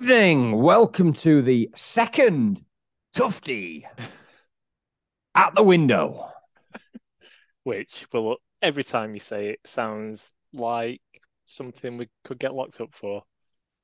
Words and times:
evening. 0.00 0.52
Welcome 0.52 1.12
to 1.14 1.42
the 1.42 1.68
second 1.76 2.64
Tufty 3.14 3.86
at 5.34 5.54
the 5.54 5.62
window. 5.62 6.26
which 7.64 8.06
will 8.10 8.38
every 8.62 8.82
time 8.82 9.12
you 9.12 9.20
say 9.20 9.50
it 9.50 9.60
sounds 9.66 10.32
like 10.54 11.02
something 11.44 11.98
we 11.98 12.08
could 12.24 12.38
get 12.38 12.54
locked 12.54 12.80
up 12.80 12.94
for. 12.94 13.22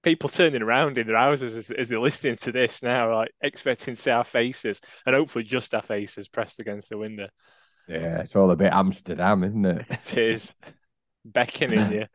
People 0.02 0.30
turning 0.30 0.62
around 0.62 0.96
in 0.96 1.06
their 1.06 1.18
houses 1.18 1.54
as, 1.54 1.70
as 1.70 1.88
they're 1.88 2.00
listening 2.00 2.36
to 2.36 2.52
this 2.52 2.82
now, 2.82 3.14
like 3.14 3.32
expecting 3.42 3.94
to 3.94 4.00
see 4.00 4.10
our 4.10 4.24
faces 4.24 4.80
and 5.04 5.14
hopefully 5.14 5.44
just 5.44 5.74
our 5.74 5.82
faces 5.82 6.28
pressed 6.28 6.60
against 6.60 6.88
the 6.88 6.96
window. 6.96 7.28
Yeah, 7.88 8.20
it's 8.20 8.34
all 8.34 8.50
a 8.50 8.56
bit 8.56 8.72
Amsterdam, 8.72 9.44
isn't 9.44 9.66
it? 9.66 9.86
It 9.90 10.16
is 10.16 10.54
beckoning 11.26 11.92
you. 11.92 12.06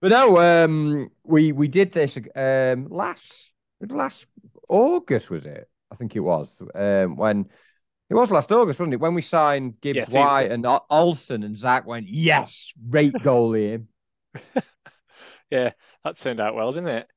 But 0.00 0.10
no, 0.10 0.38
um, 0.38 1.10
we 1.24 1.52
we 1.52 1.68
did 1.68 1.92
this 1.92 2.18
um 2.34 2.88
last 2.88 3.52
last 3.86 4.26
August 4.68 5.30
was 5.30 5.44
it? 5.44 5.68
I 5.90 5.94
think 5.96 6.16
it 6.16 6.20
was 6.20 6.56
um 6.74 7.16
when 7.16 7.46
it 8.08 8.14
was 8.14 8.30
last 8.30 8.50
August, 8.50 8.80
wasn't 8.80 8.94
it? 8.94 9.00
When 9.00 9.14
we 9.14 9.20
signed 9.22 9.80
Gibbs 9.80 10.06
think- 10.06 10.14
White 10.26 10.50
and 10.50 10.66
Ol- 10.66 10.86
Olsen 10.90 11.42
and 11.42 11.56
Zach 11.56 11.86
went, 11.86 12.06
yes, 12.08 12.72
rate 12.88 13.12
goalie 13.14 13.70
him. 13.70 13.88
Yeah, 15.50 15.72
that 16.04 16.16
turned 16.16 16.38
out 16.40 16.54
well, 16.54 16.72
didn't 16.72 16.90
it? 16.90 17.08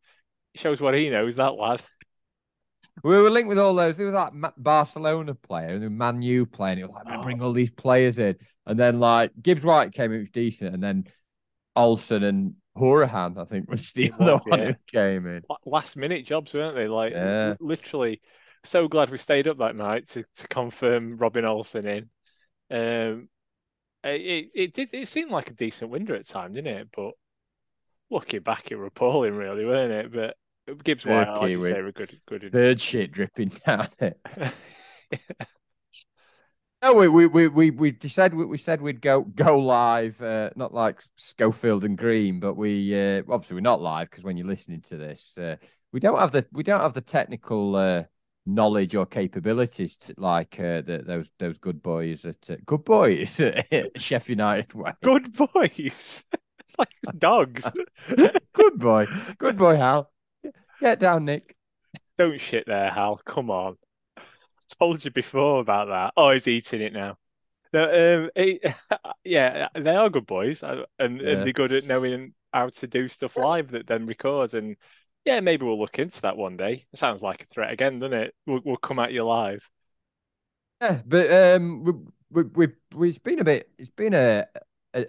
Shows 0.56 0.82
what 0.82 0.96
he 0.96 1.12
knows, 1.12 1.36
that 1.36 1.54
lad. 1.54 1.84
We 3.04 3.16
were 3.20 3.30
linked 3.30 3.48
with 3.48 3.60
all 3.60 3.76
those. 3.76 3.96
There 3.96 4.08
was 4.08 4.16
that 4.16 4.34
Ma- 4.34 4.50
Barcelona 4.58 5.36
player 5.36 5.70
and 5.76 5.84
the 5.84 5.90
Man 5.92 6.24
U 6.24 6.48
player. 6.48 6.72
And 6.72 6.80
it 6.82 6.86
was 6.86 6.94
like, 6.96 7.06
Oh. 7.08 7.22
bring 7.22 7.42
all 7.44 7.54
these 7.54 7.70
players 7.70 8.18
in. 8.18 8.36
And 8.66 8.80
then 8.80 9.00
like 9.00 9.32
Gibbs 9.40 9.64
White 9.64 9.92
came 9.94 10.06
in, 10.12 10.18
which 10.18 10.22
was 10.22 10.30
decent. 10.32 10.74
And 10.74 10.82
then 10.82 11.04
Olsen 11.76 12.24
and 12.24 12.56
Hourihane, 12.78 13.38
I 13.38 13.46
think, 13.46 13.70
was 13.70 13.92
the 13.92 14.06
It 14.06 14.14
other 14.20 14.34
was, 14.34 14.44
one 14.46 14.60
yeah. 14.60 14.66
who 14.68 14.76
came 14.92 15.28
in. 15.28 15.44
Last 15.66 15.96
minute 15.96 16.26
jobs, 16.26 16.54
weren't 16.54 16.76
they? 16.76 16.88
Like 16.88 17.14
Yeah. 17.14 17.56
literally, 17.60 18.22
so 18.64 18.88
glad 18.88 19.10
we 19.10 19.18
stayed 19.18 19.48
up 19.48 19.58
that 19.60 19.76
night 19.76 20.08
to, 20.10 20.24
to 20.38 20.48
confirm 20.48 21.18
Robin 21.18 21.46
Olsen 21.46 21.88
in. 21.88 22.10
Um, 22.72 23.30
it, 24.04 24.50
it 24.54 24.74
did 24.74 24.94
it 24.94 25.08
seemed 25.08 25.32
like 25.32 25.50
a 25.50 25.54
decent 25.54 25.92
window 25.92 26.16
at 26.16 26.28
time, 26.28 26.54
didn't 26.54 26.76
it? 26.76 26.88
But 26.96 27.14
looking 28.10 28.42
back, 28.42 28.72
it 28.72 28.76
were 28.76 28.86
appalling, 28.88 29.36
really, 29.36 29.66
weren't 29.66 29.92
it? 29.92 30.12
But 30.12 30.84
Gibbs 30.84 31.06
White, 31.06 31.28
I 31.28 31.50
should 31.50 31.64
say, 31.64 31.82
were 31.82 31.92
good. 31.92 32.20
Good. 32.26 32.52
Bird 32.52 32.82
shit 32.82 33.12
dripping 33.12 33.52
down 33.66 33.88
it. 34.00 34.20
No, 36.84 36.94
we 36.96 37.08
we 37.08 37.28
we 37.28 37.48
we, 37.48 37.72
we 37.72 37.92
decided 37.92 38.36
we, 38.38 38.44
we 38.44 38.58
said 38.58 38.82
we'd 38.82 39.00
go 39.00 39.22
go 39.22 39.58
live, 39.58 40.22
uh, 40.22 40.50
not 40.58 40.74
like 40.74 41.02
Schofield 41.16 41.86
and 41.86 41.98
Green, 41.98 42.42
but 42.42 42.56
we 42.56 42.94
uh, 42.94 43.22
obviously 43.30 43.56
we're 43.56 43.62
not 43.62 43.82
live 43.82 44.10
because 44.10 44.26
when 44.26 44.36
you're 44.36 44.48
listening 44.48 44.82
to 44.82 44.98
this, 44.98 45.38
uh, 45.38 45.56
we 45.94 46.02
don't 46.02 46.20
have 46.20 46.34
the 46.34 46.46
we 46.52 46.62
don't 46.62 46.82
have 46.82 46.92
the 46.92 47.00
technical 47.00 47.78
uh, 47.78 48.04
knowledge 48.46 48.96
or 48.96 49.06
capabilities 49.06 49.96
to, 49.96 50.14
like 50.18 50.60
uh, 50.60 50.82
the, 50.82 51.02
those 51.08 51.32
those 51.40 51.58
good 51.58 51.82
boys 51.82 52.26
at 52.26 52.50
uh, 52.50 52.58
good 52.66 52.84
boys 52.84 53.40
at 53.40 53.66
Sheffield 54.02 54.40
United. 54.40 54.74
way. 54.74 54.92
Good 55.02 55.32
boys, 55.32 56.26
like 56.78 56.90
dogs. 57.18 57.64
good 58.54 58.78
boy, 58.78 59.08
good 59.38 59.58
boy, 59.58 59.78
Hal. 59.78 60.12
Get 60.82 61.00
down, 61.00 61.24
Nick. 61.24 61.56
Don't 62.18 62.42
shit 62.42 62.66
there, 62.68 62.92
Hal. 62.92 63.22
Come 63.24 63.50
on. 63.50 63.78
Told 64.80 65.04
you 65.06 65.12
before 65.12 65.60
about 65.62 65.88
that. 65.90 66.14
Oh, 66.18 66.32
he's 66.32 66.48
eating 66.48 66.82
it 66.82 66.94
now. 66.94 67.18
No, 67.74 68.26
um, 68.26 68.32
he- 68.36 68.62
yeah, 69.24 69.68
they 69.76 69.96
are 69.96 70.10
good 70.10 70.28
boys, 70.28 70.64
uh, 70.64 70.86
and, 71.00 71.22
Yeah. 71.22 71.30
and 71.34 71.46
they're 71.46 71.54
good 71.54 71.72
at 71.72 71.86
knowing 71.86 72.34
how 72.54 72.70
to 72.70 72.88
do 72.88 73.08
stuff 73.08 73.38
live 73.38 73.72
that 73.72 73.88
then 73.88 74.06
records. 74.06 74.54
And 74.54 74.78
yeah, 75.26 75.40
maybe 75.40 75.66
we'll 75.66 75.80
look 75.80 76.00
into 76.00 76.22
that 76.22 76.38
one 76.38 76.58
day. 76.58 76.86
It 76.94 77.00
sounds 77.00 77.22
like 77.22 77.44
a 77.44 77.46
threat 77.46 77.72
again, 77.72 78.00
doesn't 78.00 78.18
it? 78.18 78.36
We'll, 78.46 78.62
we'll 78.64 78.78
come 78.78 79.00
at 79.00 79.14
you 79.14 79.24
live. 79.26 79.68
Yeah, 80.82 81.02
but 81.06 81.32
um, 81.32 81.84
we 81.84 81.94
we 82.32 82.44
we, 82.44 82.68
we 82.96 83.10
it's 83.10 83.18
been 83.20 83.40
a 83.40 83.44
bit. 83.44 83.70
It's 83.78 83.90
been 83.90 84.14
a 84.14 84.46
a, 84.94 85.06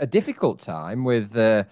a 0.00 0.06
difficult 0.06 0.60
time 0.60 1.04
with 1.04 1.36
uh, 1.36 1.64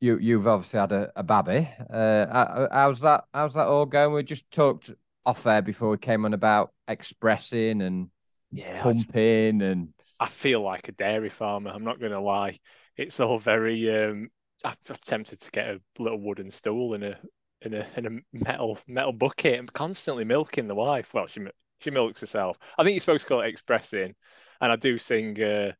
you. 0.00 0.18
You've 0.18 0.46
obviously 0.46 0.80
had 0.80 0.92
a, 0.92 1.12
a 1.16 1.22
baby. 1.22 1.70
Uh, 1.90 2.68
how's 2.72 3.00
that? 3.00 3.24
How's 3.34 3.54
that 3.54 3.68
all 3.68 3.86
going? 3.86 4.14
We 4.14 4.22
just 4.22 4.50
talked 4.50 4.90
off 5.28 5.46
air 5.46 5.62
before 5.62 5.90
we 5.90 5.98
came 5.98 6.24
on 6.24 6.34
about 6.34 6.72
expressing 6.88 7.82
and 7.82 8.08
Yeah, 8.50 8.88
I, 8.88 8.94
pumping 8.94 9.62
and 9.62 9.88
I 10.20 10.26
feel 10.28 10.60
like 10.62 10.88
a 10.88 10.92
dairy 10.92 11.30
farmer. 11.30 11.70
I'm 11.70 11.84
not 11.84 12.00
going 12.00 12.12
to 12.12 12.20
lie. 12.20 12.58
It's 12.96 13.20
all 13.20 13.38
very. 13.38 13.90
Um, 13.94 14.30
I've, 14.64 14.76
I've 14.90 15.00
tempted 15.02 15.40
to 15.40 15.50
get 15.50 15.68
a 15.68 15.80
little 15.98 16.20
wooden 16.20 16.50
stool 16.50 16.94
and 16.94 17.04
a 17.04 17.18
in 17.62 17.74
a 17.74 17.86
in 17.96 18.06
a 18.06 18.36
metal 18.36 18.78
metal 18.86 19.12
bucket 19.12 19.58
and 19.58 19.72
constantly 19.72 20.24
milking 20.24 20.68
the 20.68 20.74
wife. 20.74 21.12
Well, 21.14 21.26
she 21.26 21.46
she 21.80 21.90
milks 21.90 22.20
herself. 22.20 22.58
I 22.76 22.82
think 22.82 22.94
you're 22.94 23.00
supposed 23.00 23.22
to 23.22 23.28
call 23.28 23.40
it 23.42 23.48
expressing, 23.48 24.14
and 24.60 24.72
I 24.72 24.76
do 24.76 24.98
sing 24.98 25.40
uh, 25.42 25.72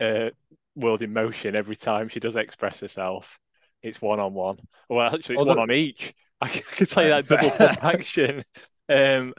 uh, 0.00 0.30
"World 0.74 1.02
in 1.02 1.12
Motion" 1.12 1.56
every 1.56 1.76
time 1.76 2.08
she 2.08 2.20
does 2.20 2.36
express 2.36 2.80
herself. 2.80 3.38
It's 3.82 4.00
one 4.00 4.20
on 4.20 4.34
one. 4.34 4.58
Well, 4.88 5.14
actually, 5.14 5.36
it's 5.36 5.44
one 5.44 5.58
on 5.58 5.70
each. 5.70 6.14
I 6.40 6.48
can, 6.48 6.86
tell 6.86 7.02
you 7.02 7.10
that 7.10 7.26
double 7.26 7.50
pump 7.50 7.84
action. 7.84 8.44
Um, 8.88 9.34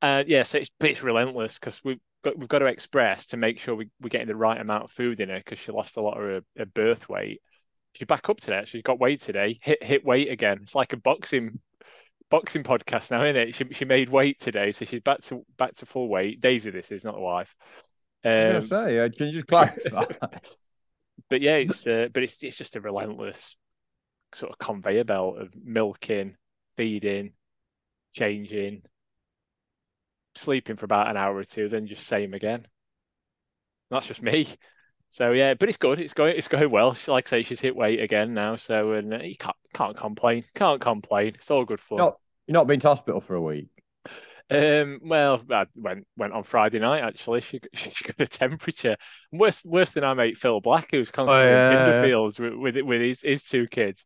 and 0.00 0.28
yeah, 0.28 0.44
so 0.44 0.58
it's 0.58 0.70
but 0.78 0.90
it's 0.90 1.02
relentless 1.02 1.58
because 1.58 1.82
we've 1.82 2.00
got 2.22 2.38
we've 2.38 2.48
got 2.48 2.60
to 2.60 2.66
express 2.66 3.26
to 3.26 3.36
make 3.36 3.58
sure 3.58 3.74
we 3.74 3.88
we're 4.00 4.08
getting 4.08 4.28
the 4.28 4.36
right 4.36 4.60
amount 4.60 4.84
of 4.84 4.92
food 4.92 5.20
in 5.20 5.30
her 5.30 5.38
because 5.38 5.58
she 5.58 5.72
lost 5.72 5.96
a 5.96 6.00
lot 6.00 6.16
of 6.16 6.22
her, 6.22 6.40
her 6.56 6.66
birth 6.66 7.08
weight. 7.08 7.40
She's 7.94 8.06
back 8.06 8.28
up 8.28 8.40
today. 8.40 8.62
She's 8.66 8.82
got 8.82 9.00
weight 9.00 9.20
today. 9.20 9.58
Hit 9.62 9.82
hit 9.82 10.04
weight 10.04 10.30
again. 10.30 10.60
It's 10.62 10.74
like 10.74 10.92
a 10.92 10.96
boxing 10.96 11.60
boxing 12.30 12.62
podcast 12.62 13.10
now, 13.10 13.24
isn't 13.24 13.36
it? 13.36 13.54
She 13.54 13.64
she 13.72 13.84
made 13.84 14.08
weight 14.08 14.40
today, 14.40 14.72
so 14.72 14.84
she's 14.84 15.00
back 15.00 15.20
to 15.22 15.44
back 15.56 15.74
to 15.76 15.86
full 15.86 16.08
weight. 16.08 16.40
Daisy, 16.40 16.70
this 16.70 16.90
is 16.90 17.04
not 17.04 17.14
the 17.14 17.20
wife. 17.20 17.54
Um, 18.24 18.62
say, 18.62 18.98
uh, 18.98 19.08
can 19.08 19.26
you 19.26 19.32
just 19.32 19.46
clarify? 19.46 20.04
but 21.28 21.40
yeah, 21.40 21.56
it's 21.56 21.86
uh, 21.86 22.08
but 22.12 22.22
it's 22.22 22.42
it's 22.42 22.56
just 22.56 22.76
a 22.76 22.80
relentless 22.80 23.56
sort 24.34 24.52
of 24.52 24.58
conveyor 24.58 25.04
belt 25.04 25.38
of 25.38 25.48
milking, 25.54 26.36
feeding, 26.76 27.32
changing, 28.12 28.82
sleeping 30.36 30.76
for 30.76 30.84
about 30.84 31.08
an 31.10 31.16
hour 31.16 31.36
or 31.36 31.44
two, 31.44 31.68
then 31.68 31.86
just 31.86 32.06
same 32.06 32.34
again. 32.34 32.66
That's 33.90 34.06
just 34.06 34.22
me. 34.22 34.46
So 35.10 35.30
yeah, 35.30 35.54
but 35.54 35.68
it's 35.68 35.78
good. 35.78 36.00
It's 36.00 36.14
going 36.14 36.34
it's 36.36 36.48
going 36.48 36.70
well. 36.70 36.94
She, 36.94 37.10
like 37.10 37.28
I 37.28 37.30
say, 37.30 37.42
she's 37.44 37.60
hit 37.60 37.76
weight 37.76 38.00
again 38.00 38.34
now, 38.34 38.56
so 38.56 38.92
and 38.92 39.14
uh, 39.14 39.18
you 39.18 39.36
can't 39.36 39.56
can't 39.72 39.96
complain. 39.96 40.44
Can't 40.54 40.80
complain. 40.80 41.34
It's 41.36 41.50
all 41.50 41.64
good 41.64 41.78
fun. 41.78 41.98
not 41.98 42.18
you're 42.46 42.54
not 42.54 42.66
been 42.66 42.80
to 42.80 42.88
hospital 42.88 43.20
for 43.20 43.36
a 43.36 43.40
week. 43.40 43.68
Um, 44.50 45.00
well, 45.02 45.42
I 45.50 45.66
went 45.74 46.06
went 46.16 46.32
on 46.32 46.42
Friday 46.42 46.80
night 46.80 47.02
actually. 47.02 47.42
She 47.42 47.60
she 47.74 48.04
got 48.04 48.20
a 48.20 48.26
temperature 48.26 48.96
worse 49.32 49.64
worse 49.64 49.92
than 49.92 50.04
our 50.04 50.14
mate 50.14 50.36
Phil 50.36 50.60
Black, 50.60 50.88
who's 50.90 51.10
constantly 51.10 51.46
yeah, 51.46 51.70
in 51.70 51.94
yeah. 51.94 52.02
fields 52.02 52.38
with 52.38 52.54
with 52.54 52.76
with 52.82 53.00
his 53.00 53.22
his 53.22 53.42
two 53.44 53.66
kids. 53.68 54.04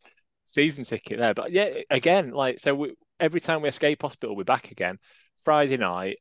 Season 0.48 0.82
ticket 0.82 1.18
there, 1.18 1.34
but 1.34 1.52
yeah, 1.52 1.68
again, 1.90 2.30
like 2.30 2.58
so, 2.58 2.74
we, 2.74 2.94
every 3.20 3.38
time 3.38 3.60
we 3.60 3.68
escape 3.68 4.00
hospital, 4.00 4.34
we're 4.34 4.44
back 4.44 4.70
again. 4.70 4.98
Friday 5.44 5.76
night, 5.76 6.16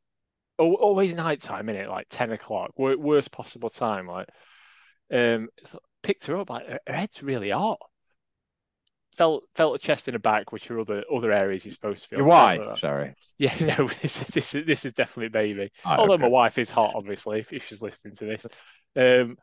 always 0.58 1.14
night 1.14 1.40
time, 1.40 1.70
in 1.70 1.76
it 1.76 1.88
Like 1.88 2.08
ten 2.10 2.30
o'clock, 2.32 2.72
worst 2.76 3.32
possible 3.32 3.70
time. 3.70 4.06
Like, 4.06 4.28
um, 5.10 5.48
so 5.64 5.78
picked 6.02 6.26
her 6.26 6.36
up. 6.36 6.50
Like 6.50 6.68
her 6.68 6.78
head's 6.86 7.22
really 7.22 7.48
hot. 7.48 7.78
Felt 9.16 9.44
felt 9.54 9.76
a 9.76 9.78
chest 9.78 10.08
and 10.08 10.16
a 10.16 10.18
back, 10.20 10.52
which 10.52 10.70
are 10.70 10.78
other 10.78 11.04
other 11.10 11.32
areas 11.32 11.64
you're 11.64 11.72
supposed 11.72 12.02
to 12.02 12.08
feel. 12.08 12.18
Your 12.18 12.28
Felt 12.28 12.38
like 12.38 12.60
wife, 12.60 12.78
sorry. 12.80 13.14
Yeah, 13.38 13.54
no, 13.78 13.88
this 14.02 14.20
is 14.20 14.26
this 14.28 14.54
is 14.54 14.66
this 14.66 14.84
is 14.84 14.92
definitely 14.92 15.30
baby. 15.30 15.72
Oh, 15.86 15.92
Although 15.92 16.14
okay. 16.14 16.24
my 16.24 16.28
wife 16.28 16.58
is 16.58 16.68
hot, 16.68 16.92
obviously, 16.94 17.40
if, 17.40 17.50
if 17.50 17.66
she's 17.66 17.80
listening 17.80 18.14
to 18.16 18.26
this. 18.26 18.46
Um, 18.94 19.38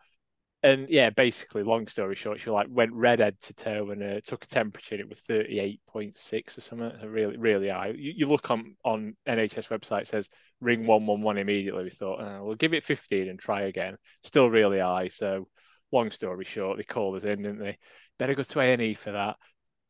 and 0.65 0.89
yeah, 0.89 1.11
basically, 1.11 1.61
long 1.61 1.87
story 1.87 2.15
short, 2.15 2.39
she 2.39 2.49
like 2.49 2.65
went 2.69 2.91
red 2.91 3.19
head 3.19 3.39
to 3.43 3.53
toe 3.53 3.91
and 3.91 4.01
uh, 4.01 4.19
took 4.25 4.43
a 4.43 4.47
temperature 4.47 4.95
and 4.95 5.01
it 5.01 5.09
was 5.09 5.21
38.6 5.29 6.57
or 6.57 6.61
something. 6.61 6.91
Really, 7.03 7.37
really 7.37 7.69
high. 7.69 7.93
You, 7.95 8.13
you 8.17 8.27
look 8.27 8.49
on 8.49 8.75
on 8.83 9.15
NHS 9.27 9.67
website, 9.67 10.01
it 10.01 10.07
says 10.07 10.27
ring 10.61 10.87
111 10.87 11.39
immediately. 11.39 11.83
We 11.83 11.89
thought, 11.91 12.19
uh, 12.19 12.39
we'll 12.41 12.55
give 12.55 12.73
it 12.73 12.83
15 12.83 13.29
and 13.29 13.37
try 13.37 13.61
again. 13.61 13.97
Still 14.23 14.49
really 14.49 14.79
high. 14.79 15.09
So 15.09 15.47
long 15.91 16.09
story 16.09 16.45
short, 16.45 16.77
they 16.77 16.83
called 16.83 17.15
us 17.17 17.25
in, 17.25 17.43
didn't 17.43 17.59
they? 17.59 17.77
Better 18.17 18.33
go 18.33 18.41
to 18.41 18.59
A&E 18.59 18.95
for 18.95 19.11
that. 19.11 19.35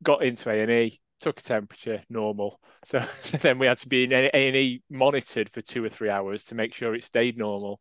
Got 0.04 0.24
into 0.24 0.50
A&E, 0.50 1.00
took 1.22 1.40
a 1.40 1.44
temperature, 1.44 2.04
normal. 2.10 2.60
So, 2.86 3.04
so 3.24 3.38
then 3.38 3.58
we 3.58 3.66
had 3.66 3.80
to 3.80 3.88
be 3.88 4.04
in 4.04 4.14
A&E 4.14 4.84
monitored 4.92 5.50
for 5.50 5.64
two 5.64 5.84
or 5.84 5.90
three 5.90 6.12
hours 6.12 6.44
to 6.46 6.56
make 6.56 6.72
sure 6.72 6.94
it 6.94 7.04
stayed 7.04 7.36
normal. 7.36 7.80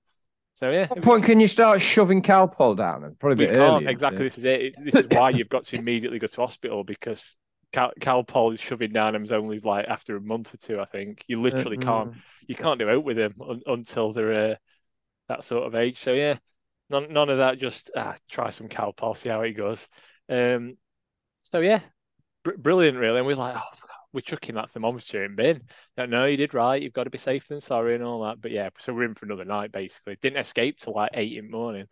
So 0.54 0.70
yeah, 0.70 0.86
What 0.86 1.02
point 1.02 1.24
can 1.24 1.40
you 1.40 1.48
start 1.48 1.82
shoving 1.82 2.22
Calpol 2.22 2.76
down? 2.76 3.04
It's 3.04 3.16
probably 3.16 3.34
a 3.34 3.48
bit 3.48 3.56
can't 3.56 3.84
early. 3.84 3.86
exactly. 3.86 4.24
This 4.24 4.38
is 4.38 4.44
it. 4.44 4.74
This 4.84 4.96
is 4.96 5.06
why 5.08 5.30
you've 5.30 5.48
got 5.48 5.66
to 5.66 5.76
immediately 5.76 6.18
go 6.18 6.26
to 6.28 6.40
hospital 6.40 6.84
because 6.84 7.36
Cal, 7.72 7.92
Calpol 8.00 8.58
shoving 8.58 8.92
down 8.92 9.14
them 9.14 9.24
is 9.24 9.32
only 9.32 9.58
like 9.60 9.86
after 9.88 10.16
a 10.16 10.20
month 10.20 10.54
or 10.54 10.58
two. 10.58 10.80
I 10.80 10.84
think 10.84 11.24
you 11.26 11.40
literally 11.40 11.76
can't. 11.76 12.14
You 12.46 12.54
can't 12.54 12.78
do 12.78 12.88
out 12.88 13.04
with 13.04 13.16
them 13.16 13.34
un, 13.40 13.62
until 13.66 14.12
they're 14.12 14.52
uh, 14.52 14.54
that 15.28 15.42
sort 15.44 15.66
of 15.66 15.74
age. 15.74 15.98
So 15.98 16.12
yeah, 16.12 16.38
none 16.88 17.12
none 17.12 17.30
of 17.30 17.38
that. 17.38 17.58
Just 17.58 17.90
ah, 17.96 18.14
try 18.28 18.50
some 18.50 18.68
Calpol, 18.68 19.16
see 19.16 19.30
how 19.30 19.40
it 19.40 19.52
goes. 19.52 19.88
Um, 20.28 20.76
so 21.42 21.60
yeah, 21.60 21.80
br- 22.44 22.56
brilliant, 22.58 22.98
really. 22.98 23.18
And 23.18 23.26
we're 23.26 23.34
like, 23.34 23.56
oh, 23.56 23.78
we're 24.14 24.20
chucking 24.20 24.54
that 24.54 24.70
thermometer 24.70 25.24
in 25.24 25.34
bin. 25.34 25.62
No, 25.98 26.06
no, 26.06 26.24
you 26.24 26.36
did 26.36 26.54
right. 26.54 26.80
You've 26.80 26.92
got 26.92 27.04
to 27.04 27.10
be 27.10 27.18
safe 27.18 27.48
than 27.48 27.60
sorry 27.60 27.96
and 27.96 28.04
all 28.04 28.22
that. 28.22 28.40
But 28.40 28.52
yeah, 28.52 28.70
so 28.78 28.94
we're 28.94 29.04
in 29.04 29.14
for 29.14 29.26
another 29.26 29.44
night 29.44 29.72
basically. 29.72 30.16
Didn't 30.22 30.38
escape 30.38 30.78
till 30.78 30.94
like 30.94 31.10
eight 31.14 31.36
in 31.36 31.46
the 31.46 31.50
morning. 31.50 31.86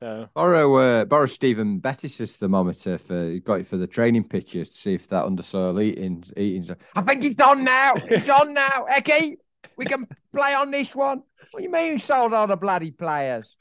So 0.00 0.28
borrow 0.32 0.74
uh, 0.76 1.04
borrow 1.04 1.26
Stephen 1.26 1.78
Bettis's 1.78 2.36
thermometer 2.36 2.96
for 2.96 3.38
got 3.40 3.60
it 3.60 3.66
for 3.66 3.76
the 3.76 3.88
training 3.88 4.24
pictures 4.24 4.70
to 4.70 4.76
see 4.76 4.94
if 4.94 5.08
that 5.08 5.24
undersoil 5.26 5.82
eating 5.82 6.24
eating. 6.36 6.74
I 6.94 7.02
think 7.02 7.24
it's 7.24 7.42
on 7.42 7.64
now. 7.64 7.92
It's 7.96 8.28
on 8.30 8.54
now. 8.54 8.86
Ecky, 8.90 9.34
we 9.76 9.84
can 9.84 10.06
play 10.34 10.54
on 10.54 10.70
this 10.70 10.94
one. 10.94 11.22
What 11.50 11.60
do 11.60 11.64
you 11.64 11.70
mean 11.70 11.92
you 11.92 11.98
sold 11.98 12.32
all 12.32 12.46
the 12.46 12.56
bloody 12.56 12.92
players? 12.92 13.54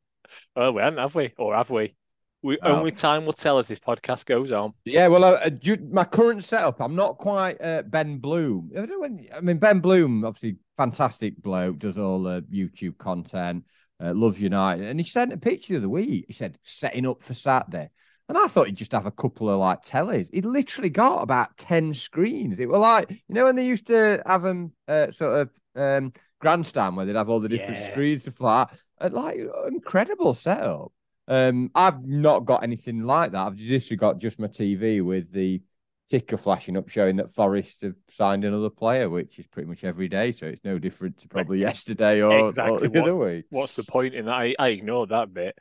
well, 0.54 0.74
we 0.74 0.82
haven't, 0.82 1.00
have 1.00 1.14
we? 1.14 1.32
Or 1.38 1.56
have 1.56 1.70
we? 1.70 1.96
We 2.42 2.58
oh. 2.62 2.76
only 2.76 2.90
time 2.90 3.26
will 3.26 3.34
tell 3.34 3.58
as 3.58 3.68
this 3.68 3.78
podcast 3.78 4.24
goes 4.24 4.50
on. 4.50 4.72
Yeah, 4.84 5.08
well, 5.08 5.24
uh, 5.24 5.50
my 5.90 6.04
current 6.04 6.42
setup, 6.42 6.80
I'm 6.80 6.94
not 6.94 7.18
quite 7.18 7.60
uh, 7.60 7.82
Ben 7.82 8.18
Bloom. 8.18 8.70
I 8.76 9.40
mean, 9.40 9.58
Ben 9.58 9.80
Bloom, 9.80 10.24
obviously 10.24 10.56
fantastic 10.76 11.40
bloke, 11.42 11.78
does 11.78 11.98
all 11.98 12.22
the 12.22 12.42
YouTube 12.50 12.96
content, 12.96 13.64
uh, 14.02 14.14
loves 14.14 14.40
United, 14.40 14.86
and 14.86 14.98
he 14.98 15.04
sent 15.04 15.32
a 15.32 15.36
picture 15.36 15.74
the 15.74 15.80
other 15.80 15.88
week. 15.90 16.24
He 16.28 16.32
said 16.32 16.58
setting 16.62 17.06
up 17.06 17.22
for 17.22 17.34
Saturday, 17.34 17.90
and 18.28 18.38
I 18.38 18.46
thought 18.46 18.66
he'd 18.66 18.76
just 18.76 18.92
have 18.92 19.06
a 19.06 19.10
couple 19.10 19.50
of 19.50 19.58
like 19.58 19.84
tellies. 19.84 20.28
He'd 20.32 20.46
literally 20.46 20.90
got 20.90 21.22
about 21.22 21.58
ten 21.58 21.92
screens. 21.92 22.58
It 22.58 22.70
was 22.70 22.80
like 22.80 23.10
you 23.10 23.34
know 23.34 23.44
when 23.44 23.56
they 23.56 23.66
used 23.66 23.88
to 23.88 24.22
have 24.24 24.42
them 24.42 24.72
uh, 24.88 25.10
sort 25.10 25.40
of 25.42 25.50
um, 25.76 26.14
grandstand 26.40 26.96
where 26.96 27.04
they'd 27.04 27.16
have 27.16 27.28
all 27.28 27.40
the 27.40 27.48
different 27.50 27.82
yeah. 27.82 27.90
screens 27.90 28.24
to 28.24 28.30
fly. 28.30 28.66
Uh, 28.98 29.10
like 29.12 29.38
incredible 29.68 30.32
setup. 30.32 30.92
Um, 31.28 31.70
I've 31.74 32.04
not 32.04 32.44
got 32.44 32.62
anything 32.62 33.04
like 33.04 33.32
that. 33.32 33.46
I've 33.46 33.56
just 33.56 33.96
got 33.96 34.18
just 34.18 34.38
my 34.38 34.48
TV 34.48 35.04
with 35.04 35.32
the 35.32 35.62
ticker 36.08 36.36
flashing 36.36 36.76
up 36.76 36.88
showing 36.88 37.16
that 37.16 37.32
Forest 37.32 37.82
have 37.82 37.94
signed 38.08 38.44
another 38.44 38.68
player, 38.68 39.08
which 39.08 39.38
is 39.38 39.46
pretty 39.46 39.68
much 39.68 39.84
every 39.84 40.08
day. 40.08 40.32
So 40.32 40.46
it's 40.46 40.64
no 40.64 40.78
different 40.78 41.18
to 41.18 41.28
probably 41.28 41.60
yesterday 41.60 42.20
or, 42.20 42.48
exactly. 42.48 42.76
or 42.76 42.80
the 42.80 42.88
what's, 42.88 43.12
other 43.14 43.16
week. 43.16 43.44
What's 43.50 43.76
the 43.76 43.84
point 43.84 44.14
in 44.14 44.26
that? 44.26 44.34
I, 44.34 44.54
I 44.58 44.68
ignored 44.68 45.10
that 45.10 45.32
bit. 45.32 45.56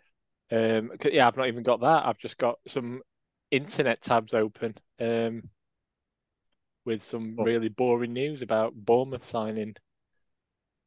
Um, 0.52 0.92
yeah, 1.06 1.28
I've 1.28 1.38
not 1.38 1.48
even 1.48 1.64
got 1.64 1.82
that. 1.82 2.06
I've 2.06 2.18
just 2.18 2.38
got 2.38 2.58
some 2.68 3.02
internet 3.52 4.02
tabs 4.02 4.34
open 4.34 4.76
um, 5.00 5.50
with 6.86 7.04
some 7.04 7.36
oh. 7.38 7.44
really 7.44 7.70
boring 7.70 8.14
news 8.14 8.42
about 8.42 8.74
Bournemouth 8.74 9.26
signing 9.26 9.76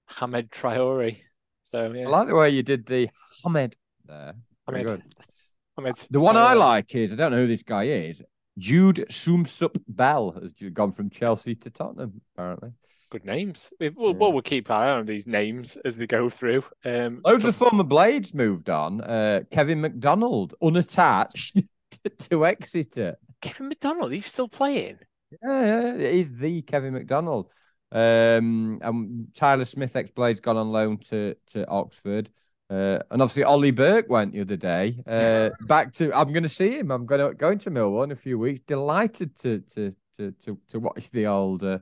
Hamed 0.09 0.51
Traore. 0.51 1.19
So 1.63 1.93
yeah. 1.93 2.07
I 2.07 2.11
like 2.11 2.27
the 2.27 2.35
way 2.35 2.51
you 2.51 2.65
did 2.65 2.87
the 2.87 3.09
Hamed 3.45 3.77
there. 4.05 4.35
Hamed. 4.69 4.85
Good. 4.85 5.03
The 6.11 6.20
one 6.20 6.37
I 6.37 6.53
like 6.55 6.94
is 6.94 7.12
I 7.12 7.17
don't 7.17 7.32
know 7.32 7.38
who 7.38 7.47
this 7.47 7.62
guy 7.62 7.85
is. 7.85 8.23
Jude 8.59 9.06
Sumsup 9.09 9.76
Bell 9.88 10.32
has 10.32 10.70
gone 10.70 10.93
from 10.93 11.11
Chelsea 11.11 11.55
to 11.56 11.70
Tottenham, 11.70 12.20
apparently. 12.35 12.70
Good 13.11 13.25
names. 13.25 13.70
We'll, 13.81 13.91
yeah. 13.91 14.12
we'll 14.19 14.43
keep 14.43 14.70
our 14.70 14.85
eye 14.85 14.91
on 14.93 15.06
these 15.06 15.26
names 15.26 15.76
as 15.85 15.97
they 15.97 16.06
go 16.06 16.29
through. 16.29 16.64
Um, 16.85 17.20
Loads 17.25 17.44
of 17.44 17.55
former 17.55 17.85
Blades 17.85 18.35
moved 18.35 18.70
on. 18.70 19.00
Uh, 19.00 19.41
Kevin 19.50 19.81
McDonald, 19.81 20.55
unattached 20.62 21.62
to 22.31 22.47
Exeter. 22.47 23.17
Kevin 23.41 23.69
McDonald, 23.69 24.12
he's 24.12 24.26
still 24.26 24.49
playing. 24.49 24.99
Yeah, 25.43 25.94
yeah, 25.97 26.11
he's 26.11 26.32
the 26.32 26.62
Kevin 26.62 26.94
McDonald. 26.94 27.50
Um, 27.91 28.81
and 28.82 29.29
Tyler 29.35 29.67
Smith, 29.67 29.94
ex 29.97 30.11
Blades, 30.11 30.41
gone 30.41 30.56
on 30.56 30.73
loan 30.73 30.99
to 31.09 31.37
to 31.49 31.67
Oxford. 31.69 32.31
Uh, 32.73 33.03
and 33.11 33.21
obviously, 33.21 33.45
Ollie 33.45 33.71
Burke 33.71 34.09
went 34.09 34.33
the 34.33 34.41
other 34.41 34.57
day. 34.57 34.97
Uh, 35.07 35.51
back 35.67 35.93
to, 35.95 36.11
I'm 36.17 36.33
going 36.33 36.43
to 36.43 36.49
see 36.49 36.79
him. 36.79 36.91
I'm 36.91 37.05
going 37.05 37.21
to 37.21 37.35
going 37.35 37.59
to 37.59 37.71
Millwall 37.71 38.05
in 38.05 38.13
a 38.13 38.17
few 38.17 38.39
weeks. 38.39 38.61
Delighted 38.67 39.37
to 39.41 39.59
to 39.75 39.93
to 40.17 40.33
to, 40.45 40.59
to 40.71 40.81
watch 40.81 41.11
the 41.11 41.27
old, 41.27 41.63
uh, 41.63 41.81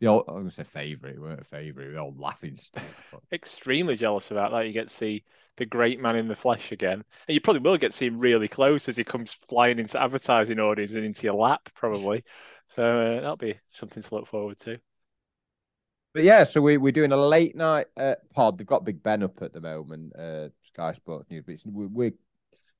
the 0.00 0.08
old. 0.08 0.24
I'm 0.26 0.34
going 0.34 0.48
to 0.48 0.50
say 0.50 0.64
favourite. 0.64 1.20
weren't 1.20 1.40
a 1.40 1.44
favourite. 1.44 1.92
The 1.92 1.98
old 1.98 2.18
laughing 2.18 2.56
stuff. 2.56 3.14
Extremely 3.32 3.94
jealous 3.94 4.32
about 4.32 4.50
that. 4.50 4.66
You 4.66 4.72
get 4.72 4.88
to 4.88 4.94
see 4.94 5.22
the 5.56 5.66
great 5.66 6.00
man 6.00 6.16
in 6.16 6.26
the 6.26 6.34
flesh 6.34 6.72
again, 6.72 7.04
and 7.28 7.34
you 7.34 7.40
probably 7.40 7.60
will 7.60 7.78
get 7.78 7.92
to 7.92 7.96
see 7.96 8.06
him 8.06 8.18
really 8.18 8.48
close 8.48 8.88
as 8.88 8.96
he 8.96 9.04
comes 9.04 9.32
flying 9.32 9.78
into 9.78 10.02
advertising 10.02 10.58
orders 10.58 10.96
and 10.96 11.04
into 11.04 11.22
your 11.22 11.34
lap, 11.34 11.68
probably. 11.74 12.24
So 12.68 12.82
uh, 12.82 13.20
that'll 13.20 13.36
be 13.36 13.60
something 13.70 14.02
to 14.02 14.14
look 14.14 14.26
forward 14.26 14.58
to. 14.60 14.78
But 16.14 16.22
yeah, 16.22 16.44
so 16.44 16.60
we, 16.60 16.76
we're 16.76 16.92
doing 16.92 17.10
a 17.10 17.16
late 17.16 17.56
night 17.56 17.88
uh, 17.96 18.14
pod. 18.32 18.56
They've 18.56 18.66
got 18.66 18.84
Big 18.84 19.02
Ben 19.02 19.24
up 19.24 19.42
at 19.42 19.52
the 19.52 19.60
moment, 19.60 20.14
uh, 20.16 20.48
Sky 20.60 20.92
Sports 20.92 21.28
News. 21.28 21.44
But 21.44 21.72
we're 21.72 22.12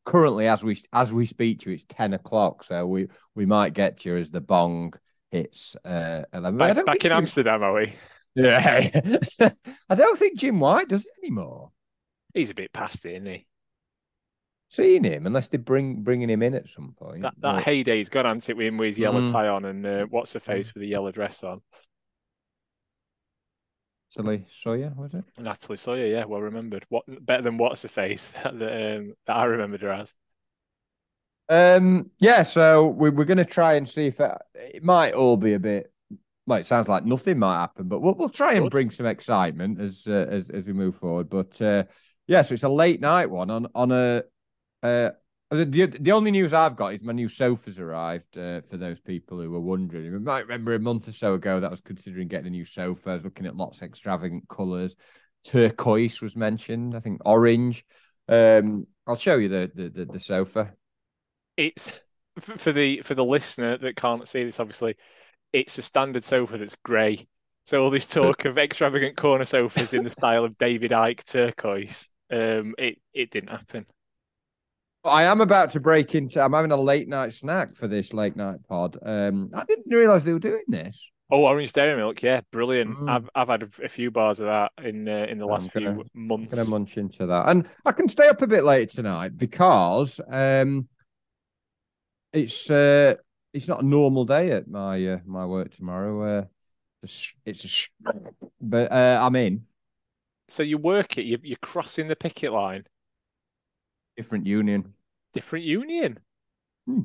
currently, 0.04 0.46
as 0.46 0.62
we 0.62 0.80
as 0.92 1.12
we 1.12 1.26
speak 1.26 1.60
to 1.60 1.70
you, 1.70 1.74
it's 1.74 1.84
10 1.88 2.14
o'clock. 2.14 2.62
So 2.62 2.86
we, 2.86 3.08
we 3.34 3.44
might 3.44 3.74
get 3.74 3.98
to 3.98 4.10
you 4.10 4.16
as 4.16 4.30
the 4.30 4.40
bong 4.40 4.94
hits 5.32 5.74
uh, 5.84 6.22
11. 6.32 6.58
Back, 6.58 6.86
back 6.86 7.04
in 7.04 7.10
Jim... 7.10 7.18
Amsterdam, 7.18 7.64
are 7.64 7.74
we? 7.74 7.94
Yeah. 8.36 9.00
I 9.88 9.94
don't 9.96 10.18
think 10.18 10.38
Jim 10.38 10.60
White 10.60 10.88
does 10.88 11.04
it 11.04 11.12
anymore. 11.20 11.72
He's 12.34 12.50
a 12.50 12.54
bit 12.54 12.72
past 12.72 13.04
it, 13.04 13.14
isn't 13.14 13.26
he? 13.26 13.46
Seen 14.70 15.04
him, 15.04 15.26
unless 15.26 15.48
they're 15.48 15.58
bring, 15.58 16.02
bringing 16.02 16.30
him 16.30 16.42
in 16.42 16.54
at 16.54 16.68
some 16.68 16.94
point. 16.96 17.22
That, 17.22 17.34
that 17.40 17.54
but... 17.56 17.64
heyday's 17.64 18.08
gone, 18.08 18.24
hasn't 18.24 18.48
it, 18.50 18.56
with 18.56 18.66
him 18.66 18.76
with 18.76 18.88
his 18.88 18.98
yellow 18.98 19.20
mm. 19.20 19.30
tie 19.32 19.48
on 19.48 19.64
and 19.64 19.86
uh, 19.86 20.06
what's 20.06 20.32
her 20.32 20.40
face 20.40 20.72
with 20.72 20.82
the 20.82 20.88
yellow 20.88 21.10
dress 21.10 21.42
on. 21.42 21.60
Natalie 24.16 24.46
Sawyer, 24.48 24.92
was 24.96 25.14
it? 25.14 25.24
Natalie 25.38 25.76
Sawyer, 25.76 26.06
yeah, 26.06 26.24
well 26.24 26.40
remembered. 26.40 26.84
What 26.88 27.04
better 27.24 27.42
than 27.42 27.58
what's 27.58 27.82
her 27.82 27.88
face 27.88 28.28
that 28.44 28.52
um, 28.52 29.14
that 29.26 29.36
I 29.36 29.44
remembered 29.44 29.82
her 29.82 29.92
as. 29.92 30.14
Um, 31.48 32.10
yeah, 32.18 32.42
so 32.42 32.86
we, 32.86 33.10
we're 33.10 33.24
going 33.24 33.38
to 33.38 33.44
try 33.44 33.74
and 33.74 33.86
see 33.86 34.06
if 34.06 34.18
it, 34.20 34.32
it, 34.54 34.82
might 34.82 35.12
all 35.12 35.36
be 35.36 35.52
a 35.52 35.58
bit. 35.58 35.92
Well, 36.46 36.58
it 36.58 36.66
sounds 36.66 36.88
like 36.88 37.04
nothing 37.04 37.38
might 37.38 37.60
happen, 37.60 37.88
but 37.88 38.00
we'll 38.00 38.14
we'll 38.14 38.28
try 38.28 38.54
and 38.54 38.70
bring 38.70 38.90
some 38.90 39.06
excitement 39.06 39.80
as 39.80 40.04
uh, 40.06 40.26
as 40.30 40.50
as 40.50 40.66
we 40.66 40.72
move 40.72 40.96
forward. 40.96 41.28
But 41.28 41.60
uh, 41.60 41.84
yeah, 42.26 42.42
so 42.42 42.54
it's 42.54 42.62
a 42.62 42.68
late 42.68 43.00
night 43.00 43.30
one 43.30 43.50
on 43.50 43.66
on 43.74 43.92
a 43.92 44.22
uh, 44.82 45.10
the, 45.56 45.86
the 46.00 46.12
only 46.12 46.30
news 46.30 46.52
I've 46.52 46.76
got 46.76 46.94
is 46.94 47.02
my 47.02 47.12
new 47.12 47.28
sofa's 47.28 47.78
arrived 47.78 48.38
uh, 48.38 48.62
for 48.62 48.76
those 48.76 48.98
people 49.00 49.40
who 49.40 49.50
were 49.50 49.60
wondering. 49.60 50.04
You 50.04 50.18
might 50.18 50.46
remember 50.46 50.74
a 50.74 50.78
month 50.78 51.06
or 51.06 51.12
so 51.12 51.34
ago 51.34 51.60
that 51.60 51.66
I 51.66 51.70
was 51.70 51.80
considering 51.80 52.28
getting 52.28 52.46
a 52.46 52.50
new 52.50 52.64
sofa. 52.64 53.10
I 53.10 53.14
was 53.14 53.24
looking 53.24 53.46
at 53.46 53.56
lots 53.56 53.82
of 53.82 53.88
extravagant 53.88 54.48
colours. 54.48 54.96
Turquoise 55.46 56.22
was 56.22 56.36
mentioned, 56.36 56.96
I 56.96 57.00
think 57.00 57.20
orange. 57.26 57.84
Um, 58.28 58.86
I'll 59.06 59.16
show 59.16 59.36
you 59.36 59.48
the, 59.48 59.70
the, 59.74 59.88
the, 59.90 60.04
the 60.06 60.20
sofa. 60.20 60.72
It's 61.56 62.00
for 62.40 62.72
the 62.72 63.02
for 63.02 63.14
the 63.14 63.24
listener 63.24 63.76
that 63.78 63.96
can't 63.96 64.26
see 64.26 64.44
this, 64.44 64.58
obviously, 64.58 64.96
it's 65.52 65.78
a 65.78 65.82
standard 65.82 66.24
sofa 66.24 66.58
that's 66.58 66.76
grey. 66.84 67.26
So 67.66 67.82
all 67.82 67.90
this 67.90 68.06
talk 68.06 68.44
of 68.44 68.58
extravagant 68.58 69.16
corner 69.16 69.44
sofas 69.44 69.94
in 69.94 70.04
the 70.04 70.10
style 70.10 70.44
of 70.44 70.58
David 70.58 70.90
Icke 70.90 71.24
turquoise, 71.24 72.08
um, 72.30 72.74
it 72.78 72.98
it 73.12 73.30
didn't 73.30 73.50
happen. 73.50 73.86
I 75.04 75.24
am 75.24 75.40
about 75.40 75.70
to 75.72 75.80
break 75.80 76.14
into. 76.14 76.42
I'm 76.42 76.52
having 76.52 76.72
a 76.72 76.76
late 76.76 77.08
night 77.08 77.32
snack 77.32 77.76
for 77.76 77.86
this 77.86 78.12
late 78.12 78.36
night 78.36 78.60
pod. 78.68 78.96
Um, 79.02 79.50
I 79.54 79.64
didn't 79.64 79.94
realize 79.94 80.24
they 80.24 80.32
were 80.32 80.38
doing 80.38 80.64
this. 80.68 81.10
Oh, 81.30 81.46
orange 81.46 81.72
dairy 81.72 81.96
milk, 81.96 82.22
yeah, 82.22 82.42
brilliant. 82.52 82.96
Mm. 82.96 83.10
I've 83.10 83.30
I've 83.34 83.48
had 83.48 83.70
a, 83.82 83.88
few 83.88 84.10
bars 84.10 84.40
of 84.40 84.46
that 84.46 84.72
in 84.84 85.08
uh, 85.08 85.26
in 85.28 85.38
the 85.38 85.46
last 85.46 85.72
gonna, 85.72 85.94
few 85.94 86.04
months. 86.14 86.52
I'm 86.52 86.56
gonna 86.56 86.70
munch 86.70 86.96
into 86.96 87.26
that, 87.26 87.48
and 87.48 87.68
I 87.84 87.92
can 87.92 88.08
stay 88.08 88.28
up 88.28 88.42
a 88.42 88.46
bit 88.46 88.62
later 88.62 88.96
tonight 88.96 89.36
because 89.36 90.20
um, 90.28 90.86
it's 92.32 92.70
uh, 92.70 93.14
it's 93.52 93.68
not 93.68 93.82
a 93.82 93.86
normal 93.86 94.24
day 94.26 94.52
at 94.52 94.68
my 94.68 95.04
uh, 95.06 95.18
my 95.24 95.46
work 95.46 95.72
tomorrow. 95.72 96.38
Uh, 96.38 96.44
it's, 97.02 97.34
it's 97.44 97.88
a, 98.06 98.12
but 98.60 98.92
uh, 98.92 99.18
I'm 99.22 99.36
in. 99.36 99.64
So 100.48 100.62
you 100.62 100.78
work 100.78 101.18
it. 101.18 101.24
You're 101.24 101.58
crossing 101.62 102.08
the 102.08 102.16
picket 102.16 102.52
line. 102.52 102.84
Different 104.16 104.46
union. 104.46 104.92
Different 105.32 105.64
union. 105.64 106.18
Hmm. 106.86 107.02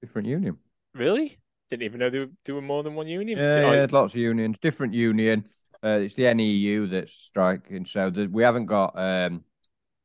Different 0.00 0.28
union. 0.28 0.58
Really? 0.94 1.38
Didn't 1.68 1.82
even 1.82 2.00
know 2.00 2.10
they 2.10 2.20
were, 2.20 2.30
there 2.44 2.54
were 2.54 2.62
more 2.62 2.82
than 2.82 2.94
one 2.94 3.08
union. 3.08 3.38
Yeah, 3.38 3.72
yeah 3.72 3.86
lots 3.90 4.14
of 4.14 4.20
unions. 4.20 4.58
Different 4.58 4.94
union. 4.94 5.48
Uh, 5.84 6.00
it's 6.02 6.14
the 6.14 6.32
NEU 6.32 6.86
that's 6.86 7.12
striking. 7.12 7.84
So 7.84 8.10
the, 8.10 8.26
we 8.26 8.42
haven't 8.42 8.66
got 8.66 8.92
um, 8.96 9.44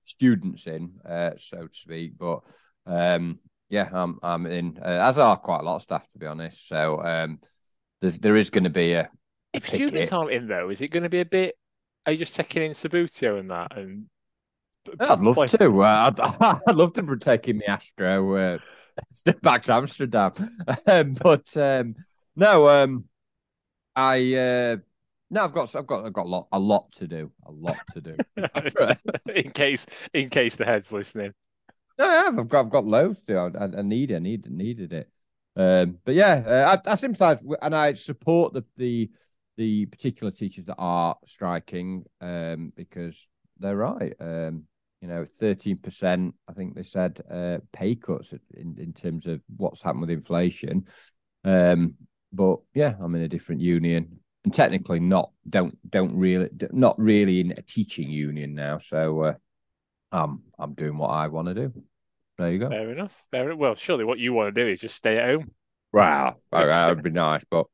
students 0.03 0.68
in, 0.68 0.94
uh, 1.08 1.32
so 1.38 1.68
to 1.68 1.74
speak. 1.74 2.18
But 2.18 2.41
um, 2.86 3.39
yeah, 3.70 3.89
I'm 3.91 4.20
I'm 4.22 4.46
in. 4.48 4.80
Uh, 4.80 4.88
as 4.88 5.18
are 5.18 5.38
quite 5.38 5.62
a 5.62 5.63
lot 5.63 5.77
of 5.77 5.82
staff, 5.82 6.10
to 6.12 6.20
be 6.20 6.25
honest. 6.25 6.68
So 6.68 7.01
um, 7.03 7.39
there's, 8.01 8.18
there 8.18 8.38
is 8.38 8.50
going 8.50 8.65
to 8.65 8.70
be 8.70 8.94
a. 8.94 9.10
If 9.53 9.68
students 9.68 10.12
aren't 10.12 10.32
in 10.32 10.48
though, 10.48 10.70
is 10.70 10.82
it 10.82 10.89
going 10.89 11.03
to 11.03 11.10
be 11.10 11.22
a 11.22 11.25
bit? 11.25 11.56
Are 12.06 12.12
you 12.12 12.18
just 12.18 12.36
checking 12.36 12.63
in 12.63 12.72
Subbuteo 12.72 13.39
and 13.39 13.51
that, 13.51 13.77
and 13.77 14.06
I'd 15.00 15.19
love 15.19 15.38
like, 15.38 15.51
to. 15.51 15.83
Uh, 15.83 16.13
I'd, 16.17 16.61
I'd 16.67 16.75
love 16.75 16.93
to 16.93 17.03
be 17.03 17.17
taking 17.17 17.59
the 17.59 17.69
Astro 17.69 18.35
uh, 18.35 18.57
step 19.13 19.41
back 19.41 19.63
to 19.63 19.73
Amsterdam. 19.73 20.33
Um, 20.88 21.13
but 21.13 21.55
um, 21.57 21.95
no, 22.35 22.67
um, 22.67 23.05
I 23.95 24.33
uh, 24.33 24.77
no, 25.29 25.43
I've 25.43 25.53
got 25.53 25.75
I've 25.75 25.88
got 25.88 26.05
I've 26.05 26.13
got 26.13 26.25
a 26.25 26.29
lot 26.29 26.47
a 26.51 26.59
lot 26.59 26.91
to 26.93 27.07
do. 27.07 27.31
A 27.45 27.51
lot 27.51 27.77
to 27.93 28.01
do. 28.01 28.17
in 29.33 29.51
case 29.51 29.85
in 30.13 30.29
case 30.29 30.55
the 30.55 30.65
head's 30.65 30.91
listening. 30.91 31.33
No, 31.97 32.09
I 32.09 32.15
have. 32.15 32.39
I've 32.39 32.47
got 32.47 32.65
I've 32.65 32.71
got 32.71 32.85
loads 32.85 33.23
to 33.23 33.25
do. 33.25 33.38
I, 33.38 33.79
I 33.79 33.81
need 33.81 34.11
it. 34.11 34.15
I 34.15 34.19
need 34.19 34.50
needed 34.50 34.93
it. 34.93 35.09
Um, 35.55 36.00
but 36.05 36.15
yeah, 36.15 36.43
uh, 36.45 36.77
I, 36.85 36.91
I 36.91 36.95
sympathise 36.95 37.43
and 37.61 37.75
I 37.75 37.93
support 37.93 38.53
the 38.53 38.63
the 38.77 39.11
the 39.57 39.85
particular 39.88 40.31
teachers 40.31 40.65
that 40.65 40.77
are 40.77 41.17
striking 41.25 42.05
um, 42.21 42.71
because 42.75 43.27
they're 43.59 43.75
right. 43.75 44.13
Um, 44.19 44.65
you 45.01 45.08
know, 45.08 45.25
thirteen 45.39 45.77
percent. 45.77 46.36
I 46.48 46.53
think 46.53 46.75
they 46.75 46.84
said 46.84 47.22
uh, 47.29 47.58
pay 47.74 47.96
cuts 47.96 48.34
in 48.53 48.75
in 48.77 48.93
terms 48.93 49.27
of 49.27 49.41
what's 49.58 49.81
happened 49.81 50.01
with 50.01 50.12
inflation. 50.12 50.86
Um, 51.43 51.96
but 52.31 52.60
yeah, 52.74 52.93
I'm 53.00 53.15
in 53.15 53.24
a 53.24 53.27
different 53.27 53.62
union 53.62 54.20
and 54.43 54.53
technically 54.53 55.00
not 55.00 55.31
don't 55.50 55.77
don't 55.89 56.15
really 56.15 56.50
not 56.72 56.98
really 57.00 57.41
in 57.41 57.51
a 57.51 57.62
teaching 57.62 58.10
union 58.10 58.53
now. 58.53 58.77
So 58.77 59.22
uh, 59.22 59.34
I'm 60.12 60.43
I'm 60.58 60.74
doing 60.74 60.98
what 60.98 61.10
I 61.10 61.27
want 61.27 61.48
to 61.48 61.53
do. 61.53 61.74
There 62.38 62.51
you 62.51 62.60
go. 62.60 62.70
Fair 62.70 62.91
enough. 62.91 63.13
Fair 63.31 63.48
enough. 63.48 63.60
Well, 63.60 63.75
surely 63.75 64.03
what 64.03 64.20
you 64.20 64.34
want 64.34 64.53
to 64.53 64.63
do 64.63 64.67
is 64.67 64.79
just 64.79 64.96
stay 64.96 65.17
at 65.17 65.29
home. 65.29 65.51
Wow, 65.93 66.38
that 66.51 66.88
would 66.88 67.03
be 67.03 67.10
nice, 67.10 67.43
but 67.51 67.65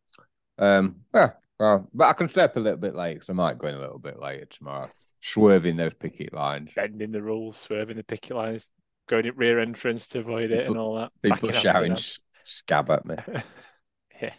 um, 0.58 1.02
yeah, 1.14 1.34
well, 1.60 1.88
but 1.94 2.08
I 2.08 2.14
can 2.14 2.28
stay 2.30 2.42
up 2.42 2.58
a 2.58 2.60
little 2.60 2.80
bit 2.80 2.96
late 2.96 3.14
because 3.14 3.30
I 3.30 3.34
might 3.34 3.60
go 3.60 3.68
in 3.68 3.76
a 3.76 3.80
little 3.80 4.00
bit 4.00 4.20
later 4.20 4.46
tomorrow, 4.46 4.88
swerving 5.28 5.78
those 5.78 5.94
picket 5.94 6.34
lines, 6.34 6.72
bending 6.76 7.12
the 7.12 7.22
rules, 7.22 7.58
swerving 7.58 7.98
the 7.98 8.04
picket 8.04 8.36
lines, 8.36 8.72
going 9.08 9.26
at 9.26 9.38
rear 9.38 9.60
entrance 9.60 10.08
to 10.10 10.20
avoid 10.20 10.52
it, 10.52 10.68
and 10.68 10.78
all 10.78 10.96
that. 10.96 11.12
People 11.22 11.52
shouting 11.52 11.96
"scab" 12.44 12.90
at 12.90 13.06
me. 13.06 13.16
yeah. 14.22 14.34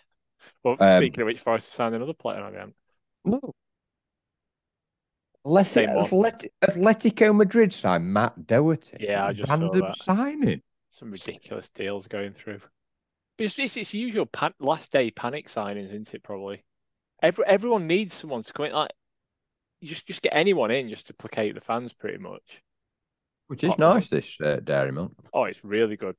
Well, 0.64 0.76
um, 0.80 1.02
speaking 1.02 1.22
of 1.22 1.26
which, 1.26 1.40
Forest 1.40 1.68
have 1.68 1.74
signed 1.74 1.94
another 1.94 2.14
player 2.14 2.50
them. 2.50 2.74
No. 3.24 3.54
Atleti- 5.46 6.50
Atletico 6.62 7.34
Madrid 7.34 7.72
signed 7.72 8.12
Matt 8.12 8.46
Doherty. 8.46 8.98
Yeah, 9.00 9.26
I 9.26 9.32
just 9.32 9.48
Random 9.48 9.70
saw 9.72 9.86
that. 9.86 9.98
signing. 9.98 10.62
Some 10.90 11.10
ridiculous 11.10 11.68
deals 11.70 12.06
going 12.06 12.32
through. 12.32 12.60
But 13.36 13.44
it's, 13.44 13.58
it's, 13.58 13.76
it's 13.76 13.94
usual 13.94 14.26
pan- 14.26 14.54
last 14.58 14.92
day 14.92 15.10
panic 15.10 15.48
signings, 15.48 15.86
isn't 15.86 16.12
it? 16.12 16.22
Probably. 16.22 16.64
Every, 17.22 17.44
everyone 17.46 17.86
needs 17.86 18.14
someone 18.14 18.42
to 18.42 18.52
come 18.52 18.66
in. 18.66 18.72
Like, 18.72 18.90
just 19.82 20.06
just 20.06 20.22
get 20.22 20.32
anyone 20.34 20.70
in 20.70 20.88
just 20.88 21.06
to 21.08 21.14
placate 21.14 21.54
the 21.54 21.60
fans, 21.60 21.92
pretty 21.92 22.18
much. 22.18 22.62
Which 23.48 23.64
is 23.64 23.74
oh, 23.78 23.94
nice. 23.94 24.08
This 24.08 24.40
uh, 24.40 24.60
dairy 24.62 24.92
milk. 24.92 25.12
Oh, 25.32 25.44
it's 25.44 25.64
really 25.64 25.96
good. 25.96 26.16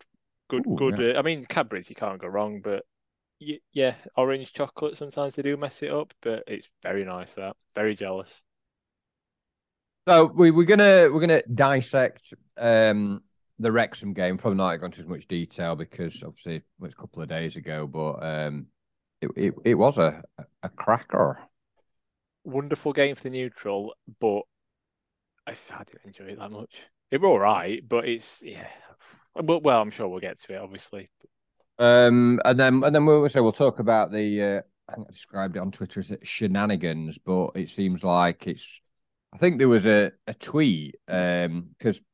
Good, 0.50 0.66
Ooh, 0.66 0.76
good. 0.76 1.00
Yeah. 1.00 1.14
Uh, 1.14 1.20
I 1.20 1.22
mean, 1.22 1.46
Cadbury's 1.46 1.90
you 1.90 1.96
can't 1.96 2.20
go 2.20 2.28
wrong, 2.28 2.62
but 2.62 2.84
yeah, 3.40 3.96
orange 4.18 4.52
chocolate 4.52 4.98
sometimes 4.98 5.36
they 5.36 5.42
do 5.42 5.56
mess 5.56 5.82
it 5.82 5.92
up, 5.92 6.14
but 6.22 6.44
it's 6.48 6.68
very 6.84 7.06
nice. 7.06 7.34
That 7.36 7.56
very 7.76 7.96
jealous. 7.96 8.34
So 10.08 10.26
we 10.26 10.52
we're 10.52 10.66
gonna 10.66 11.10
we're 11.12 11.20
gonna 11.20 11.44
dissect 11.54 12.34
um 12.58 13.22
the 13.60 13.72
Wrexham 13.72 14.14
game. 14.14 14.38
Probably 14.38 14.58
not 14.58 14.78
going 14.78 14.92
into 14.92 15.02
as 15.02 15.08
much 15.08 15.28
detail 15.28 15.76
because 15.76 16.24
obviously 16.24 16.58
it 16.58 16.64
was 16.80 16.94
a 16.94 16.98
couple 16.98 17.22
of 17.22 17.30
days 17.30 17.58
ago, 17.58 17.88
but 17.88 18.24
um 18.24 18.68
it, 19.22 19.30
it, 19.36 19.54
it 19.66 19.76
was 19.76 19.98
a, 19.98 20.24
a 20.64 20.70
cracker. 20.70 21.40
Wonderful 22.50 22.94
game 22.94 23.16
for 23.16 23.24
the 23.24 23.30
neutral, 23.30 23.94
but 24.20 24.42
I, 25.48 25.52
I 25.52 25.84
didn't 25.84 26.06
enjoy 26.06 26.34
it 26.34 26.40
that 26.40 26.52
much. 26.52 26.84
It 27.12 27.22
was 27.22 27.28
all 27.28 27.40
right, 27.40 27.82
but 27.88 28.08
it's 28.08 28.42
yeah. 28.44 28.68
But 29.36 29.64
well, 29.64 29.82
I'm 29.82 29.92
sure 29.92 30.08
we'll 30.08 30.20
get 30.20 30.40
to 30.42 30.54
it, 30.54 30.62
obviously. 30.62 31.10
Um, 31.78 32.42
and 32.44 32.60
then 32.60 32.84
and 32.84 32.94
then 32.94 33.06
we'll 33.06 33.28
so 33.30 33.42
we'll 33.42 33.52
talk 33.52 33.80
about 33.80 34.12
the. 34.12 34.44
Uh, 34.44 34.62
I 34.90 34.96
think 34.96 35.08
I 35.08 35.12
described 35.12 35.56
it 35.56 35.60
on 35.60 35.72
Twitter 35.72 36.00
as 36.00 36.14
shenanigans, 36.24 37.18
but 37.18 37.52
it 37.56 37.70
seems 37.70 38.04
like 38.04 38.48
it's. 38.48 38.82
I 39.34 39.38
think 39.38 39.58
there 39.58 39.70
was 39.70 39.86
a 39.86 40.12
a 40.28 40.34
tweet 40.34 40.96
because 41.06 42.00
um, 42.00 42.06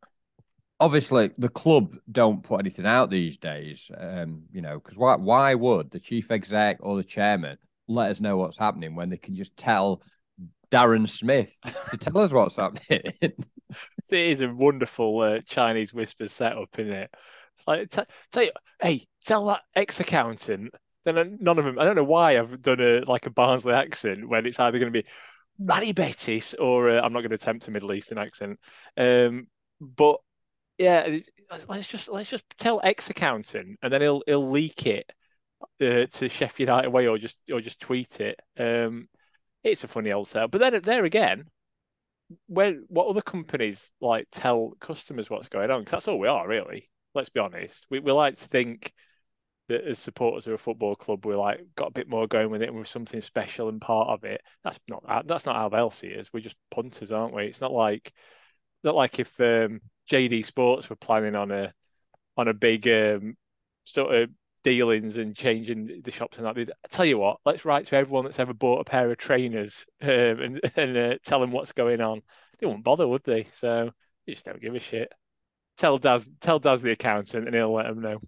obviously 0.79 1.31
the 1.37 1.49
club 1.49 1.95
don't 2.11 2.43
put 2.43 2.59
anything 2.59 2.85
out 2.85 3.09
these 3.09 3.37
days. 3.37 3.89
Um, 3.97 4.43
you 4.51 4.61
know, 4.61 4.75
because 4.75 4.97
why 4.97 5.15
why 5.15 5.55
would 5.55 5.91
the 5.91 5.99
chief 5.99 6.31
exec 6.31 6.77
or 6.81 6.97
the 6.97 7.03
chairman 7.03 7.57
let 7.87 8.11
us 8.11 8.21
know 8.21 8.37
what's 8.37 8.57
happening 8.57 8.95
when 8.95 9.09
they 9.09 9.17
can 9.17 9.35
just 9.35 9.57
tell 9.57 10.01
Darren 10.71 11.07
Smith 11.07 11.55
to 11.89 11.97
tell 11.97 12.17
us 12.17 12.31
what's 12.31 12.57
happening? 12.57 13.13
it 13.21 13.35
is 14.11 14.41
a 14.41 14.49
wonderful 14.49 15.19
uh, 15.21 15.39
Chinese 15.45 15.93
whisper 15.93 16.27
setup, 16.27 16.69
isn't 16.77 16.93
it? 16.93 17.09
It's 17.55 17.67
like 17.67 17.89
t- 18.31 18.51
hey, 18.81 19.05
tell 19.25 19.45
that 19.47 19.61
ex 19.75 19.99
accountant. 19.99 20.73
Then 21.05 21.37
none 21.39 21.59
of 21.59 21.65
them. 21.65 21.79
I 21.79 21.85
don't 21.85 21.95
know 21.95 22.03
why 22.03 22.37
I've 22.37 22.61
done 22.61 22.81
a 22.81 23.01
like 23.01 23.27
a 23.27 23.31
Barnsley 23.31 23.73
accent 23.73 24.27
when 24.27 24.45
it's 24.45 24.59
either 24.59 24.79
going 24.79 24.91
to 24.91 25.03
be 25.03 25.07
Rally 25.59 25.91
Betis 25.91 26.53
or 26.55 26.89
uh, 26.89 27.01
I'm 27.01 27.13
not 27.13 27.21
going 27.21 27.29
to 27.29 27.35
attempt 27.35 27.67
a 27.67 27.71
Middle 27.71 27.93
Eastern 27.93 28.17
accent. 28.17 28.59
Um, 28.97 29.47
but 29.79 30.17
yeah, 30.77 31.17
let's 31.67 31.87
just 31.87 32.09
let's 32.09 32.29
just 32.29 32.43
tell 32.57 32.81
ex 32.83 33.09
accountant, 33.09 33.79
and 33.81 33.93
then 33.93 34.01
he'll 34.01 34.23
he'll 34.25 34.49
leak 34.49 34.85
it 34.85 35.11
uh, 35.81 36.05
to 36.11 36.29
Sheffield 36.29 36.69
United 36.69 36.89
way, 36.89 37.07
or 37.07 37.17
just 37.17 37.37
or 37.51 37.61
just 37.61 37.79
tweet 37.79 38.19
it. 38.19 38.39
Um, 38.57 39.07
it's 39.71 39.83
a 39.83 39.87
funny 39.87 40.11
old 40.11 40.27
sale. 40.27 40.47
But 40.47 40.59
then 40.59 40.81
there 40.81 41.05
again, 41.05 41.49
where 42.47 42.73
what 42.87 43.07
other 43.07 43.21
companies 43.21 43.91
like 44.01 44.27
tell 44.31 44.73
customers 44.79 45.29
what's 45.29 45.49
going 45.49 45.71
on? 45.71 45.81
Because 45.81 45.91
that's 45.91 46.07
all 46.07 46.19
we 46.19 46.27
are 46.27 46.47
really. 46.47 46.89
Let's 47.13 47.29
be 47.29 47.39
honest. 47.39 47.85
We 47.89 47.99
we 47.99 48.11
like 48.11 48.37
to 48.37 48.47
think 48.47 48.93
that 49.67 49.83
as 49.83 49.99
supporters 49.99 50.47
of 50.47 50.53
a 50.53 50.57
football 50.57 50.95
club, 50.95 51.25
we're 51.25 51.37
like 51.37 51.61
got 51.75 51.89
a 51.89 51.91
bit 51.91 52.09
more 52.09 52.27
going 52.27 52.49
with 52.49 52.61
it, 52.61 52.69
and 52.69 52.77
we're 52.77 52.85
something 52.85 53.21
special 53.21 53.69
and 53.69 53.81
part 53.81 54.09
of 54.09 54.23
it. 54.23 54.41
That's 54.63 54.79
not 54.87 55.27
that's 55.27 55.45
not 55.45 55.55
how 55.55 55.89
see 55.89 56.17
us. 56.17 56.31
We're 56.33 56.41
just 56.41 56.57
punters, 56.71 57.11
aren't 57.11 57.33
we? 57.33 57.45
It's 57.45 57.61
not 57.61 57.71
like 57.73 58.13
not 58.83 58.95
like 58.95 59.19
if 59.19 59.39
um, 59.39 59.81
JD 60.09 60.43
Sports 60.43 60.89
were 60.89 60.95
planning 60.95 61.35
on 61.35 61.51
a 61.51 61.73
on 62.37 62.47
a 62.47 62.53
big 62.53 62.87
um, 62.87 63.35
sort 63.83 64.13
of 64.13 64.29
dealings 64.65 65.17
and 65.17 65.35
changing 65.35 66.01
the 66.03 66.11
shops 66.11 66.37
and 66.37 66.45
that. 66.45 66.57
I 66.57 66.87
tell 66.89 67.05
you 67.05 67.19
what, 67.19 67.37
let's 67.45 67.65
write 67.65 67.85
to 67.87 67.95
everyone 67.95 68.25
that's 68.25 68.39
ever 68.39 68.53
bought 68.53 68.81
a 68.81 68.83
pair 68.83 69.09
of 69.09 69.17
trainers 69.17 69.85
um, 70.01 70.09
and 70.09 70.61
and 70.75 70.97
uh, 70.97 71.15
tell 71.23 71.39
them 71.39 71.51
what's 71.51 71.71
going 71.71 72.01
on. 72.01 72.21
They 72.59 72.65
won't 72.65 72.83
bother, 72.83 73.07
would 73.07 73.23
they? 73.23 73.47
So 73.53 73.91
they 74.25 74.33
just 74.33 74.43
don't 74.43 74.61
give 74.61 74.75
a 74.75 74.79
shit. 74.79 75.13
Tell 75.77 75.97
Daz, 75.99 76.27
tell 76.41 76.57
Daz 76.57 76.81
the 76.81 76.91
accountant, 76.91 77.45
and 77.45 77.55
he'll 77.55 77.73
let 77.73 77.87
them 77.87 78.01
know. 78.01 78.19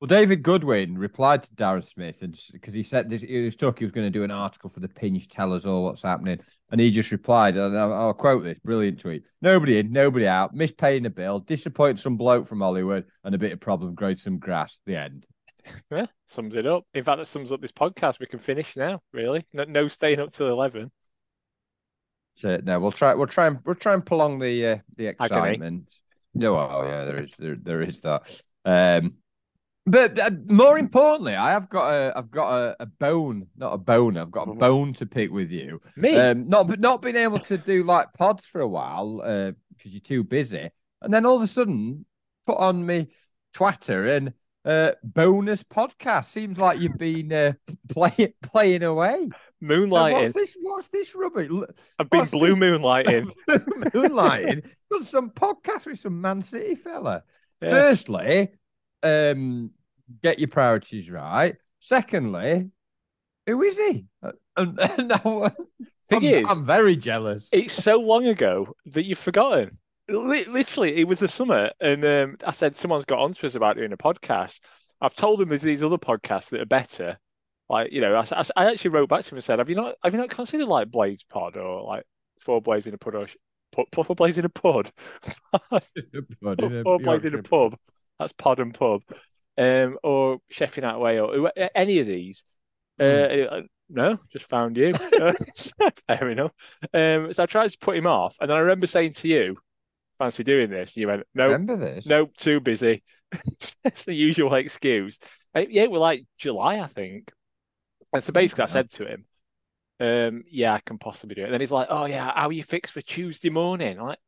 Well, 0.00 0.08
David 0.08 0.42
Goodwin 0.42 0.96
replied 0.96 1.42
to 1.42 1.54
Darren 1.54 1.84
Smith, 1.84 2.22
because 2.52 2.72
he 2.72 2.82
said 2.82 3.10
this, 3.10 3.22
he 3.22 3.44
was 3.44 3.56
talking, 3.56 3.80
he 3.80 3.84
was 3.84 3.92
going 3.92 4.06
to 4.06 4.16
do 4.16 4.22
an 4.24 4.30
article 4.30 4.70
for 4.70 4.80
the 4.80 4.88
Pinch, 4.88 5.28
tell 5.28 5.52
us 5.52 5.66
all 5.66 5.84
what's 5.84 6.02
happening, 6.02 6.38
and 6.70 6.80
he 6.80 6.90
just 6.90 7.10
replied, 7.12 7.56
and 7.56 7.76
I'll, 7.76 7.92
I'll 7.92 8.14
quote 8.14 8.42
this 8.42 8.58
brilliant 8.58 9.00
tweet: 9.00 9.24
"Nobody 9.42 9.78
in, 9.78 9.92
nobody 9.92 10.26
out, 10.26 10.54
missed 10.54 10.76
paying 10.76 11.02
the 11.02 11.10
bill, 11.10 11.40
disappointed 11.40 11.98
some 11.98 12.16
bloke 12.16 12.46
from 12.46 12.60
Hollywood, 12.60 13.06
and 13.22 13.34
a 13.34 13.38
bit 13.38 13.52
of 13.52 13.60
problem 13.60 13.94
growing 13.94 14.14
some 14.14 14.38
grass." 14.38 14.78
The 14.86 14.96
end. 14.96 15.26
Yeah, 15.90 16.06
sums 16.26 16.54
it 16.54 16.66
up. 16.66 16.84
In 16.94 17.04
fact, 17.04 17.18
that 17.18 17.26
sums 17.26 17.52
up 17.52 17.60
this 17.60 17.72
podcast. 17.72 18.20
We 18.20 18.26
can 18.26 18.38
finish 18.38 18.76
now. 18.76 19.00
Really, 19.12 19.46
no, 19.52 19.64
no 19.64 19.88
staying 19.88 20.20
up 20.20 20.32
till 20.32 20.48
eleven. 20.48 20.90
So 22.34 22.60
no, 22.62 22.78
we'll 22.78 22.92
try. 22.92 23.14
We'll 23.14 23.26
try 23.26 23.46
and 23.46 23.58
we'll 23.64 23.74
try 23.74 23.94
and 23.94 24.04
prolong 24.04 24.38
the 24.38 24.66
uh, 24.66 24.78
the 24.96 25.06
excitement. 25.06 25.92
No, 26.34 26.56
oh 26.56 26.84
yeah, 26.86 27.04
there 27.04 27.22
is 27.22 27.32
there, 27.38 27.56
there 27.60 27.82
is 27.82 28.00
that. 28.02 28.42
Um, 28.64 29.14
but 29.86 30.20
uh, 30.20 30.30
more 30.46 30.78
importantly, 30.78 31.34
I 31.34 31.50
have 31.50 31.68
got 31.68 31.92
a, 31.92 32.12
I've 32.16 32.30
got 32.30 32.50
a, 32.52 32.76
a, 32.80 32.86
bone, 32.86 33.46
not 33.56 33.72
a 33.72 33.78
bone. 33.78 34.18
I've 34.18 34.30
got 34.30 34.48
a 34.48 34.54
bone 34.54 34.92
to 34.94 35.06
pick 35.06 35.32
with 35.32 35.50
you. 35.50 35.80
Me, 35.96 36.14
um, 36.14 36.48
not 36.48 36.78
not 36.78 37.02
being 37.02 37.16
able 37.16 37.38
to 37.40 37.56
do 37.58 37.82
like 37.84 38.12
pods 38.12 38.44
for 38.46 38.60
a 38.60 38.68
while 38.68 39.16
because 39.16 39.54
uh, 39.86 39.88
you're 39.88 40.00
too 40.00 40.22
busy, 40.22 40.70
and 41.00 41.12
then 41.12 41.24
all 41.24 41.36
of 41.36 41.42
a 41.42 41.46
sudden 41.46 42.04
put 42.46 42.58
on 42.58 42.84
me 42.84 43.08
Twitter 43.52 44.06
and 44.06 44.32
uh, 44.64 44.92
bonus 45.02 45.62
podcast. 45.62 46.26
Seems 46.26 46.58
like 46.58 46.80
you've 46.80 46.98
been 46.98 47.32
uh, 47.32 47.52
play, 47.88 48.34
playing 48.42 48.82
away. 48.82 49.28
Moonlighting. 49.62 50.12
what's 50.12 50.32
this? 50.32 50.56
What's 50.60 50.88
this 50.88 51.14
rubbish? 51.14 51.50
I've 51.98 52.10
been 52.10 52.20
what's 52.20 52.30
blue 52.30 52.54
this? 52.54 52.58
moonlighting. 52.58 53.32
moonlighting. 53.48 54.64
Got 54.90 55.04
some 55.04 55.30
podcast 55.30 55.86
with 55.86 56.00
some 56.00 56.20
Man 56.20 56.42
City 56.42 56.74
fella. 56.74 57.22
Yeah. 57.60 57.70
Firstly, 57.70 58.48
um, 59.02 59.70
get 60.22 60.38
your 60.38 60.48
priorities 60.48 61.10
right. 61.10 61.56
Secondly, 61.80 62.70
who 63.46 63.62
is 63.62 63.76
he? 63.78 64.06
Uh, 64.22 64.32
and, 64.56 64.78
and 64.98 65.08
now, 65.08 65.50
I'm, 66.10 66.24
is, 66.24 66.46
I'm 66.48 66.64
very 66.64 66.96
jealous. 66.96 67.46
It's 67.52 67.74
so 67.74 67.96
long 67.96 68.26
ago 68.26 68.74
that 68.86 69.06
you've 69.06 69.18
forgotten. 69.18 69.78
Literally, 70.08 70.96
it 70.96 71.06
was 71.06 71.18
the 71.18 71.28
summer, 71.28 71.70
and 71.80 72.04
um, 72.04 72.36
I 72.44 72.52
said 72.52 72.76
someone's 72.76 73.04
got 73.04 73.18
onto 73.18 73.46
us 73.46 73.54
about 73.54 73.76
doing 73.76 73.92
a 73.92 73.96
podcast. 73.96 74.60
I've 75.00 75.14
told 75.14 75.38
them 75.38 75.48
there's 75.48 75.62
these 75.62 75.82
other 75.82 75.98
podcasts 75.98 76.50
that 76.50 76.60
are 76.60 76.66
better. 76.66 77.18
Like 77.68 77.92
you 77.92 78.00
know, 78.00 78.14
I, 78.14 78.44
I, 78.56 78.70
actually 78.70 78.90
wrote 78.90 79.10
back 79.10 79.24
to 79.24 79.30
him 79.30 79.36
and 79.36 79.44
said, 79.44 79.58
"Have 79.58 79.68
you 79.68 79.76
not 79.76 79.96
have 80.02 80.14
you 80.14 80.20
not 80.20 80.30
considered 80.30 80.66
like 80.66 80.90
Blades 80.90 81.24
Pod 81.24 81.56
or 81.56 81.82
like 81.82 82.04
Four 82.40 82.62
Blaze 82.62 82.86
in 82.86 82.94
a 82.94 82.98
Pod 82.98 83.14
or 83.14 83.26
Four 83.92 84.14
Blaze 84.14 84.38
in 84.38 84.46
a 84.46 84.48
Pod? 84.48 84.90
Four 86.42 86.98
Blaze 86.98 87.24
in 87.26 87.34
a 87.34 87.42
pub. 87.42 87.76
That's 88.18 88.32
Pod 88.32 88.60
and 88.60 88.72
Pub, 88.72 89.02
um, 89.58 89.98
or 90.02 90.38
Sheffield 90.50 90.84
United 90.84 90.98
Way, 90.98 91.20
or 91.20 91.52
any 91.74 91.98
of 91.98 92.06
these. 92.06 92.44
Mm. 92.98 93.52
Uh, 93.52 93.60
no, 93.90 94.18
just 94.32 94.46
found 94.46 94.76
you. 94.76 94.94
Fair 96.08 96.30
enough. 96.30 96.52
Um, 96.92 97.32
so 97.32 97.42
I 97.42 97.46
tried 97.46 97.70
to 97.70 97.78
put 97.78 97.96
him 97.96 98.06
off, 98.06 98.36
and 98.40 98.52
I 98.52 98.58
remember 98.58 98.86
saying 98.86 99.14
to 99.14 99.28
you, 99.28 99.56
"Fancy 100.18 100.44
doing 100.44 100.70
this?" 100.70 100.96
You 100.96 101.08
went, 101.08 101.24
"No, 101.34 101.46
remember 101.46 101.76
this? 101.76 102.06
No, 102.06 102.26
too 102.38 102.60
busy." 102.60 103.02
That's 103.84 104.04
the 104.04 104.14
usual 104.14 104.54
excuse. 104.54 105.18
Uh, 105.54 105.64
yeah, 105.68 105.86
we're 105.86 105.98
like 105.98 106.24
July, 106.38 106.80
I 106.80 106.86
think. 106.86 107.30
And 108.12 108.22
so 108.22 108.32
basically, 108.32 108.64
I 108.64 108.68
said 108.68 108.90
to 108.92 109.06
him, 109.06 109.24
um, 110.00 110.44
"Yeah, 110.50 110.74
I 110.74 110.80
can 110.80 110.98
possibly 110.98 111.34
do 111.34 111.42
it." 111.42 111.44
And 111.46 111.54
then 111.54 111.60
he's 111.60 111.70
like, 111.72 111.88
"Oh 111.90 112.06
yeah, 112.06 112.32
how 112.34 112.48
are 112.48 112.52
you 112.52 112.62
fixed 112.64 112.94
for 112.94 113.02
Tuesday 113.02 113.50
morning?" 113.50 113.98
I'm 113.98 114.06
like, 114.06 114.18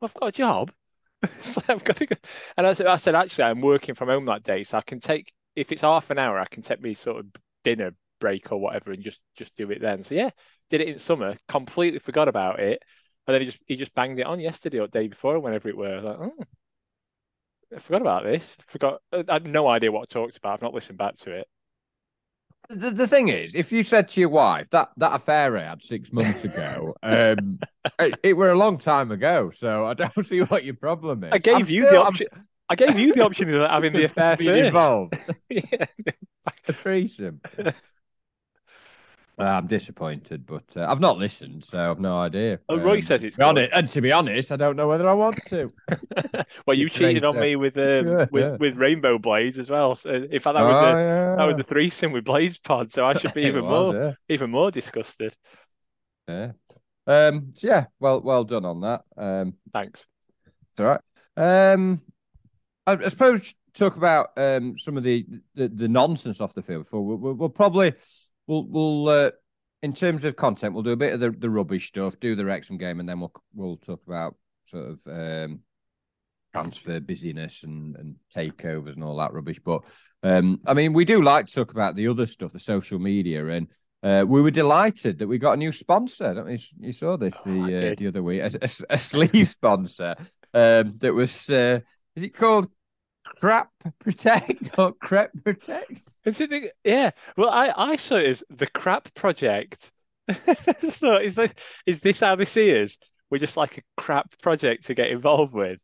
well, 0.00 0.10
"I've 0.14 0.20
got 0.20 0.28
a 0.28 0.32
job." 0.32 0.72
so 1.40 1.62
I've 1.68 1.84
got 1.84 1.96
to 1.96 2.06
go. 2.06 2.16
And 2.56 2.66
I 2.66 2.72
said, 2.74 2.86
"I 2.86 2.96
said 2.96 3.14
actually, 3.14 3.44
I'm 3.44 3.60
working 3.60 3.94
from 3.94 4.08
home 4.08 4.26
that 4.26 4.42
day, 4.44 4.64
so 4.64 4.78
I 4.78 4.82
can 4.82 5.00
take 5.00 5.32
if 5.56 5.72
it's 5.72 5.82
half 5.82 6.10
an 6.10 6.18
hour, 6.18 6.38
I 6.38 6.46
can 6.46 6.62
take 6.62 6.80
me 6.80 6.94
sort 6.94 7.18
of 7.20 7.26
dinner 7.64 7.92
break 8.20 8.52
or 8.52 8.58
whatever 8.60 8.92
and 8.92 9.02
just 9.02 9.20
just 9.36 9.56
do 9.56 9.70
it 9.70 9.80
then." 9.80 10.04
So 10.04 10.14
yeah, 10.14 10.30
did 10.70 10.80
it 10.82 10.88
in 10.88 10.98
summer. 10.98 11.36
Completely 11.48 11.98
forgot 12.00 12.28
about 12.28 12.60
it, 12.60 12.82
and 13.26 13.34
then 13.34 13.40
he 13.40 13.46
just 13.46 13.58
he 13.66 13.76
just 13.76 13.94
banged 13.94 14.18
it 14.18 14.26
on 14.26 14.40
yesterday 14.40 14.78
or 14.78 14.88
day 14.88 15.08
before, 15.08 15.38
whenever 15.38 15.68
it 15.68 15.76
were. 15.76 16.00
Like, 16.00 16.16
oh, 16.18 16.44
I 17.74 17.78
forgot 17.78 18.02
about 18.02 18.24
this. 18.24 18.56
I 18.60 18.64
forgot. 18.70 19.00
I 19.12 19.24
had 19.28 19.46
no 19.46 19.68
idea 19.68 19.90
what 19.90 20.02
I 20.02 20.06
talked 20.06 20.36
about. 20.36 20.54
I've 20.54 20.62
not 20.62 20.74
listened 20.74 20.98
back 20.98 21.16
to 21.18 21.32
it. 21.32 21.48
The, 22.68 22.90
the 22.90 23.06
thing 23.06 23.28
is, 23.28 23.54
if 23.54 23.70
you 23.70 23.84
said 23.84 24.08
to 24.10 24.20
your 24.20 24.28
wife 24.28 24.68
that 24.70 24.90
that 24.96 25.14
affair 25.14 25.56
I 25.56 25.64
had 25.64 25.82
six 25.82 26.12
months 26.12 26.44
ago, 26.44 26.94
um, 27.02 27.60
it, 27.98 28.14
it, 28.22 28.32
were 28.36 28.50
a 28.50 28.58
long 28.58 28.78
time 28.78 29.12
ago, 29.12 29.50
so 29.50 29.84
I 29.84 29.94
don't 29.94 30.26
see 30.26 30.40
what 30.40 30.64
your 30.64 30.74
problem 30.74 31.24
is. 31.24 31.30
I 31.32 31.38
gave 31.38 31.54
I'm 31.54 31.60
you 31.66 31.84
still, 31.84 31.90
the 31.90 32.06
option. 32.06 32.26
I'm... 32.32 32.48
I 32.68 32.74
gave 32.74 32.98
you 32.98 33.12
the 33.12 33.24
option 33.24 33.54
of 33.54 33.70
having 33.70 33.92
the 33.92 34.04
affair 34.04 34.36
first. 34.36 34.48
involved. 34.48 35.16
yeah. 35.48 35.86
A 36.66 36.72
threesome. 36.72 37.40
Uh, 39.38 39.44
I'm 39.44 39.66
disappointed, 39.66 40.46
but 40.46 40.64
uh, 40.76 40.86
I've 40.88 41.00
not 41.00 41.18
listened, 41.18 41.62
so 41.62 41.90
I've 41.90 42.00
no 42.00 42.16
idea. 42.16 42.58
Oh, 42.70 42.78
Roy 42.78 42.94
um, 42.94 43.02
says 43.02 43.22
it's 43.22 43.38
on 43.38 43.58
it, 43.58 43.68
and 43.74 43.86
to 43.90 44.00
be 44.00 44.10
honest, 44.10 44.50
I 44.50 44.56
don't 44.56 44.76
know 44.76 44.88
whether 44.88 45.06
I 45.06 45.12
want 45.12 45.36
to. 45.48 45.68
well, 46.66 46.74
you 46.74 46.88
cheated 46.88 47.22
on 47.22 47.38
me 47.38 47.54
with 47.54 47.76
um, 47.76 48.08
yeah, 48.08 48.26
with 48.30 48.44
yeah. 48.44 48.56
with 48.56 48.76
Rainbow 48.76 49.18
Blades 49.18 49.58
as 49.58 49.68
well. 49.68 49.94
So, 49.94 50.08
in 50.08 50.40
fact, 50.40 50.54
that 50.54 50.62
was 50.62 50.74
oh, 50.74 50.86
a 50.86 50.92
yeah. 50.92 51.36
that 51.36 51.44
was 51.44 51.58
a 51.58 51.62
threesome 51.62 52.12
with 52.12 52.24
Blades 52.24 52.56
Pod, 52.56 52.90
so 52.90 53.04
I 53.04 53.12
should 53.12 53.34
be 53.34 53.42
even 53.46 53.66
was, 53.66 53.94
more 53.94 54.16
even 54.30 54.50
more 54.50 54.70
disgusted. 54.70 55.36
Yeah. 56.26 56.52
Um. 57.06 57.52
So 57.56 57.68
yeah. 57.68 57.84
Well. 58.00 58.22
Well 58.22 58.44
done 58.44 58.64
on 58.64 58.80
that. 58.80 59.02
Um. 59.18 59.52
Thanks. 59.70 60.06
It's 60.70 60.80
all 60.80 60.86
right. 60.86 61.72
Um. 61.74 62.00
I, 62.86 62.92
I 62.92 63.08
suppose 63.10 63.54
talk 63.74 63.96
about 63.96 64.28
um 64.38 64.78
some 64.78 64.96
of 64.96 65.04
the 65.04 65.26
the, 65.54 65.68
the 65.68 65.88
nonsense 65.88 66.40
off 66.40 66.54
the 66.54 66.62
field. 66.62 66.84
Before 66.84 67.04
we'll, 67.04 67.18
we'll, 67.18 67.34
we'll 67.34 67.48
probably 67.50 67.92
we'll 68.46 68.66
we'll 68.66 69.08
uh, 69.08 69.30
in 69.82 69.92
terms 69.92 70.24
of 70.24 70.36
content, 70.36 70.74
we'll 70.74 70.82
do 70.82 70.90
a 70.90 70.96
bit 70.96 71.12
of 71.12 71.20
the, 71.20 71.30
the 71.30 71.50
rubbish 71.50 71.88
stuff, 71.88 72.18
do 72.18 72.34
the 72.34 72.44
Wrexham 72.44 72.78
game, 72.78 73.00
and 73.00 73.08
then 73.08 73.20
we'll 73.20 73.32
we'll 73.54 73.76
talk 73.76 74.02
about 74.06 74.34
sort 74.64 74.90
of 74.90 75.00
um, 75.06 75.60
transfer 76.52 77.00
busyness 77.00 77.62
and, 77.62 77.96
and 77.96 78.16
takeovers 78.34 78.94
and 78.94 79.04
all 79.04 79.16
that 79.16 79.32
rubbish. 79.32 79.60
But 79.64 79.82
um, 80.22 80.60
I 80.66 80.74
mean, 80.74 80.92
we 80.92 81.04
do 81.04 81.22
like 81.22 81.46
to 81.46 81.52
talk 81.52 81.72
about 81.72 81.96
the 81.96 82.08
other 82.08 82.26
stuff, 82.26 82.52
the 82.52 82.58
social 82.58 82.98
media, 82.98 83.46
and 83.46 83.68
uh, 84.02 84.24
we 84.26 84.40
were 84.40 84.50
delighted 84.50 85.18
that 85.18 85.28
we 85.28 85.38
got 85.38 85.52
a 85.52 85.58
new 85.58 85.72
sponsor. 85.72 86.34
Don't 86.34 86.50
you, 86.50 86.58
you 86.80 86.92
saw 86.92 87.16
this 87.16 87.36
the 87.42 87.60
oh, 87.60 87.92
uh, 87.92 87.94
the 87.96 88.08
other 88.08 88.22
week, 88.22 88.42
a, 88.42 88.50
a, 88.62 88.68
a 88.90 88.98
sleeve 88.98 89.48
sponsor 89.48 90.16
um, 90.54 90.94
that 90.98 91.12
was. 91.14 91.50
Uh, 91.50 91.80
is 92.14 92.22
it 92.22 92.34
called 92.34 92.68
crap 93.40 93.70
protect 93.98 94.78
or 94.78 94.92
crap 94.92 95.30
protect? 95.44 96.02
Is 96.24 96.40
it 96.40 96.50
the, 96.50 96.70
yeah. 96.84 97.10
Well, 97.36 97.50
I, 97.50 97.72
I 97.76 97.96
saw 97.96 98.16
it 98.16 98.26
as 98.26 98.44
the 98.50 98.66
crap 98.66 99.12
project. 99.14 99.92
I 100.28 100.74
just 100.80 100.98
thought, 100.98 101.22
is 101.22 101.34
this 101.34 101.54
is 101.86 102.00
this 102.00 102.20
how 102.20 102.36
this 102.36 102.56
is? 102.56 102.98
We're 103.30 103.38
just 103.38 103.56
like 103.56 103.78
a 103.78 103.82
crap 103.96 104.38
project 104.40 104.86
to 104.86 104.94
get 104.94 105.10
involved 105.10 105.52
with. 105.52 105.78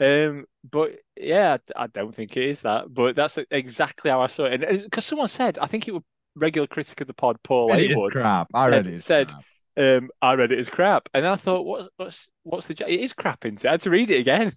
Um, 0.00 0.46
but 0.68 0.96
yeah, 1.16 1.58
I 1.76 1.86
don't 1.86 2.14
think 2.14 2.36
it 2.36 2.44
is 2.44 2.62
that. 2.62 2.92
But 2.92 3.16
that's 3.16 3.38
exactly 3.50 4.10
how 4.10 4.20
I 4.20 4.26
saw 4.26 4.44
it. 4.44 4.62
And 4.62 4.82
because 4.82 5.04
someone 5.04 5.28
said, 5.28 5.58
I 5.58 5.66
think 5.66 5.88
it 5.88 5.92
was 5.92 6.02
regular 6.34 6.66
critic 6.66 7.00
of 7.00 7.06
the 7.06 7.14
pod, 7.14 7.38
Paul 7.42 7.72
It 7.72 8.12
crap. 8.12 8.48
I 8.54 8.68
read 8.68 8.86
it. 8.86 9.04
Said, 9.04 9.32
um, 9.76 10.10
I 10.22 10.34
read 10.34 10.52
it 10.52 10.58
as 10.58 10.68
crap, 10.68 11.08
and 11.14 11.26
I 11.26 11.36
thought, 11.36 11.64
what's 11.64 11.88
what's 11.96 12.28
what's 12.44 12.66
the? 12.66 12.74
It 12.86 13.00
is 13.00 13.12
crap 13.12 13.44
into. 13.44 13.68
I 13.68 13.72
had 13.72 13.80
to 13.82 13.90
read 13.90 14.10
it 14.10 14.20
again. 14.20 14.52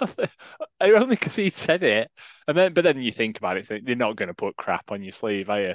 only 0.80 1.16
because 1.16 1.36
he 1.36 1.50
said 1.50 1.82
it, 1.82 2.10
and 2.48 2.56
then 2.56 2.72
but 2.72 2.84
then 2.84 3.00
you 3.00 3.12
think 3.12 3.38
about 3.38 3.56
it, 3.56 3.66
think, 3.66 3.86
you're 3.86 3.96
not 3.96 4.16
going 4.16 4.28
to 4.28 4.34
put 4.34 4.56
crap 4.56 4.90
on 4.90 5.02
your 5.02 5.12
sleeve, 5.12 5.50
are 5.50 5.60
you? 5.60 5.74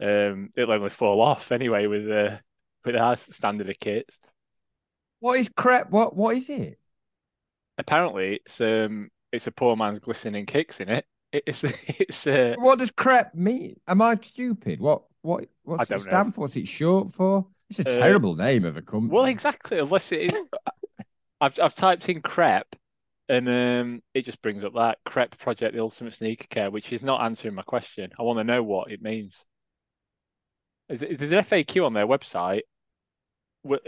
Um, 0.00 0.50
it'll 0.56 0.74
only 0.74 0.90
fall 0.90 1.20
off 1.20 1.52
anyway 1.52 1.86
with 1.86 2.10
uh, 2.10 2.38
with 2.84 2.96
our 2.96 3.16
standard 3.16 3.68
of 3.68 3.78
kits. 3.78 4.18
What 5.20 5.38
is 5.38 5.48
crap? 5.56 5.90
What 5.90 6.16
what 6.16 6.36
is 6.36 6.50
it? 6.50 6.78
Apparently, 7.78 8.40
it's 8.44 8.60
um, 8.60 9.10
it's 9.32 9.46
a 9.46 9.52
poor 9.52 9.76
man's 9.76 10.00
glistening 10.00 10.46
kicks 10.46 10.80
in 10.80 10.88
it. 10.88 11.06
It's 11.32 11.64
it's. 11.86 12.26
Uh, 12.26 12.54
what 12.58 12.78
does 12.78 12.90
crap 12.90 13.34
mean? 13.34 13.80
Am 13.86 14.02
I 14.02 14.18
stupid? 14.20 14.80
What 14.80 15.04
what 15.22 15.46
what's 15.62 15.90
it 15.90 16.00
stand 16.00 16.28
know. 16.28 16.30
for? 16.32 16.40
What's 16.42 16.56
it 16.56 16.68
short 16.68 17.12
for? 17.12 17.46
It's 17.70 17.80
a 17.80 17.88
uh, 17.88 17.96
terrible 17.96 18.36
name 18.36 18.64
of 18.64 18.76
a 18.76 18.82
company. 18.82 19.12
Well, 19.12 19.24
exactly. 19.24 19.78
Unless 19.78 20.12
it 20.12 20.32
is, 20.32 20.38
I've 21.40 21.58
I've 21.60 21.74
typed 21.74 22.08
in 22.08 22.20
crep, 22.20 22.76
and 23.28 23.48
um, 23.48 24.02
it 24.12 24.24
just 24.24 24.42
brings 24.42 24.64
up 24.64 24.74
that 24.74 24.98
crep 25.04 25.36
project, 25.38 25.74
the 25.74 25.80
ultimate 25.80 26.14
sneaker 26.14 26.46
care, 26.48 26.70
which 26.70 26.92
is 26.92 27.02
not 27.02 27.22
answering 27.22 27.54
my 27.54 27.62
question. 27.62 28.10
I 28.18 28.22
want 28.22 28.38
to 28.38 28.44
know 28.44 28.62
what 28.62 28.90
it 28.90 29.02
means. 29.02 29.44
Is 30.88 31.00
there's 31.00 31.32
an 31.32 31.38
FAQ 31.38 31.86
on 31.86 31.94
their 31.94 32.06
website. 32.06 32.62
What 33.62 33.82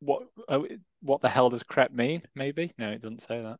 what 0.00 0.22
oh, 0.48 0.66
what 1.00 1.20
the 1.20 1.28
hell 1.28 1.50
does 1.50 1.62
crep 1.62 1.92
mean? 1.92 2.22
Maybe 2.34 2.72
no, 2.78 2.90
it 2.90 3.02
doesn't 3.02 3.22
say 3.22 3.40
that. 3.40 3.58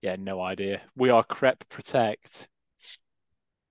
Yeah, 0.00 0.16
no 0.18 0.40
idea. 0.40 0.82
We 0.96 1.10
are 1.10 1.24
crep 1.24 1.64
protect. 1.68 2.46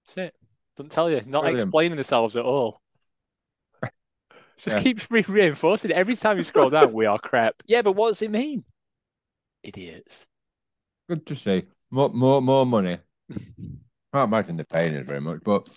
That's 0.05 0.17
it. 0.17 0.35
Doesn't 0.75 0.91
tell 0.91 1.09
you. 1.09 1.21
Not 1.25 1.43
Brilliant. 1.43 1.67
explaining 1.67 1.95
themselves 1.95 2.35
at 2.35 2.43
all. 2.43 2.81
Just 4.57 4.77
yeah. 4.77 4.83
keeps 4.83 5.09
re- 5.09 5.25
reinforcing 5.27 5.91
it 5.91 5.97
every 5.97 6.15
time 6.15 6.37
you 6.37 6.43
scroll 6.43 6.69
down. 6.69 6.93
we 6.93 7.05
are 7.05 7.19
crap. 7.19 7.55
Yeah, 7.65 7.81
but 7.81 7.93
what 7.93 8.09
does 8.09 8.21
it 8.21 8.31
mean? 8.31 8.63
Idiots. 9.63 10.25
Good 11.09 11.25
to 11.27 11.35
see. 11.35 11.63
More, 11.91 12.09
more, 12.09 12.41
more 12.41 12.65
money. 12.65 12.97
I 13.31 13.37
can't 14.13 14.29
imagine 14.29 14.57
they're 14.57 14.65
paying 14.65 14.93
it 14.93 15.05
very 15.05 15.21
much, 15.21 15.39
but 15.43 15.67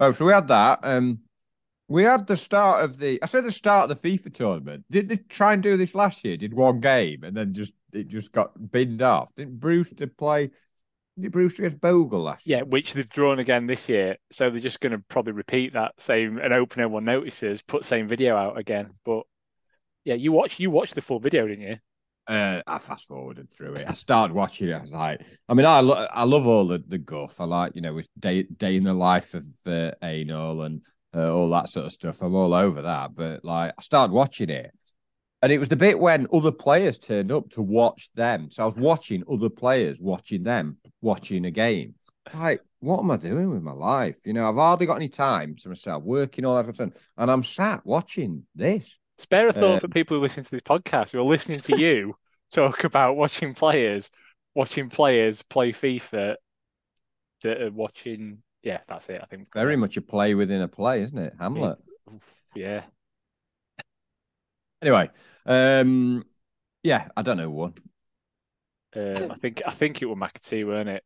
oh, 0.00 0.12
so 0.12 0.24
we 0.24 0.32
had 0.32 0.48
that. 0.48 0.80
Um, 0.82 1.20
we 1.88 2.04
had 2.04 2.26
the 2.26 2.36
start 2.36 2.84
of 2.84 2.98
the. 2.98 3.18
I 3.22 3.26
said 3.26 3.44
the 3.44 3.52
start 3.52 3.90
of 3.90 4.00
the 4.00 4.08
FIFA 4.08 4.34
tournament. 4.34 4.84
Did 4.90 5.08
they 5.08 5.16
try 5.16 5.52
and 5.52 5.62
do 5.62 5.76
this 5.76 5.94
last 5.94 6.24
year? 6.24 6.36
Did 6.36 6.54
one 6.54 6.80
game 6.80 7.22
and 7.24 7.36
then 7.36 7.52
just 7.52 7.74
it 7.92 8.08
just 8.08 8.32
got 8.32 8.70
binned 8.70 9.02
off? 9.02 9.28
Didn't 9.36 9.60
Brewster 9.60 10.06
play 10.06 10.50
Bruce 11.16 11.58
against 11.58 11.80
Bogle 11.80 12.22
last 12.22 12.46
year? 12.46 12.58
Yeah, 12.58 12.62
which 12.64 12.94
they've 12.94 13.08
drawn 13.08 13.38
again 13.38 13.66
this 13.66 13.88
year. 13.88 14.16
So 14.30 14.50
they're 14.50 14.60
just 14.60 14.80
going 14.80 14.92
to 14.92 15.04
probably 15.08 15.32
repeat 15.32 15.74
that 15.74 15.92
same 15.98 16.38
and 16.38 16.52
open 16.52 16.90
one 16.90 17.04
notices, 17.04 17.62
put 17.62 17.84
same 17.84 18.08
video 18.08 18.36
out 18.36 18.58
again. 18.58 18.90
But 19.04 19.24
yeah, 20.04 20.14
you 20.14 20.32
watch 20.32 20.58
you 20.58 20.70
watched 20.70 20.94
the 20.94 21.02
full 21.02 21.20
video, 21.20 21.46
didn't 21.46 21.64
you? 21.64 21.76
Uh, 22.26 22.62
I 22.66 22.78
fast 22.78 23.06
forwarded 23.06 23.50
through 23.50 23.74
it. 23.74 23.86
I 23.88 23.94
started 23.94 24.32
watching 24.32 24.68
it. 24.68 24.74
I 24.74 24.80
was 24.80 24.92
like, 24.92 25.20
I 25.48 25.54
mean, 25.54 25.66
I 25.66 25.80
lo- 25.80 26.06
I 26.10 26.24
love 26.24 26.46
all 26.46 26.68
the, 26.68 26.82
the 26.86 26.98
guff. 26.98 27.40
I 27.40 27.44
like, 27.44 27.72
you 27.74 27.82
know, 27.82 27.94
with 27.94 28.08
day 28.18 28.44
day 28.44 28.76
in 28.76 28.84
the 28.84 28.94
life 28.94 29.34
of 29.34 29.44
uh, 29.66 29.90
Anel 30.02 30.64
and 30.64 30.82
uh, 31.14 31.32
all 31.32 31.50
that 31.50 31.68
sort 31.68 31.86
of 31.86 31.92
stuff. 31.92 32.22
I'm 32.22 32.34
all 32.34 32.54
over 32.54 32.82
that. 32.82 33.14
But 33.14 33.44
like, 33.44 33.74
I 33.76 33.82
started 33.82 34.12
watching 34.12 34.50
it, 34.50 34.72
and 35.42 35.50
it 35.50 35.58
was 35.58 35.68
the 35.68 35.76
bit 35.76 35.98
when 35.98 36.28
other 36.32 36.52
players 36.52 36.98
turned 36.98 37.32
up 37.32 37.50
to 37.50 37.62
watch 37.62 38.10
them. 38.14 38.48
So 38.50 38.62
I 38.62 38.66
was 38.66 38.76
watching 38.76 39.24
other 39.30 39.50
players 39.50 40.00
watching 40.00 40.44
them 40.44 40.78
watching 41.00 41.44
a 41.44 41.50
game. 41.50 41.96
Like, 42.32 42.62
what 42.78 43.00
am 43.00 43.10
I 43.10 43.16
doing 43.16 43.50
with 43.50 43.62
my 43.62 43.72
life? 43.72 44.18
You 44.24 44.34
know, 44.34 44.48
I've 44.48 44.54
hardly 44.54 44.86
got 44.86 44.96
any 44.96 45.08
time 45.08 45.56
to 45.56 45.68
myself, 45.68 46.04
working 46.04 46.44
all 46.44 46.56
everything, 46.56 46.92
and 47.18 47.30
I'm 47.30 47.42
sat 47.42 47.84
watching 47.84 48.46
this. 48.54 48.98
Spare 49.18 49.48
a 49.48 49.52
thought 49.52 49.76
uh, 49.76 49.80
for 49.80 49.88
people 49.88 50.16
who 50.16 50.22
listen 50.22 50.44
to 50.44 50.50
this 50.50 50.62
podcast 50.62 51.10
who 51.10 51.18
are 51.18 51.24
listening 51.24 51.60
to 51.60 51.78
you 51.78 52.14
talk 52.52 52.84
about 52.84 53.16
watching 53.16 53.52
players, 53.52 54.10
watching 54.54 54.88
players 54.90 55.42
play 55.42 55.72
FIFA 55.72 56.36
that 57.42 57.62
are 57.62 57.70
watching. 57.72 58.38
Yeah, 58.62 58.78
that's 58.88 59.08
it. 59.08 59.20
I 59.20 59.26
think 59.26 59.48
very 59.52 59.76
much 59.76 59.96
a 59.96 60.00
play 60.02 60.34
within 60.34 60.62
a 60.62 60.68
play, 60.68 61.02
isn't 61.02 61.18
it, 61.18 61.34
Hamlet? 61.40 61.78
Yeah. 62.54 62.82
Anyway, 64.82 65.10
um, 65.46 66.24
yeah, 66.82 67.08
I 67.16 67.22
don't 67.22 67.36
know 67.36 67.50
one. 67.50 67.74
Um, 68.94 69.30
I 69.30 69.34
think 69.36 69.62
I 69.64 69.70
think 69.70 70.02
it 70.02 70.06
was 70.06 70.18
McAtee, 70.18 70.66
weren't 70.66 70.88
it? 70.88 71.04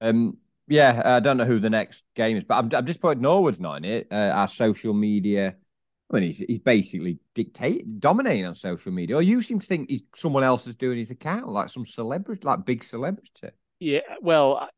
Um, 0.00 0.38
yeah, 0.66 1.02
I 1.04 1.20
don't 1.20 1.36
know 1.36 1.44
who 1.44 1.60
the 1.60 1.70
next 1.70 2.04
game 2.16 2.36
is, 2.36 2.44
but 2.44 2.56
I'm, 2.56 2.70
I'm 2.74 2.84
disappointed 2.84 3.20
Norwood's 3.20 3.60
not 3.60 3.76
in 3.76 3.84
it. 3.84 4.08
Uh, 4.10 4.32
our 4.34 4.48
social 4.48 4.94
media, 4.94 5.56
I 6.10 6.14
mean, 6.14 6.22
he's 6.24 6.38
he's 6.38 6.58
basically 6.58 7.18
dictating, 7.34 7.98
dominating 7.98 8.46
on 8.46 8.54
social 8.54 8.92
media. 8.92 9.16
Or 9.16 9.22
you 9.22 9.42
seem 9.42 9.60
to 9.60 9.66
think 9.66 9.90
he's 9.90 10.02
someone 10.14 10.42
else 10.42 10.66
is 10.66 10.74
doing 10.74 10.98
his 10.98 11.10
account, 11.10 11.48
like 11.48 11.68
some 11.68 11.84
celebrity, 11.84 12.40
like 12.44 12.64
big 12.64 12.82
celebrity. 12.82 13.50
Yeah, 13.78 14.00
well, 14.22 14.70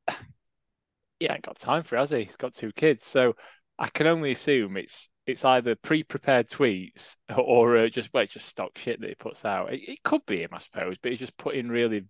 yeah, 1.21 1.39
got 1.39 1.59
time 1.59 1.85
for 1.85 1.97
it, 1.97 2.01
has 2.01 2.11
he? 2.11 2.25
He's 2.25 2.37
got 2.37 2.53
two 2.53 2.73
kids, 2.73 3.07
so 3.07 3.37
I 3.79 3.89
can 3.89 4.09
only 4.09 4.33
assume 4.33 4.77
it's 4.77 5.09
it's 5.27 5.45
either 5.45 5.75
pre-prepared 5.75 6.49
tweets 6.49 7.17
or 7.37 7.77
uh, 7.79 7.89
just 7.89 8.13
well, 8.13 8.25
it's 8.25 8.33
just 8.33 8.49
stock 8.49 8.77
shit 8.77 9.01
that 9.01 9.09
he 9.09 9.15
puts 9.15 9.45
out. 9.45 9.73
It, 9.73 9.81
it, 9.89 10.03
could 10.03 10.25
be 10.27 10.43
him, 10.43 10.51
I 10.53 10.59
suppose, 10.59 10.97
but 11.01 11.13
he's 11.13 11.21
just 11.21 11.37
putting 11.37 11.69
really 11.69 12.07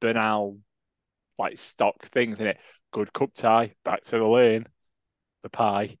banal 0.00 0.58
like 1.38 1.58
stock 1.58 2.06
things 2.06 2.40
in 2.40 2.46
it. 2.46 2.58
Good 2.92 3.12
cup 3.12 3.34
tie, 3.34 3.74
back 3.84 4.04
to 4.04 4.18
the 4.18 4.24
lane, 4.24 4.66
the 5.42 5.50
pie. 5.50 5.96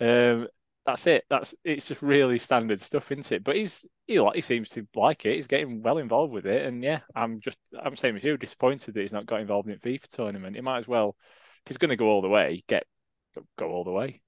Um, 0.00 0.48
that's 0.84 1.06
it. 1.06 1.24
That's 1.30 1.54
it's 1.64 1.86
just 1.86 2.02
really 2.02 2.38
standard 2.38 2.80
stuff, 2.80 3.12
isn't 3.12 3.30
it? 3.30 3.44
But 3.44 3.56
he's 3.56 3.86
he 4.06 4.24
he 4.34 4.40
seems 4.40 4.68
to 4.70 4.86
like 4.96 5.24
it. 5.26 5.36
He's 5.36 5.46
getting 5.46 5.82
well 5.82 5.98
involved 5.98 6.32
with 6.32 6.46
it, 6.46 6.66
and 6.66 6.82
yeah, 6.82 7.00
I'm 7.14 7.40
just 7.40 7.58
I'm 7.80 7.96
same 7.96 8.16
as 8.16 8.24
you, 8.24 8.36
disappointed 8.36 8.94
that 8.94 9.00
he's 9.00 9.12
not 9.12 9.26
got 9.26 9.40
involved 9.40 9.68
in 9.68 9.78
FIFA 9.78 10.08
tournament. 10.08 10.56
He 10.56 10.62
might 10.62 10.78
as 10.78 10.88
well, 10.88 11.16
if 11.64 11.68
he's 11.68 11.78
going 11.78 11.90
to 11.90 11.96
go 11.96 12.08
all 12.08 12.22
the 12.22 12.28
way, 12.28 12.62
get 12.66 12.84
go 13.56 13.68
all 13.70 13.84
the 13.84 13.92
way. 13.92 14.20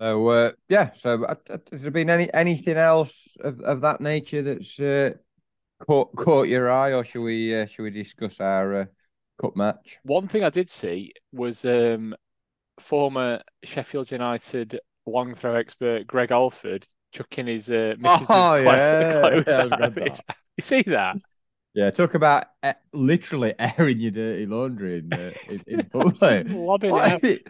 So 0.00 0.28
uh, 0.28 0.52
yeah, 0.68 0.92
so 0.92 1.24
uh, 1.24 1.34
uh, 1.48 1.58
has 1.70 1.82
there 1.82 1.90
been 1.90 2.10
any 2.10 2.32
anything 2.34 2.76
else 2.76 3.36
of, 3.40 3.60
of 3.60 3.80
that 3.82 4.00
nature 4.00 4.42
that's 4.42 4.78
uh, 4.80 5.12
caught 5.86 6.14
caught 6.16 6.48
your 6.48 6.70
eye, 6.70 6.92
or 6.92 7.04
should 7.04 7.22
we 7.22 7.54
uh, 7.54 7.66
should 7.66 7.84
we 7.84 7.90
discuss 7.90 8.40
our 8.40 8.74
uh, 8.74 8.84
cup 9.40 9.56
match? 9.56 9.98
One 10.02 10.26
thing 10.26 10.42
I 10.42 10.50
did 10.50 10.68
see 10.68 11.12
was 11.32 11.64
um, 11.64 12.14
former 12.80 13.42
Sheffield 13.62 14.10
United 14.10 14.80
long 15.06 15.34
throw 15.34 15.54
expert 15.54 16.06
Greg 16.06 16.30
Halford 16.30 16.86
chucking 17.12 17.46
his 17.46 17.70
uh, 17.70 17.94
oh, 18.04 18.56
yeah. 18.56 19.42
yeah, 19.46 20.16
You 20.56 20.62
see 20.62 20.82
that? 20.82 21.16
Yeah, 21.76 21.90
talk 21.90 22.14
about 22.14 22.44
uh, 22.62 22.74
literally 22.92 23.52
airing 23.58 23.98
your 23.98 24.12
dirty 24.12 24.46
laundry 24.46 24.98
in, 24.98 25.12
uh, 25.12 25.32
in, 25.50 25.60
in 25.66 25.86
public. 25.86 26.46
Lobbing 26.48 26.94
it 26.94 27.42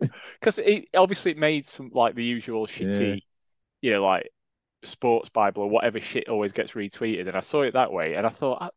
because 0.40 0.58
it 0.58 0.88
obviously 0.94 1.32
it 1.32 1.38
made 1.38 1.66
some 1.66 1.90
like 1.92 2.14
the 2.14 2.24
usual 2.24 2.66
shitty, 2.66 3.14
yeah. 3.14 3.20
you 3.80 3.90
know, 3.92 4.04
like 4.04 4.28
sports 4.84 5.28
bible 5.28 5.64
or 5.64 5.70
whatever 5.70 6.00
shit 6.00 6.28
always 6.28 6.52
gets 6.52 6.72
retweeted, 6.72 7.28
and 7.28 7.36
I 7.36 7.40
saw 7.40 7.62
it 7.62 7.74
that 7.74 7.92
way, 7.92 8.14
and 8.14 8.26
I 8.26 8.30
thought. 8.30 8.62
I, 8.62 8.70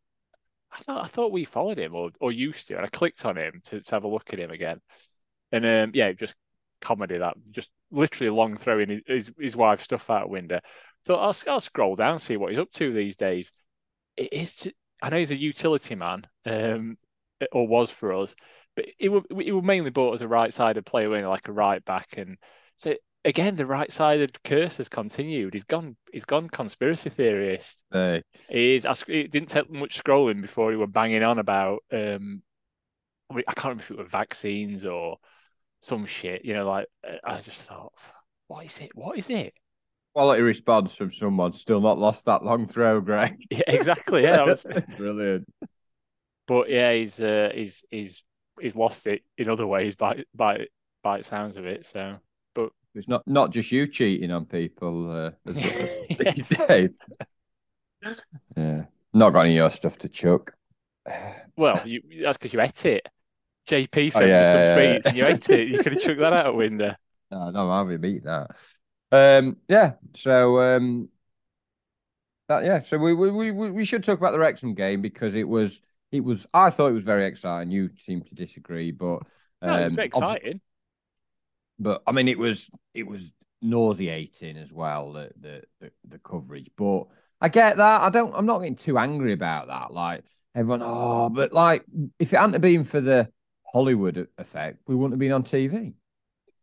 I 0.74 0.78
thought 0.78 1.04
I 1.04 1.08
thought 1.08 1.32
we 1.32 1.44
followed 1.44 1.78
him 1.78 1.94
or, 1.94 2.12
or 2.18 2.32
used 2.32 2.68
to, 2.68 2.76
and 2.76 2.86
I 2.86 2.88
clicked 2.88 3.26
on 3.26 3.36
him 3.36 3.60
to, 3.66 3.82
to 3.82 3.90
have 3.90 4.04
a 4.04 4.08
look 4.08 4.32
at 4.32 4.38
him 4.38 4.50
again, 4.50 4.80
and 5.52 5.66
um, 5.66 5.90
yeah, 5.92 6.12
just 6.12 6.34
comedy 6.80 7.18
that 7.18 7.34
just 7.50 7.68
literally 7.90 8.30
long 8.30 8.56
throwing 8.56 9.02
his, 9.06 9.30
his 9.38 9.56
wife's 9.56 9.84
stuff 9.84 10.10
out 10.10 10.28
window. 10.28 10.60
Thought 11.06 11.20
I'll, 11.46 11.52
I'll 11.52 11.60
scroll 11.60 11.96
down 11.96 12.20
see 12.20 12.36
what 12.36 12.50
he's 12.50 12.58
up 12.58 12.72
to 12.72 12.92
these 12.92 13.16
days. 13.16 13.52
It 14.16 14.32
is. 14.32 14.54
Just, 14.54 14.76
I 15.00 15.08
know 15.08 15.18
he's 15.18 15.30
a 15.30 15.36
utility 15.36 15.94
man, 15.94 16.26
um, 16.46 16.96
or 17.50 17.66
was 17.66 17.90
for 17.90 18.12
us, 18.12 18.34
but 18.74 18.86
he 18.98 19.08
would 19.08 19.24
he 19.38 19.52
would 19.52 19.64
mainly 19.64 19.90
bought 19.90 20.14
as 20.14 20.22
a 20.22 20.28
right-sided 20.28 20.86
player, 20.86 21.28
like 21.28 21.48
a 21.48 21.52
right 21.52 21.84
back, 21.84 22.14
and 22.16 22.38
so 22.76 22.94
again 23.24 23.56
the 23.56 23.66
right-sided 23.66 24.42
curse 24.42 24.78
has 24.78 24.88
continued. 24.88 25.54
He's 25.54 25.64
gone. 25.64 25.96
He's 26.12 26.24
gone 26.24 26.48
conspiracy 26.48 27.10
theorist. 27.10 27.84
Hey. 27.92 28.22
He 28.48 28.74
is. 28.74 28.86
It 29.08 29.30
didn't 29.30 29.50
take 29.50 29.70
much 29.70 30.02
scrolling 30.02 30.40
before 30.40 30.70
he 30.70 30.76
were 30.76 30.86
banging 30.86 31.22
on 31.22 31.38
about. 31.38 31.82
Um, 31.92 32.42
I 33.30 33.52
can't 33.54 33.64
remember 33.64 33.82
if 33.82 33.90
it 33.90 33.98
were 33.98 34.04
vaccines 34.04 34.84
or 34.84 35.18
some 35.80 36.06
shit. 36.06 36.44
You 36.44 36.54
know, 36.54 36.66
like 36.66 36.86
I 37.24 37.40
just 37.40 37.60
thought, 37.62 37.92
what 38.48 38.64
is 38.64 38.78
it? 38.78 38.90
What 38.94 39.18
is 39.18 39.30
it? 39.30 39.54
Quality 40.14 40.42
response 40.42 40.94
from 40.94 41.12
someone 41.12 41.54
still 41.54 41.80
not 41.80 41.98
lost 41.98 42.26
that 42.26 42.44
long 42.44 42.66
throw, 42.66 43.00
Greg. 43.00 43.36
Yeah, 43.50 43.62
exactly. 43.66 44.22
Yeah, 44.22 44.44
was... 44.44 44.66
brilliant. 44.96 45.46
But 46.46 46.68
yeah, 46.68 46.92
he's 46.92 47.20
uh, 47.20 47.50
he's 47.54 47.84
he's 47.90 48.22
he's 48.60 48.76
lost 48.76 49.06
it 49.06 49.22
in 49.38 49.48
other 49.48 49.66
ways 49.66 49.94
by 49.94 50.24
by 50.34 50.66
by 51.02 51.20
sounds 51.20 51.56
of 51.56 51.66
it. 51.66 51.86
So, 51.86 52.16
but 52.54 52.70
it's 52.94 53.08
not 53.08 53.22
not 53.26 53.50
just 53.50 53.72
you 53.72 53.86
cheating 53.86 54.30
on 54.30 54.46
people 54.46 55.10
uh, 55.46 55.52
days. 55.52 56.52
yeah, 58.56 58.84
not 59.12 59.30
got 59.30 59.40
any 59.40 59.50
of 59.50 59.56
your 59.56 59.70
stuff 59.70 59.98
to 59.98 60.08
chuck. 60.08 60.54
Well, 61.56 61.80
you, 61.84 62.00
that's 62.22 62.38
because 62.38 62.52
you 62.52 62.60
ate 62.60 62.86
it. 62.86 63.08
JP 63.68 64.12
sent 64.12 64.24
oh, 64.24 64.28
yeah, 64.28 64.40
you 64.40 64.46
some 64.46 64.56
yeah, 64.56 64.76
tweets 64.76 65.04
yeah. 65.04 65.08
and 65.08 65.16
you 65.16 65.26
ate 65.26 65.50
it. 65.50 65.68
You 65.68 65.78
could 65.82 65.92
have 65.92 66.02
chucked 66.02 66.20
that 66.20 66.32
out 66.32 66.46
a 66.46 66.52
window. 66.52 66.94
No, 67.30 67.48
no, 67.48 67.70
I 67.70 67.78
haven't 67.78 68.02
beat 68.02 68.24
that. 68.24 68.50
Um, 69.10 69.56
yeah. 69.66 69.92
So, 70.14 70.60
um, 70.60 71.08
that, 72.46 72.62
yeah. 72.62 72.80
So 72.80 72.98
we, 72.98 73.14
we 73.14 73.30
we 73.30 73.70
we 73.70 73.84
should 73.86 74.04
talk 74.04 74.18
about 74.18 74.32
the 74.32 74.38
Wrexham 74.38 74.74
game 74.74 75.00
because 75.00 75.34
it 75.34 75.48
was 75.48 75.80
it 76.12 76.22
was. 76.22 76.46
I 76.54 76.70
thought 76.70 76.88
it 76.88 76.92
was 76.92 77.02
very 77.02 77.26
exciting. 77.26 77.72
You 77.72 77.90
seem 77.98 78.20
to 78.22 78.34
disagree, 78.34 78.92
but 78.92 79.22
um, 79.62 79.68
no, 79.68 79.76
it 79.78 79.88
was 79.88 79.98
um, 79.98 80.04
exciting. 80.04 80.60
But 81.78 82.02
I 82.06 82.12
mean, 82.12 82.28
it 82.28 82.38
was 82.38 82.70
it 82.94 83.06
was 83.06 83.32
nauseating 83.62 84.56
as 84.56 84.72
well 84.72 85.12
the, 85.12 85.30
the 85.40 85.62
the 85.80 85.92
the 86.06 86.18
coverage. 86.18 86.70
But 86.76 87.04
I 87.40 87.48
get 87.48 87.78
that. 87.78 88.02
I 88.02 88.10
don't. 88.10 88.34
I'm 88.36 88.46
not 88.46 88.58
getting 88.58 88.76
too 88.76 88.98
angry 88.98 89.32
about 89.32 89.68
that. 89.68 89.92
Like 89.92 90.24
everyone, 90.54 90.82
oh, 90.82 91.30
but 91.30 91.52
like 91.52 91.84
if 92.18 92.32
it 92.32 92.38
hadn't 92.38 92.60
been 92.60 92.84
for 92.84 93.00
the 93.00 93.28
Hollywood 93.72 94.28
effect, 94.36 94.80
we 94.86 94.94
wouldn't 94.94 95.14
have 95.14 95.18
been 95.18 95.32
on 95.32 95.44
TV. 95.44 95.94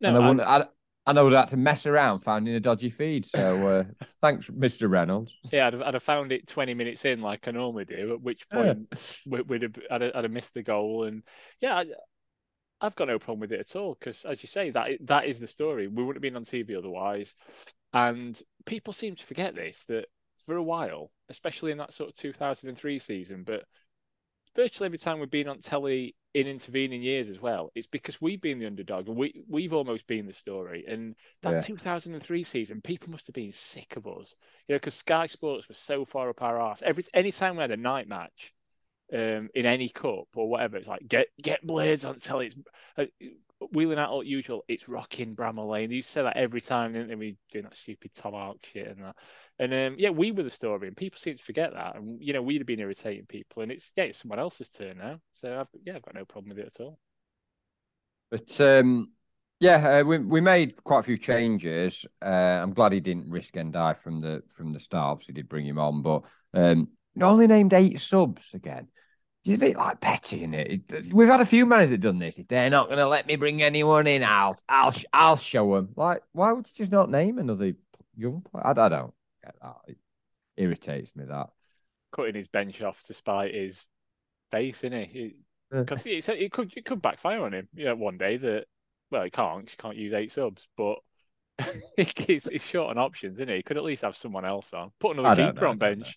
No, 0.00 0.08
and 0.08 0.16
I, 0.16 0.28
wouldn't. 0.28 0.48
I, 0.48 0.64
I 1.10 1.12
know 1.12 1.28
that 1.30 1.48
to 1.48 1.56
mess 1.56 1.86
around 1.86 2.20
finding 2.20 2.54
a 2.54 2.60
dodgy 2.60 2.88
feed. 2.88 3.26
So 3.26 3.66
uh, 3.66 4.04
thanks, 4.22 4.48
Mr. 4.48 4.88
Reynolds. 4.88 5.32
Yeah, 5.50 5.66
I'd 5.66 5.72
have, 5.72 5.82
I'd 5.82 5.94
have, 5.94 6.04
found 6.04 6.30
it 6.30 6.46
20 6.46 6.72
minutes 6.74 7.04
in 7.04 7.20
like 7.20 7.48
I 7.48 7.50
normally 7.50 7.84
do, 7.84 8.12
at 8.12 8.22
which 8.22 8.48
point 8.48 8.88
yeah. 9.26 9.40
we'd, 9.48 9.62
have, 9.62 9.74
I'd, 9.90 10.02
have, 10.02 10.12
I'd 10.14 10.24
have 10.24 10.32
missed 10.32 10.54
the 10.54 10.62
goal. 10.62 11.02
And 11.02 11.24
yeah, 11.60 11.78
I, 11.78 11.86
I've 12.80 12.94
got 12.94 13.08
no 13.08 13.18
problem 13.18 13.40
with 13.40 13.50
it 13.50 13.58
at 13.58 13.74
all 13.74 13.96
because, 13.98 14.24
as 14.24 14.40
you 14.40 14.46
say, 14.46 14.70
that 14.70 14.90
that 15.06 15.26
is 15.26 15.40
the 15.40 15.48
story. 15.48 15.88
We 15.88 16.04
wouldn't 16.04 16.18
have 16.18 16.22
been 16.22 16.36
on 16.36 16.44
TV 16.44 16.78
otherwise. 16.78 17.34
And 17.92 18.40
people 18.64 18.92
seem 18.92 19.16
to 19.16 19.26
forget 19.26 19.56
this 19.56 19.82
that 19.88 20.04
for 20.46 20.54
a 20.54 20.62
while, 20.62 21.10
especially 21.28 21.72
in 21.72 21.78
that 21.78 21.92
sort 21.92 22.10
of 22.10 22.16
2003 22.18 23.00
season, 23.00 23.42
but 23.44 23.64
virtually 24.60 24.86
every 24.86 24.98
time 24.98 25.20
we've 25.20 25.30
been 25.30 25.48
on 25.48 25.58
telly 25.58 26.14
in 26.34 26.46
intervening 26.46 27.02
years 27.02 27.30
as 27.30 27.40
well, 27.40 27.70
it's 27.74 27.86
because 27.86 28.20
we've 28.20 28.40
been 28.40 28.58
the 28.58 28.66
underdog 28.66 29.08
and 29.08 29.16
we 29.16 29.42
we've 29.48 29.72
almost 29.72 30.06
been 30.06 30.26
the 30.26 30.32
story. 30.32 30.84
And 30.86 31.14
that 31.42 31.52
yeah. 31.52 31.60
2003 31.60 32.44
season, 32.44 32.82
people 32.82 33.10
must 33.10 33.26
have 33.26 33.34
been 33.34 33.52
sick 33.52 33.96
of 33.96 34.06
us, 34.06 34.36
you 34.68 34.74
know, 34.74 34.76
because 34.76 34.94
Sky 34.94 35.26
Sports 35.26 35.66
was 35.68 35.78
so 35.78 36.04
far 36.04 36.28
up 36.28 36.42
our 36.42 36.60
arse. 36.60 36.82
Every 36.82 37.04
any 37.14 37.32
time 37.32 37.56
we 37.56 37.62
had 37.62 37.70
a 37.70 37.76
night 37.76 38.06
match, 38.06 38.52
um, 39.12 39.48
in 39.54 39.66
any 39.66 39.88
cup 39.88 40.28
or 40.36 40.48
whatever, 40.48 40.76
it's 40.76 40.86
like 40.86 41.08
get 41.08 41.28
get 41.42 41.66
blades 41.66 42.04
on 42.04 42.18
telly. 42.18 42.46
It's 42.46 42.56
uh, 42.96 43.06
wheeling 43.72 43.98
out 43.98 44.26
usual. 44.26 44.64
It's 44.68 44.88
rocking 44.88 45.36
Bramall 45.36 45.70
Lane. 45.70 45.90
You 45.90 46.02
say 46.02 46.22
that 46.22 46.36
every 46.36 46.60
time, 46.60 46.92
didn't? 46.92 47.18
We 47.18 47.36
doing 47.52 47.64
that 47.64 47.76
stupid 47.76 48.12
Tom 48.14 48.34
Ark 48.34 48.58
shit 48.72 48.88
and 48.88 49.04
that. 49.04 49.16
And 49.58 49.74
um, 49.74 49.96
yeah, 49.98 50.10
we 50.10 50.32
were 50.32 50.42
the 50.42 50.50
story, 50.50 50.88
and 50.88 50.96
people 50.96 51.18
seem 51.18 51.36
to 51.36 51.42
forget 51.42 51.72
that. 51.74 51.96
And 51.96 52.22
you 52.22 52.32
know, 52.32 52.42
we'd 52.42 52.58
have 52.58 52.66
been 52.66 52.80
irritating 52.80 53.26
people, 53.26 53.62
and 53.62 53.70
it's 53.70 53.92
yeah, 53.96 54.04
it's 54.04 54.18
someone 54.18 54.38
else's 54.38 54.70
turn 54.70 54.98
now. 54.98 55.20
So 55.34 55.60
I've, 55.60 55.80
yeah, 55.84 55.96
I've 55.96 56.02
got 56.02 56.14
no 56.14 56.24
problem 56.24 56.50
with 56.50 56.58
it 56.58 56.72
at 56.74 56.82
all. 56.82 56.98
But 58.30 58.60
um, 58.60 59.10
yeah, 59.60 59.98
uh, 60.00 60.04
we 60.04 60.18
we 60.18 60.40
made 60.40 60.82
quite 60.82 61.00
a 61.00 61.04
few 61.04 61.18
changes. 61.18 62.06
Uh, 62.24 62.28
I'm 62.28 62.72
glad 62.72 62.92
he 62.92 63.00
didn't 63.00 63.30
risk 63.30 63.54
Ndiaye 63.54 63.98
from 63.98 64.20
the 64.20 64.42
from 64.56 64.72
the 64.72 64.80
start. 64.80 65.12
Obviously, 65.12 65.34
did 65.34 65.48
bring 65.48 65.66
him 65.66 65.78
on, 65.78 66.02
but 66.02 66.22
um, 66.54 66.88
only 67.20 67.46
named 67.46 67.74
eight 67.74 68.00
subs 68.00 68.54
again. 68.54 68.88
It's 69.44 69.54
a 69.54 69.58
bit 69.58 69.76
like 69.76 70.00
petty, 70.00 70.42
in 70.42 70.52
it? 70.52 70.82
We've 71.12 71.28
had 71.28 71.40
a 71.40 71.46
few 71.46 71.64
managers 71.64 71.90
that 71.90 72.00
done 72.00 72.18
this. 72.18 72.38
If 72.38 72.48
they're 72.48 72.68
not 72.68 72.88
going 72.88 72.98
to 72.98 73.08
let 73.08 73.26
me 73.26 73.36
bring 73.36 73.62
anyone 73.62 74.06
in, 74.06 74.22
I'll 74.22 74.58
I'll 74.68 74.94
I'll 75.12 75.36
show 75.36 75.76
them. 75.76 75.94
Like, 75.96 76.22
why 76.32 76.52
would 76.52 76.68
you 76.68 76.74
just 76.76 76.92
not 76.92 77.10
name 77.10 77.38
another 77.38 77.72
young 78.16 78.42
player? 78.42 78.66
I, 78.66 78.70
I 78.70 78.88
don't 78.88 79.14
get 79.42 79.54
that. 79.62 79.76
It 79.88 79.96
irritates 80.56 81.16
me 81.16 81.24
that 81.24 81.50
cutting 82.12 82.34
his 82.34 82.48
bench 82.48 82.82
off 82.82 83.02
to 83.04 83.14
spite 83.14 83.54
his 83.54 83.84
face, 84.50 84.78
isn't 84.84 84.92
it? 84.92 85.36
Because 85.70 86.04
it, 86.06 86.28
it, 86.28 86.52
could 86.52 86.72
it 86.76 86.84
could 86.84 87.02
backfire 87.02 87.42
on 87.42 87.54
him. 87.54 87.68
You 87.74 87.86
know, 87.86 87.94
one 87.94 88.18
day 88.18 88.36
that 88.36 88.66
well, 89.10 89.22
he 89.22 89.30
can't. 89.30 89.68
He 89.68 89.76
can't 89.76 89.96
use 89.96 90.12
eight 90.12 90.32
subs, 90.32 90.66
but 90.76 90.98
he's, 91.96 92.48
he's 92.48 92.66
short 92.66 92.90
on 92.90 92.98
options, 92.98 93.36
isn't 93.36 93.48
he? 93.48 93.56
He 93.56 93.62
could 93.62 93.76
at 93.76 93.84
least 93.84 94.02
have 94.02 94.16
someone 94.16 94.44
else 94.44 94.72
on. 94.72 94.90
Put 94.98 95.16
another 95.16 95.52
keeper 95.52 95.66
on 95.66 95.78
bench. 95.78 96.16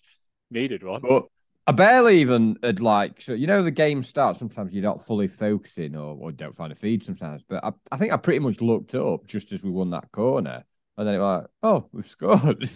Needed 0.50 0.82
one. 0.82 1.02
But 1.02 1.26
I 1.66 1.72
barely 1.72 2.20
even 2.20 2.58
had 2.62 2.80
like 2.80 3.22
so 3.22 3.32
you 3.32 3.46
know 3.46 3.62
the 3.62 3.70
game 3.70 4.02
starts. 4.02 4.38
Sometimes 4.38 4.74
you're 4.74 4.82
not 4.82 5.04
fully 5.04 5.28
focusing 5.28 5.96
or, 5.96 6.16
or 6.18 6.32
don't 6.32 6.54
find 6.54 6.72
a 6.72 6.76
feed 6.76 7.02
sometimes. 7.02 7.42
But 7.48 7.64
I, 7.64 7.72
I 7.90 7.96
think 7.96 8.12
I 8.12 8.16
pretty 8.18 8.40
much 8.40 8.60
looked 8.60 8.94
up 8.94 9.26
just 9.26 9.52
as 9.52 9.62
we 9.62 9.70
won 9.70 9.90
that 9.90 10.12
corner, 10.12 10.64
and 10.98 11.06
then 11.06 11.14
it 11.14 11.18
was 11.18 11.42
like, 11.42 11.50
oh, 11.62 11.88
we've 11.92 12.06
scored. 12.06 12.70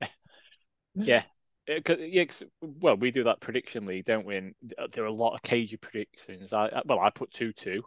yeah, 0.94 1.24
yeah. 1.66 2.24
well, 2.60 2.96
we 2.96 3.10
do 3.10 3.24
that 3.24 3.40
prediction 3.40 3.86
league, 3.86 4.04
don't 4.04 4.26
we? 4.26 4.36
And 4.36 4.54
there 4.92 5.04
are 5.04 5.08
a 5.08 5.12
lot 5.12 5.34
of 5.34 5.42
cagey 5.42 5.76
predictions. 5.76 6.52
I 6.52 6.82
well, 6.84 7.00
I 7.00 7.10
put 7.10 7.32
two 7.32 7.52
two. 7.52 7.82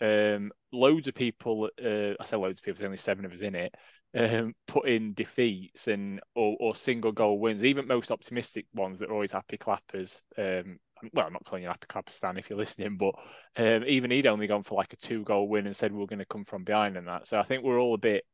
Um, 0.00 0.52
loads 0.72 1.08
of 1.08 1.14
people. 1.14 1.68
Uh, 1.82 2.12
I 2.20 2.24
say 2.24 2.36
loads 2.36 2.60
of 2.60 2.64
people. 2.64 2.78
There's 2.78 2.86
only 2.86 2.98
seven 2.98 3.24
of 3.24 3.32
us 3.32 3.40
in 3.40 3.56
it 3.56 3.74
um, 4.16 4.54
put 4.66 4.88
in 4.88 5.14
defeats 5.14 5.88
and 5.88 6.20
or, 6.34 6.56
or, 6.58 6.74
single 6.74 7.12
goal 7.12 7.38
wins, 7.38 7.64
even 7.64 7.86
most 7.86 8.10
optimistic 8.10 8.66
ones 8.74 8.98
that 8.98 9.10
are 9.10 9.14
always 9.14 9.32
happy 9.32 9.58
clappers. 9.58 10.22
Um, 10.38 10.78
well, 11.12 11.26
I'm 11.26 11.32
not 11.34 11.44
calling 11.44 11.62
you 11.62 11.68
happy 11.68 11.86
clapper 11.88 12.12
Stan 12.12 12.38
if 12.38 12.48
you're 12.48 12.58
listening, 12.58 12.96
but 12.96 13.14
um, 13.56 13.84
even 13.86 14.10
he'd 14.10 14.26
only 14.26 14.46
gone 14.46 14.62
for 14.62 14.76
like 14.76 14.94
a 14.94 14.96
two 14.96 15.22
goal 15.22 15.48
win 15.48 15.66
and 15.66 15.76
said 15.76 15.92
we 15.92 16.02
are 16.02 16.06
going 16.06 16.20
to 16.20 16.24
come 16.24 16.46
from 16.46 16.64
behind 16.64 16.96
and 16.96 17.08
that. 17.08 17.26
So 17.26 17.38
I 17.38 17.42
think 17.42 17.62
we're 17.62 17.78
all 17.78 17.94
a 17.94 17.98
bit 17.98 18.24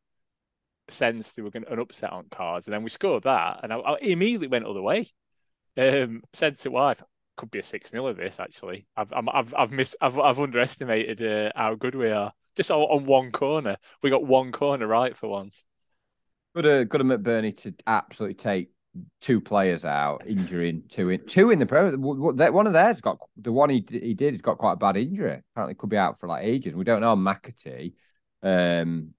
sensed 0.88 1.36
we 1.36 1.42
were 1.42 1.50
going 1.50 1.64
an 1.68 1.80
upset 1.80 2.12
on 2.12 2.26
cards, 2.30 2.66
and 2.66 2.74
then 2.74 2.84
we 2.84 2.90
scored 2.90 3.24
that, 3.24 3.60
and 3.62 3.72
I, 3.72 3.78
I 3.78 3.98
immediately 3.98 4.48
went 4.48 4.66
other 4.66 4.82
way. 4.82 5.08
Um, 5.76 6.22
said 6.34 6.58
to 6.60 6.70
wife, 6.70 7.02
could 7.36 7.50
be 7.50 7.60
a 7.60 7.62
six 7.62 7.90
0 7.90 8.06
of 8.06 8.16
this. 8.16 8.38
Actually, 8.38 8.86
I've 8.96 9.12
I've 9.12 9.54
I've 9.54 9.72
missed 9.72 9.96
I've 10.00 10.18
I've 10.18 10.38
underestimated 10.38 11.22
uh, 11.22 11.52
how 11.56 11.74
good 11.74 11.94
we 11.94 12.10
are. 12.10 12.32
Just 12.54 12.70
on 12.70 13.06
one 13.06 13.32
corner, 13.32 13.78
we 14.02 14.10
got 14.10 14.24
one 14.24 14.52
corner 14.52 14.86
right 14.86 15.16
for 15.16 15.28
once. 15.28 15.64
Good, 16.54 16.66
uh, 16.66 16.84
good 16.84 17.00
of 17.00 17.06
McBurnie 17.06 17.56
to 17.58 17.74
absolutely 17.86 18.34
take 18.34 18.70
two 19.20 19.40
players 19.40 19.84
out, 19.84 20.26
injuring 20.26 20.82
two 20.88 21.10
in 21.10 21.26
two 21.26 21.50
in 21.50 21.58
the 21.58 21.66
pro. 21.66 21.96
One 21.96 22.66
of 22.66 22.72
theirs 22.72 23.00
got 23.00 23.18
the 23.36 23.52
one 23.52 23.70
he 23.70 23.84
he 23.88 24.14
did 24.14 24.34
has 24.34 24.40
got 24.40 24.58
quite 24.58 24.74
a 24.74 24.76
bad 24.76 24.96
injury. 24.96 25.40
Apparently, 25.52 25.74
could 25.74 25.90
be 25.90 25.96
out 25.96 26.18
for 26.18 26.28
like 26.28 26.44
ages. 26.44 26.74
We 26.74 26.84
don't 26.84 27.00
know 27.00 27.16
McAtee, 27.16 27.94
um, 28.42 29.14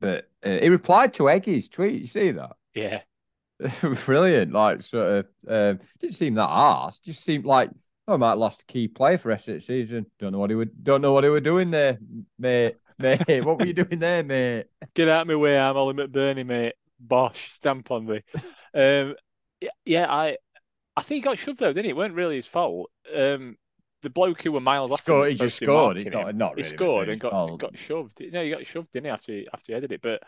but 0.00 0.28
uh, 0.44 0.58
he 0.60 0.68
replied 0.68 1.14
to 1.14 1.24
Eggy's 1.24 1.68
tweet. 1.68 2.00
You 2.00 2.06
see 2.06 2.32
that? 2.32 2.56
Yeah, 2.74 3.02
brilliant. 4.04 4.52
Like 4.52 4.82
sort 4.82 5.06
of 5.06 5.26
uh, 5.48 5.82
didn't 6.00 6.14
seem 6.14 6.34
that 6.34 6.48
harsh. 6.48 6.98
Just 6.98 7.22
seemed 7.22 7.44
like 7.44 7.70
oh, 8.08 8.14
I 8.14 8.16
might 8.16 8.30
have 8.30 8.38
lost 8.38 8.62
a 8.62 8.66
key 8.66 8.88
player 8.88 9.18
for 9.18 9.28
the 9.28 9.34
rest 9.34 9.48
of 9.48 9.54
the 9.54 9.60
season. 9.60 10.06
Don't 10.18 10.32
know 10.32 10.38
what 10.38 10.50
he 10.50 10.56
would. 10.56 10.82
Don't 10.82 11.02
know 11.02 11.12
what 11.12 11.24
he 11.24 11.30
were 11.30 11.40
doing 11.40 11.70
there, 11.70 11.98
mate. 12.38 12.76
Mate, 12.98 13.44
what 13.44 13.58
were 13.58 13.66
you 13.66 13.72
doing 13.74 13.98
there, 13.98 14.22
mate? 14.22 14.66
Get 14.94 15.08
out 15.08 15.22
of 15.22 15.28
my 15.28 15.34
way, 15.36 15.58
I'm 15.58 15.76
Oli 15.76 15.94
McBurnie, 15.94 16.46
mate. 16.46 16.74
Bosh, 16.98 17.52
stamp 17.52 17.90
on 17.90 18.06
me. 18.06 18.22
Um, 18.72 19.14
yeah, 19.84 20.10
I 20.10 20.36
I 20.96 21.02
think 21.02 21.16
he 21.16 21.20
got 21.22 21.38
shoved 21.38 21.58
though, 21.58 21.72
didn't 21.72 21.84
he? 21.84 21.90
It 21.90 21.96
weren't 21.96 22.14
really 22.14 22.36
his 22.36 22.46
fault. 22.46 22.90
Um, 23.14 23.56
the 24.02 24.10
bloke 24.10 24.42
who 24.42 24.52
were 24.52 24.60
miles 24.60 24.90
off. 24.90 25.00
Scored, 25.00 25.30
he 25.30 25.36
just 25.36 25.56
scored. 25.56 25.96
He's 25.96 26.10
not, 26.10 26.34
not 26.34 26.56
really 26.56 26.68
He 26.68 26.76
scored 26.76 27.08
and 27.08 27.20
got 27.20 27.58
got 27.58 27.76
shoved. 27.76 28.20
No, 28.32 28.42
he 28.42 28.50
got 28.50 28.66
shoved, 28.66 28.92
didn't 28.92 29.06
he? 29.06 29.10
After 29.10 29.32
he, 29.32 29.48
after 29.52 29.72
he 29.72 29.74
headed 29.74 29.92
it, 29.92 30.02
but 30.02 30.22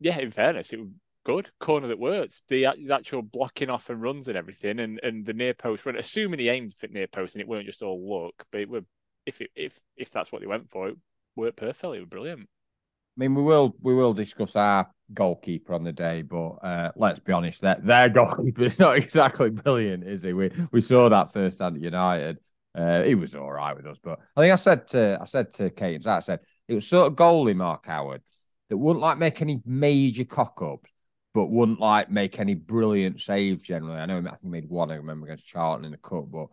yeah, 0.00 0.18
in 0.18 0.30
fairness, 0.30 0.72
it 0.72 0.80
was 0.80 0.88
good 1.24 1.50
corner 1.58 1.88
that 1.88 1.98
worked. 1.98 2.42
The, 2.48 2.68
the 2.78 2.94
actual 2.94 3.22
blocking 3.22 3.70
off 3.70 3.90
and 3.90 4.00
runs 4.00 4.28
and 4.28 4.36
everything, 4.36 4.78
and, 4.78 5.00
and 5.02 5.26
the 5.26 5.32
near 5.32 5.54
post 5.54 5.84
run. 5.84 5.96
Assuming 5.96 6.38
he 6.38 6.48
aimed 6.48 6.74
for 6.74 6.86
near 6.88 7.08
post 7.08 7.34
and 7.34 7.42
it 7.42 7.48
weren't 7.48 7.66
just 7.66 7.82
all 7.82 8.24
luck, 8.24 8.46
but 8.50 8.60
it 8.60 8.68
were 8.68 8.82
if 9.26 9.40
it, 9.40 9.50
if 9.56 9.78
if 9.96 10.10
that's 10.10 10.30
what 10.30 10.40
they 10.40 10.46
went 10.46 10.70
for, 10.70 10.88
it 10.88 10.96
worked 11.36 11.58
perfectly. 11.58 12.04
Brilliant. 12.04 12.40
I 12.40 13.20
mean, 13.20 13.34
we 13.34 13.42
will 13.42 13.74
we 13.80 13.94
will 13.94 14.12
discuss 14.12 14.56
our 14.56 14.90
goalkeeper 15.12 15.74
on 15.74 15.84
the 15.84 15.92
day, 15.92 16.22
but 16.22 16.50
uh, 16.62 16.92
let's 16.96 17.20
be 17.20 17.32
honest, 17.32 17.62
that 17.62 17.84
their 17.84 18.08
goalkeeper 18.10 18.64
is 18.64 18.78
not 18.78 18.96
exactly 18.96 19.50
brilliant, 19.50 20.04
is 20.04 20.22
he? 20.22 20.32
We 20.32 20.50
we 20.72 20.80
saw 20.80 21.08
that 21.08 21.32
first 21.32 21.60
hand 21.60 21.76
at 21.76 21.82
United. 21.82 22.38
Uh, 22.74 23.02
he 23.02 23.14
was 23.14 23.34
all 23.34 23.50
right 23.50 23.74
with 23.74 23.86
us, 23.86 23.98
but 24.02 24.18
I 24.36 24.42
think 24.42 24.52
I 24.52 24.56
said 24.56 24.88
to 24.88 25.18
I 25.20 25.24
said 25.24 25.52
to 25.54 25.70
Kate, 25.70 26.06
I 26.06 26.20
said 26.20 26.40
it 26.68 26.74
was 26.74 26.86
sort 26.86 27.10
of 27.10 27.16
goalie 27.16 27.56
Mark 27.56 27.86
Howard 27.86 28.22
that 28.68 28.76
wouldn't 28.76 29.02
like 29.02 29.18
make 29.18 29.40
any 29.40 29.62
major 29.64 30.24
cock 30.24 30.60
ups, 30.60 30.90
but 31.32 31.46
wouldn't 31.46 31.80
like 31.80 32.10
make 32.10 32.38
any 32.38 32.54
brilliant 32.54 33.20
saves 33.20 33.62
generally. 33.62 33.98
I 33.98 34.04
know 34.04 34.18
I 34.18 34.22
think 34.22 34.38
he 34.42 34.48
made 34.48 34.68
one. 34.68 34.90
I 34.90 34.96
remember 34.96 35.26
against 35.26 35.46
Charlton 35.46 35.86
in 35.86 35.92
the 35.92 35.96
cup, 35.96 36.30
but 36.30 36.48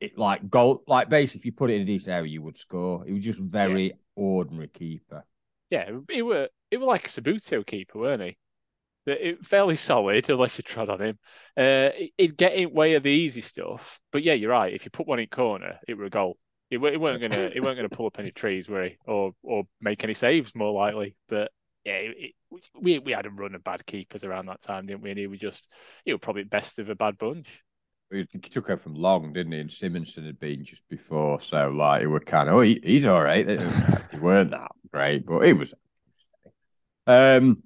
it 0.00 0.18
like 0.18 0.48
goal 0.50 0.82
like 0.86 1.08
basically 1.08 1.40
if 1.40 1.46
you 1.46 1.52
put 1.52 1.70
it 1.70 1.74
in 1.74 1.82
a 1.82 1.86
decent 1.86 2.14
area, 2.14 2.30
you 2.30 2.42
would 2.42 2.58
score. 2.58 3.04
He 3.04 3.12
was 3.12 3.24
just 3.24 3.38
very 3.38 3.88
yeah. 3.88 3.94
ordinary 4.14 4.68
keeper. 4.68 5.24
Yeah, 5.70 5.90
he 6.10 6.22
were 6.22 6.48
it 6.70 6.78
were 6.78 6.86
like 6.86 7.06
a 7.06 7.10
Subbuteo 7.10 7.64
keeper, 7.66 7.98
weren't 7.98 8.22
he? 8.22 8.36
It, 9.06 9.46
fairly 9.46 9.76
solid 9.76 10.28
unless 10.28 10.58
you 10.58 10.62
trod 10.62 10.90
on 10.90 11.00
him. 11.00 11.18
Uh, 11.56 11.90
it'd 12.18 12.36
get 12.36 12.54
in 12.54 12.72
way 12.72 12.94
of 12.94 13.04
the 13.04 13.10
easy 13.10 13.40
stuff, 13.40 14.00
but 14.10 14.24
yeah, 14.24 14.32
you're 14.32 14.50
right. 14.50 14.74
If 14.74 14.84
you 14.84 14.90
put 14.90 15.06
one 15.06 15.20
in 15.20 15.28
corner, 15.28 15.78
it 15.86 15.94
were 15.94 16.06
a 16.06 16.10
goal. 16.10 16.36
It, 16.70 16.78
it 16.78 17.00
weren't 17.00 17.20
gonna 17.20 17.50
it 17.54 17.62
weren't 17.62 17.76
gonna 17.76 17.88
pull 17.88 18.06
up 18.06 18.18
any 18.18 18.32
trees, 18.32 18.68
were 18.68 18.84
he? 18.84 18.96
Or 19.06 19.32
or 19.42 19.64
make 19.80 20.02
any 20.02 20.14
saves 20.14 20.54
more 20.54 20.72
likely. 20.72 21.16
But 21.28 21.52
yeah, 21.84 21.98
it, 21.98 22.32
we 22.80 22.98
we 22.98 23.12
had 23.12 23.26
a 23.26 23.30
run 23.30 23.54
of 23.54 23.62
bad 23.62 23.86
keepers 23.86 24.24
around 24.24 24.46
that 24.46 24.62
time, 24.62 24.86
didn't 24.86 25.02
we? 25.02 25.10
And 25.10 25.18
he 25.18 25.28
was 25.28 25.38
just 25.38 25.68
he 26.04 26.12
was 26.12 26.20
probably 26.20 26.42
best 26.42 26.80
of 26.80 26.90
a 26.90 26.96
bad 26.96 27.16
bunch. 27.16 27.62
He 28.10 28.24
took 28.24 28.68
her 28.68 28.76
from 28.76 28.94
Long, 28.94 29.32
didn't 29.32 29.52
he? 29.52 29.58
And 29.58 29.70
Simonsen 29.70 30.26
had 30.26 30.38
been 30.38 30.64
just 30.64 30.88
before, 30.88 31.40
so 31.40 31.68
like 31.68 32.02
it 32.02 32.06
were 32.06 32.20
kind 32.20 32.48
of 32.48 32.54
oh 32.54 32.60
he, 32.60 32.80
he's 32.82 33.06
all 33.06 33.22
right. 33.22 33.48
he 34.12 34.18
weren't 34.18 34.52
that 34.52 34.70
great, 34.92 35.26
but 35.26 35.40
he 35.40 35.52
was. 35.52 35.74
Um, 37.06 37.64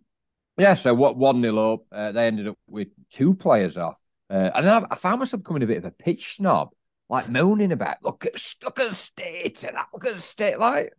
yeah. 0.57 0.75
So 0.75 0.95
what 0.95 1.19
one 1.19 1.43
nil 1.43 1.73
up? 1.73 1.81
Uh, 1.93 2.13
they 2.13 2.27
ended 2.27 2.49
up 2.49 2.59
with 2.67 2.89
two 3.11 3.35
players 3.35 3.77
off, 3.77 4.01
uh, 4.31 4.51
and 4.55 4.69
I, 4.69 4.87
I, 4.91 4.95
found 4.95 5.19
myself 5.19 5.43
becoming 5.43 5.63
a 5.63 5.67
bit 5.67 5.79
of 5.79 5.85
a 5.85 5.91
pitch 5.91 6.37
snob, 6.37 6.71
like 7.11 7.29
moaning 7.29 7.73
about 7.73 7.99
look 8.03 8.25
at 8.25 8.43
look 8.65 8.81
at 8.81 8.95
state 8.95 9.63
and 9.63 9.77
look 9.93 10.07
at 10.07 10.21
state, 10.23 10.59
like. 10.59 10.93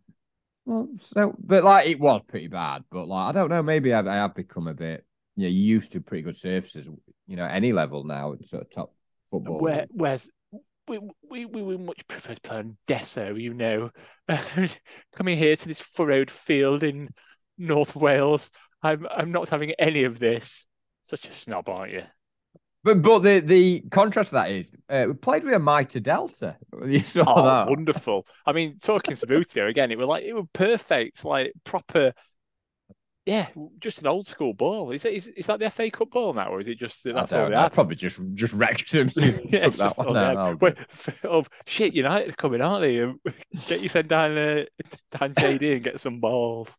Well, 0.64 0.88
so, 0.98 1.34
but 1.40 1.64
like 1.64 1.88
it 1.88 1.98
was 1.98 2.22
pretty 2.28 2.46
bad, 2.46 2.84
but 2.92 3.08
like 3.08 3.30
I 3.30 3.32
don't 3.32 3.50
know, 3.50 3.64
maybe 3.64 3.92
I've, 3.92 4.06
I 4.06 4.14
have 4.14 4.36
become 4.36 4.68
a 4.68 4.74
bit, 4.74 5.04
you 5.34 5.48
know, 5.48 5.50
used 5.50 5.90
to 5.92 6.00
pretty 6.00 6.22
good 6.22 6.36
surfaces, 6.36 6.88
you 7.26 7.34
know, 7.34 7.44
any 7.44 7.72
level 7.72 8.04
now, 8.04 8.36
sort 8.44 8.62
of 8.62 8.70
top 8.70 8.94
football. 9.32 9.58
Where, 9.58 9.86
where's 9.90 10.30
we, 10.88 10.98
we 11.28 11.46
we 11.46 11.62
would 11.62 11.80
much 11.80 12.06
prefer 12.06 12.34
to 12.34 12.40
play 12.40 12.58
on 12.58 12.76
Desso, 12.86 13.40
you 13.40 13.54
know, 13.54 13.90
coming 15.16 15.38
here 15.38 15.56
to 15.56 15.68
this 15.68 15.80
furrowed 15.80 16.30
field 16.30 16.82
in 16.82 17.08
North 17.58 17.96
Wales. 17.96 18.50
I'm 18.82 19.06
I'm 19.10 19.32
not 19.32 19.48
having 19.48 19.72
any 19.78 20.04
of 20.04 20.18
this. 20.18 20.66
Such 21.02 21.28
a 21.28 21.32
snob, 21.32 21.68
aren't 21.68 21.92
you? 21.92 22.02
But 22.84 23.00
but 23.02 23.20
the 23.20 23.40
the 23.40 23.80
contrast 23.90 24.30
to 24.30 24.34
that 24.36 24.50
is 24.50 24.72
uh, 24.88 25.04
we 25.08 25.14
played 25.14 25.44
with 25.44 25.54
a 25.54 25.58
Mitre 25.58 26.00
Delta. 26.00 26.56
You 26.86 27.00
saw 27.00 27.24
oh, 27.26 27.44
that. 27.44 27.68
Wonderful. 27.68 28.26
I 28.44 28.52
mean, 28.52 28.78
talking 28.82 29.14
to 29.14 29.26
Subbuteo 29.26 29.68
again, 29.68 29.92
it 29.92 29.98
was 29.98 30.06
like 30.06 30.24
it 30.24 30.32
was 30.32 30.46
perfect, 30.52 31.24
like 31.24 31.52
proper 31.64 32.12
yeah, 33.24 33.46
just 33.78 34.00
an 34.00 34.08
old 34.08 34.26
school 34.26 34.52
ball. 34.52 34.90
Is 34.90 35.04
it 35.04 35.14
is, 35.14 35.28
is 35.28 35.46
that 35.46 35.60
the 35.60 35.70
FA 35.70 35.90
Cup 35.90 36.10
ball 36.10 36.32
now, 36.34 36.48
or 36.48 36.58
is 36.58 36.66
it 36.66 36.76
just 36.76 37.04
that's 37.04 37.32
all 37.32 37.48
they 37.48 37.54
had? 37.54 37.72
Probably 37.72 37.94
just 37.94 38.20
just 38.34 38.52
yeah, 38.54 39.68
that 39.68 39.94
one 39.96 40.12
there. 40.12 40.56
Wait, 40.56 40.76
oh 41.22 41.44
shit, 41.66 41.94
United 41.94 42.30
are 42.30 42.32
coming, 42.32 42.60
aren't 42.60 42.82
they? 42.82 43.32
Get 43.68 43.80
you 43.80 43.88
sent 43.88 44.08
down 44.08 44.36
uh, 44.36 44.64
down 45.18 45.34
JD 45.34 45.74
and 45.74 45.84
get 45.84 46.00
some 46.00 46.18
balls. 46.18 46.76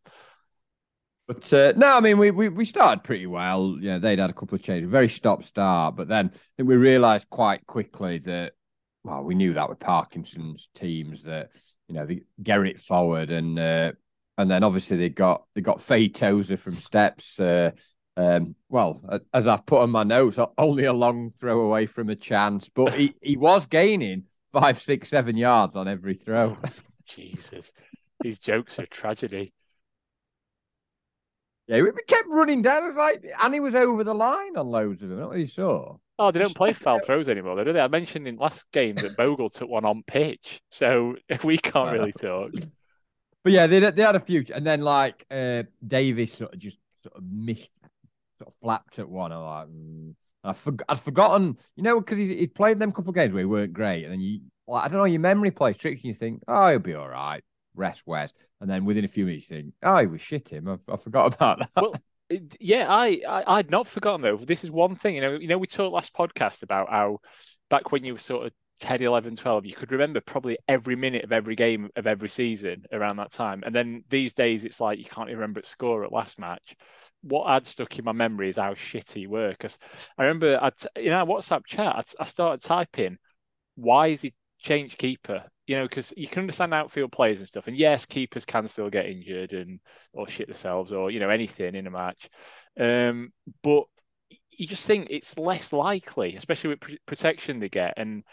But 1.28 1.54
uh, 1.54 1.74
no, 1.78 1.96
I 1.96 2.02
mean 2.02 2.18
we, 2.18 2.32
we 2.32 2.50
we 2.50 2.66
started 2.66 3.06
pretty 3.06 3.28
well. 3.28 3.78
You 3.80 3.92
know, 3.92 4.00
they'd 4.00 4.20
had 4.20 4.30
a 4.30 4.34
couple 4.34 4.56
of 4.56 4.64
changes, 4.64 4.90
very 4.90 5.08
stop 5.08 5.44
start, 5.44 5.96
but 5.96 6.10
then 6.10 6.26
I 6.34 6.38
think 6.58 6.68
we 6.68 6.76
realised 6.76 7.30
quite 7.30 7.66
quickly 7.66 8.18
that 8.20 8.52
well, 9.06 9.24
we 9.24 9.36
knew 9.36 9.54
that 9.54 9.70
with 9.70 9.80
Parkinson's 9.80 10.70
teams 10.76 11.24
that 11.24 11.52
you 11.88 11.96
know 11.96 12.06
the 12.06 12.24
get 12.42 12.60
it 12.60 12.82
forward 12.82 13.32
and 13.32 13.58
uh, 13.58 13.94
and 14.38 14.50
then 14.50 14.64
obviously 14.64 14.98
they 14.98 15.10
got 15.10 15.44
they 15.56 15.62
got 15.62 15.82
Faye 15.82 16.10
Tozer 16.10 16.58
from 16.58 16.76
Steps. 16.76 17.40
Uh, 17.40 17.72
um, 18.16 18.56
well, 18.70 19.02
as 19.34 19.48
I've 19.48 19.66
put 19.66 19.82
on 19.82 19.90
my 19.90 20.04
notes, 20.04 20.38
only 20.58 20.86
a 20.86 20.94
long 20.94 21.32
throw 21.40 21.62
away 21.62 21.88
from 21.88 22.10
a 22.10 22.16
chance, 22.16 22.70
but 22.70 22.94
he, 22.94 23.16
he 23.22 23.38
was 23.38 23.66
gaining 23.66 24.24
five, 24.52 24.80
six, 24.80 25.10
seven 25.10 25.36
yards 25.36 25.76
on 25.76 25.88
every 25.88 26.14
throw. 26.16 26.56
Jesus, 27.06 27.72
these 28.22 28.40
jokes 28.40 28.80
are 28.80 28.86
tragedy. 28.86 29.52
Yeah, 31.68 31.82
we 31.82 31.92
kept 32.08 32.28
running 32.30 32.62
down. 32.62 32.86
It's 32.86 32.98
like, 32.98 33.26
and 33.42 33.54
he 33.54 33.60
was 33.60 33.74
over 33.74 34.04
the 34.04 34.14
line 34.14 34.58
on 34.58 34.68
loads 34.68 35.02
of 35.02 35.10
them. 35.10 35.20
Not 35.20 35.32
really 35.32 35.46
sure. 35.46 36.00
Oh, 36.20 36.32
they 36.32 36.40
don't 36.40 36.56
play 36.56 36.74
foul 36.74 37.00
throws 37.00 37.30
anymore, 37.30 37.64
do 37.64 37.74
they? 37.74 37.80
I 37.80 37.88
mentioned 37.88 38.28
in 38.28 38.36
last 38.36 38.70
game 38.72 38.96
that 38.96 39.16
Bogle 39.18 39.50
took 39.50 39.70
one 39.70 39.86
on 39.86 40.04
pitch, 40.06 40.62
so 40.72 41.16
we 41.44 41.58
can't 41.58 41.92
really 41.92 42.12
talk. 42.12 42.52
But 43.44 43.52
yeah, 43.52 43.68
they 43.68 43.80
they 43.80 44.02
had 44.02 44.16
a 44.16 44.20
few, 44.20 44.46
and 44.54 44.66
then 44.66 44.82
like 44.82 45.26
uh, 45.30 45.64
Davies 45.86 46.34
sort 46.34 46.54
of 46.54 46.60
just 46.60 46.80
sort 47.04 47.18
of 47.18 47.24
missed, 47.30 47.72
sort 48.38 48.50
of 48.50 48.54
flapped 48.62 49.00
at 49.00 49.10
one. 49.10 49.32
I'm 49.32 49.44
like, 49.44 49.68
mm. 49.68 50.16
I 50.46 50.54
for, 50.54 50.74
I'd 50.90 51.00
forgotten, 51.00 51.58
you 51.76 51.84
know, 51.84 52.00
because 52.00 52.18
he, 52.18 52.36
he 52.36 52.48
played 52.48 52.80
them 52.80 52.90
a 52.90 52.94
couple 52.94 53.10
of 53.10 53.16
games 53.16 53.34
where 53.34 53.42
he 53.42 53.46
weren't 53.46 53.74
great, 53.74 54.04
and 54.04 54.14
then 54.14 54.20
you, 54.20 54.42
like, 54.68 54.86
I 54.86 54.88
don't 54.88 54.98
know, 54.98 55.06
your 55.06 55.20
memory 55.20 55.52
plays 55.52 55.78
tricks, 55.78 56.02
and 56.04 56.10
you 56.10 56.14
think, 56.14 56.42
oh, 56.48 56.70
he'll 56.70 56.80
be 56.80 56.96
all 56.96 57.08
right, 57.08 57.44
rest 57.76 58.04
Wes, 58.06 58.34
and 58.60 58.70
then 58.70 58.86
within 58.86 59.06
a 59.06 59.10
few 59.10 59.26
minutes, 59.26 59.50
you 59.50 59.58
think, 59.58 59.74
oh, 59.84 59.98
he 60.00 60.08
was 60.08 60.22
shit 60.22 60.50
him. 60.50 60.68
I, 60.68 60.78
I 60.92 60.98
forgot 60.98 61.34
about 61.36 61.60
that. 61.60 61.70
Well, 61.82 61.96
yeah, 62.60 62.88
I, 62.90 63.22
I 63.28 63.44
I'd 63.58 63.72
not 63.72 63.88
forgotten 63.88 64.22
though. 64.22 64.38
This 64.38 64.64
is 64.64 64.72
one 64.72 64.96
thing, 64.96 65.16
you 65.16 65.22
know, 65.22 65.34
you 65.34 65.48
know, 65.48 65.58
we 65.58 65.68
talked 65.68 65.94
last 65.94 66.14
podcast 66.14 66.64
about 66.64 66.90
how 66.90 67.20
back 67.70 67.92
when 67.92 68.04
you 68.04 68.14
were 68.14 68.20
sort 68.20 68.48
of 68.48 68.54
10, 68.80 69.02
11, 69.02 69.36
12, 69.36 69.66
you 69.66 69.74
could 69.74 69.92
remember 69.92 70.20
probably 70.22 70.58
every 70.68 70.96
minute 70.96 71.24
of 71.24 71.32
every 71.32 71.56
game 71.56 71.90
of 71.96 72.08
every 72.08 72.30
season 72.30 72.84
around 72.92 73.18
that 73.18 73.32
time. 73.32 73.64
And 73.66 73.74
then 73.74 74.04
these 74.10 74.34
days, 74.34 74.66
it's 74.66 74.80
like 74.80 74.98
you 74.98 75.06
can't 75.06 75.30
even 75.30 75.40
remember 75.40 75.62
the 75.62 75.68
score 75.68 76.04
at 76.04 76.12
last 76.12 76.40
match. 76.40 76.76
What 77.22 77.48
had 77.48 77.68
stuck 77.68 77.98
in 77.98 78.06
my 78.06 78.12
memory 78.12 78.50
is 78.50 78.58
how 78.58 78.74
shitty 78.74 79.22
you 79.22 79.30
were. 79.30 79.50
Because 79.50 79.78
I 80.18 80.24
remember, 80.24 80.60
I'd, 80.62 80.74
in 80.96 81.14
our 81.14 81.26
WhatsApp 81.26 81.66
chat, 81.66 81.96
I'd, 81.96 82.06
I 82.20 82.26
started 82.26 82.64
typing, 82.64 83.18
why 83.76 84.08
is 84.08 84.22
he 84.22 84.34
changed 84.60 84.98
keeper? 84.98 85.44
You 85.68 85.78
know, 85.78 85.88
because 85.88 86.14
you 86.18 86.28
can 86.28 86.42
understand 86.42 86.74
outfield 86.74 87.12
players 87.12 87.40
and 87.40 87.48
stuff. 87.48 87.68
And 87.68 87.78
yes, 87.78 88.06
keepers 88.06 88.44
can 88.44 88.68
still 88.68 88.90
get 88.90 89.06
injured 89.06 89.54
and 89.54 89.80
or 90.14 90.28
shit 90.28 90.48
themselves 90.48 90.92
or, 90.92 91.10
you 91.10 91.20
know, 91.20 91.30
anything 91.30 91.76
in 91.76 91.88
a 91.88 91.92
match. 91.92 92.30
Um, 92.78 93.32
but 93.62 93.84
you 94.58 94.68
just 94.68 94.86
think 94.86 95.08
it's 95.10 95.38
less 95.38 95.74
likely, 95.74 96.36
especially 96.36 96.72
with 96.72 96.80
pr- 96.82 96.92
protection 97.06 97.60
they 97.60 97.70
get. 97.70 97.94
And 97.98 98.24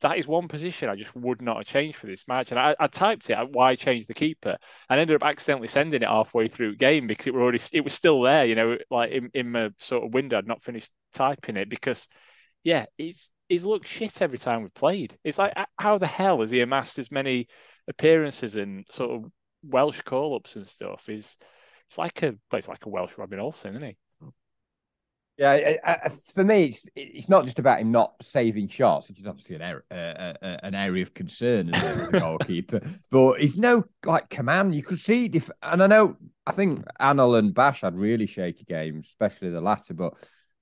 that 0.00 0.18
is 0.18 0.26
one 0.26 0.48
position 0.48 0.88
I 0.88 0.96
just 0.96 1.14
would 1.16 1.42
not 1.42 1.56
have 1.58 1.66
changed 1.66 1.96
for 1.96 2.06
this 2.06 2.28
match. 2.28 2.50
And 2.50 2.60
I, 2.60 2.76
I 2.78 2.86
typed 2.86 3.30
it, 3.30 3.34
uh, 3.34 3.46
why 3.46 3.74
change 3.74 4.06
the 4.06 4.14
keeper? 4.14 4.56
And 4.88 5.00
ended 5.00 5.16
up 5.16 5.26
accidentally 5.26 5.68
sending 5.68 6.02
it 6.02 6.08
halfway 6.08 6.48
through 6.48 6.76
game 6.76 7.06
because 7.06 7.26
it 7.26 7.34
were 7.34 7.42
already 7.42 7.60
it 7.72 7.82
was 7.82 7.94
still 7.94 8.22
there, 8.22 8.46
you 8.46 8.54
know, 8.54 8.78
like 8.90 9.10
in, 9.10 9.30
in 9.34 9.50
my 9.50 9.70
sort 9.78 10.04
of 10.04 10.14
window. 10.14 10.38
I'd 10.38 10.46
not 10.46 10.62
finished 10.62 10.90
typing 11.12 11.56
it 11.56 11.68
because 11.68 12.08
yeah, 12.62 12.86
it's 12.96 13.30
he's 13.48 13.64
looked 13.64 13.88
shit 13.88 14.22
every 14.22 14.38
time 14.38 14.62
we've 14.62 14.74
played. 14.74 15.18
It's 15.24 15.38
like 15.38 15.54
how 15.78 15.98
the 15.98 16.06
hell 16.06 16.40
has 16.40 16.50
he 16.50 16.60
amassed 16.60 16.98
as 16.98 17.10
many 17.10 17.48
appearances 17.88 18.54
and 18.54 18.86
sort 18.90 19.10
of 19.10 19.30
Welsh 19.64 20.00
call 20.02 20.36
ups 20.36 20.56
and 20.56 20.66
stuff? 20.66 21.08
Is 21.08 21.36
it's 21.88 21.98
like 21.98 22.22
a 22.22 22.34
it's 22.52 22.68
like 22.68 22.86
a 22.86 22.88
Welsh 22.88 23.16
Robin 23.18 23.40
Olsen, 23.40 23.74
isn't 23.74 23.88
he? 23.88 23.96
Yeah, 25.38 25.78
I, 25.84 25.98
I, 26.04 26.08
for 26.08 26.42
me, 26.42 26.64
it's 26.64 26.88
it's 26.96 27.28
not 27.28 27.44
just 27.44 27.60
about 27.60 27.78
him 27.78 27.92
not 27.92 28.14
saving 28.20 28.66
shots, 28.66 29.08
which 29.08 29.20
is 29.20 29.26
obviously 29.28 29.54
an 29.54 29.62
area, 29.62 29.82
uh, 29.88 30.44
uh, 30.44 30.56
an 30.64 30.74
area 30.74 31.02
of 31.02 31.14
concern 31.14 31.72
as 31.72 32.08
a 32.08 32.18
goalkeeper. 32.18 32.80
but 33.12 33.40
he's 33.40 33.56
no 33.56 33.84
like 34.04 34.28
command. 34.30 34.74
You 34.74 34.82
could 34.82 34.98
see, 34.98 35.26
if, 35.26 35.48
and 35.62 35.80
I 35.80 35.86
know, 35.86 36.16
I 36.44 36.50
think 36.50 36.84
Anel 37.00 37.38
and 37.38 37.54
Bash 37.54 37.82
had 37.82 37.96
really 37.96 38.26
shaky 38.26 38.64
games, 38.64 39.06
especially 39.06 39.50
the 39.50 39.60
latter. 39.60 39.94
But 39.94 40.14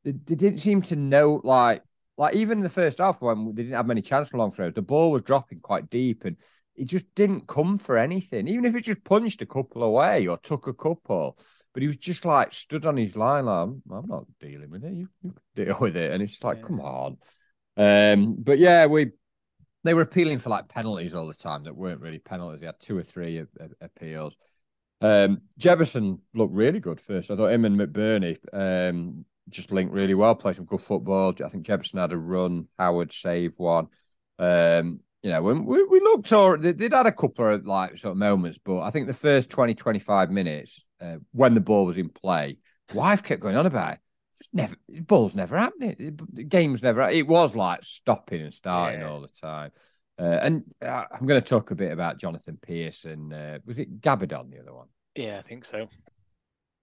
they, 0.04 0.12
they 0.12 0.34
didn't 0.34 0.58
seem 0.60 0.82
to 0.82 0.96
know, 0.96 1.40
like, 1.42 1.82
like 2.18 2.34
even 2.34 2.58
in 2.58 2.62
the 2.62 2.68
first 2.68 2.98
half 2.98 3.22
when 3.22 3.46
they 3.54 3.62
didn't 3.62 3.76
have 3.76 3.86
many 3.86 4.02
chances 4.02 4.30
for 4.30 4.36
long 4.36 4.52
throws, 4.52 4.74
the 4.74 4.82
ball 4.82 5.10
was 5.10 5.22
dropping 5.22 5.60
quite 5.60 5.88
deep, 5.88 6.26
and 6.26 6.36
it 6.74 6.84
just 6.84 7.06
didn't 7.14 7.48
come 7.48 7.78
for 7.78 7.96
anything. 7.96 8.46
Even 8.46 8.66
if 8.66 8.74
it 8.74 8.82
just 8.82 9.04
punched 9.04 9.40
a 9.40 9.46
couple 9.46 9.82
away 9.84 10.26
or 10.26 10.36
took 10.36 10.66
a 10.66 10.74
couple 10.74 11.38
but 11.76 11.82
he 11.82 11.88
was 11.88 11.98
just 11.98 12.24
like 12.24 12.54
stood 12.54 12.86
on 12.86 12.96
his 12.96 13.18
line, 13.18 13.44
like, 13.44 13.68
I'm, 13.90 14.06
not 14.06 14.24
dealing 14.40 14.70
with 14.70 14.82
it. 14.82 14.94
You, 14.94 15.10
you 15.22 15.34
deal 15.54 15.76
with 15.78 15.94
it. 15.94 16.10
And 16.10 16.22
it's 16.22 16.42
like, 16.42 16.56
yeah. 16.56 16.66
come 16.68 16.80
on. 16.80 17.18
Um, 17.76 18.36
but 18.38 18.58
yeah, 18.58 18.86
we 18.86 19.10
they 19.84 19.92
were 19.92 20.00
appealing 20.00 20.38
for 20.38 20.48
like 20.48 20.68
penalties 20.68 21.14
all 21.14 21.26
the 21.26 21.34
time 21.34 21.64
that 21.64 21.76
weren't 21.76 22.00
really 22.00 22.18
penalties. 22.18 22.62
He 22.62 22.66
had 22.66 22.80
two 22.80 22.96
or 22.96 23.02
three 23.02 23.40
a, 23.40 23.46
a, 23.60 23.68
appeals. 23.84 24.38
Um, 25.02 25.42
Jebbison 25.60 26.20
looked 26.32 26.54
really 26.54 26.80
good 26.80 26.98
first. 26.98 27.30
I 27.30 27.36
thought 27.36 27.52
him 27.52 27.66
and 27.66 27.78
McBurnie 27.78 28.38
um, 28.54 29.26
just 29.50 29.70
linked 29.70 29.92
really 29.92 30.14
well, 30.14 30.34
played 30.34 30.56
some 30.56 30.64
good 30.64 30.80
football. 30.80 31.34
I 31.44 31.48
think 31.50 31.66
Jebbison 31.66 32.00
had 32.00 32.12
a 32.12 32.16
run, 32.16 32.68
Howard 32.78 33.12
saved 33.12 33.58
one. 33.58 33.88
Um, 34.38 35.00
you 35.26 35.32
know, 35.32 35.42
when 35.42 35.64
we, 35.64 35.82
we 35.82 35.98
looked, 35.98 36.32
or 36.32 36.56
they'd 36.56 36.92
had 36.92 37.06
a 37.06 37.10
couple 37.10 37.52
of 37.52 37.66
like 37.66 37.98
sort 37.98 38.12
of 38.12 38.16
moments, 38.16 38.60
but 38.64 38.82
I 38.82 38.90
think 38.90 39.08
the 39.08 39.12
first 39.12 39.50
20, 39.50 39.74
25 39.74 40.30
minutes, 40.30 40.84
uh, 41.00 41.16
when 41.32 41.52
the 41.52 41.60
ball 41.60 41.84
was 41.84 41.98
in 41.98 42.10
play, 42.10 42.58
wife 42.94 43.24
kept 43.24 43.42
going 43.42 43.56
on 43.56 43.66
about 43.66 43.94
it. 43.94 43.98
Just 44.38 44.54
never, 44.54 44.76
ball's 44.88 45.34
never 45.34 45.58
happening. 45.58 46.16
The 46.32 46.44
game's 46.44 46.80
never. 46.80 47.02
It 47.10 47.26
was 47.26 47.56
like 47.56 47.82
stopping 47.82 48.40
and 48.40 48.54
starting 48.54 49.00
yeah. 49.00 49.08
all 49.08 49.20
the 49.20 49.30
time. 49.42 49.72
Uh, 50.16 50.38
and 50.42 50.62
uh, 50.80 51.06
I'm 51.12 51.26
going 51.26 51.40
to 51.40 51.44
talk 51.44 51.72
a 51.72 51.74
bit 51.74 51.90
about 51.90 52.20
Jonathan 52.20 52.56
Pearce 52.62 53.04
and 53.04 53.34
uh, 53.34 53.58
was 53.66 53.80
it 53.80 54.00
Gabbidon 54.00 54.52
the 54.52 54.60
other 54.60 54.74
one? 54.74 54.86
Yeah, 55.16 55.40
I 55.40 55.42
think 55.42 55.64
so. 55.64 55.88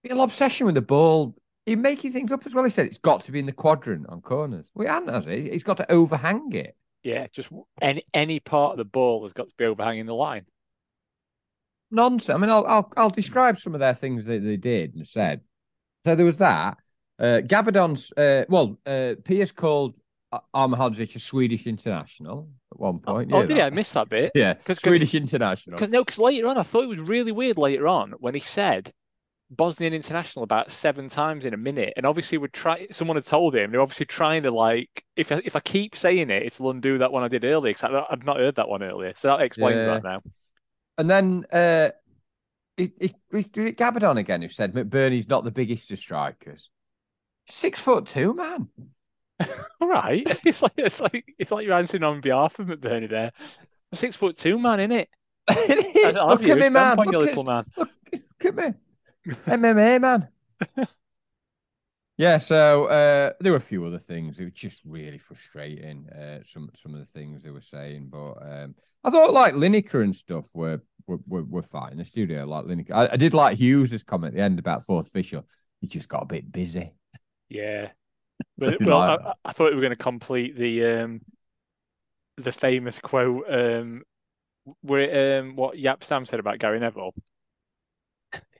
Real 0.04 0.22
obsession 0.22 0.66
with 0.66 0.74
the 0.74 0.82
ball. 0.82 1.34
He's 1.64 1.78
making 1.78 2.12
things 2.12 2.30
up 2.30 2.44
as 2.44 2.54
well. 2.54 2.64
He 2.64 2.68
said 2.68 2.84
it's 2.84 2.98
got 2.98 3.24
to 3.24 3.32
be 3.32 3.38
in 3.38 3.46
the 3.46 3.52
quadrant 3.52 4.04
on 4.10 4.20
corners. 4.20 4.70
Well, 4.74 4.86
he 4.86 4.92
hasn't, 4.92 5.14
has 5.14 5.24
he? 5.24 5.48
He's 5.48 5.62
got 5.62 5.78
to 5.78 5.90
overhang 5.90 6.52
it. 6.52 6.76
Yeah, 7.04 7.26
just 7.32 7.50
any 7.80 8.04
any 8.12 8.40
part 8.40 8.72
of 8.72 8.78
the 8.78 8.84
ball 8.84 9.22
has 9.22 9.32
got 9.32 9.48
to 9.48 9.54
be 9.56 9.66
overhanging 9.66 10.06
the 10.06 10.14
line 10.14 10.46
nonsense. 11.94 12.34
I 12.34 12.38
mean, 12.38 12.50
I'll, 12.50 12.66
I'll 12.66 12.92
I'll 12.96 13.10
describe 13.10 13.58
some 13.58 13.74
of 13.74 13.80
their 13.80 13.94
things 13.94 14.24
that 14.26 14.42
they 14.42 14.56
did 14.56 14.94
and 14.94 15.06
said. 15.06 15.40
So 16.04 16.14
there 16.14 16.26
was 16.26 16.38
that. 16.38 16.76
Uh, 17.18 17.40
Gabbidon's 17.44 18.12
uh, 18.12 18.44
well, 18.48 18.78
uh, 18.84 19.14
Pearce 19.24 19.52
called 19.52 19.94
Ahmedhodzic 20.54 21.14
a 21.14 21.20
Swedish 21.20 21.66
international 21.66 22.48
at 22.72 22.80
one 22.80 22.98
point. 22.98 23.32
Oh, 23.32 23.40
yeah, 23.40 23.46
did 23.46 23.56
he? 23.56 23.62
I 23.62 23.70
missed 23.70 23.94
that 23.94 24.08
bit. 24.08 24.32
Yeah, 24.34 24.54
Cause, 24.54 24.80
Swedish 24.80 25.12
cause, 25.12 25.20
international. 25.20 25.76
Because 25.76 25.90
no, 25.90 26.02
because 26.02 26.18
later 26.18 26.48
on, 26.48 26.58
I 26.58 26.64
thought 26.64 26.84
it 26.84 26.88
was 26.88 27.00
really 27.00 27.32
weird. 27.32 27.56
Later 27.56 27.86
on, 27.86 28.12
when 28.18 28.34
he 28.34 28.40
said 28.40 28.92
Bosnian 29.50 29.92
international 29.92 30.42
about 30.42 30.70
seven 30.70 31.08
times 31.08 31.44
in 31.44 31.54
a 31.54 31.56
minute, 31.58 31.92
and 31.96 32.06
obviously 32.06 32.38
would 32.38 32.52
try. 32.52 32.86
Someone 32.90 33.16
had 33.16 33.24
told 33.24 33.54
him 33.54 33.70
they're 33.70 33.80
obviously 33.80 34.06
trying 34.06 34.42
to 34.44 34.50
like, 34.50 35.04
if 35.16 35.30
I, 35.30 35.40
if 35.44 35.56
I 35.56 35.60
keep 35.60 35.96
saying 35.96 36.30
it, 36.30 36.42
it'll 36.42 36.70
undo 36.70 36.98
that 36.98 37.12
one 37.12 37.22
I 37.22 37.28
did 37.28 37.44
earlier. 37.44 37.74
Because 37.74 38.04
I'd 38.10 38.24
not 38.24 38.38
heard 38.38 38.56
that 38.56 38.68
one 38.68 38.82
earlier, 38.82 39.12
so 39.16 39.28
that 39.28 39.42
explains 39.42 39.76
yeah. 39.76 39.86
that 39.86 40.04
now. 40.04 40.22
And 40.96 41.10
then 41.10 41.46
uh, 41.52 41.90
it, 42.76 42.92
it, 42.98 43.14
it, 43.32 43.76
Gabbidon 43.76 44.18
again 44.18 44.42
who 44.42 44.48
said 44.48 44.72
McBurnie's 44.72 45.28
not 45.28 45.44
the 45.44 45.50
biggest 45.50 45.90
of 45.92 45.98
strikers. 45.98 46.70
Six 47.46 47.80
foot 47.80 48.06
two, 48.06 48.34
man. 48.34 48.68
All 49.80 49.88
right. 49.88 50.26
It's 50.46 50.62
like 50.62 50.72
it's 50.76 51.00
like 51.00 51.34
it's 51.38 51.50
like 51.50 51.66
you're 51.66 51.74
answering 51.74 52.04
on 52.04 52.20
behalf 52.20 52.58
of 52.58 52.66
McBurnie 52.66 53.08
there. 53.08 53.32
Six 53.94 54.16
foot 54.16 54.38
two 54.38 54.58
man, 54.58 54.80
isn't 54.80 54.92
it? 55.48 56.14
look 56.14 56.42
at 56.42 56.58
me, 56.58 56.68
man. 56.68 56.96
Look, 56.96 57.06
little 57.06 57.44
man. 57.44 57.64
Look, 57.76 57.90
look 58.12 58.44
at 58.44 58.54
me. 58.54 58.74
MMA 59.26 60.00
man. 60.00 60.28
Yeah, 62.16 62.38
so 62.38 62.84
uh, 62.84 63.32
there 63.40 63.50
were 63.50 63.58
a 63.58 63.60
few 63.62 63.84
other 63.84 63.98
things. 63.98 64.38
It 64.38 64.44
was 64.44 64.52
just 64.52 64.82
really 64.84 65.18
frustrating. 65.18 66.08
Uh, 66.10 66.40
some 66.44 66.70
some 66.74 66.94
of 66.94 67.00
the 67.00 67.06
things 67.06 67.42
they 67.42 67.50
were 67.50 67.60
saying, 67.60 68.08
but 68.08 68.34
um, 68.40 68.76
I 69.02 69.10
thought 69.10 69.32
like 69.32 69.54
Lineker 69.54 70.04
and 70.04 70.14
stuff 70.14 70.48
were 70.54 70.80
were, 71.08 71.18
were, 71.26 71.42
were 71.42 71.62
fine. 71.62 71.96
The 71.96 72.04
studio 72.04 72.44
like 72.44 72.66
Lineker. 72.66 72.92
I, 72.92 73.08
I, 73.12 73.16
did 73.16 73.34
like 73.34 73.58
Hughes's 73.58 74.04
comment 74.04 74.34
at 74.34 74.36
the 74.36 74.42
end 74.42 74.60
about 74.60 74.86
fourth 74.86 75.08
official. 75.08 75.44
He 75.80 75.88
just 75.88 76.08
got 76.08 76.22
a 76.22 76.26
bit 76.26 76.52
busy. 76.52 76.94
Yeah, 77.48 77.90
but 78.58 78.80
well, 78.80 78.98
like... 78.98 79.20
I, 79.20 79.32
I, 79.46 79.52
thought 79.52 79.70
we 79.70 79.74
were 79.74 79.82
going 79.82 79.90
to 79.90 79.96
complete 79.96 80.56
the 80.56 80.86
um 80.86 81.20
the 82.36 82.52
famous 82.52 82.98
quote 83.00 83.44
um 83.48 84.02
where 84.82 85.40
um 85.40 85.56
what 85.56 85.76
Jaap 85.76 86.04
Stam 86.04 86.26
said 86.26 86.38
about 86.38 86.60
Gary 86.60 86.78
Neville. 86.78 87.12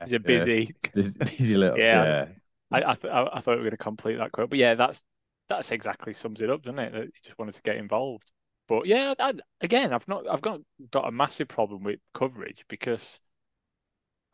He's 0.02 0.12
a 0.12 0.18
busy, 0.20 0.74
busy 0.92 1.56
little 1.56 1.78
yeah. 1.78 2.26
I 2.70 2.78
I, 2.78 2.94
th- 2.94 3.12
I, 3.12 3.40
thought 3.40 3.52
we 3.52 3.56
were 3.56 3.62
going 3.62 3.70
to 3.72 3.76
complete 3.76 4.16
that 4.16 4.32
quote, 4.32 4.50
but 4.50 4.58
yeah, 4.58 4.74
that's 4.74 5.02
that's 5.48 5.70
exactly 5.70 6.12
sums 6.12 6.40
it 6.40 6.50
up, 6.50 6.62
doesn't 6.62 6.78
it? 6.78 6.92
That 6.92 7.04
he 7.04 7.20
just 7.24 7.38
wanted 7.38 7.54
to 7.54 7.62
get 7.62 7.76
involved. 7.76 8.30
But 8.66 8.87
yeah, 8.87 9.14
I, 9.18 9.34
again, 9.60 9.92
I've 9.92 10.08
not 10.08 10.28
I've 10.28 10.40
got 10.40 10.60
got 10.90 11.08
a 11.08 11.12
massive 11.12 11.48
problem 11.48 11.84
with 11.84 12.00
coverage 12.14 12.64
because, 12.68 13.20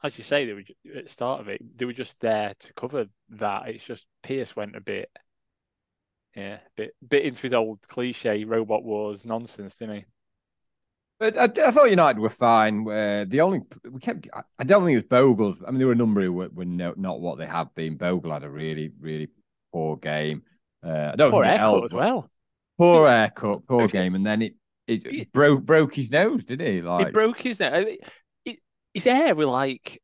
as 0.02 0.16
you 0.16 0.24
say, 0.24 0.46
they 0.46 0.52
were 0.52 0.64
at 0.96 1.04
the 1.04 1.08
start 1.10 1.40
of 1.40 1.48
it, 1.48 1.60
they 1.76 1.84
were 1.84 1.92
just 1.92 2.18
there 2.20 2.54
to 2.58 2.72
cover 2.74 3.06
that. 3.30 3.68
It's 3.68 3.84
just 3.84 4.06
Pearce 4.22 4.54
went 4.54 4.76
a 4.76 4.80
bit, 4.80 5.10
yeah, 6.36 6.58
bit 6.76 6.94
bit 7.06 7.24
into 7.24 7.42
his 7.42 7.54
old 7.54 7.80
cliche 7.82 8.44
robot 8.44 8.84
wars 8.84 9.24
nonsense, 9.24 9.74
didn't 9.74 9.96
he? 9.96 10.04
But 11.20 11.36
I, 11.36 11.44
I, 11.44 11.70
thought 11.70 11.90
United 11.90 12.18
were 12.18 12.30
fine. 12.30 12.88
Uh, 12.88 13.26
the 13.28 13.42
only 13.42 13.60
we 13.88 14.00
kept. 14.00 14.26
I 14.58 14.64
don't 14.64 14.86
think 14.86 14.94
it 14.94 14.96
was 14.96 15.04
Bogle's. 15.04 15.58
I 15.64 15.70
mean, 15.70 15.78
there 15.78 15.86
were 15.86 15.92
a 15.92 15.96
number 15.96 16.22
who 16.22 16.32
were, 16.32 16.48
were 16.48 16.64
no, 16.64 16.94
not 16.96 17.20
what 17.20 17.36
they 17.36 17.46
have 17.46 17.74
been. 17.74 17.98
Bogle 17.98 18.32
had 18.32 18.42
a 18.42 18.48
really, 18.48 18.90
really 18.98 19.28
poor 19.70 19.98
game. 19.98 20.42
Uh, 20.82 21.10
I 21.12 21.16
don't 21.16 21.30
poor 21.30 21.44
think 21.44 21.60
it 21.60 21.84
as 21.84 21.92
well. 21.92 22.30
Poor 22.78 23.06
haircut, 23.06 23.66
poor 23.66 23.86
game, 23.86 24.14
and 24.14 24.24
then 24.24 24.40
it 24.40 24.54
it, 24.86 25.02
it 25.04 25.32
broke 25.32 25.62
broke 25.62 25.94
his 25.94 26.10
nose, 26.10 26.46
did 26.46 26.60
he? 26.60 26.80
Like 26.80 27.08
it 27.08 27.12
broke 27.12 27.38
his 27.38 27.60
nose. 27.60 27.98
It, 28.46 28.58
his 28.94 29.04
hair 29.04 29.34
were 29.34 29.44
like 29.44 30.00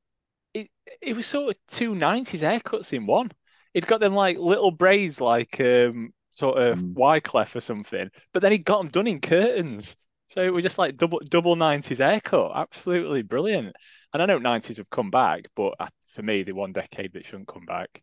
it. 0.53 0.69
It 1.01 1.17
was 1.17 1.27
sort 1.27 1.49
of 1.49 1.57
two 1.69 1.95
nineties 1.95 2.43
haircuts 2.43 2.93
in 2.93 3.07
one. 3.07 3.33
He'd 3.73 3.87
got 3.87 4.01
them 4.01 4.15
like 4.15 4.37
little 4.37 4.71
braids, 4.71 5.19
like 5.19 5.59
um 5.61 6.13
sort 6.31 6.59
of 6.59 6.79
mm. 6.79 6.93
Wyclef 6.93 7.57
or 7.57 7.61
something, 7.61 8.11
but 8.35 8.43
then 8.43 8.53
he 8.53 8.59
got 8.59 8.83
them 8.83 8.89
done 8.89 9.07
in 9.07 9.21
curtains. 9.23 9.97
So 10.29 10.43
it 10.43 10.53
was 10.53 10.63
just 10.63 10.79
like 10.79 10.97
double 10.97 11.21
double 11.29 11.57
nineties 11.57 11.99
haircut, 11.99 12.53
absolutely 12.55 13.23
brilliant. 13.23 13.77
And 14.13 14.23
I 14.23 14.27
know 14.27 14.39
nineties 14.39 14.79
have 14.79 14.91
come 14.91 15.11
back, 15.11 15.47
but 15.55 15.75
for 16.11 16.23
me, 16.23 16.43
the 16.43 16.53
one 16.53 16.73
decade 16.73 17.13
that 17.13 17.25
shouldn't 17.25 17.49
come 17.49 17.65
back. 17.67 18.03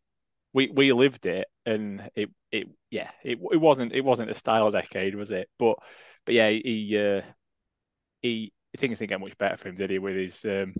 We 0.53 0.69
we 0.69 0.93
lived 0.93 1.25
it, 1.25 1.47
and 1.65 2.09
it 2.15 2.29
it 2.51 2.67
yeah 2.91 3.09
it 3.23 3.39
it 3.51 3.57
wasn't 3.57 3.93
it 3.93 4.05
wasn't 4.05 4.31
a 4.31 4.35
style 4.35 4.71
decade, 4.71 5.15
was 5.15 5.31
it? 5.31 5.49
But 5.57 5.77
but 6.25 6.35
yeah, 6.35 6.49
he 6.49 6.97
uh, 6.97 7.21
he 8.21 8.53
things 8.77 8.99
didn't 8.99 9.09
get 9.09 9.19
much 9.19 9.37
better 9.37 9.57
for 9.57 9.69
him, 9.69 9.75
did 9.75 9.89
he? 9.89 9.99
With 9.99 10.15
his 10.15 10.45
um, 10.45 10.75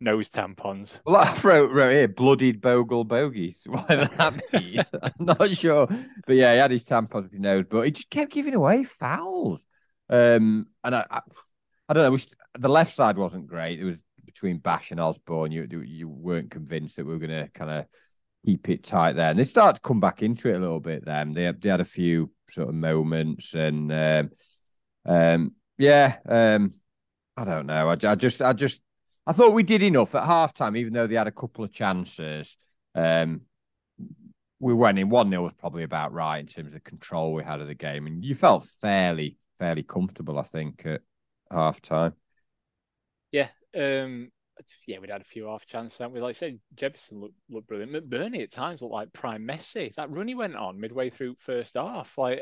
nose 0.00 0.30
tampons. 0.30 1.00
Well, 1.04 1.16
I 1.16 1.38
wrote, 1.42 1.72
wrote 1.72 1.92
here 1.92 2.08
bloodied 2.08 2.60
bogle 2.60 3.04
bogies. 3.04 3.60
Why 3.66 3.84
that? 3.88 4.86
I'm 5.02 5.26
not 5.26 5.50
sure, 5.56 5.86
but 6.26 6.36
yeah, 6.36 6.52
he 6.52 6.58
had 6.58 6.70
his 6.70 6.84
tampons 6.84 7.24
with 7.24 7.32
his 7.32 7.40
nose, 7.40 7.64
but 7.68 7.82
he 7.82 7.90
just 7.90 8.10
kept 8.10 8.32
giving 8.32 8.54
away 8.54 8.84
fouls. 8.84 9.60
Um, 10.10 10.66
and 10.84 10.94
I, 10.94 11.06
I, 11.10 11.20
I 11.88 11.94
don't 11.94 12.04
know. 12.04 12.10
Was, 12.10 12.28
the 12.58 12.68
left 12.68 12.94
side 12.94 13.18
wasn't 13.18 13.46
great. 13.46 13.80
It 13.80 13.84
was 13.84 14.02
between 14.24 14.58
Bash 14.58 14.90
and 14.90 15.00
Osborne. 15.00 15.52
You 15.52 15.66
you 15.84 16.08
weren't 16.08 16.50
convinced 16.50 16.96
that 16.96 17.06
we 17.06 17.12
were 17.12 17.26
going 17.26 17.44
to 17.44 17.50
kind 17.52 17.70
of 17.70 17.86
keep 18.44 18.68
it 18.68 18.84
tight 18.84 19.14
there, 19.14 19.30
and 19.30 19.38
they 19.38 19.44
started 19.44 19.74
to 19.74 19.86
come 19.86 20.00
back 20.00 20.22
into 20.22 20.48
it 20.48 20.56
a 20.56 20.60
little 20.60 20.80
bit. 20.80 21.04
Then 21.04 21.32
they 21.32 21.52
they 21.52 21.68
had 21.68 21.80
a 21.80 21.84
few 21.84 22.30
sort 22.50 22.68
of 22.68 22.74
moments, 22.74 23.54
and 23.54 23.92
um, 23.92 24.30
um, 25.04 25.54
yeah, 25.76 26.18
um, 26.28 26.74
I 27.36 27.44
don't 27.44 27.66
know. 27.66 27.88
I, 27.88 27.96
I 28.10 28.14
just 28.14 28.42
I 28.42 28.52
just 28.52 28.80
I 29.26 29.32
thought 29.32 29.52
we 29.52 29.62
did 29.62 29.82
enough 29.82 30.14
at 30.14 30.24
halftime, 30.24 30.76
even 30.76 30.92
though 30.92 31.06
they 31.06 31.16
had 31.16 31.26
a 31.26 31.32
couple 31.32 31.64
of 31.64 31.72
chances. 31.72 32.56
Um, 32.94 33.42
we 34.60 34.74
went 34.74 34.98
in 34.98 35.08
one 35.08 35.30
0 35.30 35.42
was 35.42 35.54
probably 35.54 35.84
about 35.84 36.12
right 36.12 36.38
in 36.38 36.46
terms 36.46 36.74
of 36.74 36.82
control 36.82 37.32
we 37.32 37.44
had 37.44 37.60
of 37.60 37.66
the 37.66 37.74
game, 37.74 38.06
and 38.06 38.24
you 38.24 38.34
felt 38.34 38.66
fairly 38.80 39.36
fairly 39.58 39.82
comfortable, 39.82 40.38
I 40.38 40.44
think, 40.44 40.86
at 40.86 41.02
half 41.50 41.80
time. 41.80 42.14
Yeah. 43.32 43.48
Um, 43.76 44.30
yeah, 44.86 44.98
we'd 44.98 45.10
had 45.10 45.20
a 45.20 45.24
few 45.24 45.46
half 45.46 45.66
chances, 45.66 45.98
haven't 45.98 46.14
we? 46.14 46.20
Like 46.20 46.36
I 46.36 46.38
said, 46.38 46.58
Jebbison 46.74 47.20
looked, 47.20 47.34
looked 47.48 47.68
brilliant. 47.68 47.92
McBurnie 47.92 48.42
at 48.42 48.52
times 48.52 48.82
looked 48.82 48.94
like 48.94 49.12
prime 49.12 49.46
Messi. 49.46 49.94
That 49.94 50.10
run 50.10 50.28
he 50.28 50.34
went 50.34 50.56
on 50.56 50.80
midway 50.80 51.10
through 51.10 51.36
first 51.38 51.74
half, 51.74 52.16
like 52.18 52.40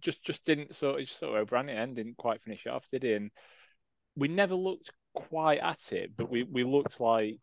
just 0.00 0.22
just 0.22 0.44
didn't 0.44 0.74
sort 0.74 1.00
of 1.00 1.06
just 1.06 1.18
sort 1.18 1.34
of 1.34 1.42
overran 1.42 1.68
it 1.68 1.76
and 1.76 1.94
didn't 1.94 2.16
quite 2.16 2.42
finish 2.42 2.66
it 2.66 2.70
off, 2.70 2.88
did 2.90 3.02
he? 3.02 3.12
And 3.14 3.30
we 4.16 4.28
never 4.28 4.54
looked 4.54 4.90
quite 5.14 5.60
at 5.60 5.92
it, 5.92 6.12
but 6.16 6.30
we 6.30 6.42
we 6.44 6.64
looked 6.64 7.00
like 7.00 7.38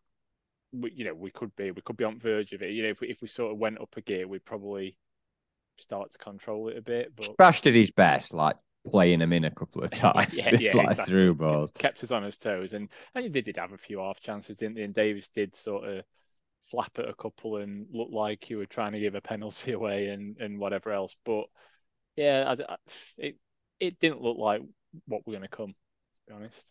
we, 0.72 0.92
you 0.92 1.04
know 1.04 1.14
we 1.14 1.30
could 1.30 1.54
be 1.56 1.70
we 1.70 1.82
could 1.82 1.96
be 1.96 2.04
on 2.04 2.18
verge 2.18 2.52
of 2.52 2.62
it. 2.62 2.72
You 2.72 2.82
know, 2.82 2.90
if 2.90 3.00
we 3.00 3.08
if 3.08 3.22
we 3.22 3.28
sort 3.28 3.52
of 3.52 3.58
went 3.58 3.80
up 3.80 3.96
a 3.96 4.00
gear, 4.00 4.26
we'd 4.26 4.44
probably 4.44 4.96
start 5.76 6.10
to 6.10 6.18
control 6.18 6.68
it 6.68 6.76
a 6.76 6.82
bit. 6.82 7.14
But 7.16 7.36
Crash 7.36 7.62
did 7.62 7.74
his 7.74 7.90
best, 7.90 8.34
like 8.34 8.56
playing 8.90 9.20
him 9.20 9.32
in 9.32 9.44
a 9.44 9.50
couple 9.50 9.82
of 9.82 9.90
times, 9.92 10.34
yeah, 10.34 10.54
yeah, 10.58 10.76
like 10.76 10.90
exactly. 10.90 11.12
through 11.12 11.34
ball. 11.34 11.68
kept 11.78 12.02
us 12.04 12.10
on 12.10 12.22
his 12.22 12.38
toes, 12.38 12.72
and 12.72 12.88
and 13.14 13.32
they 13.32 13.40
did 13.40 13.56
have 13.56 13.72
a 13.72 13.78
few 13.78 13.98
half 14.00 14.20
chances, 14.20 14.56
didn't 14.56 14.76
they? 14.76 14.82
And 14.82 14.94
Davies 14.94 15.28
did 15.28 15.56
sort 15.56 15.88
of 15.88 16.04
flap 16.62 16.98
at 16.98 17.08
a 17.08 17.14
couple 17.14 17.58
and 17.58 17.86
look 17.92 18.08
like 18.10 18.42
he 18.44 18.54
were 18.54 18.66
trying 18.66 18.92
to 18.92 19.00
give 19.00 19.14
a 19.14 19.20
penalty 19.20 19.72
away 19.72 20.08
and 20.08 20.36
and 20.38 20.58
whatever 20.58 20.92
else. 20.92 21.16
But 21.24 21.46
yeah, 22.16 22.54
I, 22.58 22.72
I, 22.72 22.76
it 23.18 23.36
it 23.80 24.00
didn't 24.00 24.22
look 24.22 24.38
like 24.38 24.62
what 25.06 25.22
we're 25.26 25.34
going 25.34 25.42
to 25.42 25.48
come. 25.48 25.70
To 25.70 26.20
be 26.28 26.34
honest. 26.34 26.66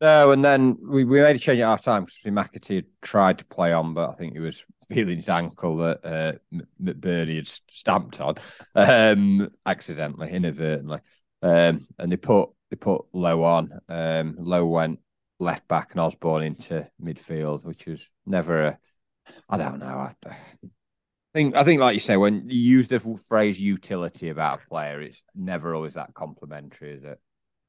No, 0.00 0.32
and 0.32 0.44
then 0.44 0.78
we, 0.82 1.04
we 1.04 1.20
made 1.20 1.36
a 1.36 1.38
change 1.38 1.60
at 1.60 1.68
half 1.68 1.84
time 1.84 2.04
because 2.04 2.18
McAtee 2.24 2.74
had 2.74 2.86
tried 3.02 3.38
to 3.38 3.44
play 3.44 3.72
on, 3.72 3.94
but 3.94 4.10
I 4.10 4.14
think 4.14 4.32
he 4.32 4.40
was 4.40 4.64
feeling 4.88 5.14
his 5.14 5.28
ankle 5.28 5.76
that 5.76 6.04
uh, 6.04 6.32
McBurnie 6.82 7.36
had 7.36 7.46
stamped 7.46 8.20
on 8.20 8.34
um, 8.74 9.48
accidentally, 9.64 10.32
inadvertently. 10.32 10.98
Um, 11.42 11.86
and 11.98 12.10
they 12.10 12.16
put 12.16 12.50
they 12.70 12.76
put 12.76 13.04
Lowe 13.12 13.44
on. 13.44 13.80
Um, 13.88 14.36
Lowe 14.38 14.66
went 14.66 15.00
left 15.38 15.66
back 15.68 15.92
and 15.92 16.00
Osborne 16.00 16.44
into 16.44 16.88
midfield, 17.02 17.64
which 17.64 17.86
was 17.86 18.08
never 18.26 18.62
a. 18.64 18.78
I 19.48 19.56
don't 19.56 19.78
know. 19.78 19.86
I, 19.86 20.14
I 20.26 20.36
think 21.34 21.56
I 21.56 21.64
think 21.64 21.80
like 21.80 21.94
you 21.94 22.00
say, 22.00 22.16
when 22.16 22.48
you 22.48 22.60
use 22.60 22.88
the 22.88 23.00
phrase 23.28 23.60
utility 23.60 24.28
about 24.28 24.60
a 24.62 24.68
player, 24.68 25.00
it's 25.00 25.22
never 25.34 25.74
always 25.74 25.94
that 25.94 26.14
complimentary, 26.14 26.92
is 26.92 27.04
it? 27.04 27.18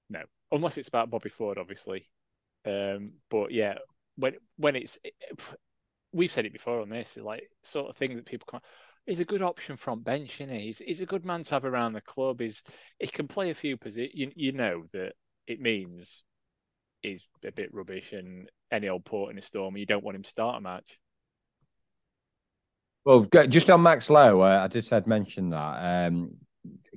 No, 0.09 0.21
unless 0.51 0.77
it's 0.77 0.87
about 0.87 1.09
Bobby 1.09 1.29
Ford, 1.29 1.57
obviously. 1.57 2.09
Um, 2.65 3.13
but 3.29 3.51
yeah, 3.51 3.79
when 4.17 4.35
when 4.57 4.75
it's 4.75 4.97
we've 6.13 6.31
said 6.31 6.45
it 6.45 6.53
before 6.53 6.81
on 6.81 6.89
this, 6.89 7.17
like 7.17 7.49
sort 7.63 7.89
of 7.89 7.97
thing 7.97 8.15
that 8.15 8.25
people 8.25 8.47
can't. 8.49 8.63
He's 9.05 9.19
a 9.19 9.25
good 9.25 9.41
option 9.41 9.75
from 9.75 10.01
bench, 10.01 10.39
isn't 10.39 10.53
he? 10.53 10.67
He's, 10.67 10.79
he's 10.79 11.01
a 11.01 11.05
good 11.05 11.25
man 11.25 11.43
to 11.43 11.51
have 11.51 11.65
around 11.65 11.93
the 11.93 12.01
club. 12.01 12.39
He's 12.39 12.63
he 12.99 13.07
can 13.07 13.27
play 13.27 13.49
a 13.49 13.55
few 13.55 13.75
positions. 13.75 14.13
You, 14.15 14.31
you 14.35 14.51
know 14.53 14.85
that 14.93 15.13
it 15.45 15.59
means 15.59 16.23
he's 17.01 17.21
a 17.45 17.51
bit 17.51 17.73
rubbish 17.73 18.13
and 18.13 18.49
any 18.71 18.87
old 18.87 19.03
port 19.03 19.31
in 19.31 19.37
a 19.37 19.41
storm. 19.41 19.75
You 19.75 19.85
don't 19.85 20.03
want 20.03 20.15
him 20.15 20.23
to 20.23 20.29
start 20.29 20.57
a 20.57 20.61
match. 20.61 20.99
Well, 23.05 23.27
just 23.49 23.69
on 23.69 23.83
Max 23.83 24.09
Lowe, 24.09 24.41
uh, 24.41 24.61
I 24.63 24.67
just 24.69 24.89
had 24.89 25.07
mentioned 25.07 25.51
that. 25.51 26.07
Um, 26.07 26.37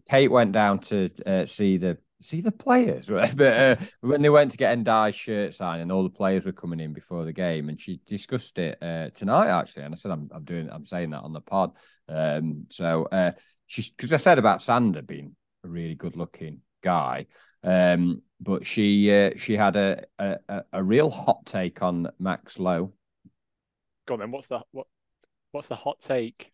Kate 0.09 0.31
went 0.31 0.53
down 0.53 0.79
to 0.79 1.11
uh, 1.27 1.47
see 1.47 1.79
the 1.79 1.99
see 2.21 2.41
the 2.41 2.53
players? 2.53 3.09
But 3.37 3.41
uh, 3.41 3.77
when 4.01 4.23
they 4.23 4.29
went 4.29 4.53
to 4.53 4.57
get 4.57 4.79
Ndiaye's 4.79 5.15
shirt 5.15 5.55
signed 5.55 5.83
and 5.83 5.93
all 5.93 6.03
the 6.03 6.11
players 6.11 6.47
were 6.47 6.53
coming 6.53 6.81
in 6.81 6.93
before 6.93 7.25
the 7.25 7.33
game, 7.33 7.69
and 7.69 7.81
she 7.81 8.01
discussed 8.07 8.59
it 8.59 8.79
uh, 8.83 9.11
tonight 9.11 9.49
actually, 9.49 9.85
and 9.85 9.95
I 9.95 9.97
said 9.97 10.11
I'm, 10.11 10.31
I'm 10.35 10.45
doing 10.45 10.69
I'm 10.71 10.85
saying 10.85 11.11
that 11.11 11.23
on 11.23 11.33
the 11.33 11.41
pod. 11.41 11.73
Um, 12.09 12.67
so 12.71 13.09
uh, 13.11 13.33
she's 13.67 13.91
because 13.91 14.13
I 14.13 14.17
said 14.19 14.39
about 14.39 14.63
Sander 14.63 15.03
being 15.03 15.37
a 15.65 15.69
really 15.69 15.95
good 15.95 16.17
looking 16.17 16.61
guy, 16.83 17.27
um, 17.63 18.23
but 18.41 18.67
she 18.67 19.13
uh, 19.13 19.31
she 19.37 19.57
had 19.57 19.77
a, 19.77 20.05
a 20.19 20.65
a 20.73 20.83
real 20.83 21.11
hot 21.11 21.47
take 21.47 21.83
on 21.83 22.09
Max 22.19 22.59
Lowe. 22.59 22.93
Go 24.07 24.15
on 24.15 24.21
then. 24.21 24.31
What's 24.31 24.47
the 24.47 24.61
what? 24.73 24.87
What's 25.53 25.69
the 25.69 25.77
hot 25.77 26.01
take? 26.01 26.53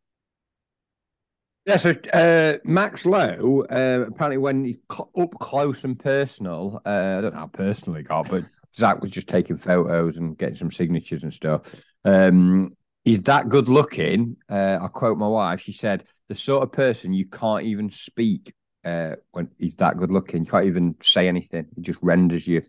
Yeah, 1.64 1.76
so 1.76 1.94
uh, 2.12 2.58
Max 2.64 3.06
Lowe, 3.06 3.64
uh, 3.70 4.06
apparently 4.08 4.38
when 4.38 4.64
he's 4.64 4.78
up 4.90 5.38
close 5.38 5.84
and 5.84 5.96
personal, 5.96 6.80
uh, 6.84 7.18
I 7.18 7.20
don't 7.20 7.34
know 7.34 7.40
how 7.40 7.46
personal 7.46 7.96
he 7.96 8.02
got, 8.02 8.28
but 8.28 8.44
Zach 8.74 9.00
was 9.00 9.12
just 9.12 9.28
taking 9.28 9.58
photos 9.58 10.16
and 10.16 10.36
getting 10.36 10.56
some 10.56 10.72
signatures 10.72 11.22
and 11.22 11.32
stuff. 11.32 11.62
Um, 12.04 12.76
he's 13.04 13.22
that 13.22 13.48
good 13.48 13.68
looking. 13.68 14.38
Uh, 14.48 14.78
I 14.82 14.88
quote 14.88 15.18
my 15.18 15.28
wife. 15.28 15.60
She 15.60 15.72
said, 15.72 16.04
"The 16.28 16.34
sort 16.34 16.64
of 16.64 16.72
person 16.72 17.12
you 17.12 17.26
can't 17.26 17.64
even 17.64 17.90
speak 17.90 18.54
uh, 18.84 19.16
when 19.30 19.48
he's 19.56 19.76
that 19.76 19.98
good 19.98 20.10
looking. 20.10 20.44
You 20.44 20.50
can't 20.50 20.66
even 20.66 20.96
say 21.00 21.28
anything. 21.28 21.66
it 21.76 21.82
just 21.82 22.00
renders 22.02 22.48
you 22.48 22.62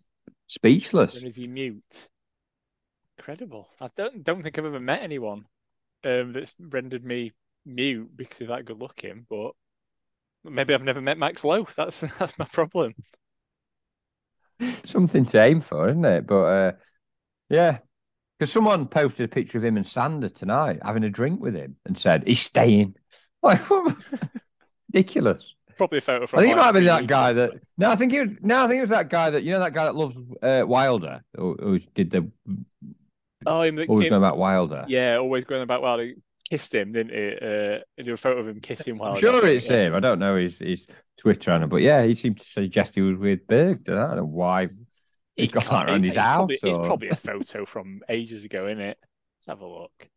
speechless." 0.46 1.16
Renders 1.16 1.38
you 1.40 1.50
mute. 1.50 2.10
Incredible. 3.18 3.70
I 3.82 3.90
don't 3.96 4.24
don't 4.24 4.44
think 4.44 4.60
I've 4.60 4.66
ever 4.66 4.80
met 4.80 5.02
anyone 5.02 5.46
um, 6.04 6.34
that's 6.34 6.54
rendered 6.60 7.04
me 7.04 7.32
mute 7.66 8.10
because 8.16 8.38
he's 8.40 8.48
that 8.48 8.66
good 8.66 8.80
looking, 8.80 9.26
but 9.30 9.52
maybe 10.44 10.74
I've 10.74 10.84
never 10.84 11.02
met 11.02 11.18
Max 11.18 11.44
Lowe. 11.44 11.68
That's 11.76 12.02
that's 12.20 12.38
my 12.40 12.46
problem. 12.46 12.94
Something 14.86 15.26
to 15.28 15.42
aim 15.42 15.62
for, 15.62 15.90
isn't 15.90 16.06
it? 16.06 16.28
But 16.28 16.44
uh, 16.44 16.72
yeah, 17.50 17.80
because 18.40 18.52
someone 18.52 18.88
posted 18.88 19.26
a 19.26 19.28
picture 19.28 19.58
of 19.58 19.64
him 19.66 19.78
and 19.78 19.86
Sander 19.88 20.30
tonight 20.30 20.80
having 20.84 21.04
a 21.04 21.10
drink 21.10 21.42
with 21.42 21.56
him 21.56 21.76
and 21.86 21.98
said 21.98 22.24
he's 22.28 22.42
staying. 22.42 22.96
Like 23.44 23.60
ridiculous. 24.90 25.54
Probably 25.76 25.98
a 25.98 26.02
photo 26.02 26.26
from. 26.28 26.40
I 26.40 26.44
think 26.44 26.54
it 26.54 26.56
might 26.56 26.64
have 26.66 26.74
been 26.76 26.86
that 26.86 27.08
guy 27.08 27.34
that. 27.34 27.52
No, 27.78 27.92
I 27.92 27.98
think 27.98 28.14
it. 28.14 28.28
Was, 28.30 28.38
no, 28.42 28.64
I 28.64 28.68
think 28.68 28.78
it 28.78 28.84
was 28.84 28.90
that 28.92 29.10
guy 29.10 29.32
that 29.32 29.44
you 29.44 29.52
know 29.52 29.60
that 29.60 29.74
guy 29.74 29.84
that 29.84 29.96
loves 29.96 30.22
uh, 30.42 30.64
Wilder, 30.66 31.24
who, 31.36 31.58
who 31.60 31.80
did 31.94 32.12
the 32.12 32.32
Oh, 33.46 33.64
him, 33.64 33.80
always 33.90 34.06
him- 34.06 34.12
going 34.12 34.14
about 34.14 34.38
Wilder. 34.38 34.86
yeah, 34.88 35.18
always 35.18 35.44
going 35.44 35.62
about 35.62 35.82
he 35.82 36.14
kissed 36.54 36.76
him, 36.76 36.92
didn't 36.92 37.14
he? 37.14 37.36
Uh, 37.36 37.80
and 37.98 38.06
do 38.06 38.14
a 38.14 38.18
photo 38.18 38.40
of 38.42 38.48
him 38.48 38.62
kissing 38.62 38.96
while 39.00 39.14
I'm 39.14 39.20
sure 39.20 39.46
it's 39.48 39.68
him. 39.68 39.96
I 39.96 40.00
don't 40.00 40.20
know 40.20 40.36
his 40.36 40.60
his 40.60 40.86
Twitter 41.18 41.50
handle, 41.50 41.68
but 41.68 41.82
yeah, 41.82 42.04
he 42.04 42.14
seemed 42.14 42.38
to 42.38 42.46
suggest 42.46 42.94
he 42.94 43.02
was 43.02 43.18
with 43.18 43.48
Berge. 43.48 43.90
I 43.90 43.94
don't 43.94 44.18
know 44.18 44.26
why 44.26 44.70
he 45.36 45.48
got 45.48 45.66
that 45.66 45.90
around 45.90 46.04
his 46.04 46.16
it's 46.16 46.24
house. 46.24 46.36
Probably, 46.36 46.60
It's 46.62 46.78
probably 46.78 47.10
a 47.10 47.16
photo 47.30 47.66
from 47.66 48.02
ages 48.08 48.44
ago, 48.44 48.68
isn't 48.68 48.82
it? 48.82 48.98
Let's 49.40 49.48
have 49.48 49.62
a 49.62 49.68
look. 49.68 50.10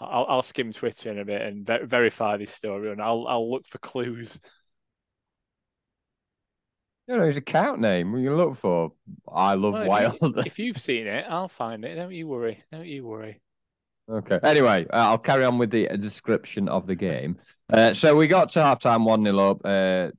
I'll, 0.00 0.26
I'll 0.26 0.42
skim 0.42 0.72
Twitter 0.72 1.10
in 1.10 1.18
a 1.18 1.24
bit 1.26 1.42
and 1.42 1.66
ver- 1.66 1.84
verify 1.84 2.38
this 2.38 2.50
story, 2.50 2.90
and 2.90 3.02
I'll 3.02 3.26
I'll 3.28 3.50
look 3.50 3.66
for 3.66 3.76
clues. 3.78 4.40
You 7.08 7.18
know, 7.18 7.26
his 7.26 7.36
account 7.36 7.80
name. 7.80 8.10
We 8.10 8.24
can 8.24 8.36
look 8.36 8.56
for. 8.56 8.92
I 9.30 9.52
love 9.52 9.74
Well, 9.74 10.14
if, 10.14 10.22
you, 10.22 10.34
if 10.46 10.58
you've 10.58 10.80
seen 10.80 11.06
it, 11.06 11.26
I'll 11.28 11.48
find 11.48 11.84
it. 11.84 11.94
Don't 11.94 12.12
you 12.12 12.26
worry. 12.26 12.62
Don't 12.72 12.86
you 12.86 13.06
worry. 13.06 13.42
Okay. 14.08 14.38
Anyway, 14.42 14.86
uh, 14.92 15.08
I'll 15.08 15.18
carry 15.18 15.44
on 15.44 15.58
with 15.58 15.70
the 15.70 15.88
description 15.98 16.68
of 16.68 16.86
the 16.86 16.94
game. 16.94 17.38
Uh, 17.72 17.92
so 17.92 18.16
we 18.16 18.28
got 18.28 18.50
to 18.50 18.60
halftime 18.60 19.04
one 19.04 19.24
0 19.24 19.38
up, 19.38 19.60
uh, 19.64 20.10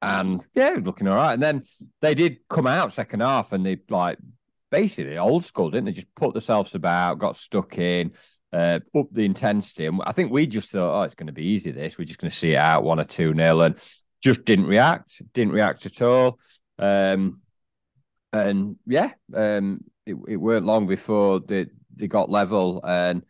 and 0.00 0.46
yeah, 0.54 0.76
looking 0.82 1.06
all 1.06 1.16
right. 1.16 1.34
And 1.34 1.42
then 1.42 1.62
they 2.00 2.14
did 2.14 2.38
come 2.48 2.66
out 2.66 2.92
second 2.92 3.20
half, 3.20 3.52
and 3.52 3.64
they 3.64 3.78
like 3.90 4.18
basically 4.70 5.18
old 5.18 5.44
school, 5.44 5.70
didn't 5.70 5.86
they? 5.86 5.92
Just 5.92 6.14
put 6.14 6.32
themselves 6.32 6.74
about, 6.74 7.18
got 7.18 7.36
stuck 7.36 7.76
in, 7.78 8.12
uh, 8.54 8.80
up 8.96 9.08
the 9.12 9.26
intensity, 9.26 9.84
and 9.84 10.00
I 10.06 10.12
think 10.12 10.32
we 10.32 10.46
just 10.46 10.70
thought, 10.70 11.00
oh, 11.00 11.02
it's 11.02 11.14
going 11.14 11.26
to 11.26 11.32
be 11.32 11.44
easy. 11.44 11.72
This 11.72 11.98
we're 11.98 12.06
just 12.06 12.20
going 12.20 12.30
to 12.30 12.36
see 12.36 12.54
it 12.54 12.58
out 12.58 12.84
one 12.84 13.00
or 13.00 13.04
two 13.04 13.34
nil, 13.34 13.60
and 13.60 13.76
just 14.22 14.46
didn't 14.46 14.66
react. 14.66 15.22
Didn't 15.34 15.52
react 15.52 15.84
at 15.84 16.00
all. 16.00 16.38
Um, 16.78 17.40
and 18.32 18.76
yeah, 18.86 19.12
um, 19.34 19.84
it, 20.06 20.16
it 20.26 20.36
weren't 20.36 20.64
long 20.64 20.86
before 20.86 21.40
they 21.40 21.66
they 21.96 22.06
got 22.06 22.30
level 22.30 22.82
and 22.84 23.22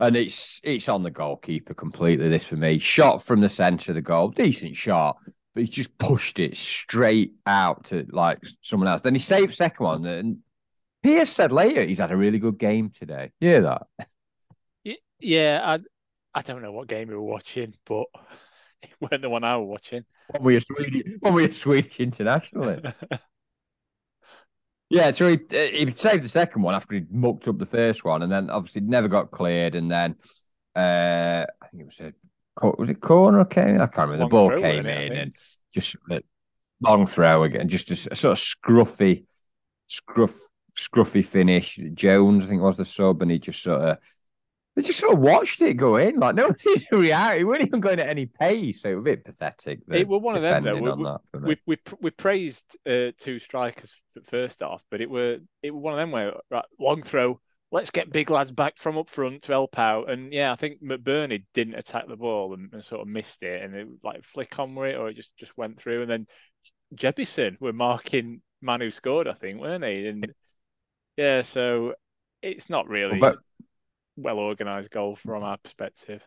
and 0.00 0.16
it's 0.16 0.60
it's 0.64 0.88
on 0.88 1.02
the 1.02 1.10
goalkeeper 1.10 1.74
completely. 1.74 2.28
This 2.28 2.44
for 2.44 2.56
me, 2.56 2.78
shot 2.78 3.22
from 3.22 3.40
the 3.40 3.48
centre 3.48 3.92
of 3.92 3.96
the 3.96 4.02
goal, 4.02 4.28
decent 4.28 4.76
shot, 4.76 5.16
but 5.54 5.62
he's 5.62 5.70
just 5.70 5.96
pushed 5.98 6.40
it 6.40 6.56
straight 6.56 7.34
out 7.46 7.84
to 7.86 8.06
like 8.10 8.38
someone 8.60 8.88
else. 8.88 9.02
Then 9.02 9.14
he 9.14 9.20
saved 9.20 9.54
second 9.54 9.84
one, 9.84 10.06
and 10.06 10.38
Pearce 11.02 11.30
said 11.30 11.52
later 11.52 11.84
he's 11.84 11.98
had 11.98 12.12
a 12.12 12.16
really 12.16 12.38
good 12.38 12.58
game 12.58 12.90
today. 12.90 13.30
Hear 13.40 13.62
that? 13.62 13.82
Yeah, 15.20 15.60
I 15.64 15.78
I 16.34 16.42
don't 16.42 16.62
know 16.62 16.72
what 16.72 16.88
game 16.88 17.08
we 17.08 17.14
were 17.14 17.22
watching, 17.22 17.74
but 17.86 18.06
it 18.82 18.90
weren't 19.00 19.22
the 19.22 19.30
one 19.30 19.44
I 19.44 19.56
was 19.56 19.68
watching. 19.68 20.04
When 20.30 20.42
we 20.42 20.54
were 20.54 20.60
Swedish, 20.60 21.02
when 21.20 21.34
we 21.34 21.46
were 21.46 21.52
Swedish 21.52 22.00
internationally. 22.00 22.82
Yeah, 24.94 25.10
so 25.10 25.26
he 25.26 25.38
he 25.50 25.92
saved 25.96 26.22
the 26.22 26.28
second 26.28 26.62
one 26.62 26.76
after 26.76 26.94
he 26.94 27.02
mucked 27.10 27.48
up 27.48 27.58
the 27.58 27.66
first 27.66 28.04
one, 28.04 28.22
and 28.22 28.30
then 28.30 28.48
obviously 28.48 28.80
never 28.80 29.08
got 29.08 29.32
cleared, 29.32 29.74
and 29.74 29.90
then 29.90 30.14
uh, 30.76 31.44
I 31.60 31.66
think 31.66 31.80
it 31.80 31.86
was 31.86 32.00
a 32.00 32.12
was 32.78 32.88
it 32.88 33.00
corner 33.00 33.40
or 33.40 33.44
came? 33.44 33.80
I 33.80 33.88
can't 33.88 34.08
remember. 34.08 34.18
Long 34.18 34.28
the 34.28 34.28
ball 34.28 34.48
throw, 34.50 34.60
came 34.60 34.86
it, 34.86 35.12
in 35.12 35.18
and 35.18 35.36
just 35.74 35.96
a 36.12 36.20
long 36.80 37.08
throw 37.08 37.42
again, 37.42 37.68
just 37.68 37.90
a 37.90 37.96
sort 37.96 38.38
of 38.38 38.44
scruffy, 38.44 39.24
scruff, 39.86 40.34
scruffy 40.78 41.26
finish. 41.26 41.80
Jones, 41.94 42.44
I 42.44 42.48
think, 42.50 42.62
was 42.62 42.76
the 42.76 42.84
sub, 42.84 43.20
and 43.20 43.32
he 43.32 43.40
just 43.40 43.64
sort 43.64 43.82
of. 43.82 43.98
They 44.76 44.82
just 44.82 44.98
sort 44.98 45.14
of 45.14 45.20
watched 45.20 45.60
it 45.60 45.74
go 45.74 45.96
in, 45.96 46.16
like 46.16 46.34
no 46.36 46.46
one 46.48 46.56
did 46.58 46.86
react. 46.90 47.38
He 47.38 47.44
wasn't 47.44 47.68
even 47.68 47.80
going 47.80 48.00
at 48.00 48.08
any 48.08 48.26
pace, 48.26 48.82
so 48.82 48.88
it 48.90 48.94
was 48.96 49.02
a 49.02 49.04
bit 49.04 49.24
pathetic. 49.24 49.80
It 49.88 50.08
were 50.08 50.18
one 50.18 50.36
of 50.36 50.42
them, 50.42 50.64
though. 50.64 50.74
We- 50.76 50.90
on 50.90 50.98
we- 50.98 51.04
that 51.04 51.20
we 51.32 51.56
we 51.66 51.76
we 52.00 52.10
praised 52.10 52.76
uh, 52.86 53.12
two 53.18 53.38
strikers 53.38 53.94
first 54.24 54.62
off, 54.62 54.84
but 54.90 55.00
it 55.00 55.10
were 55.10 55.38
it 55.62 55.70
were 55.70 55.80
one 55.80 55.92
of 55.92 55.98
them 55.98 56.10
where 56.10 56.34
right, 56.50 56.64
long 56.78 57.02
throw, 57.02 57.40
let's 57.70 57.90
get 57.90 58.12
big 58.12 58.30
lads 58.30 58.52
back 58.52 58.76
from 58.76 58.98
up 58.98 59.08
front 59.08 59.42
to 59.42 59.52
help 59.52 59.78
out. 59.78 60.10
And 60.10 60.32
yeah, 60.32 60.52
I 60.52 60.56
think 60.56 60.82
McBurnie 60.82 61.44
didn't 61.54 61.74
attack 61.74 62.08
the 62.08 62.16
ball 62.16 62.54
and, 62.54 62.72
and 62.72 62.84
sort 62.84 63.00
of 63.00 63.08
missed 63.08 63.42
it, 63.42 63.62
and 63.62 63.74
it 63.74 63.88
like 64.02 64.24
flick 64.24 64.58
on 64.58 64.74
with 64.74 64.90
it, 64.90 64.96
or 64.96 65.08
it 65.08 65.14
just 65.14 65.30
just 65.36 65.56
went 65.56 65.78
through. 65.78 66.02
And 66.02 66.10
then 66.10 66.26
Jebbison 66.94 67.60
were 67.60 67.72
marking 67.72 68.40
man 68.62 68.80
who 68.80 68.90
scored, 68.90 69.28
I 69.28 69.34
think, 69.34 69.60
weren't 69.60 69.82
they? 69.82 70.06
And 70.06 70.32
yeah, 71.16 71.42
so 71.42 71.94
it's 72.42 72.68
not 72.70 72.88
really 72.88 73.18
but, 73.18 73.38
well 74.16 74.38
organised 74.38 74.90
goal 74.90 75.16
from 75.16 75.42
our 75.42 75.56
perspective. 75.58 76.22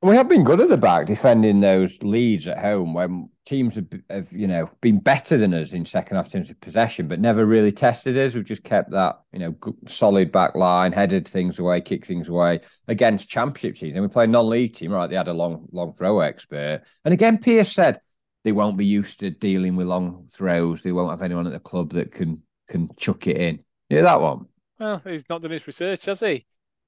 We 0.00 0.14
have 0.14 0.28
been 0.28 0.44
good 0.44 0.60
at 0.60 0.68
the 0.68 0.76
back 0.76 1.06
defending 1.06 1.58
those 1.58 2.00
leads 2.04 2.46
at 2.46 2.60
home 2.60 2.94
when 2.94 3.30
teams 3.44 3.74
have, 3.74 3.86
have, 4.08 4.32
you 4.32 4.46
know, 4.46 4.70
been 4.80 5.00
better 5.00 5.36
than 5.36 5.52
us 5.52 5.72
in 5.72 5.84
second 5.84 6.16
half 6.16 6.30
terms 6.30 6.50
of 6.50 6.60
possession, 6.60 7.08
but 7.08 7.18
never 7.18 7.44
really 7.44 7.72
tested 7.72 8.16
us. 8.16 8.34
We've 8.34 8.44
just 8.44 8.62
kept 8.62 8.92
that, 8.92 9.18
you 9.32 9.40
know, 9.40 9.56
solid 9.88 10.30
back 10.30 10.54
line, 10.54 10.92
headed 10.92 11.26
things 11.26 11.58
away, 11.58 11.80
kicked 11.80 12.06
things 12.06 12.28
away 12.28 12.60
against 12.86 13.28
championship 13.28 13.74
teams. 13.74 13.94
And 13.96 14.02
we 14.02 14.08
play 14.08 14.24
a 14.24 14.28
non-league 14.28 14.74
team, 14.74 14.92
right? 14.92 15.08
They 15.08 15.16
had 15.16 15.26
a 15.26 15.32
long, 15.32 15.66
long 15.72 15.94
throw 15.94 16.20
expert, 16.20 16.82
and 17.04 17.12
again, 17.12 17.38
Pearce 17.38 17.72
said 17.72 18.00
they 18.44 18.52
won't 18.52 18.76
be 18.76 18.86
used 18.86 19.18
to 19.20 19.30
dealing 19.30 19.74
with 19.74 19.88
long 19.88 20.28
throws. 20.30 20.82
They 20.82 20.92
won't 20.92 21.10
have 21.10 21.22
anyone 21.22 21.48
at 21.48 21.52
the 21.52 21.58
club 21.58 21.94
that 21.94 22.12
can 22.12 22.44
can 22.68 22.88
chuck 22.96 23.26
it 23.26 23.36
in. 23.36 23.64
Yeah, 23.88 24.02
that 24.02 24.20
one. 24.20 24.46
Well, 24.78 25.02
he's 25.04 25.28
not 25.28 25.42
done 25.42 25.50
his 25.50 25.66
research, 25.66 26.04
has 26.06 26.20
he? 26.20 26.46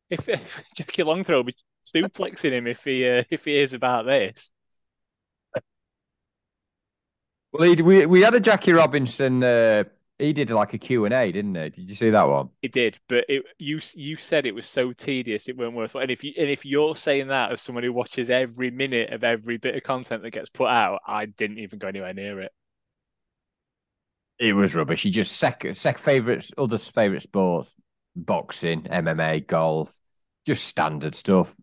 If, 0.08 0.28
if 0.28 0.62
Jackie 0.74 1.02
Longthrow 1.02 1.36
will 1.36 1.44
be 1.44 1.56
duplexing 1.94 2.52
him 2.52 2.66
if 2.66 2.84
he 2.84 3.08
uh, 3.08 3.24
if 3.30 3.44
he 3.44 3.58
is 3.58 3.72
about 3.72 4.06
this. 4.06 4.50
Well, 7.52 7.74
we 7.74 8.06
we 8.06 8.20
had 8.22 8.34
a 8.34 8.40
Jackie 8.40 8.72
Robinson. 8.72 9.42
Uh, 9.42 9.84
he 10.18 10.32
did 10.32 10.50
like 10.50 10.74
a 10.74 10.78
Q 10.78 11.04
and 11.04 11.14
A, 11.14 11.32
didn't 11.32 11.54
he? 11.54 11.70
Did 11.70 11.88
you 11.88 11.94
see 11.94 12.10
that 12.10 12.28
one? 12.28 12.50
He 12.62 12.68
did, 12.68 12.98
but 13.08 13.24
it, 13.28 13.42
you 13.58 13.80
you 13.94 14.16
said 14.16 14.46
it 14.46 14.54
was 14.54 14.66
so 14.66 14.92
tedious 14.92 15.48
it 15.48 15.56
weren't 15.56 15.74
worth. 15.74 15.94
And 15.94 16.10
if 16.10 16.22
you 16.22 16.32
and 16.38 16.48
if 16.50 16.64
you're 16.64 16.94
saying 16.94 17.28
that 17.28 17.52
as 17.52 17.60
someone 17.60 17.84
who 17.84 17.92
watches 17.92 18.30
every 18.30 18.70
minute 18.70 19.10
of 19.12 19.24
every 19.24 19.56
bit 19.56 19.74
of 19.74 19.82
content 19.82 20.22
that 20.22 20.30
gets 20.30 20.50
put 20.50 20.68
out, 20.68 21.00
I 21.06 21.26
didn't 21.26 21.58
even 21.58 21.78
go 21.78 21.88
anywhere 21.88 22.14
near 22.14 22.40
it. 22.42 22.52
It 24.40 24.54
was 24.54 24.74
rubbish. 24.74 25.02
He 25.02 25.10
just 25.10 25.36
second 25.36 25.76
sec 25.76 25.98
favorites, 25.98 26.50
other 26.56 26.78
favorite 26.78 27.22
sports, 27.22 27.74
boxing, 28.16 28.84
MMA, 28.84 29.46
golf, 29.46 29.92
just 30.46 30.64
standard 30.64 31.14
stuff. 31.14 31.54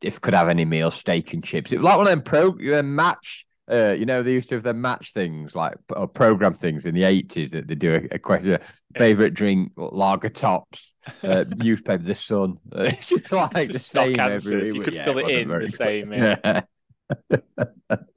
If 0.00 0.20
could 0.20 0.34
have 0.34 0.48
any 0.48 0.64
meal, 0.64 0.90
steak 0.90 1.34
and 1.34 1.44
chips. 1.44 1.72
It 1.72 1.78
was 1.78 1.84
like 1.84 1.98
one 1.98 2.06
of 2.06 2.10
them 2.10 2.22
pro 2.22 2.56
uh, 2.78 2.82
match. 2.82 3.46
Uh, 3.70 3.92
you 3.92 4.06
know, 4.06 4.22
they 4.22 4.32
used 4.32 4.48
to 4.48 4.54
have 4.54 4.64
the 4.64 4.72
match 4.72 5.12
things 5.12 5.54
like 5.54 5.74
or 5.94 6.08
program 6.08 6.54
things 6.54 6.86
in 6.86 6.94
the 6.94 7.04
eighties 7.04 7.50
that 7.52 7.68
they 7.68 7.74
do 7.74 7.94
a, 7.94 8.16
a 8.16 8.18
question 8.18 8.58
favorite 8.96 9.34
drink, 9.34 9.72
lager 9.76 10.30
tops, 10.30 10.94
uh, 11.22 11.44
newspaper, 11.56 12.02
the 12.02 12.14
Sun. 12.14 12.58
It's 12.72 13.10
just 13.10 13.30
like 13.30 13.72
the 13.72 13.78
same 13.78 14.18
every 14.18 14.68
You 14.68 14.80
could 14.80 14.94
yeah, 14.94 15.04
fill 15.04 15.18
it, 15.18 15.28
it 15.28 15.40
in 15.42 15.48
the 15.48 15.68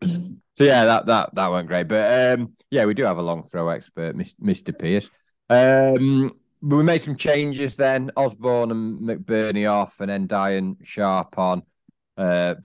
same. 0.01 0.35
So 0.57 0.63
yeah, 0.63 0.85
that 0.85 1.05
that 1.07 1.35
that 1.35 1.51
went 1.51 1.67
great. 1.67 1.87
But 1.87 2.39
um, 2.39 2.53
yeah, 2.69 2.85
we 2.85 2.93
do 2.93 3.03
have 3.03 3.17
a 3.17 3.21
long 3.21 3.43
throw 3.43 3.69
expert, 3.69 4.15
Mr. 4.15 4.77
Pearce. 4.77 5.09
Um, 5.49 6.33
we 6.61 6.83
made 6.83 7.01
some 7.01 7.15
changes 7.15 7.75
then. 7.75 8.11
Osborne 8.15 8.71
and 8.71 9.01
McBurnie 9.01 9.69
off, 9.69 9.99
and 9.99 10.09
then 10.09 10.27
Diane 10.27 10.77
Sharp 10.83 11.37
on. 11.37 11.63
Uh, 12.17 12.55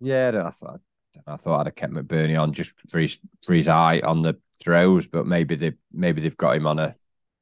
yeah, 0.00 0.42
I 0.44 0.50
thought 0.50 0.80
I 1.26 1.36
thought 1.36 1.60
I'd 1.60 1.66
have 1.66 1.74
kept 1.74 1.92
McBurnie 1.92 2.40
on 2.40 2.52
just 2.52 2.72
for 2.88 2.98
his 2.98 3.18
for 3.44 3.54
his 3.54 3.68
eye 3.68 4.00
on 4.04 4.22
the 4.22 4.38
throws, 4.62 5.08
but 5.08 5.26
maybe 5.26 5.56
they 5.56 5.72
maybe 5.92 6.20
they've 6.20 6.36
got 6.36 6.56
him 6.56 6.66
on 6.66 6.78
a 6.78 6.94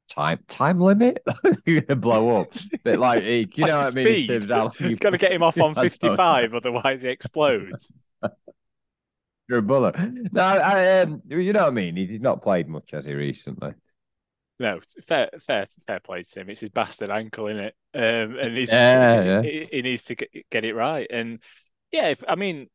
time 0.09 0.38
time 0.49 0.80
limit. 0.80 1.22
You're 1.66 1.82
gonna 1.82 2.01
blow 2.01 2.40
up, 2.40 2.49
but 2.84 2.99
like 2.99 3.24
you 3.24 3.46
like 3.59 3.70
know 3.70 3.76
what 3.76 3.86
I 3.86 3.90
mean. 3.90 4.30
In 4.30 4.40
terms 4.40 4.51
of 4.51 4.80
You've 4.80 5.01
got 5.01 5.11
to 5.11 5.18
get 5.18 5.32
him 5.32 5.42
off 5.42 5.61
on 5.61 5.74
fifty 5.74 6.14
five, 6.14 6.55
otherwise 6.55 7.03
he 7.03 7.09
explodes 7.09 7.92
a 9.57 9.62
bullet. 9.62 9.96
No, 10.32 10.42
I, 10.42 10.99
um, 10.99 11.22
you 11.28 11.53
know 11.53 11.61
what 11.61 11.68
I 11.68 11.70
mean. 11.70 11.96
He's 11.96 12.20
not 12.20 12.42
played 12.42 12.68
much, 12.68 12.90
has 12.90 13.07
he, 13.07 13.14
recently? 13.14 13.72
No, 14.61 14.80
fair, 15.03 15.30
fair, 15.40 15.66
fair 15.86 16.01
play 16.01 16.22
to 16.22 16.40
him. 16.40 16.51
It's 16.51 16.61
his 16.61 16.70
bastard 16.70 17.11
ankle, 17.11 17.46
in 17.46 17.59
it? 17.59 17.74
Um, 17.94 18.36
and 18.38 18.57
he's, 18.57 18.70
yeah, 18.70 19.22
yeah. 19.22 19.42
He, 19.42 19.68
he, 19.70 19.82
needs 19.82 20.05
to 20.05 20.16
get, 20.16 20.64
it 20.64 20.74
right. 20.74 21.07
And 21.11 21.38
yeah, 21.92 22.09
if, 22.09 22.24
I 22.28 22.34
mean, 22.34 22.68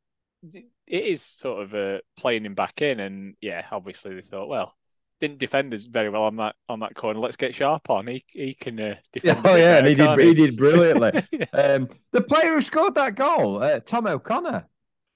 it 0.53 0.65
is 0.87 1.21
sort 1.21 1.63
of 1.63 1.73
uh, 1.75 1.99
playing 2.17 2.45
him 2.45 2.55
back 2.55 2.81
in. 2.81 2.99
And 2.99 3.35
yeah, 3.41 3.65
obviously 3.71 4.15
they 4.15 4.21
thought, 4.21 4.47
well, 4.47 4.73
didn't 5.19 5.39
defend 5.39 5.73
us 5.73 5.83
very 5.83 6.09
well 6.09 6.23
on 6.23 6.35
that 6.35 6.55
on 6.67 6.81
that 6.81 6.95
corner. 6.95 7.19
Let's 7.19 7.37
get 7.37 7.53
sharp 7.53 7.89
on. 7.89 8.07
He 8.07 8.25
he 8.27 8.53
can 8.53 8.77
uh, 8.77 8.95
defend. 9.13 9.39
Oh 9.45 9.55
yeah, 9.55 9.77
and 9.77 9.87
he 9.87 9.95
did 9.95 10.19
he? 10.19 10.27
he 10.27 10.33
did 10.33 10.57
brilliantly. 10.57 11.23
yeah. 11.31 11.45
um, 11.53 11.87
the 12.11 12.21
player 12.21 12.53
who 12.53 12.61
scored 12.61 12.95
that 12.95 13.15
goal, 13.15 13.63
uh, 13.63 13.79
Tom 13.79 14.05
O'Connor. 14.05 14.67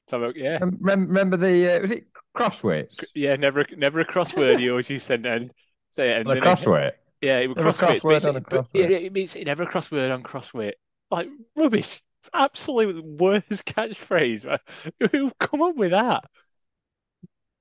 So 0.08 0.32
yeah. 0.36 0.60
Remember 0.62 1.38
the 1.38 1.78
uh, 1.78 1.82
was 1.82 1.92
it 1.92 2.08
crosswords? 2.36 3.04
Yeah, 3.14 3.36
never 3.36 3.66
never 3.76 4.00
a 4.00 4.06
crossword. 4.06 4.60
You 4.60 4.72
always 4.72 4.90
used 4.90 5.08
to 5.08 5.16
and 5.16 5.52
say 5.90 6.12
it. 6.12 6.22
And 6.22 6.32
a 6.32 6.42
crossword. 6.42 6.88
It, 6.88 7.00
yeah, 7.22 7.40
it 7.40 7.48
was 7.48 7.58
crossword. 7.58 8.02
crossword 8.02 8.30
on 8.30 8.36
a 8.38 8.42
crossword. 8.42 8.68
Yeah, 8.74 8.98
it 8.98 9.14
means 9.14 9.36
never 9.36 9.64
a 9.64 9.68
crossword 9.68 10.14
on 10.14 10.24
crossword. 10.24 10.74
Like 11.12 11.30
rubbish. 11.56 12.02
Absolutely 12.34 13.02
worst 13.02 13.50
catchphrase. 13.66 14.58
Who 15.12 15.32
come 15.40 15.62
up 15.62 15.76
with 15.76 15.92
that? 15.92 16.24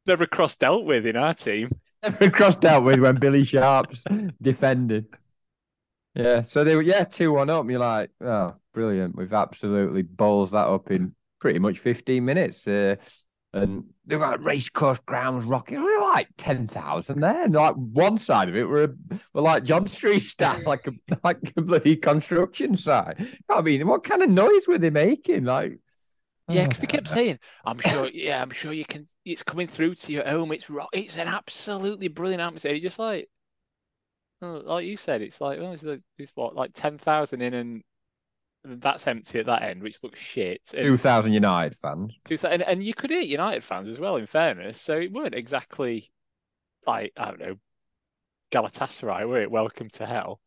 Never 0.07 0.27
cross 0.27 0.55
dealt 0.57 0.85
with 0.85 1.07
in 1.07 1.17
our 1.17 1.35
team. 1.35 1.71
Never 2.03 2.31
cross 2.31 2.55
dealt 2.55 2.85
with 2.85 3.01
when 3.01 3.17
Billy 3.17 3.45
Sharp's 3.45 4.05
defended. 4.43 5.07
Yeah, 6.15 6.43
so 6.43 6.63
they 6.63 6.77
were 6.77 6.83
yeah 6.83 7.05
two 7.05 7.33
one 7.33 7.51
up. 7.51 7.63
And 7.63 7.71
You're 7.71 7.81
like, 7.81 8.11
oh, 8.21 8.55
brilliant. 8.73 9.17
We've 9.17 9.33
absolutely 9.33 10.03
balls 10.03 10.53
that 10.53 10.69
up 10.69 10.91
in 10.93 11.16
pretty 11.41 11.59
much 11.59 11.79
15 11.79 12.25
minutes. 12.25 12.67
Uh, 12.67 12.97
and 13.53 13.85
they 14.05 14.17
were 14.17 14.27
like 14.27 14.45
racecourse 14.45 14.99
grounds 14.99 15.45
rocking. 15.45 15.79
We 15.83 15.97
were 15.97 16.03
like 16.03 16.29
10,000 16.37 17.21
there. 17.21 17.45
And 17.45 17.55
like 17.55 17.75
one 17.75 18.19
side 18.19 18.49
of 18.49 18.57
it 18.57 18.65
were, 18.65 18.95
were 19.33 19.41
like 19.41 19.65
John 19.65 19.87
Street 19.87 20.23
style, 20.25 20.63
like 20.67 20.87
a, 20.87 20.93
like 21.25 21.53
a 21.57 21.63
bloody 21.63 21.97
construction 21.97 22.77
site. 22.77 23.17
I 23.49 23.63
mean, 23.63 23.87
what 23.87 24.05
kind 24.05 24.23
of 24.23 24.31
noise 24.31 24.69
were 24.69 24.79
they 24.79 24.91
making? 24.91 25.45
Like, 25.45 25.79
yeah, 26.49 26.65
because 26.65 26.81
they 26.81 26.87
kept 26.87 27.09
saying, 27.09 27.39
"I'm 27.65 27.79
sure, 27.79 28.09
yeah, 28.13 28.41
I'm 28.41 28.51
sure 28.51 28.73
you 28.73 28.85
can. 28.85 29.07
It's 29.25 29.43
coming 29.43 29.67
through 29.67 29.97
to 29.97 30.13
your 30.13 30.29
home. 30.29 30.53
It's 30.53 30.71
rock. 30.71 30.91
It's 30.93 31.19
an 31.19 31.29
absolutely 31.29 32.09
brilliant 32.09 32.43
atmosphere." 32.43 32.79
Just 32.79 32.99
like, 32.99 33.29
like 34.41 34.87
you 34.87 34.97
said, 34.97 35.23
it's 35.23 35.41
like, 35.41 35.59
oh, 35.59 35.77
it's, 36.19 36.33
what, 36.35 36.55
like 36.55 36.71
ten 36.73 36.99
thousand 36.99 37.43
in, 37.43 37.55
and 37.55 37.83
that's 38.67 39.07
empty 39.07 39.39
at 39.39 39.47
that 39.47 39.63
end, 39.63 39.83
which 39.83 40.03
looks 40.03 40.19
shit. 40.19 40.61
Two 40.67 40.97
thousand 40.97 41.33
United 41.33 41.77
fans. 41.77 42.13
Two 42.25 42.37
thousand, 42.37 42.63
and, 42.63 42.71
and 42.71 42.83
you 42.83 42.95
could 42.95 43.11
hit 43.11 43.27
United 43.27 43.63
fans 43.65 43.89
as 43.89 43.99
well. 43.99 44.17
In 44.17 44.27
fairness, 44.27 44.81
so 44.81 44.99
it 44.99 45.13
weren't 45.13 45.35
exactly 45.35 46.11
like 46.87 47.13
I 47.17 47.27
don't 47.27 47.41
know 47.41 47.57
Galatasaray, 48.53 49.29
were 49.29 49.43
it? 49.43 49.51
Welcome 49.51 49.91
to 49.91 50.07
hell. 50.07 50.41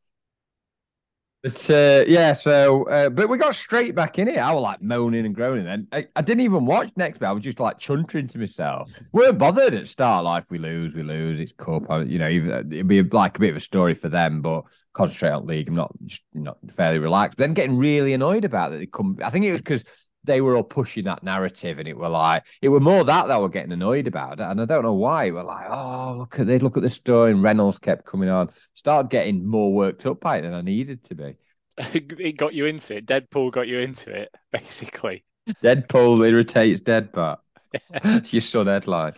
But 1.42 1.70
uh, 1.70 2.04
yeah, 2.06 2.34
so 2.34 2.84
uh, 2.90 3.10
but 3.10 3.30
we 3.30 3.38
got 3.38 3.56
straight 3.56 3.96
back 3.96 4.20
in 4.20 4.28
it. 4.28 4.38
I 4.38 4.52
was 4.52 4.62
like 4.62 4.82
moaning 4.82 5.26
and 5.26 5.34
groaning. 5.34 5.64
Then 5.64 5.88
I, 5.94 6.06
I, 6.14 6.22
didn't 6.22 6.42
even 6.42 6.66
watch 6.66 6.92
next 6.98 7.20
bit. 7.20 7.28
I 7.28 7.32
was 7.32 7.46
just 7.46 7.62
like 7.62 7.80
chuntering 7.80 8.30
to 8.32 8.40
myself. 8.40 8.92
weren't 9.14 9.38
bothered 9.38 9.74
at 9.74 9.88
start. 9.88 10.26
Like 10.26 10.52
we 10.52 10.58
lose, 10.58 10.96
we 10.96 11.04
lose. 11.04 11.40
It's 11.40 11.54
cup. 11.54 11.84
You 12.06 12.20
know, 12.20 12.28
it'd 12.28 12.88
be 12.90 13.04
like 13.04 13.38
a 13.38 13.40
bit 13.40 13.52
of 13.52 13.56
a 13.56 13.62
story 13.62 13.96
for 13.96 14.10
them, 14.10 14.42
but 14.42 14.66
concentrate 14.92 15.30
on 15.30 15.48
league. 15.48 15.70
I'm 15.70 15.76
not 15.76 15.96
not 16.34 16.58
fairly 16.74 17.00
relaxed. 17.00 17.38
But 17.38 17.44
then 17.46 17.54
getting 17.54 17.78
really 17.78 18.12
annoyed 18.12 18.44
about 18.44 18.72
that. 18.72 18.80
They 18.80 18.86
come. 18.88 19.18
I 19.24 19.30
think 19.30 19.46
it 19.46 19.54
was 19.54 19.62
because 19.62 19.86
they 20.24 20.42
were 20.42 20.56
all 20.56 20.64
pushing 20.64 21.06
that 21.06 21.24
narrative, 21.24 21.80
and 21.80 21.88
it 21.88 21.98
were 21.98 22.10
like 22.10 22.46
it 22.62 22.70
were 22.70 22.80
more 22.80 23.04
that 23.04 23.28
that 23.28 23.42
were 23.42 23.50
getting 23.50 23.72
annoyed 23.72 24.08
about 24.08 24.40
it, 24.40 24.44
and 24.44 24.62
I 24.62 24.66
don't 24.66 24.84
know 24.84 24.94
why. 24.94 25.32
We're 25.32 25.44
like, 25.44 25.68
oh, 25.70 26.16
look 26.18 26.40
at 26.40 26.48
they 26.48 26.60
look 26.60 26.78
at 26.78 26.84
the 26.84 26.90
story, 26.90 27.32
and 27.32 27.44
Reynolds 27.44 27.80
kept 27.80 28.06
coming 28.06 28.30
on. 28.30 28.50
Started 28.74 29.10
getting 29.10 29.46
more 29.46 29.74
worked 29.74 30.06
up 30.06 30.20
by 30.20 30.38
it 30.38 30.42
than 30.42 30.54
I 30.54 30.62
needed 30.62 31.04
to 31.06 31.16
be. 31.16 31.36
it 31.78 32.38
got 32.38 32.54
you 32.54 32.66
into 32.66 32.98
it. 32.98 33.06
Deadpool 33.06 33.52
got 33.52 33.68
you 33.68 33.80
into 33.80 34.12
it, 34.12 34.34
basically. 34.52 35.24
Deadpool 35.64 36.28
irritates 36.28 36.82
Deadbutt. 36.82 37.38
it's 37.74 38.34
your 38.34 38.42
son 38.42 38.68
headline. 38.68 39.14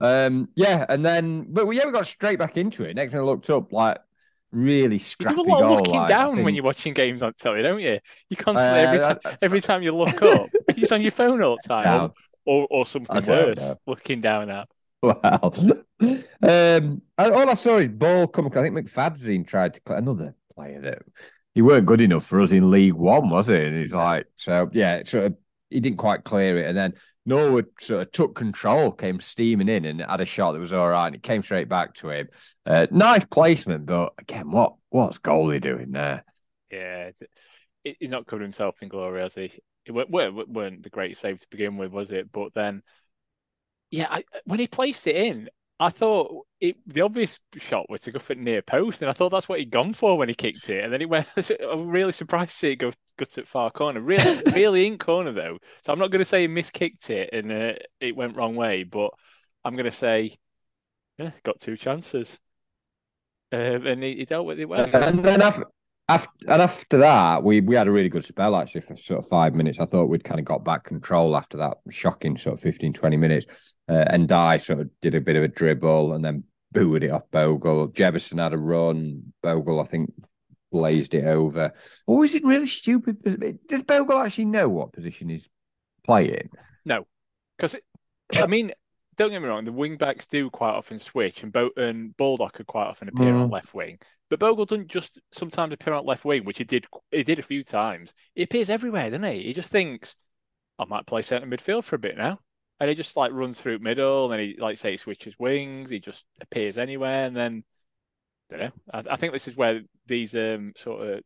Um, 0.00 0.48
yeah, 0.56 0.84
and 0.88 1.04
then 1.04 1.46
but 1.48 1.68
yeah, 1.70 1.86
we 1.86 1.92
got 1.92 2.06
straight 2.06 2.38
back 2.38 2.56
into 2.56 2.84
it. 2.84 2.96
Next 2.96 3.12
thing 3.12 3.20
I 3.20 3.24
looked 3.24 3.48
up, 3.50 3.72
like 3.72 3.98
really 4.52 4.98
scrappy 4.98 5.38
you 5.38 5.44
do 5.44 5.50
a 5.50 5.52
lot 5.52 5.60
goal, 5.60 5.72
of 5.72 5.78
looking 5.78 6.00
like, 6.00 6.08
down 6.08 6.34
think... 6.34 6.44
when 6.44 6.54
you're 6.54 6.64
watching 6.64 6.94
games 6.94 7.22
on 7.22 7.32
telly, 7.32 7.62
don't 7.62 7.80
you? 7.80 7.98
You 8.28 8.36
constantly 8.36 8.80
uh, 8.80 8.84
every 8.84 8.98
time 8.98 9.18
I, 9.24 9.38
every 9.42 9.60
time 9.60 9.82
you 9.82 9.94
look 9.94 10.22
up, 10.22 10.50
it's 10.68 10.92
on 10.92 11.02
your 11.02 11.10
phone 11.10 11.42
all 11.42 11.56
the 11.62 11.68
time, 11.68 12.12
or, 12.44 12.66
or 12.70 12.86
something 12.86 13.24
worse, 13.26 13.76
looking 13.86 14.20
down 14.20 14.50
at. 14.50 14.68
Wow. 15.02 15.52
um, 16.42 17.02
all 17.18 17.50
I 17.50 17.54
saw 17.54 17.78
is 17.78 17.88
ball 17.88 18.28
come. 18.28 18.46
I 18.46 18.62
think 18.62 18.76
McFadzean 18.76 19.46
tried 19.46 19.74
to 19.74 19.80
cut 19.80 19.98
another 19.98 20.34
player 20.54 20.80
that 20.82 21.02
he 21.54 21.62
weren't 21.62 21.86
good 21.86 22.00
enough 22.00 22.24
for 22.24 22.40
us 22.40 22.52
in 22.52 22.70
League 22.70 22.94
One, 22.94 23.28
was 23.30 23.48
he? 23.48 23.56
And 23.56 23.76
he's 23.76 23.94
like, 23.94 24.26
so 24.36 24.70
yeah, 24.72 25.02
so 25.04 25.34
he 25.70 25.80
didn't 25.80 25.98
quite 25.98 26.24
clear 26.24 26.58
it, 26.58 26.66
and 26.66 26.76
then 26.76 26.94
Norwood 27.24 27.66
sort 27.78 28.02
of 28.02 28.12
took 28.12 28.34
control, 28.34 28.90
came 28.90 29.20
steaming 29.20 29.68
in, 29.68 29.84
and 29.84 30.00
had 30.00 30.20
a 30.20 30.26
shot 30.26 30.52
that 30.52 30.58
was 30.58 30.72
all 30.72 30.88
right. 30.88 31.06
And 31.06 31.14
it 31.14 31.22
came 31.22 31.42
straight 31.42 31.68
back 31.68 31.94
to 31.94 32.10
him. 32.10 32.28
Uh, 32.66 32.86
nice 32.90 33.24
placement, 33.24 33.86
but 33.86 34.12
again, 34.18 34.50
what 34.50 34.74
what's 34.90 35.18
goalie 35.18 35.60
doing 35.60 35.92
there? 35.92 36.24
Yeah, 36.70 37.10
he's 37.84 38.10
not 38.10 38.26
covered 38.26 38.42
himself 38.42 38.82
in 38.82 38.88
glory, 38.88 39.22
has 39.22 39.34
he? 39.34 39.52
It 39.84 39.92
weren't 39.92 40.82
the 40.82 40.90
great 40.90 41.16
save 41.16 41.40
to 41.40 41.46
begin 41.50 41.76
with, 41.76 41.92
was 41.92 42.10
it? 42.10 42.30
But 42.32 42.54
then, 42.54 42.82
yeah, 43.90 44.06
I, 44.10 44.24
when 44.44 44.60
he 44.60 44.66
placed 44.66 45.06
it 45.06 45.16
in, 45.16 45.48
I 45.82 45.90
thought 45.90 46.46
it, 46.60 46.76
the 46.86 47.00
obvious 47.00 47.40
shot 47.56 47.90
was 47.90 48.02
to 48.02 48.12
go 48.12 48.20
for 48.20 48.36
near 48.36 48.62
post, 48.62 49.02
and 49.02 49.10
I 49.10 49.12
thought 49.12 49.30
that's 49.30 49.48
what 49.48 49.58
he'd 49.58 49.72
gone 49.72 49.92
for 49.94 50.16
when 50.16 50.28
he 50.28 50.34
kicked 50.34 50.70
it. 50.70 50.84
And 50.84 50.92
then 50.92 51.02
it 51.02 51.08
went. 51.08 51.26
I'm 51.60 51.88
really 51.88 52.12
surprised 52.12 52.50
to 52.52 52.56
see 52.56 52.70
it 52.70 52.76
go 52.76 52.92
go 53.16 53.24
to 53.24 53.44
far 53.44 53.68
corner. 53.72 54.00
Really, 54.00 54.42
really 54.54 54.86
in 54.86 54.96
corner 54.96 55.32
though. 55.32 55.58
So 55.84 55.92
I'm 55.92 55.98
not 55.98 56.12
going 56.12 56.20
to 56.20 56.24
say 56.24 56.42
he 56.42 56.48
miskicked 56.48 57.10
it 57.10 57.30
and 57.32 57.50
uh, 57.50 57.72
it 57.98 58.14
went 58.14 58.36
wrong 58.36 58.54
way, 58.54 58.84
but 58.84 59.10
I'm 59.64 59.74
going 59.74 59.86
to 59.86 59.90
say, 59.90 60.36
yeah, 61.18 61.32
got 61.42 61.58
two 61.60 61.76
chances, 61.76 62.38
um, 63.50 63.84
and 63.84 64.00
he, 64.00 64.14
he, 64.14 64.24
dealt 64.24 64.46
with 64.46 64.60
it 64.60 64.68
well. 64.68 64.88
And 64.94 65.24
then 65.24 65.42
after, 65.42 65.64
after 66.08 66.30
and 66.48 66.62
after 66.62 66.98
that, 66.98 67.42
we 67.42 67.60
we 67.60 67.76
had 67.76 67.88
a 67.88 67.92
really 67.92 68.08
good 68.08 68.24
spell 68.24 68.56
actually 68.56 68.80
for 68.82 68.96
sort 68.96 69.20
of 69.20 69.28
five 69.28 69.54
minutes. 69.54 69.80
I 69.80 69.86
thought 69.86 70.08
we'd 70.08 70.24
kind 70.24 70.40
of 70.40 70.46
got 70.46 70.64
back 70.64 70.84
control 70.84 71.36
after 71.36 71.56
that 71.58 71.78
shocking 71.90 72.36
sort 72.36 72.54
of 72.54 72.60
15, 72.60 72.92
20 72.92 73.16
minutes. 73.16 73.74
Uh, 73.88 74.04
and 74.08 74.30
I 74.30 74.56
sort 74.56 74.80
of 74.80 74.90
did 75.00 75.14
a 75.14 75.20
bit 75.20 75.36
of 75.36 75.42
a 75.42 75.48
dribble 75.48 76.12
and 76.12 76.24
then 76.24 76.44
booed 76.72 77.04
it 77.04 77.10
off 77.10 77.30
Bogle. 77.30 77.88
Jebbison 77.88 78.42
had 78.42 78.52
a 78.52 78.58
run. 78.58 79.32
Bogle, 79.42 79.80
I 79.80 79.84
think, 79.84 80.12
blazed 80.70 81.14
it 81.14 81.24
over. 81.24 81.72
Or 82.06 82.24
is 82.24 82.34
it 82.34 82.44
really 82.44 82.66
stupid? 82.66 83.18
Does 83.68 83.82
Bogle 83.82 84.18
actually 84.18 84.46
know 84.46 84.68
what 84.68 84.92
position 84.92 85.28
he's 85.28 85.48
playing? 86.04 86.50
No, 86.84 87.06
because 87.56 87.76
I 88.34 88.46
mean, 88.46 88.72
don't 89.16 89.30
get 89.30 89.42
me 89.42 89.48
wrong, 89.48 89.64
the 89.64 89.72
wing 89.72 89.96
backs 89.96 90.26
do 90.26 90.50
quite 90.50 90.74
often 90.74 90.98
switch, 90.98 91.42
and, 91.42 91.52
Bo- 91.52 91.70
and 91.76 92.16
Baldock 92.16 92.54
could 92.54 92.66
quite 92.66 92.86
often 92.86 93.08
appear 93.08 93.32
mm. 93.32 93.42
on 93.42 93.50
left 93.50 93.74
wing. 93.74 93.98
But 94.30 94.38
Bogle 94.38 94.64
doesn't 94.64 94.88
just 94.88 95.18
sometimes 95.32 95.74
appear 95.74 95.92
on 95.92 96.06
left 96.06 96.24
wing, 96.24 96.44
which 96.44 96.58
he 96.58 96.64
did. 96.64 96.86
He 97.10 97.22
did 97.22 97.38
a 97.38 97.42
few 97.42 97.62
times. 97.62 98.14
He 98.34 98.42
appears 98.42 98.70
everywhere, 98.70 99.10
doesn't 99.10 99.24
he? 99.24 99.42
He 99.42 99.54
just 99.54 99.70
thinks, 99.70 100.16
I 100.78 100.86
might 100.86 101.06
play 101.06 101.22
centre 101.22 101.46
midfield 101.46 101.84
for 101.84 101.96
a 101.96 101.98
bit 101.98 102.16
now 102.16 102.38
and 102.82 102.88
he 102.88 102.96
just 102.96 103.16
like 103.16 103.30
runs 103.30 103.60
through 103.60 103.78
middle, 103.78 104.24
and 104.24 104.32
then 104.32 104.40
he 104.40 104.56
like 104.58 104.76
say 104.76 104.90
he 104.90 104.96
switches 104.96 105.38
wings. 105.38 105.88
He 105.88 106.00
just 106.00 106.24
appears 106.40 106.76
anywhere, 106.76 107.26
and 107.26 107.36
then 107.36 107.62
I 108.50 108.56
don't 108.56 108.66
know. 108.66 108.72
I, 108.92 109.14
I 109.14 109.16
think 109.16 109.32
this 109.32 109.46
is 109.46 109.56
where 109.56 109.82
these 110.06 110.34
um, 110.34 110.72
sort 110.76 111.06
of 111.06 111.20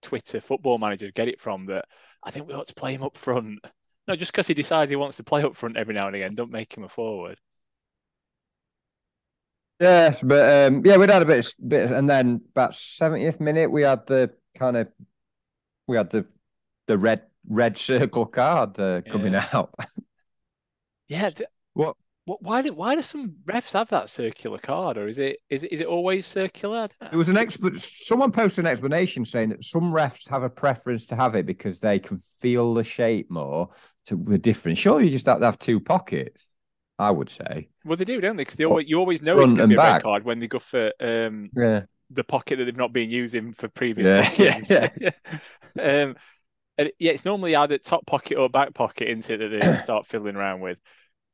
Twitter 0.00 0.40
football 0.40 0.78
managers 0.78 1.10
get 1.10 1.28
it 1.28 1.42
from. 1.42 1.66
That 1.66 1.84
I 2.22 2.30
think 2.30 2.48
we 2.48 2.54
ought 2.54 2.68
to 2.68 2.74
play 2.74 2.94
him 2.94 3.02
up 3.02 3.18
front. 3.18 3.58
No, 4.06 4.16
just 4.16 4.32
because 4.32 4.46
he 4.46 4.54
decides 4.54 4.90
he 4.90 4.96
wants 4.96 5.16
to 5.16 5.24
play 5.24 5.42
up 5.42 5.56
front 5.56 5.76
every 5.76 5.94
now 5.94 6.06
and 6.06 6.16
again, 6.16 6.34
don't 6.34 6.50
make 6.50 6.76
him 6.76 6.84
a 6.84 6.88
forward. 6.88 7.38
Yes, 9.80 10.20
but 10.22 10.68
um, 10.68 10.82
yeah, 10.84 10.96
we'd 10.96 11.10
had 11.10 11.22
a 11.22 11.26
bit, 11.26 11.54
bit, 11.66 11.90
and 11.90 12.08
then 12.08 12.42
about 12.50 12.72
70th 12.72 13.40
minute, 13.40 13.70
we 13.70 13.82
had 13.82 14.06
the 14.06 14.30
kind 14.56 14.76
of, 14.76 14.88
we 15.86 15.96
had 15.96 16.10
the, 16.10 16.26
the 16.86 16.96
red 16.96 17.22
red 17.48 17.76
circle 17.76 18.26
card 18.26 18.78
uh, 18.78 19.02
coming 19.02 19.34
yeah. 19.34 19.48
out. 19.52 19.74
Yeah. 21.06 21.30
What? 21.74 21.96
What? 22.24 22.42
Why 22.42 22.62
do 22.62 22.72
Why 22.72 22.94
do 22.94 23.02
some 23.02 23.36
refs 23.46 23.72
have 23.72 23.88
that 23.90 24.08
circular 24.08 24.58
card, 24.58 24.96
or 24.96 25.08
is 25.08 25.18
it 25.18 25.38
is 25.50 25.62
it 25.62 25.72
is 25.72 25.80
it 25.80 25.86
always 25.86 26.26
circular? 26.26 26.88
It 27.12 27.16
was 27.16 27.28
an 27.28 27.36
expert. 27.36 27.74
Someone 27.80 28.32
posted 28.32 28.64
an 28.64 28.70
explanation 28.70 29.24
saying 29.24 29.50
that 29.50 29.62
some 29.62 29.92
refs 29.92 30.28
have 30.30 30.42
a 30.42 30.50
preference 30.50 31.06
to 31.06 31.16
have 31.16 31.34
it 31.34 31.46
because 31.46 31.80
they 31.80 31.98
can 31.98 32.18
feel 32.18 32.74
the 32.74 32.84
shape 32.84 33.30
more 33.30 33.70
to 34.06 34.16
the 34.16 34.38
difference. 34.38 34.78
Surely 34.78 35.04
you 35.04 35.10
just 35.10 35.26
have 35.26 35.40
to 35.40 35.44
have 35.44 35.58
two 35.58 35.80
pockets. 35.80 36.40
I 36.98 37.10
would 37.10 37.28
say. 37.28 37.68
Well, 37.84 37.96
they 37.96 38.04
do, 38.04 38.20
don't 38.20 38.36
they? 38.36 38.42
Because 38.42 38.54
they 38.54 38.64
always, 38.64 38.88
you 38.88 39.00
always 39.00 39.20
know 39.20 39.34
Front 39.34 39.50
it's 39.50 39.58
going 39.58 39.70
to 39.70 39.76
be 39.76 39.80
a 39.80 39.84
red 39.84 40.02
card 40.02 40.24
when 40.24 40.38
they 40.38 40.46
go 40.46 40.60
for 40.60 40.92
um, 41.00 41.50
yeah. 41.52 41.82
the 42.10 42.22
pocket 42.22 42.56
that 42.56 42.66
they've 42.66 42.76
not 42.76 42.92
been 42.92 43.10
using 43.10 43.52
for 43.52 43.68
previous. 43.68 44.38
Yeah, 44.38 44.60
yeah, 44.70 44.88
yeah. 44.96 45.10
um, 46.04 46.16
and 46.78 46.92
yeah, 46.98 47.12
it's 47.12 47.24
normally 47.24 47.56
either 47.56 47.78
top 47.78 48.06
pocket 48.06 48.38
or 48.38 48.48
back 48.48 48.74
pocket 48.74 49.08
into 49.08 49.36
that 49.36 49.48
they 49.48 49.76
start 49.82 50.06
fiddling 50.06 50.36
around 50.36 50.60
with. 50.60 50.78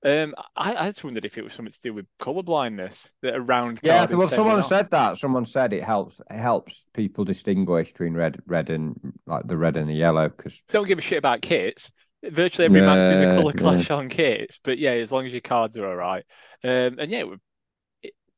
Um, 0.03 0.35
I, 0.57 0.75
I 0.75 0.89
just 0.89 1.05
wondered 1.05 1.27
if 1.27 1.37
it 1.37 1.45
was 1.45 1.53
something 1.53 1.73
to 1.73 1.81
do 1.83 1.93
with 1.93 2.07
color 2.19 2.43
blindness 2.43 3.13
that 3.23 3.35
around. 3.35 3.81
Yeah, 3.83 4.07
well, 4.11 4.29
someone 4.29 4.63
said 4.63 4.91
that. 4.93 5.19
Someone 5.19 5.45
said 5.45 5.73
it 5.75 5.85
helps. 5.85 6.21
It 6.31 6.39
helps 6.39 6.87
people 6.95 7.25
distinguish 7.25 7.93
between 7.93 8.15
red, 8.15 8.41
red 8.47 8.71
and 8.71 8.95
like 9.27 9.47
the 9.47 9.59
red 9.59 9.77
and 9.77 9.89
the 9.89 9.95
yellow. 9.95 10.29
Because 10.29 10.63
don't 10.69 10.89
give 10.89 10.99
a 10.99 11.03
shit 11.03 11.19
about 11.19 11.43
kits. 11.43 11.93
Virtually 12.23 12.67
every 12.67 12.81
match 12.83 13.01
there's 13.01 13.35
a 13.35 13.39
color 13.39 13.53
clash 13.53 13.89
yeah. 13.89 13.97
on 13.97 14.09
kits, 14.09 14.59
but 14.63 14.79
yeah, 14.79 14.91
as 14.91 15.11
long 15.11 15.27
as 15.27 15.33
your 15.33 15.41
cards 15.41 15.77
are 15.79 15.87
all 15.87 15.97
right. 15.97 16.25
Um, 16.63 16.99
and 16.99 17.11
yeah, 17.11 17.25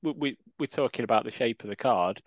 we, 0.03 0.13
we 0.13 0.39
we're 0.59 0.67
talking 0.67 1.05
about 1.05 1.25
the 1.25 1.31
shape 1.31 1.63
of 1.65 1.71
the 1.71 1.77
card. 1.77 2.23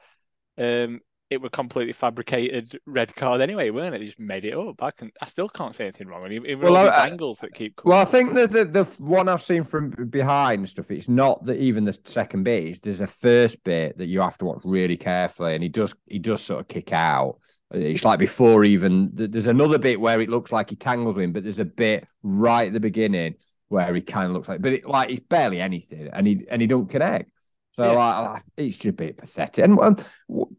Um, 0.58 1.02
it 1.36 1.42
were 1.42 1.50
completely 1.50 1.94
fabricated 1.94 2.80
red 2.88 3.16
card 3.16 3.42
anyway, 3.42 3.70
weren't 3.70 3.94
it? 3.94 4.00
They 4.00 4.06
just 4.06 4.20
made 4.20 4.46
it 4.46 4.56
up. 4.56 4.82
I 4.82 4.90
can, 4.90 5.12
I 5.22 5.28
still 5.28 5.48
can't 5.48 5.76
say 5.76 5.84
anything 5.84 6.08
wrong. 6.08 6.28
Well, 6.60 6.78
I, 6.78 7.08
angles 7.08 7.40
that 7.40 7.54
keep. 7.54 7.76
Coming. 7.76 7.92
Well, 7.92 8.02
I 8.02 8.06
think 8.06 8.34
that 8.34 8.52
the, 8.52 8.66
the 8.66 8.84
one 8.98 9.30
I've 9.30 9.44
seen 9.44 9.64
from 9.64 9.92
behind 10.10 10.68
stuff, 10.68 10.90
it's 10.90 11.08
not 11.10 11.46
that 11.46 11.58
even 11.60 11.86
the 11.86 11.98
second 12.06 12.44
bit. 12.44 12.82
There's 12.82 13.02
a 13.02 13.08
first 13.08 13.64
bit 13.64 13.98
that 13.98 14.08
you 14.08 14.22
have 14.22 14.38
to 14.40 14.46
watch 14.46 14.62
really 14.64 14.98
carefully, 14.98 15.54
and 15.54 15.62
he 15.62 15.70
does 15.70 15.94
he 16.08 16.20
does 16.20 16.42
sort 16.42 16.62
of 16.62 16.68
kick 16.68 16.92
out. 16.92 17.38
It's 17.72 18.06
like 18.06 18.20
before 18.20 18.64
even. 18.64 19.12
There's 19.14 19.48
another 19.48 19.78
bit 19.78 20.00
where 20.00 20.22
it 20.22 20.30
looks 20.30 20.52
like 20.52 20.70
he 20.70 20.76
tangles 20.76 21.18
him, 21.18 21.34
but 21.34 21.44
there's 21.44 21.60
a 21.60 21.66
bit 21.66 22.08
right 22.24 22.68
at 22.68 22.74
the 22.74 22.80
beginning 22.80 23.36
where 23.68 23.94
he 23.94 24.02
kind 24.02 24.28
of 24.28 24.32
looks 24.32 24.48
like, 24.48 24.62
but 24.62 24.74
it, 24.74 24.86
like 24.86 25.10
it's 25.10 25.26
barely 25.28 25.60
anything, 25.60 26.10
and 26.14 26.26
he 26.26 26.46
and 26.50 26.62
he 26.62 26.68
don't 26.68 26.90
connect. 26.90 27.32
So 27.76 27.92
yeah. 27.92 28.00
uh, 28.00 28.40
it's 28.56 28.78
just 28.78 28.86
a 28.86 28.94
bit 28.94 29.18
pathetic. 29.18 29.66
And 29.66 29.80
um, 29.80 29.98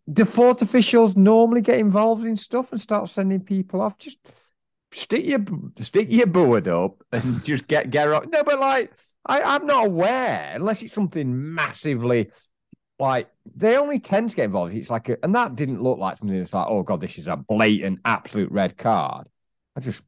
the 0.06 0.26
fourth 0.26 0.60
officials 0.60 1.16
normally 1.16 1.62
get 1.62 1.78
involved 1.78 2.26
in 2.26 2.36
stuff 2.36 2.72
and 2.72 2.80
start 2.80 3.08
sending 3.08 3.40
people 3.40 3.80
off. 3.80 3.96
Just 3.96 4.18
stick 4.92 5.24
your 5.24 5.40
stick 5.78 6.12
your 6.12 6.26
board 6.26 6.68
up 6.68 7.02
and 7.12 7.42
just 7.44 7.66
get 7.66 7.90
get 7.90 8.08
up. 8.08 8.26
No, 8.30 8.42
but 8.44 8.60
like 8.60 8.92
I, 9.24 9.40
I'm 9.42 9.66
not 9.66 9.86
aware 9.86 10.52
unless 10.54 10.82
it's 10.82 10.92
something 10.92 11.54
massively 11.54 12.30
like 12.98 13.28
they 13.54 13.76
only 13.76 13.98
tend 13.98 14.30
to 14.30 14.36
get 14.36 14.46
involved. 14.46 14.74
It's 14.74 14.90
like, 14.90 15.08
a, 15.08 15.18
and 15.22 15.34
that 15.34 15.54
didn't 15.54 15.82
look 15.82 15.98
like 15.98 16.18
something 16.18 16.38
that's 16.38 16.54
like, 16.54 16.66
oh 16.68 16.82
god, 16.82 17.00
this 17.00 17.18
is 17.18 17.26
a 17.26 17.36
blatant, 17.36 18.00
absolute 18.04 18.50
red 18.50 18.76
card. 18.76 19.26
I 19.76 19.80
just, 19.80 20.02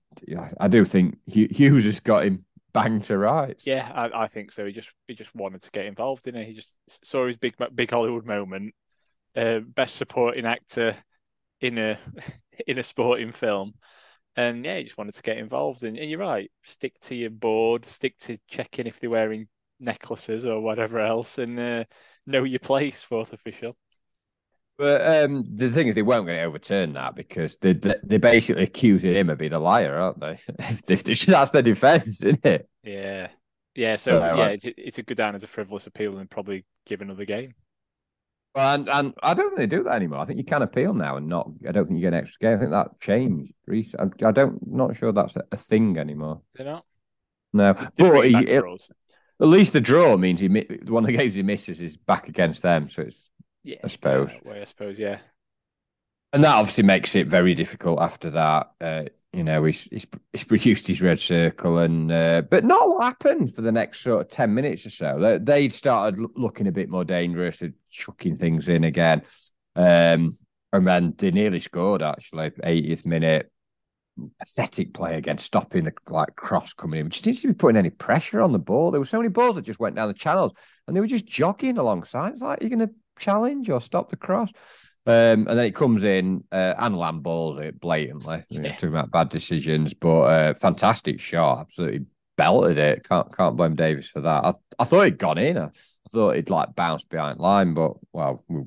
I 0.58 0.68
do 0.68 0.84
think 0.84 1.18
Hughes 1.26 1.84
has 1.84 2.00
got 2.00 2.24
him 2.24 2.46
bang 2.72 3.00
to 3.02 3.18
rights. 3.18 3.66
Yeah, 3.66 3.90
I, 3.94 4.24
I, 4.24 4.28
think 4.28 4.52
so. 4.52 4.66
He 4.66 4.72
just 4.72 4.90
he 5.06 5.14
just 5.14 5.34
wanted 5.34 5.62
to 5.62 5.70
get 5.70 5.86
involved 5.86 6.28
in 6.28 6.36
it. 6.36 6.46
He 6.46 6.54
just 6.54 6.74
saw 7.04 7.26
his 7.26 7.36
big 7.36 7.54
big 7.74 7.90
Hollywood 7.90 8.26
moment. 8.26 8.74
Uh, 9.36 9.60
best 9.60 9.96
supporting 9.96 10.46
actor 10.46 10.96
in 11.60 11.78
a 11.78 11.98
in 12.66 12.78
a 12.78 12.82
sporting 12.82 13.32
film, 13.32 13.74
and 14.36 14.64
yeah, 14.64 14.78
he 14.78 14.84
just 14.84 14.98
wanted 14.98 15.14
to 15.14 15.22
get 15.22 15.38
involved. 15.38 15.82
And, 15.82 15.98
and 15.98 16.10
you're 16.10 16.18
right. 16.18 16.50
Stick 16.64 16.98
to 17.02 17.14
your 17.14 17.30
board. 17.30 17.86
Stick 17.86 18.18
to 18.20 18.38
checking 18.48 18.86
if 18.86 19.00
they're 19.00 19.10
wearing 19.10 19.48
necklaces 19.80 20.46
or 20.46 20.60
whatever 20.60 21.00
else, 21.00 21.38
and 21.38 21.58
uh, 21.58 21.84
know 22.26 22.44
your 22.44 22.60
place. 22.60 23.02
Fourth 23.02 23.32
official. 23.32 23.76
But 24.78 25.24
um, 25.24 25.44
the 25.52 25.68
thing 25.68 25.88
is, 25.88 25.96
they 25.96 26.02
weren't 26.02 26.24
going 26.24 26.38
to 26.38 26.44
overturn 26.44 26.92
that 26.92 27.16
because 27.16 27.56
they 27.56 27.72
they 27.72 28.18
basically 28.18 28.62
accusing 28.62 29.12
him 29.12 29.28
of 29.28 29.36
being 29.36 29.52
a 29.52 29.58
liar, 29.58 29.98
aren't 29.98 30.20
they? 30.20 30.38
That's 30.86 31.50
their 31.50 31.62
defense, 31.62 32.22
isn't 32.22 32.46
it? 32.46 32.68
Yeah, 32.84 33.28
yeah. 33.74 33.96
So 33.96 34.20
yeah, 34.20 34.46
it's, 34.46 34.64
it's 34.64 34.98
a 34.98 35.02
good 35.02 35.16
down 35.16 35.34
as 35.34 35.42
a 35.42 35.48
frivolous 35.48 35.88
appeal 35.88 36.18
and 36.18 36.30
probably 36.30 36.64
give 36.86 37.00
another 37.00 37.24
game. 37.24 37.54
Well, 38.54 38.74
and, 38.74 38.88
and 38.88 39.14
I 39.20 39.34
don't 39.34 39.48
think 39.48 39.58
they 39.58 39.76
do 39.76 39.82
that 39.82 39.96
anymore. 39.96 40.20
I 40.20 40.24
think 40.26 40.38
you 40.38 40.44
can 40.44 40.62
appeal 40.62 40.94
now 40.94 41.16
and 41.16 41.28
not. 41.28 41.50
I 41.68 41.72
don't 41.72 41.86
think 41.86 41.96
you 41.96 42.02
get 42.02 42.14
an 42.14 42.20
extra 42.20 42.38
game. 42.38 42.56
I 42.56 42.60
think 42.60 42.70
that 42.70 43.00
changed. 43.00 43.54
recently. 43.66 44.24
I 44.24 44.30
don't. 44.30 44.64
Not 44.64 44.96
sure 44.96 45.10
that's 45.10 45.36
a, 45.50 45.56
thing 45.56 45.98
anymore. 45.98 46.42
They're 46.54 46.66
not. 46.66 46.84
No, 47.52 47.74
but 47.74 48.26
he, 48.26 48.36
it, 48.36 48.64
at 49.40 49.46
least 49.46 49.72
the 49.72 49.80
draw 49.80 50.16
means 50.16 50.38
he 50.40 50.48
one 50.48 51.04
of 51.04 51.08
the 51.08 51.16
games 51.16 51.34
he 51.34 51.42
misses 51.42 51.80
is 51.80 51.96
back 51.96 52.28
against 52.28 52.62
them, 52.62 52.88
so 52.88 53.02
it's 53.02 53.27
yeah, 53.68 53.76
I 53.84 53.88
suppose. 53.88 54.30
Way, 54.44 54.62
I 54.62 54.64
suppose, 54.64 54.98
yeah. 54.98 55.18
And 56.32 56.42
that 56.42 56.56
obviously 56.56 56.84
makes 56.84 57.14
it 57.14 57.26
very 57.26 57.54
difficult 57.54 58.00
after 58.00 58.30
that. 58.30 58.70
Uh, 58.80 59.04
you 59.34 59.44
know, 59.44 59.62
he's, 59.64 59.82
he's, 59.84 60.06
he's 60.32 60.44
produced 60.44 60.86
his 60.86 61.02
red 61.02 61.18
circle, 61.18 61.76
and 61.76 62.10
uh, 62.10 62.42
but 62.50 62.64
not 62.64 62.88
what 62.88 63.04
happened 63.04 63.54
for 63.54 63.60
the 63.60 63.72
next 63.72 64.00
sort 64.00 64.22
of 64.22 64.30
ten 64.30 64.54
minutes 64.54 64.86
or 64.86 64.90
so. 64.90 65.18
They, 65.20 65.38
they'd 65.38 65.72
started 65.72 66.18
looking 66.34 66.66
a 66.66 66.72
bit 66.72 66.88
more 66.88 67.04
dangerous 67.04 67.60
and 67.60 67.74
chucking 67.90 68.38
things 68.38 68.70
in 68.70 68.84
again, 68.84 69.20
um, 69.76 70.36
and 70.72 70.86
then 70.86 71.14
they 71.18 71.30
nearly 71.30 71.58
scored 71.58 72.02
actually, 72.02 72.50
80th 72.50 73.04
minute. 73.04 73.52
Pathetic 74.40 74.94
play 74.94 75.16
again, 75.16 75.38
stopping 75.38 75.84
the 75.84 75.92
like 76.08 76.34
cross 76.34 76.72
coming 76.72 76.98
in. 76.98 77.06
Which 77.06 77.22
didn't 77.22 77.36
seem 77.36 77.50
to 77.50 77.54
be 77.54 77.58
putting 77.58 77.76
any 77.76 77.90
pressure 77.90 78.40
on 78.40 78.50
the 78.50 78.58
ball. 78.58 78.90
There 78.90 79.00
were 79.00 79.04
so 79.04 79.18
many 79.18 79.28
balls 79.28 79.54
that 79.54 79.62
just 79.62 79.78
went 79.78 79.94
down 79.94 80.08
the 80.08 80.14
channels, 80.14 80.54
and 80.86 80.96
they 80.96 81.00
were 81.00 81.06
just 81.06 81.26
jogging 81.26 81.78
alongside. 81.78 82.32
It's 82.32 82.42
like 82.42 82.60
you're 82.60 82.70
going 82.70 82.88
to 82.88 82.94
challenge 83.18 83.70
or 83.70 83.80
stop 83.80 84.10
the 84.10 84.16
cross. 84.16 84.50
Um, 85.06 85.46
and 85.48 85.58
then 85.58 85.64
it 85.64 85.74
comes 85.74 86.04
in 86.04 86.44
uh, 86.52 86.74
and 86.76 86.96
Lamb 86.96 87.20
balls 87.20 87.58
it 87.58 87.80
blatantly. 87.80 88.44
Yeah. 88.50 88.72
Talking 88.72 88.90
about 88.90 89.10
bad 89.10 89.30
decisions, 89.30 89.94
but 89.94 90.20
uh, 90.20 90.54
fantastic 90.54 91.18
shot, 91.18 91.60
absolutely 91.60 92.06
belted 92.36 92.78
it. 92.78 93.08
Can't 93.08 93.34
can't 93.34 93.56
blame 93.56 93.74
Davies 93.74 94.08
for 94.08 94.20
that. 94.20 94.44
I, 94.44 94.52
I 94.78 94.84
thought 94.84 95.04
he'd 95.04 95.18
gone 95.18 95.38
in. 95.38 95.58
I, 95.58 95.70
thought 96.10 96.36
he'd 96.36 96.48
like 96.48 96.74
bounced 96.74 97.10
behind 97.10 97.38
line, 97.38 97.74
but 97.74 97.92
well, 98.14 98.42
we, 98.48 98.62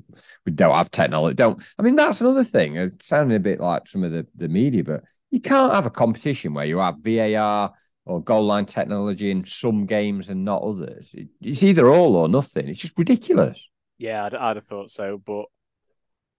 we 0.46 0.52
don't 0.52 0.76
have 0.76 0.92
technology. 0.92 1.34
Don't. 1.34 1.60
I 1.76 1.82
mean, 1.82 1.96
that's 1.96 2.20
another 2.20 2.44
thing. 2.44 2.76
It 2.76 3.02
sounded 3.02 3.34
a 3.34 3.40
bit 3.40 3.60
like 3.60 3.88
some 3.88 4.04
of 4.04 4.12
the 4.12 4.26
the 4.36 4.48
media, 4.48 4.84
but 4.84 5.02
you 5.32 5.40
can't 5.40 5.72
have 5.72 5.86
a 5.86 5.90
competition 5.90 6.54
where 6.54 6.66
you 6.66 6.78
have 6.78 6.98
VAR 6.98 7.72
or 8.04 8.22
goal 8.22 8.44
line 8.44 8.66
technology 8.66 9.30
in 9.30 9.44
some 9.44 9.86
games 9.86 10.28
and 10.28 10.44
not 10.44 10.62
others. 10.62 11.10
It, 11.14 11.28
it's 11.40 11.62
either 11.62 11.88
all 11.88 12.14
or 12.14 12.28
nothing. 12.28 12.68
It's 12.68 12.80
just 12.80 12.98
ridiculous. 12.98 13.68
Yeah, 14.02 14.24
I'd, 14.24 14.34
I'd 14.34 14.56
have 14.56 14.66
thought 14.66 14.90
so, 14.90 15.16
but 15.24 15.44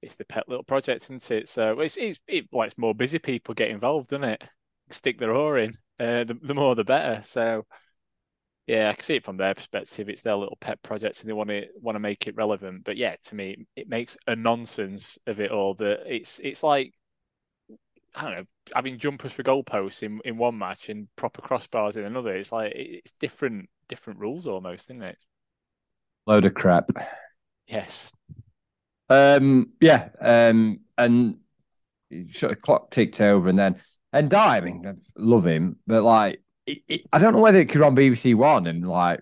it's 0.01 0.15
the 0.15 0.25
pet 0.25 0.49
little 0.49 0.65
project, 0.65 1.05
isn't 1.05 1.31
it? 1.31 1.47
So 1.47 1.79
it's 1.79 1.95
it's 1.95 2.19
it, 2.27 2.49
more 2.77 2.93
busy 2.93 3.19
people 3.19 3.55
get 3.55 3.71
involved, 3.71 4.09
doesn't 4.09 4.25
it? 4.25 4.43
Stick 4.89 5.17
their 5.17 5.33
oar 5.33 5.57
in. 5.57 5.77
Uh, 5.97 6.25
the, 6.25 6.37
the 6.43 6.53
more 6.53 6.75
the 6.75 6.83
better. 6.83 7.21
So 7.23 7.65
yeah, 8.67 8.89
I 8.89 8.93
can 8.93 9.03
see 9.03 9.15
it 9.15 9.23
from 9.23 9.37
their 9.37 9.53
perspective. 9.53 10.09
It's 10.09 10.21
their 10.21 10.35
little 10.35 10.57
pet 10.59 10.83
project, 10.83 11.21
and 11.21 11.29
they 11.29 11.33
want 11.33 11.51
to 11.51 11.65
want 11.79 11.95
to 11.95 12.01
make 12.01 12.27
it 12.27 12.35
relevant. 12.35 12.83
But 12.83 12.97
yeah, 12.97 13.15
to 13.27 13.35
me, 13.35 13.65
it 13.77 13.87
makes 13.87 14.17
a 14.27 14.35
nonsense 14.35 15.17
of 15.25 15.39
it 15.39 15.51
all. 15.51 15.75
That 15.75 16.01
it's 16.05 16.39
it's 16.39 16.63
like 16.63 16.91
I 18.13 18.23
don't 18.23 18.33
know, 18.39 18.45
having 18.75 18.99
jumpers 18.99 19.31
for 19.31 19.43
goalposts 19.43 20.03
in, 20.03 20.19
in 20.25 20.37
one 20.37 20.57
match 20.57 20.89
and 20.89 21.07
proper 21.15 21.41
crossbars 21.41 21.95
in 21.95 22.03
another. 22.03 22.35
It's 22.35 22.51
like 22.51 22.73
it's 22.75 23.13
different 23.21 23.69
different 23.87 24.19
rules 24.19 24.47
almost, 24.47 24.89
isn't 24.89 25.01
it? 25.01 25.17
Load 26.25 26.43
of 26.43 26.53
crap. 26.53 26.91
Yes. 27.67 28.11
Um. 29.09 29.71
Yeah. 29.79 30.09
Um. 30.19 30.81
And 30.97 31.37
sort 32.31 32.51
of 32.51 32.61
clock 32.61 32.91
ticked 32.91 33.21
over, 33.21 33.49
and 33.49 33.57
then 33.57 33.75
Ndiaye. 34.13 34.37
I 34.37 34.61
mean, 34.61 35.01
love 35.17 35.45
him, 35.45 35.77
but 35.87 36.03
like, 36.03 36.41
it, 36.65 36.79
it, 36.87 37.01
I 37.11 37.19
don't 37.19 37.33
know 37.33 37.41
whether 37.41 37.59
it 37.59 37.69
could 37.69 37.81
on 37.81 37.95
BBC 37.95 38.35
One 38.35 38.67
and 38.67 38.87
like 38.87 39.21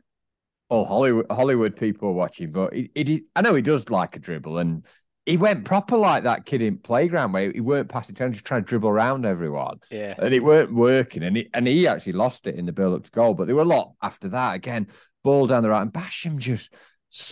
all 0.70 0.86
Hollywood 0.86 1.26
Hollywood 1.30 1.76
people 1.76 2.10
are 2.10 2.14
watching, 2.14 2.52
but 2.52 2.74
it, 2.74 2.92
it, 2.96 3.24
I 3.36 3.42
know 3.42 3.56
he 3.56 3.62
does 3.62 3.90
like 3.90 4.16
a 4.16 4.20
dribble, 4.20 4.58
and 4.58 4.86
he 5.26 5.38
went 5.38 5.66
proper 5.66 5.98
like 5.98 6.24
that 6.24 6.46
kid 6.46 6.62
in 6.62 6.78
playground 6.78 7.34
where 7.34 7.52
he 7.52 7.62
weren't 7.62 7.90
passing 7.90 8.16
turn, 8.16 8.34
just 8.34 8.46
trying 8.46 8.64
to 8.64 8.68
dribble 8.68 8.90
around 8.90 9.26
everyone. 9.26 9.80
Yeah, 9.90 10.16
and 10.18 10.34
it 10.34 10.44
weren't 10.44 10.74
working, 10.74 11.24
and 11.24 11.38
he 11.38 11.50
and 11.54 11.68
he 11.68 11.88
actually 11.88 12.14
lost 12.14 12.48
it 12.48 12.56
in 12.56 12.66
the 12.66 12.74
build 12.74 12.96
up 12.96 13.04
to 13.04 13.12
goal. 13.12 13.34
But 13.34 13.48
there 13.48 13.56
were 13.56 13.62
a 13.62 13.66
lot 13.66 13.94
after 14.02 14.30
that. 14.30 14.56
Again, 14.56 14.88
ball 15.24 15.48
down 15.48 15.64
the 15.64 15.70
right, 15.70 15.82
and 15.82 15.94
Basham 15.94 16.38
just 16.38 16.74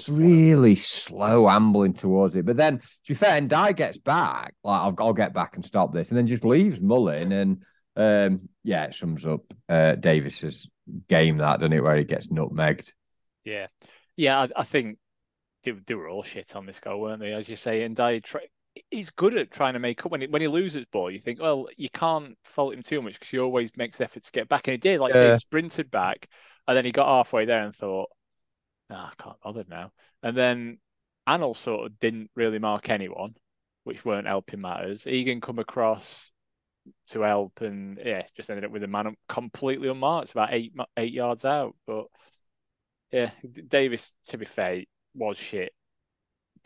really 0.09 0.75
slow 0.75 1.49
ambling 1.49 1.93
towards 1.93 2.35
it. 2.35 2.45
But 2.45 2.57
then, 2.57 2.79
to 2.79 3.07
be 3.07 3.13
fair, 3.13 3.39
Ndiaye 3.39 3.75
gets 3.75 3.97
back, 3.97 4.53
like 4.63 4.79
I'll, 4.79 4.95
I'll 4.99 5.13
get 5.13 5.33
back 5.33 5.55
and 5.55 5.63
stop 5.63 5.93
this, 5.93 6.09
and 6.09 6.17
then 6.17 6.27
just 6.27 6.45
leaves 6.45 6.81
Mullin. 6.81 7.31
And 7.31 7.63
um, 7.95 8.49
yeah, 8.63 8.85
it 8.85 8.93
sums 8.93 9.25
up 9.25 9.41
uh, 9.69 9.95
Davies's 9.95 10.69
game 11.07 11.37
that, 11.37 11.59
doesn't 11.59 11.73
it, 11.73 11.83
where 11.83 11.95
he 11.95 12.03
gets 12.03 12.27
nutmegged. 12.27 12.91
Yeah, 13.45 13.67
yeah, 14.17 14.41
I, 14.41 14.49
I 14.57 14.63
think 14.63 14.97
they, 15.63 15.71
they, 15.71 15.95
were 15.95 16.09
all 16.09 16.23
shit 16.23 16.55
on 16.55 16.65
this 16.65 16.79
goal, 16.79 16.99
weren't 16.99 17.21
they? 17.21 17.31
As 17.31 17.47
you 17.47 17.55
say, 17.55 17.87
Ndiaye. 17.87 18.23
Tra- 18.23 18.41
he's 18.91 19.09
good 19.09 19.35
at 19.35 19.51
trying 19.51 19.73
to 19.73 19.79
make 19.79 20.05
up 20.05 20.11
when 20.11 20.21
he, 20.21 20.27
when 20.27 20.41
he 20.41 20.47
loses 20.47 20.85
ball. 20.91 21.09
You 21.09 21.19
think, 21.19 21.41
well, 21.41 21.67
you 21.77 21.89
can't 21.89 22.37
fault 22.43 22.73
him 22.73 22.83
too 22.83 23.01
much 23.01 23.13
because 23.13 23.29
he 23.29 23.39
always 23.39 23.71
makes 23.77 23.97
the 23.97 24.03
effort 24.03 24.23
to 24.23 24.31
get 24.31 24.49
back, 24.49 24.67
and 24.67 24.73
he 24.73 24.77
did. 24.77 24.99
Like 24.99 25.13
yeah. 25.13 25.33
he 25.33 25.39
sprinted 25.39 25.89
back, 25.89 26.27
and 26.67 26.75
then 26.75 26.85
he 26.85 26.91
got 26.91 27.07
halfway 27.07 27.45
there 27.45 27.63
and 27.63 27.75
thought, 27.75 28.09
oh, 28.89 28.95
I 28.95 29.11
can't 29.17 29.39
bother 29.41 29.65
now. 29.67 29.91
And 30.23 30.35
then 30.35 30.77
Anel 31.27 31.55
sort 31.55 31.85
of 31.85 31.99
didn't 31.99 32.31
really 32.35 32.59
mark 32.59 32.89
anyone, 32.89 33.35
which 33.83 34.03
weren't 34.03 34.27
helping 34.27 34.61
matters. 34.61 35.05
Egan 35.07 35.41
come 35.41 35.59
across 35.59 36.31
to 37.09 37.21
help, 37.21 37.61
and 37.61 37.99
yeah, 38.03 38.23
just 38.35 38.49
ended 38.49 38.65
up 38.65 38.71
with 38.71 38.83
a 38.83 38.87
man 38.87 39.15
completely 39.27 39.89
unmarked, 39.89 40.31
about 40.31 40.53
eight 40.53 40.73
eight 40.97 41.13
yards 41.13 41.45
out. 41.45 41.75
But 41.85 42.05
yeah, 43.11 43.31
Davies, 43.67 44.13
to 44.27 44.37
be 44.37 44.45
fair, 44.45 44.83
was 45.13 45.37
shit 45.37 45.73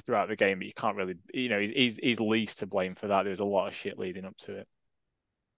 throughout 0.05 0.27
the 0.27 0.35
game, 0.35 0.59
but 0.59 0.67
you 0.67 0.73
can't 0.73 0.97
really, 0.97 1.15
you 1.33 1.49
know, 1.49 1.59
he's 1.59 1.97
he's 1.97 2.19
least 2.19 2.59
to 2.59 2.67
blame 2.67 2.95
for 2.95 3.07
that. 3.07 3.23
There 3.23 3.31
was 3.31 3.39
a 3.39 3.45
lot 3.45 3.67
of 3.67 3.75
shit 3.75 3.99
leading 3.99 4.25
up 4.25 4.37
to 4.39 4.57
it. 4.57 4.67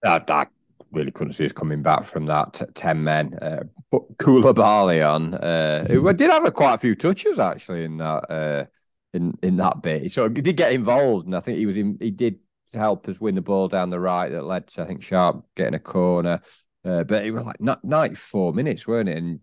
That, 0.02 0.26
that 0.26 0.48
really 0.90 1.10
couldn't 1.10 1.34
see 1.34 1.44
us 1.44 1.52
coming 1.52 1.82
back 1.82 2.04
from 2.04 2.26
that 2.26 2.54
t- 2.54 2.64
10 2.74 3.04
men. 3.04 3.34
Uh, 3.34 3.64
put 3.90 4.16
Coulibaly 4.18 5.08
on. 5.08 5.34
Uh, 5.34 5.86
who 5.86 6.12
did 6.12 6.30
have 6.30 6.44
a, 6.44 6.50
quite 6.50 6.74
a 6.74 6.78
few 6.78 6.94
touches 6.94 7.38
actually 7.38 7.84
in 7.84 7.98
that 7.98 8.30
uh, 8.30 8.64
in 9.12 9.34
in 9.42 9.56
that 9.56 9.82
bit. 9.82 10.10
So 10.12 10.28
he 10.28 10.42
did 10.42 10.56
get 10.56 10.72
involved, 10.72 11.26
and 11.26 11.36
I 11.36 11.40
think 11.40 11.58
he 11.58 11.66
was 11.66 11.76
in, 11.76 11.98
he 12.00 12.10
did 12.10 12.38
help 12.72 13.08
us 13.08 13.20
win 13.20 13.34
the 13.34 13.42
ball 13.42 13.68
down 13.68 13.90
the 13.90 14.00
right 14.00 14.30
that 14.30 14.44
led 14.44 14.66
to 14.68 14.82
I 14.82 14.86
think 14.86 15.02
Sharp 15.02 15.44
getting 15.54 15.74
a 15.74 15.80
corner. 15.80 16.40
Uh, 16.84 17.02
but 17.02 17.24
it 17.24 17.32
was 17.32 17.44
like 17.44 17.60
94 17.82 18.52
minutes, 18.52 18.86
weren't 18.86 19.08
it? 19.08 19.16
And 19.16 19.40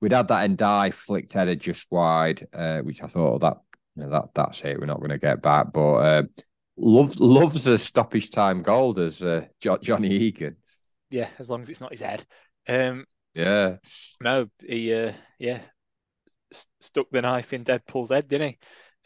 we'd 0.00 0.12
had 0.12 0.28
that 0.28 0.48
Ndiaye 0.48 0.94
flicked 0.94 1.34
header 1.34 1.54
just 1.54 1.86
wide, 1.90 2.46
uh, 2.54 2.78
which 2.80 3.02
I 3.02 3.06
thought 3.06 3.34
oh, 3.34 3.38
that 3.38 3.58
you 3.96 4.02
know, 4.04 4.10
that 4.10 4.28
that's 4.34 4.64
it. 4.64 4.80
We're 4.80 4.86
not 4.86 4.98
going 4.98 5.10
to 5.10 5.18
get 5.18 5.42
back, 5.42 5.72
but. 5.72 5.94
Uh, 5.94 6.22
loves 6.78 7.18
loves 7.18 7.66
a 7.66 7.78
stoppage 7.78 8.30
time 8.30 8.62
goal, 8.62 9.00
as 9.00 9.22
uh, 9.22 9.46
Johnny 9.58 10.10
Egan 10.10 10.56
yeah, 11.10 11.28
as 11.38 11.50
long 11.50 11.62
as 11.62 11.70
it's 11.70 11.80
not 11.80 11.92
his 11.92 12.00
head. 12.00 12.24
Um, 12.68 13.06
yeah. 13.34 13.76
No, 14.20 14.46
he 14.60 14.92
uh, 14.94 15.12
yeah 15.38 15.60
stuck 16.80 17.08
the 17.10 17.22
knife 17.22 17.52
in 17.52 17.64
Deadpool's 17.64 18.10
head, 18.10 18.28
didn't 18.28 18.56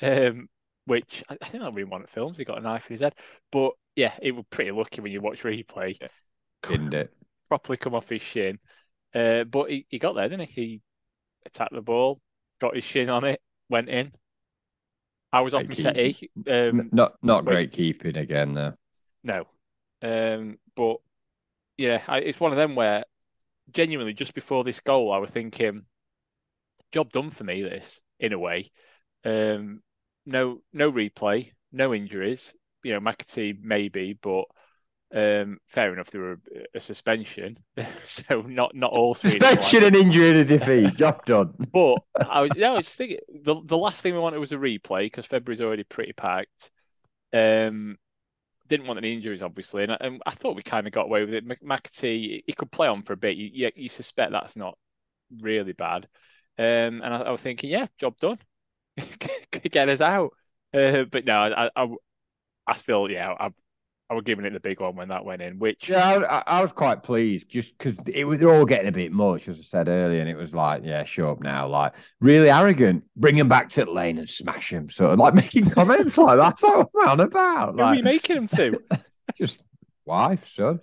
he? 0.01 0.07
Um, 0.07 0.49
which 0.87 1.23
I, 1.29 1.37
I 1.41 1.49
think 1.49 1.63
that 1.63 1.73
really 1.73 1.85
one 1.85 2.03
of 2.03 2.07
the 2.07 2.13
films. 2.13 2.39
He 2.39 2.45
got 2.45 2.59
a 2.59 2.63
knife 2.63 2.89
in 2.89 2.95
his 2.95 3.01
head, 3.01 3.15
but 3.51 3.73
yeah, 3.97 4.13
it 4.21 4.33
was 4.33 4.45
pretty 4.51 4.71
lucky 4.71 5.01
when 5.01 5.13
you 5.13 5.21
watch 5.21 5.43
replay. 5.43 5.99
Didn't 6.69 6.95
it? 6.95 7.13
Properly 7.49 7.77
come 7.77 7.95
off 7.95 8.09
his 8.09 8.23
shin, 8.23 8.59
uh, 9.15 9.45
but 9.45 9.71
he, 9.71 9.87
he 9.89 9.99
got 9.99 10.15
there, 10.15 10.29
didn't 10.29 10.49
he? 10.49 10.63
He 10.63 10.81
attacked 11.47 11.75
the 11.75 11.83
ball, 11.83 12.21
got 12.61 12.75
his 12.75 12.85
shin 12.85 13.11
on 13.11 13.25
it, 13.25 13.41
went 13.69 13.89
in. 13.89 14.13
I 15.33 15.41
was 15.43 15.55
off 15.55 15.69
my 15.69 15.75
settee. 15.75 16.31
Um, 16.49 16.91
not 16.93 17.15
not 17.23 17.45
great 17.45 17.73
keeping 17.73 18.17
again 18.17 18.55
though. 18.55 18.75
No, 19.23 19.47
um, 20.03 20.59
but 20.75 20.97
yeah, 21.81 22.03
I, 22.07 22.19
it's 22.19 22.39
one 22.39 22.53
of 22.53 22.59
them 22.59 22.75
where 22.75 23.05
genuinely 23.73 24.13
just 24.13 24.35
before 24.35 24.65
this 24.65 24.81
goal, 24.81 25.11
I 25.11 25.17
was 25.17 25.31
thinking, 25.31 25.87
job 26.93 27.11
done 27.11 27.31
for 27.31 27.43
me. 27.43 27.63
This 27.63 28.03
in 28.19 28.35
a 28.35 28.39
way, 28.39 28.71
um, 29.25 29.81
no 30.27 30.61
no 30.75 30.93
replay, 30.93 31.53
no 31.73 31.95
injuries. 31.95 32.53
You 32.83 32.93
know, 32.93 33.01
McAtee 33.01 33.59
maybe, 33.63 34.13
but 34.21 34.45
um, 35.15 35.57
fair 35.69 35.95
enough. 35.95 36.11
There 36.11 36.21
were 36.21 36.33
a, 36.55 36.77
a 36.77 36.81
suspension, 36.81 37.57
so 38.05 38.43
not 38.43 38.75
not 38.75 38.93
all 38.93 39.15
suspension 39.15 39.83
and 39.83 39.97
injury 39.97 40.35
to 40.35 40.45
defeat. 40.45 40.97
Job 40.97 41.25
done. 41.25 41.55
but 41.73 41.97
I 42.29 42.43
was, 42.43 42.51
yeah, 42.57 42.73
I 42.73 42.77
was 42.77 42.85
just 42.85 42.99
thinking 42.99 43.21
the 43.43 43.57
the 43.65 43.79
last 43.79 44.03
thing 44.03 44.13
we 44.13 44.21
wanted 44.21 44.39
was 44.39 44.53
a 44.53 44.57
replay 44.57 45.07
because 45.07 45.25
February's 45.25 45.63
already 45.63 45.85
pretty 45.85 46.13
packed. 46.13 46.71
Um, 47.33 47.97
didn't 48.71 48.87
want 48.87 48.99
any 48.99 49.13
injuries, 49.13 49.43
obviously, 49.43 49.83
and 49.83 49.93
I, 49.93 49.99
and 50.01 50.23
I 50.25 50.31
thought 50.31 50.57
we 50.57 50.63
kind 50.63 50.87
of 50.87 50.93
got 50.93 51.07
away 51.07 51.25
with 51.25 51.35
it. 51.35 51.47
McAtee, 51.47 52.45
he 52.47 52.53
could 52.53 52.71
play 52.71 52.87
on 52.89 53.03
for 53.03 53.13
a 53.13 53.17
bit. 53.17 53.37
You, 53.37 53.51
you, 53.53 53.71
you 53.75 53.89
suspect 53.89 54.31
that's 54.33 54.57
not 54.57 54.79
really 55.41 55.73
bad. 55.73 56.07
Um, 56.57 57.03
and 57.03 57.07
I, 57.07 57.19
I, 57.19 57.31
was 57.31 57.41
thinking, 57.41 57.69
yeah, 57.69 57.89
job 57.99 58.17
done. 58.19 58.39
Get 59.71 59.89
us 59.89 60.01
out. 60.01 60.31
Uh, 60.73 61.03
but 61.05 61.25
no, 61.25 61.35
I, 61.41 61.69
I, 61.75 61.89
I 62.67 62.75
still, 62.77 63.11
yeah, 63.11 63.35
I, 63.39 63.51
I 64.11 64.15
was 64.15 64.25
giving 64.25 64.45
it 64.45 64.53
the 64.53 64.59
big 64.59 64.81
one 64.81 64.97
when 64.97 65.09
that 65.09 65.25
went 65.25 65.41
in. 65.41 65.61
Which 65.61 65.89
yeah, 65.89 66.21
I, 66.29 66.59
I 66.59 66.63
was 66.63 66.73
quite 66.73 67.05
pleased 67.05 67.49
just 67.49 67.79
because 67.79 67.97
it 68.13 68.25
was 68.25 68.41
they're 68.41 68.51
all 68.51 68.65
getting 68.65 68.89
a 68.89 68.93
bit 68.93 69.13
much, 69.13 69.47
as 69.47 69.57
I 69.57 69.63
said 69.63 69.89
earlier, 69.89 70.21
and 70.21 70.29
it 70.29 70.37
was 70.37 70.53
like, 70.53 70.83
yeah, 70.85 71.05
show 71.05 71.31
up 71.31 71.41
now, 71.41 71.69
like 71.69 71.95
really 72.21 72.51
arrogant, 72.51 73.05
bring 73.15 73.39
him 73.39 73.49
back 73.49 73.69
to 73.71 73.85
the 73.85 73.91
lane 73.93 74.19
and 74.19 74.29
smash 74.29 74.73
him, 74.73 74.91
sort 74.91 75.13
of 75.13 75.21
like 75.21 75.35
making 75.43 75.71
comments 75.71 76.19
like 76.19 76.41
that's 76.41 76.61
what 76.61 76.89
I'm 77.01 77.09
on 77.09 77.21
about. 77.21 77.75
Who 77.75 77.81
are 77.81 77.95
you 77.95 78.03
making 78.03 78.37
him 78.37 78.47
to? 78.49 78.83
just 79.37 79.63
wife, 80.05 80.49
son. 80.49 80.81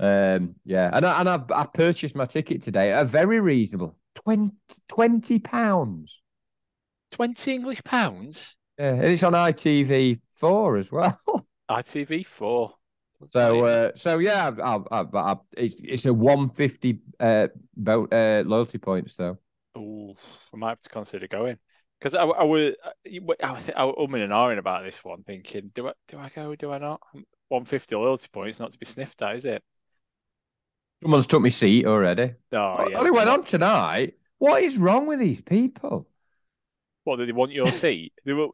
Um, 0.00 0.56
yeah, 0.64 0.90
and 0.92 1.06
I, 1.06 1.20
and 1.20 1.28
I, 1.28 1.40
I 1.54 1.66
purchased 1.72 2.16
my 2.16 2.26
ticket 2.26 2.62
today 2.62 2.92
at 2.92 3.02
a 3.02 3.04
very 3.06 3.38
reasonable 3.38 3.96
20 4.88 5.38
pounds. 5.38 6.20
Twenty 7.12 7.54
English 7.54 7.84
pounds. 7.84 8.56
Yeah, 8.76 8.94
and 8.94 9.04
it's 9.04 9.22
on 9.22 9.34
ITV 9.34 10.20
four 10.32 10.76
as 10.76 10.90
well. 10.90 11.20
ITV 11.68 12.22
four. 12.22 12.74
So, 13.30 13.64
uh, 13.64 13.92
so 13.94 14.18
yeah, 14.18 14.50
I, 14.62 14.78
I, 14.90 15.04
I, 15.14 15.36
it's 15.56 15.76
it's 15.82 16.06
a 16.06 16.12
one 16.12 16.50
fifty 16.50 17.00
uh, 17.18 17.48
about 17.76 18.12
uh, 18.12 18.42
loyalty 18.46 18.78
points 18.78 19.16
though. 19.16 19.38
Oh, 19.74 20.16
I 20.52 20.56
might 20.56 20.70
have 20.70 20.80
to 20.80 20.88
consider 20.88 21.26
going 21.26 21.58
because 21.98 22.14
I, 22.14 22.24
I 22.24 22.44
was 22.44 22.74
I 23.04 23.18
was 23.20 23.70
I 23.74 23.84
was 23.84 23.94
umming 23.98 24.22
and 24.22 24.32
ahhing 24.32 24.58
about 24.58 24.84
this 24.84 25.02
one, 25.02 25.22
thinking, 25.22 25.70
do 25.74 25.88
I 25.88 25.92
do 26.08 26.18
I 26.18 26.28
go? 26.28 26.50
Or 26.50 26.56
do 26.56 26.72
I 26.72 26.78
not? 26.78 27.00
One 27.48 27.64
fifty 27.64 27.94
loyalty 27.94 28.28
points, 28.32 28.60
not 28.60 28.72
to 28.72 28.78
be 28.78 28.86
sniffed 28.86 29.22
at, 29.22 29.36
is 29.36 29.44
it? 29.44 29.62
Someone's 31.02 31.26
took 31.26 31.42
me 31.42 31.50
seat 31.50 31.86
already. 31.86 32.34
Oh, 32.52 32.88
yeah. 32.88 32.98
Only 32.98 33.10
went 33.10 33.28
on 33.28 33.44
tonight. 33.44 34.14
What 34.38 34.62
is 34.62 34.78
wrong 34.78 35.06
with 35.06 35.20
these 35.20 35.40
people? 35.40 36.08
What 37.04 37.16
do 37.16 37.26
they 37.26 37.32
want 37.32 37.52
your 37.52 37.66
seat? 37.72 38.12
they 38.24 38.32
were 38.32 38.48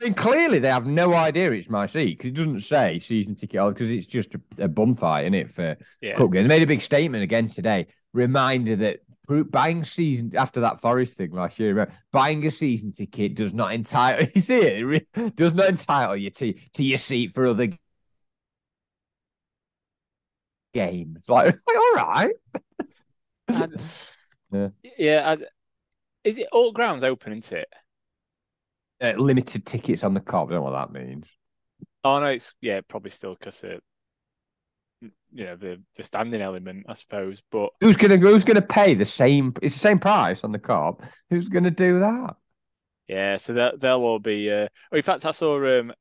I 0.00 0.04
mean, 0.04 0.14
clearly 0.14 0.60
they 0.60 0.68
have 0.68 0.86
no 0.86 1.14
idea 1.14 1.50
it's 1.50 1.68
my 1.68 1.86
seat 1.86 2.18
because 2.18 2.30
it 2.30 2.34
doesn't 2.34 2.60
say 2.60 2.98
season 3.00 3.34
ticket 3.34 3.58
holder 3.58 3.74
because 3.74 3.90
it's 3.90 4.06
just 4.06 4.34
a, 4.34 4.40
a 4.58 4.68
bum 4.68 4.94
fight 4.94 5.24
in 5.24 5.34
it 5.34 5.50
for 5.50 5.76
yeah. 6.00 6.14
cup 6.14 6.30
game. 6.30 6.44
They 6.44 6.48
made 6.48 6.62
a 6.62 6.66
big 6.66 6.82
statement 6.82 7.24
again 7.24 7.48
today. 7.48 7.88
reminder 8.12 8.76
that 8.76 9.00
buying 9.50 9.84
season 9.84 10.32
after 10.36 10.60
that 10.60 10.80
Forest 10.80 11.16
thing 11.16 11.32
last 11.32 11.58
year, 11.58 11.90
buying 12.12 12.46
a 12.46 12.50
season 12.50 12.92
ticket 12.92 13.34
does 13.34 13.52
not 13.52 13.72
entitle 13.72 14.28
you 14.34 14.40
see 14.40 14.60
it, 14.60 15.06
it 15.14 15.36
does 15.36 15.54
not 15.54 15.68
entitle 15.68 16.16
you 16.16 16.30
to 16.30 16.54
to 16.74 16.84
your 16.84 16.98
seat 16.98 17.32
for 17.34 17.46
other 17.46 17.68
games. 20.74 21.28
Like, 21.28 21.46
like 21.66 21.76
all 21.76 21.94
right. 21.94 22.30
And, 23.48 23.82
yeah, 24.52 24.68
yeah. 24.98 25.22
I, 25.30 25.44
is 26.24 26.38
it 26.38 26.48
all 26.52 26.72
grounds 26.72 27.04
open, 27.04 27.32
isn't 27.32 27.58
it? 27.58 27.68
Uh, 29.00 29.12
limited 29.16 29.64
tickets 29.64 30.02
on 30.02 30.14
the 30.14 30.20
Kop. 30.20 30.48
I 30.48 30.50
don't 30.50 30.54
know 30.54 30.62
what 30.62 30.92
that 30.92 30.92
means. 30.92 31.26
Oh 32.04 32.20
no, 32.20 32.26
it's 32.26 32.54
yeah, 32.60 32.80
probably 32.86 33.10
still 33.10 33.34
because 33.38 33.62
it, 33.62 33.82
you 35.00 35.44
know, 35.44 35.56
the 35.56 35.80
the 35.96 36.02
standing 36.02 36.40
element, 36.40 36.86
I 36.88 36.94
suppose. 36.94 37.42
But 37.50 37.70
who's 37.80 37.96
gonna 37.96 38.16
who's 38.16 38.44
gonna 38.44 38.62
pay 38.62 38.94
the 38.94 39.04
same? 39.04 39.54
It's 39.62 39.74
the 39.74 39.80
same 39.80 39.98
price 39.98 40.42
on 40.42 40.52
the 40.52 40.58
Kop. 40.58 41.02
Who's 41.30 41.48
gonna 41.48 41.70
do 41.70 42.00
that? 42.00 42.36
Yeah, 43.08 43.38
so 43.38 43.54
that 43.54 43.80
they'll 43.80 44.00
all 44.00 44.18
be. 44.18 44.50
Uh... 44.50 44.68
Oh, 44.92 44.96
in 44.96 45.02
fact, 45.02 45.24
I 45.24 45.30
saw 45.30 45.80
um, 45.80 45.92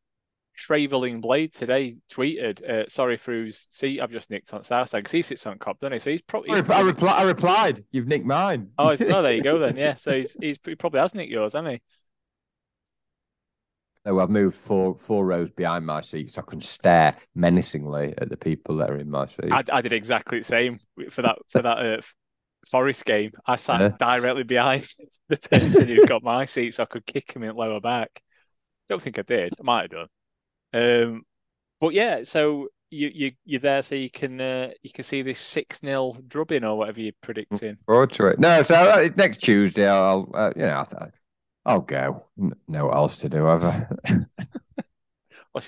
Travelling 0.55 1.21
Blade 1.21 1.53
today 1.53 1.97
tweeted, 2.11 2.67
uh, 2.67 2.89
"Sorry 2.89 3.15
for 3.15 3.31
whose 3.31 3.67
seat 3.71 4.01
I've 4.01 4.11
just 4.11 4.29
nicked 4.29 4.53
on 4.53 4.63
Southside 4.63 4.99
because 4.99 5.11
he 5.11 5.21
sits 5.21 5.45
on 5.47 5.57
Kop, 5.57 5.79
doesn't 5.79 5.93
he? 5.93 5.99
So 5.99 6.11
he's 6.11 6.21
probably. 6.21 6.51
I, 6.51 6.61
repli- 6.61 7.07
I 7.07 7.23
replied, 7.23 7.85
"You've 7.91 8.07
nicked 8.07 8.25
mine." 8.25 8.69
Oh, 8.77 8.89
oh, 8.89 8.95
there 8.95 9.33
you 9.33 9.43
go 9.43 9.57
then. 9.57 9.77
Yeah, 9.77 9.93
so 9.93 10.13
he's, 10.13 10.35
he's 10.41 10.57
he 10.65 10.75
probably 10.75 10.99
has 10.99 11.15
nicked 11.15 11.31
yours, 11.31 11.53
hasn't 11.53 11.73
he? 11.73 11.81
No, 14.07 14.21
I've 14.21 14.29
moved 14.29 14.55
four 14.55 14.95
four 14.95 15.25
rows 15.25 15.51
behind 15.51 15.85
my 15.85 15.99
seat 15.99 16.31
so 16.31 16.41
I 16.41 16.49
can 16.49 16.61
stare 16.61 17.17
menacingly 17.35 18.13
at 18.17 18.29
the 18.29 18.37
people 18.37 18.77
that 18.77 18.89
are 18.89 18.97
in 18.97 19.09
my 19.09 19.27
seat. 19.27 19.51
I, 19.51 19.63
I 19.71 19.81
did 19.81 19.91
exactly 19.91 20.39
the 20.39 20.45
same 20.45 20.79
for 21.09 21.23
that 21.23 21.37
for 21.49 21.61
that 21.61 21.77
uh, 21.77 22.01
Forest 22.69 23.03
game. 23.03 23.31
I 23.45 23.57
sat 23.57 23.81
yeah. 23.81 23.89
directly 23.99 24.43
behind 24.43 24.87
the 25.29 25.35
person 25.35 25.87
who 25.87 26.05
got 26.05 26.23
my 26.23 26.45
seat 26.45 26.75
so 26.75 26.83
I 26.83 26.85
could 26.85 27.05
kick 27.05 27.33
him 27.33 27.43
in 27.43 27.53
lower 27.53 27.81
back. 27.81 28.21
Don't 28.87 29.01
think 29.01 29.19
I 29.19 29.23
did. 29.23 29.53
I 29.59 29.63
might 29.63 29.91
have 29.91 30.07
done. 30.71 31.11
Um, 31.11 31.23
but 31.81 31.93
yeah, 31.93 32.23
so 32.23 32.69
you 32.89 33.11
you 33.13 33.31
you're 33.43 33.59
there 33.59 33.81
so 33.81 33.95
you 33.95 34.09
can 34.09 34.39
uh, 34.39 34.71
you 34.83 34.91
can 34.93 35.03
see 35.03 35.21
this 35.21 35.39
six 35.39 35.81
0 35.81 36.15
drubbing 36.29 36.63
or 36.63 36.77
whatever 36.77 37.01
you're 37.01 37.13
predicting. 37.21 37.75
Forward 37.85 38.13
to 38.13 38.27
it. 38.27 38.39
No, 38.39 38.61
so 38.61 38.75
uh, 38.75 39.09
next 39.17 39.39
Tuesday 39.39 39.87
I'll 39.87 40.31
uh, 40.33 40.53
you 40.55 40.61
know 40.63 40.85
I'll, 40.89 41.11
I'll 41.67 41.81
go. 41.81 42.23
No 42.67 42.85
what 42.85 42.95
else 42.95 43.17
to 43.17 43.29
do 43.29 43.47
ever. 43.47 43.99
well, 45.53 45.63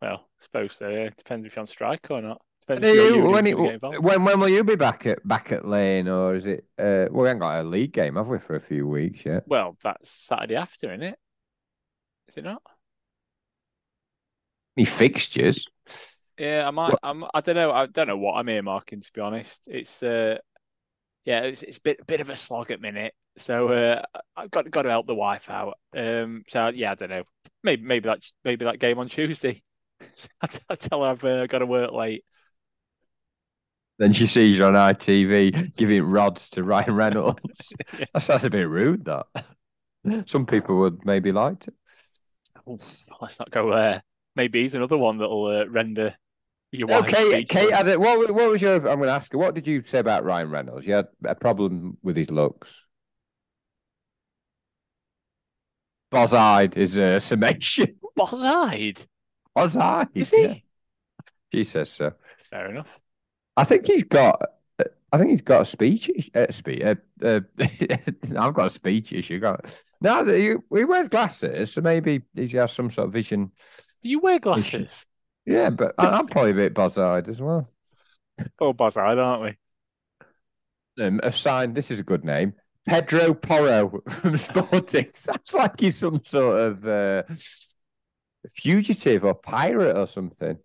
I 0.00 0.16
suppose 0.38 0.74
so. 0.74 0.88
Yeah. 0.88 1.10
Depends 1.16 1.44
if 1.44 1.56
you're 1.56 1.60
on 1.60 1.66
strike 1.66 2.06
or 2.08 2.22
not. 2.22 2.40
You, 2.68 3.22
when, 3.22 3.48
it, 3.48 3.58
when 4.00 4.22
when 4.22 4.38
will 4.38 4.48
you 4.48 4.62
be 4.62 4.76
back 4.76 5.04
at 5.04 5.26
back 5.26 5.50
at 5.50 5.66
Lane 5.66 6.06
or 6.06 6.36
is 6.36 6.46
it? 6.46 6.66
Uh, 6.78 7.10
well, 7.10 7.22
we 7.22 7.26
haven't 7.26 7.40
got 7.40 7.60
a 7.60 7.64
league 7.64 7.92
game, 7.92 8.14
have 8.14 8.28
we, 8.28 8.38
for 8.38 8.54
a 8.54 8.60
few 8.60 8.86
weeks 8.86 9.24
yet? 9.24 9.42
Well, 9.48 9.76
that's 9.82 10.08
Saturday 10.08 10.54
after, 10.54 10.92
isn't 10.92 11.02
it? 11.02 11.18
Is 12.28 12.36
it 12.36 12.44
not? 12.44 12.62
Me 14.76 14.84
fixtures. 14.84 15.66
Yeah, 16.38 16.68
I 16.68 16.70
might. 16.70 16.94
I'm. 17.02 17.24
I 17.34 17.40
don't 17.40 17.56
know. 17.56 17.72
I 17.72 17.86
don't 17.86 18.06
know 18.06 18.16
what 18.16 18.34
I'm 18.34 18.46
earmarking. 18.46 19.04
To 19.04 19.12
be 19.12 19.20
honest, 19.20 19.62
it's 19.66 20.00
uh, 20.04 20.38
yeah, 21.24 21.40
it's 21.40 21.64
it's 21.64 21.78
a 21.78 21.82
bit 21.82 22.06
bit 22.06 22.20
of 22.20 22.30
a 22.30 22.36
slog 22.36 22.70
at 22.70 22.80
minute. 22.80 23.14
So 23.36 23.68
uh, 23.68 24.02
I've 24.36 24.50
got 24.50 24.70
got 24.70 24.82
to 24.82 24.90
help 24.90 25.06
the 25.06 25.14
wife 25.14 25.48
out. 25.48 25.78
Um, 25.96 26.44
so 26.48 26.68
yeah, 26.68 26.92
I 26.92 26.94
don't 26.94 27.10
know. 27.10 27.24
Maybe 27.62 27.82
maybe 27.82 28.08
that 28.08 28.20
maybe 28.44 28.64
that 28.64 28.78
game 28.78 28.98
on 28.98 29.08
Tuesday. 29.08 29.62
I, 30.40 30.46
t- 30.46 30.60
I 30.68 30.74
tell 30.74 31.02
her 31.02 31.10
I've 31.10 31.24
uh, 31.24 31.46
got 31.46 31.58
to 31.58 31.66
work 31.66 31.92
late. 31.92 32.24
Then 33.98 34.12
she 34.12 34.26
sees 34.26 34.56
you 34.56 34.64
on 34.64 34.72
ITV 34.72 35.76
giving 35.76 36.02
rods 36.02 36.48
to 36.50 36.64
Ryan 36.64 36.94
Reynolds. 36.94 37.40
yeah. 37.98 38.06
that's, 38.14 38.26
that's 38.26 38.44
a 38.44 38.50
bit 38.50 38.68
rude. 38.68 39.04
That 39.04 39.26
some 40.26 40.46
people 40.46 40.78
would 40.80 41.04
maybe 41.04 41.32
like 41.32 41.60
to. 41.60 41.72
Oof, 42.68 42.80
let's 43.20 43.38
not 43.38 43.50
go 43.50 43.70
there 43.70 44.02
maybe 44.36 44.62
he's 44.62 44.74
another 44.74 44.98
one 44.98 45.18
that'll 45.18 45.46
uh, 45.46 45.66
render 45.66 46.14
your 46.72 46.88
wife. 46.88 47.08
Okay, 47.08 47.44
Kate, 47.44 47.70
Kate 47.70 47.98
what, 47.98 48.32
what 48.32 48.50
was 48.50 48.62
your? 48.62 48.76
I'm 48.76 48.82
going 48.82 49.02
to 49.02 49.10
ask 49.10 49.32
you. 49.32 49.38
What 49.38 49.54
did 49.54 49.66
you 49.66 49.82
say 49.84 49.98
about 49.98 50.24
Ryan 50.24 50.50
Reynolds? 50.50 50.86
You 50.86 50.94
had 50.94 51.08
a 51.24 51.34
problem 51.34 51.98
with 52.02 52.16
his 52.16 52.30
looks. 52.30 52.86
Boz-eyed 56.10 56.76
is 56.76 56.96
a 56.96 57.20
summation. 57.20 57.96
Boz-eyed. 58.16 59.04
Boz-eyed. 59.54 60.08
Is 60.14 60.30
he? 60.30 60.42
Yeah. 60.42 60.54
She 61.52 61.64
says 61.64 61.90
so. 61.90 62.12
Fair 62.38 62.70
enough. 62.70 63.00
I 63.56 63.64
think 63.64 63.86
he's 63.86 64.04
got. 64.04 64.40
I 65.12 65.18
think 65.18 65.30
he's 65.30 65.40
got 65.40 65.62
a 65.62 65.64
speech. 65.64 66.10
Uh, 66.34 66.46
speech. 66.50 66.82
Uh, 66.82 66.94
uh, 67.24 67.40
I've 68.38 68.54
got 68.54 68.66
a 68.66 68.70
speech 68.70 69.12
issue. 69.12 69.40
Got 69.40 69.64
no. 70.00 70.24
He, 70.24 70.54
he 70.72 70.84
wears 70.84 71.08
glasses, 71.08 71.72
so 71.72 71.80
maybe 71.80 72.22
he 72.34 72.46
has 72.48 72.72
some 72.72 72.90
sort 72.90 73.08
of 73.08 73.12
vision 73.12 73.50
you 74.02 74.20
wear 74.20 74.38
glasses? 74.38 75.06
Yeah, 75.44 75.70
but 75.70 75.94
I'm 75.98 76.26
probably 76.28 76.52
a 76.52 76.54
bit 76.54 76.74
buzz-eyed 76.74 77.28
as 77.28 77.40
well. 77.40 77.68
Oh, 78.58 78.72
buzz-eyed, 78.72 79.18
aren't 79.18 79.42
we? 79.42 81.04
Um, 81.04 81.20
a 81.22 81.32
sign. 81.32 81.74
This 81.74 81.90
is 81.90 82.00
a 82.00 82.04
good 82.04 82.24
name. 82.24 82.54
Pedro 82.86 83.34
Porro 83.34 84.02
from 84.08 84.36
Sporting. 84.36 85.10
Sounds 85.14 85.52
like 85.52 85.80
he's 85.80 85.98
some 85.98 86.22
sort 86.24 86.60
of 86.60 86.86
uh, 86.86 87.22
fugitive 88.48 89.24
or 89.24 89.34
pirate 89.34 89.96
or 89.96 90.06
something. 90.06 90.58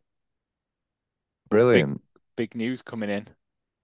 Brilliant. 1.49 2.01
Big, 2.36 2.51
big, 2.51 2.55
news 2.55 2.82
coming 2.82 3.09
in. 3.09 3.28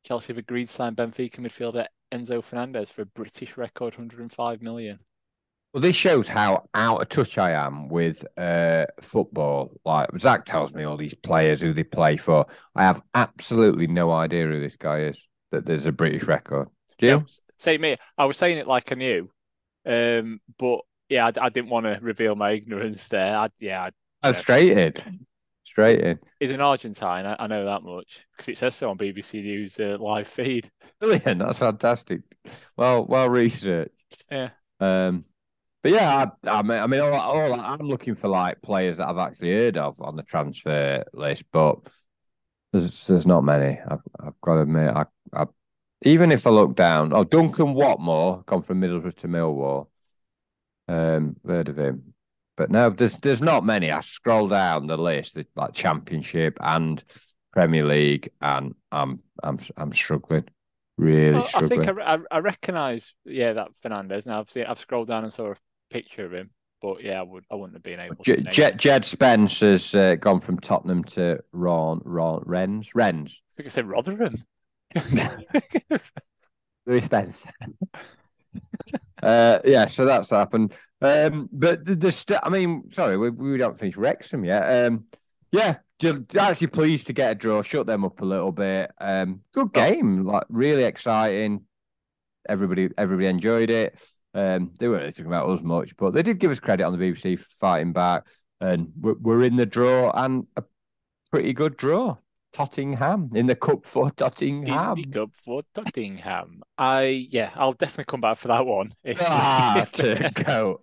Chelsea 0.03 0.27
have 0.27 0.37
agreed 0.37 0.67
to 0.67 0.73
sign 0.73 0.95
Benfica 0.95 1.37
midfielder 1.37 1.85
Enzo 2.11 2.43
Fernandez 2.43 2.89
for 2.89 3.03
a 3.03 3.05
British 3.05 3.57
record 3.57 3.93
105 3.93 4.61
million. 4.61 4.99
Well, 5.73 5.81
this 5.81 5.95
shows 5.95 6.27
how 6.27 6.67
out 6.73 7.01
of 7.01 7.07
touch 7.07 7.37
I 7.37 7.51
am 7.51 7.87
with 7.87 8.25
uh, 8.37 8.87
football. 8.99 9.71
Like 9.85 10.09
Zach 10.19 10.43
tells 10.43 10.73
me 10.73 10.83
all 10.83 10.97
these 10.97 11.13
players 11.13 11.61
who 11.61 11.71
they 11.71 11.83
play 11.83 12.17
for. 12.17 12.45
I 12.75 12.83
have 12.83 13.01
absolutely 13.13 13.87
no 13.87 14.11
idea 14.11 14.47
who 14.47 14.59
this 14.59 14.75
guy 14.75 15.03
is. 15.03 15.27
That 15.51 15.65
there's 15.65 15.85
a 15.85 15.91
British 15.91 16.23
record. 16.23 16.69
Do 16.97 17.05
you? 17.05 17.25
Say 17.61 17.77
me. 17.77 17.95
I 18.17 18.25
was 18.25 18.37
saying 18.37 18.57
it 18.57 18.65
like 18.65 18.91
I 18.91 18.95
knew, 18.95 19.29
um, 19.85 20.39
but 20.57 20.79
yeah, 21.09 21.27
I, 21.27 21.45
I 21.45 21.49
didn't 21.49 21.69
want 21.69 21.85
to 21.85 21.99
reveal 22.01 22.33
my 22.33 22.53
ignorance 22.53 23.05
there. 23.05 23.37
I, 23.37 23.49
yeah, 23.59 23.83
I, 23.83 23.91
oh, 24.23 24.31
straight 24.31 24.75
in, 24.75 24.93
straight 25.63 25.99
in. 25.99 26.17
He's 26.39 26.49
an 26.49 26.59
Argentine. 26.59 27.27
I, 27.27 27.35
I 27.37 27.45
know 27.45 27.65
that 27.65 27.83
much 27.83 28.25
because 28.35 28.49
it 28.49 28.57
says 28.57 28.73
so 28.73 28.89
on 28.89 28.97
BBC 28.97 29.43
News 29.43 29.79
uh, 29.79 29.97
live 29.99 30.27
feed. 30.27 30.71
Brilliant. 30.99 31.37
That's 31.37 31.59
fantastic. 31.59 32.21
Well, 32.75 33.05
well 33.05 33.29
researched. 33.29 33.93
Yeah. 34.31 34.49
Um, 34.79 35.25
but 35.83 35.91
yeah, 35.91 36.25
I, 36.43 36.49
I 36.49 36.61
mean, 36.63 36.79
I 36.79 36.87
mean 36.87 36.99
all, 37.01 37.13
all, 37.13 37.53
I'm 37.59 37.87
looking 37.87 38.15
for 38.15 38.27
like 38.27 38.59
players 38.63 38.97
that 38.97 39.07
I've 39.07 39.19
actually 39.19 39.53
heard 39.53 39.77
of 39.77 40.01
on 40.01 40.15
the 40.15 40.23
transfer 40.23 41.03
list, 41.13 41.43
but 41.51 41.77
there's 42.73 43.05
there's 43.05 43.27
not 43.27 43.43
many. 43.43 43.79
I've, 43.87 44.01
I've 44.19 44.41
got 44.41 44.55
to 44.55 44.61
admit, 44.61 44.95
I, 44.95 45.05
I, 45.31 45.45
even 46.03 46.31
if 46.31 46.47
I 46.47 46.49
look 46.49 46.75
down, 46.75 47.13
oh 47.13 47.23
Duncan 47.23 47.75
Watmore, 47.75 48.45
gone 48.45 48.61
from 48.61 48.81
Middlesbrough 48.81 49.15
to 49.15 49.27
Millwall, 49.27 49.87
um, 50.87 51.35
heard 51.45 51.69
of 51.69 51.77
him, 51.77 52.13
but 52.57 52.69
no, 52.69 52.89
there's 52.89 53.15
there's 53.17 53.41
not 53.41 53.65
many. 53.65 53.91
I 53.91 54.01
scroll 54.01 54.47
down 54.47 54.87
the 54.87 54.97
list, 54.97 55.37
like 55.55 55.73
Championship 55.73 56.57
and 56.59 57.03
Premier 57.53 57.85
League, 57.85 58.29
and 58.41 58.75
I'm 58.91 59.19
I'm 59.43 59.59
I'm 59.77 59.91
struggling. 59.91 60.45
Really 60.97 61.33
well, 61.33 61.43
struggling. 61.43 61.81
I 61.81 61.85
think 61.85 61.99
I, 61.99 62.17
I, 62.29 62.39
recognise, 62.39 63.15
yeah, 63.25 63.53
that 63.53 63.69
Fernandez. 63.81 64.25
Now 64.25 64.39
I've 64.39 64.51
seen, 64.51 64.65
I've 64.65 64.77
scrolled 64.77 65.07
down 65.07 65.23
and 65.23 65.33
saw 65.33 65.51
a 65.51 65.55
picture 65.89 66.25
of 66.25 66.33
him. 66.33 66.51
But 66.81 67.03
yeah, 67.03 67.19
I 67.19 67.23
would 67.23 67.43
I 67.51 67.55
wouldn't 67.55 67.75
have 67.75 67.83
been 67.83 67.99
able. 67.99 68.23
to 68.23 68.41
Jed, 68.41 68.77
Jed 68.77 69.05
Spence 69.05 69.61
has 69.61 69.95
uh, 69.95 70.15
gone 70.15 70.41
from 70.41 70.59
Tottenham 70.59 71.03
to 71.05 71.39
Ron 71.51 72.01
Ron 72.03 72.43
Rennes 72.45 72.93
Rennes. 72.93 73.41
I 73.53 73.55
think 73.55 73.67
I 73.67 73.69
said 73.69 73.87
Rotherham. 73.87 74.43
Louis 76.85 77.01
Spence. 77.01 77.43
uh, 79.23 79.59
yeah, 79.63 79.85
so 79.85 80.05
that's 80.05 80.29
happened. 80.29 80.73
Um, 81.01 81.49
but 81.51 81.85
the, 81.85 81.95
the 81.95 82.11
st- 82.11 82.39
I 82.43 82.49
mean, 82.49 82.91
sorry, 82.91 83.17
we, 83.17 83.29
we 83.29 83.57
don't 83.57 83.77
finish 83.77 83.97
Wrexham 83.97 84.45
yet. 84.45 84.85
Um, 84.85 85.05
yeah, 85.51 85.77
actually 86.37 86.67
pleased 86.67 87.07
to 87.07 87.13
get 87.13 87.31
a 87.31 87.35
draw, 87.35 87.61
shut 87.61 87.87
them 87.87 88.05
up 88.05 88.21
a 88.21 88.25
little 88.25 88.51
bit. 88.51 88.91
Um, 88.99 89.41
good 89.53 89.73
game, 89.73 90.25
like 90.25 90.43
really 90.49 90.83
exciting. 90.83 91.61
Everybody, 92.47 92.89
everybody 92.97 93.27
enjoyed 93.27 93.69
it. 93.69 93.99
Um, 94.33 94.71
they 94.79 94.87
weren't 94.87 95.13
talking 95.13 95.27
about 95.27 95.49
us 95.49 95.61
much, 95.61 95.95
but 95.97 96.13
they 96.13 96.23
did 96.23 96.39
give 96.39 96.51
us 96.51 96.59
credit 96.59 96.83
on 96.83 96.97
the 96.97 97.03
BBC 97.03 97.37
fighting 97.37 97.93
back, 97.93 98.25
and 98.59 98.91
we're, 98.99 99.15
we're 99.19 99.43
in 99.43 99.55
the 99.55 99.65
draw 99.65 100.11
and 100.11 100.47
a 100.55 100.63
pretty 101.31 101.53
good 101.53 101.77
draw. 101.77 102.17
Tottenham 102.51 103.29
in 103.33 103.45
the 103.47 103.55
cup 103.55 103.85
for 103.85 104.11
Tottenham. 104.11 104.97
In 104.97 105.11
the 105.11 105.19
cup 105.19 105.29
for 105.35 105.61
Tottenham. 105.73 106.61
I 106.77 107.27
yeah, 107.29 107.51
I'll 107.55 107.73
definitely 107.73 108.05
come 108.11 108.21
back 108.21 108.37
for 108.37 108.49
that 108.49 108.65
one. 108.65 108.93
If, 109.03 109.21
ah, 109.21 109.85
go. 110.33 110.79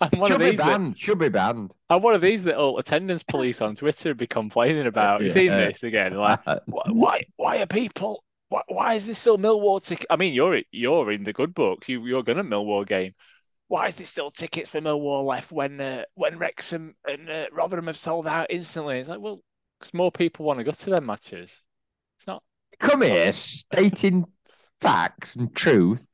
I'm 0.00 0.18
one 0.18 0.30
Should 0.30 0.40
of 0.40 0.46
these 0.46 0.50
be 0.52 0.56
banned. 0.56 0.94
That, 0.94 0.98
Should 0.98 1.18
be 1.18 1.28
banned. 1.28 1.74
I'm 1.88 2.02
one 2.02 2.14
of 2.14 2.20
these 2.20 2.44
little 2.44 2.78
attendance 2.78 3.22
police 3.22 3.60
on 3.60 3.74
Twitter 3.74 4.14
be 4.14 4.26
complaining 4.26 4.86
about. 4.86 5.20
You 5.20 5.28
yeah. 5.28 5.32
seen 5.32 5.50
this 5.50 5.82
again? 5.82 6.14
Like, 6.14 6.40
why, 6.66 7.24
why 7.36 7.58
are 7.58 7.66
people 7.66 8.22
why, 8.48 8.62
why 8.68 8.94
is 8.94 9.06
this 9.06 9.18
still 9.18 9.38
Millwall 9.38 9.82
ticket? 9.82 10.06
I 10.10 10.16
mean, 10.16 10.32
you're 10.32 10.60
you're 10.70 11.10
in 11.12 11.24
the 11.24 11.32
good 11.32 11.54
book. 11.54 11.88
You 11.88 12.06
you're 12.06 12.22
going 12.22 12.38
to 12.38 12.44
Millwall 12.44 12.86
game. 12.86 13.14
Why 13.68 13.88
is 13.88 13.96
there 13.96 14.06
still 14.06 14.30
tickets 14.30 14.70
for 14.70 14.80
Millwall 14.80 15.24
left 15.26 15.50
when 15.50 15.80
uh, 15.80 16.04
when 16.14 16.38
Wrexham 16.38 16.94
and 17.08 17.28
uh, 17.28 17.46
Rotherham 17.52 17.88
have 17.88 17.96
sold 17.96 18.26
out 18.26 18.46
instantly? 18.50 19.00
It's 19.00 19.08
like, 19.08 19.20
well, 19.20 19.40
because 19.78 19.94
more 19.94 20.12
people 20.12 20.44
want 20.44 20.58
to 20.58 20.64
go 20.64 20.72
to 20.72 20.90
their 20.90 21.00
matches. 21.00 21.50
It's 22.18 22.26
not. 22.26 22.42
Come 22.78 23.02
here, 23.02 23.32
stating 23.32 24.24
facts 24.80 25.36
and 25.36 25.54
truth. 25.54 26.04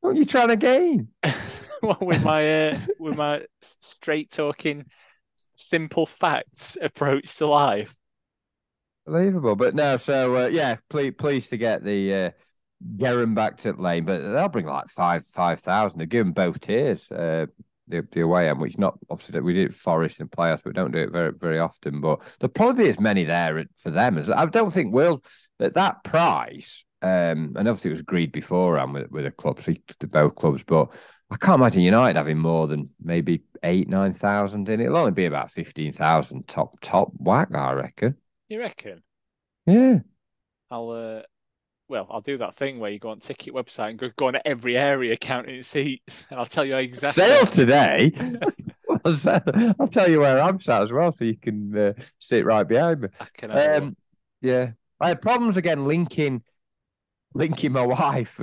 What 0.00 0.10
are 0.10 0.18
you 0.18 0.24
trying 0.24 0.48
to 0.48 0.56
gain? 0.56 1.08
with 2.00 2.24
my 2.24 2.68
uh, 2.70 2.78
with 2.98 3.16
my 3.16 3.44
straight 3.60 4.30
talking, 4.30 4.84
simple 5.56 6.06
facts 6.06 6.76
approach 6.80 7.36
to 7.36 7.46
life. 7.46 7.94
Believable, 9.04 9.56
but 9.56 9.74
no. 9.74 9.96
So 9.96 10.36
uh, 10.36 10.48
yeah, 10.48 10.76
pleased 10.88 11.18
pleased 11.18 11.50
to 11.50 11.56
get 11.56 11.84
the 11.84 12.14
uh, 12.14 12.30
get 12.96 13.34
back 13.34 13.58
to 13.58 13.72
the 13.72 13.82
lane, 13.82 14.04
but 14.04 14.20
they'll 14.22 14.48
bring 14.48 14.66
like 14.66 14.88
five 14.88 15.26
five 15.26 15.60
thousand. 15.60 15.98
They 15.98 16.06
give 16.06 16.26
them 16.26 16.32
both 16.32 16.60
tiers. 16.60 17.10
Uh, 17.10 17.46
the, 17.88 18.06
the 18.12 18.20
away 18.20 18.48
end, 18.48 18.60
which 18.60 18.78
not 18.78 18.98
obviously 19.10 19.40
we 19.40 19.54
did 19.54 19.74
Forest 19.74 20.20
and 20.20 20.30
Playhouse, 20.30 20.62
but 20.62 20.74
don't 20.74 20.92
do 20.92 20.98
it 20.98 21.12
very 21.12 21.32
very 21.32 21.58
often. 21.58 22.00
But 22.00 22.20
there'll 22.38 22.52
probably 22.52 22.84
be 22.84 22.90
as 22.90 23.00
many 23.00 23.24
there 23.24 23.64
for 23.78 23.90
them 23.90 24.18
as 24.18 24.30
I 24.30 24.46
don't 24.46 24.72
think 24.72 24.92
will 24.92 25.22
at 25.60 25.74
that 25.74 26.04
price. 26.04 26.84
Um, 27.02 27.54
and 27.56 27.68
obviously 27.68 27.90
it 27.90 27.94
was 27.94 28.00
agreed 28.00 28.32
beforehand 28.32 28.94
with 28.94 29.10
with 29.10 29.24
the 29.24 29.30
club, 29.30 29.60
so 29.60 29.74
the 30.00 30.06
both 30.06 30.34
clubs. 30.34 30.64
But 30.64 30.90
I 31.30 31.36
can't 31.36 31.60
imagine 31.60 31.82
United 31.82 32.16
having 32.16 32.38
more 32.38 32.66
than 32.66 32.90
maybe 33.02 33.42
eight 33.62 33.88
nine 33.88 34.14
thousand 34.14 34.68
in 34.68 34.80
it. 34.80 34.84
It'll 34.84 34.98
only 34.98 35.12
be 35.12 35.26
about 35.26 35.50
fifteen 35.50 35.92
thousand 35.92 36.46
top 36.46 36.80
top 36.80 37.12
whack, 37.16 37.54
I 37.54 37.72
reckon. 37.72 38.16
You 38.48 38.60
reckon? 38.60 39.02
Yeah. 39.66 39.98
I'll 40.70 40.90
uh, 40.90 41.22
well, 41.88 42.06
I'll 42.10 42.20
do 42.20 42.38
that 42.38 42.56
thing 42.56 42.78
where 42.78 42.90
you 42.90 42.98
go 42.98 43.10
on 43.10 43.20
ticket 43.20 43.54
website 43.54 43.90
and 43.90 43.98
go, 43.98 44.10
go 44.16 44.26
on 44.28 44.38
every 44.44 44.76
area 44.76 45.16
counting 45.16 45.62
seats, 45.62 46.24
and 46.30 46.38
I'll 46.38 46.46
tell 46.46 46.64
you 46.64 46.76
exactly. 46.76 47.22
Sale 47.22 47.46
today. 47.46 48.12
I'll 49.04 49.88
tell 49.88 50.10
you 50.10 50.20
where 50.20 50.40
I'm 50.40 50.58
sat 50.58 50.82
as 50.82 50.92
well, 50.92 51.14
so 51.16 51.24
you 51.24 51.36
can 51.36 51.76
uh, 51.76 51.92
sit 52.18 52.44
right 52.44 52.66
behind 52.66 53.02
me. 53.02 53.08
Um, 53.48 53.96
yeah, 54.40 54.72
I 55.00 55.08
had 55.08 55.22
problems 55.22 55.56
again 55.56 55.86
linking 55.86 56.42
linking 57.34 57.72
my 57.72 57.86
wife 57.86 58.40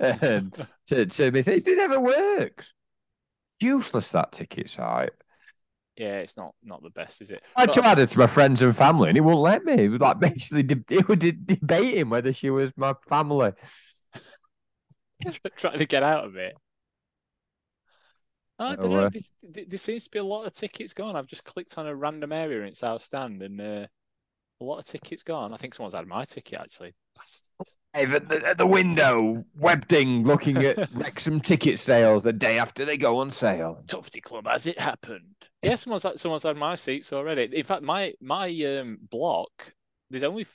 um, 0.00 0.52
to 0.86 1.06
to 1.06 1.30
me. 1.30 1.40
It 1.40 1.66
never 1.66 2.00
works. 2.00 2.72
Useless 3.60 4.12
that 4.12 4.32
ticket 4.32 4.70
site 4.70 5.10
yeah, 5.98 6.18
it's 6.18 6.36
not 6.36 6.54
not 6.62 6.82
the 6.82 6.90
best, 6.90 7.20
is 7.20 7.30
it? 7.30 7.42
I 7.56 7.66
but, 7.66 7.74
tried 7.74 7.98
it 7.98 8.06
to 8.10 8.18
my 8.18 8.28
friends 8.28 8.62
and 8.62 8.76
family, 8.76 9.08
and 9.08 9.16
he 9.16 9.20
wouldn't 9.20 9.42
let 9.42 9.64
me. 9.64 9.84
It 9.84 9.88
was 9.88 10.00
like 10.00 10.20
basically 10.20 10.62
de- 10.62 10.84
it 10.90 11.08
was 11.08 11.18
de- 11.18 11.32
debating 11.32 12.08
whether 12.08 12.32
she 12.32 12.50
was 12.50 12.70
my 12.76 12.94
family. 13.08 13.52
Trying 15.56 15.78
to 15.78 15.86
get 15.86 16.04
out 16.04 16.24
of 16.24 16.36
it. 16.36 16.54
I 18.60 18.76
don't 18.76 18.90
know. 18.90 19.10
There, 19.42 19.64
there, 19.68 19.78
seems 19.78 20.04
to 20.04 20.10
be 20.10 20.18
a 20.18 20.24
lot 20.24 20.46
of 20.46 20.54
tickets 20.54 20.92
gone. 20.92 21.16
I've 21.16 21.26
just 21.26 21.44
clicked 21.44 21.78
on 21.78 21.86
a 21.86 21.94
random 21.94 22.32
area 22.32 22.66
in 22.66 22.74
South 22.74 23.04
Stand, 23.04 23.42
and 23.42 23.60
uh, 23.60 23.86
a 24.60 24.64
lot 24.64 24.78
of 24.78 24.86
tickets 24.86 25.22
gone. 25.22 25.52
I 25.52 25.56
think 25.56 25.74
someone's 25.74 25.94
had 25.94 26.06
my 26.06 26.24
ticket 26.24 26.60
actually. 26.60 26.94
at 27.94 28.28
the, 28.28 28.46
at 28.46 28.58
the 28.58 28.66
window, 28.66 29.44
Webding 29.60 30.26
looking 30.26 30.58
at 30.58 30.90
Wrexham 30.94 31.40
ticket 31.40 31.78
sales 31.78 32.22
the 32.22 32.32
day 32.32 32.58
after 32.58 32.84
they 32.84 32.96
go 32.96 33.18
on 33.18 33.30
sale. 33.30 33.82
Tufty 33.86 34.20
Club, 34.20 34.46
has 34.46 34.66
it 34.66 34.78
happened? 34.78 35.37
Yeah, 35.62 35.74
someone's 35.74 36.06
someone's 36.20 36.44
had 36.44 36.56
my 36.56 36.76
seats 36.76 37.12
already. 37.12 37.48
In 37.52 37.64
fact, 37.64 37.82
my 37.82 38.14
my 38.20 38.48
um, 38.64 38.98
block, 39.10 39.50
there's 40.10 40.22
only 40.22 40.46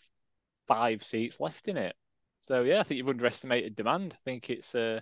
five 0.68 1.04
seats 1.04 1.40
left 1.40 1.68
in 1.68 1.78
it. 1.78 1.96
So 2.40 2.62
yeah, 2.62 2.80
I 2.80 2.84
think 2.84 2.98
you've 2.98 3.10
underestimated 3.10 3.76
demand. 3.76 4.14
I 4.14 4.22
think 4.24 4.50
it's 4.50 4.76
uh, 4.76 5.02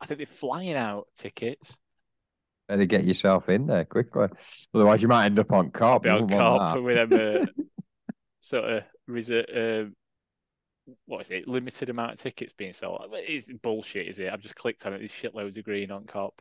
I 0.00 0.06
think 0.06 0.18
they're 0.18 0.26
flying 0.26 0.74
out 0.74 1.08
tickets. 1.18 1.78
Better 2.68 2.86
get 2.86 3.04
yourself 3.04 3.48
in 3.48 3.66
there 3.66 3.84
quickly, 3.84 4.28
otherwise 4.72 5.02
you 5.02 5.08
might 5.08 5.26
end 5.26 5.38
up 5.38 5.52
on 5.52 5.70
Kop. 5.70 6.02
Be 6.02 6.08
on 6.08 6.26
with 6.82 7.10
them 7.10 7.42
uh, 7.42 7.46
sort 8.40 8.64
of 8.64 8.82
reserve. 9.06 9.46
Uh, 9.54 9.90
what 11.06 11.20
is 11.22 11.30
it? 11.30 11.46
Limited 11.46 11.90
amount 11.90 12.12
of 12.12 12.20
tickets 12.20 12.52
being 12.52 12.72
sold. 12.72 13.04
It's 13.12 13.52
bullshit, 13.52 14.08
is 14.08 14.18
it? 14.18 14.32
I've 14.32 14.40
just 14.40 14.56
clicked 14.56 14.86
on 14.86 14.94
it. 14.94 14.98
There's 14.98 15.10
shitloads 15.10 15.56
of 15.56 15.64
green 15.64 15.90
on 15.90 16.04
Kop. 16.04 16.32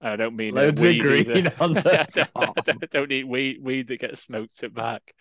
I 0.00 0.16
don't 0.16 0.36
mean 0.36 0.56
uh, 0.56 0.62
loads 0.62 0.82
of 0.82 0.98
green 0.98 1.48
on 1.60 1.72
the 1.74 2.62
don't, 2.64 2.90
don't, 2.90 3.08
need 3.08 3.24
weed, 3.24 3.62
weed 3.62 3.88
that 3.88 4.00
gets 4.00 4.22
smoked 4.22 4.62
at 4.62 4.72
back. 4.72 5.14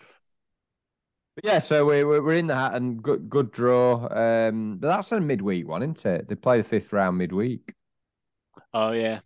But 1.36 1.46
yeah, 1.46 1.60
so 1.60 1.86
we, 1.86 2.04
we're 2.04 2.34
in 2.34 2.48
that 2.48 2.74
and 2.74 3.02
good 3.02 3.30
good 3.30 3.52
draw. 3.52 4.08
Um, 4.10 4.78
but 4.78 4.88
that's 4.88 5.12
a 5.12 5.20
midweek 5.20 5.68
one, 5.68 5.84
isn't 5.84 6.06
it? 6.06 6.30
They 6.30 6.36
play 6.36 6.58
the 6.58 6.64
fifth 6.64 6.94
round 6.94 7.18
midweek. 7.18 7.74
Oh 8.74 8.92
yeah, 8.92 9.20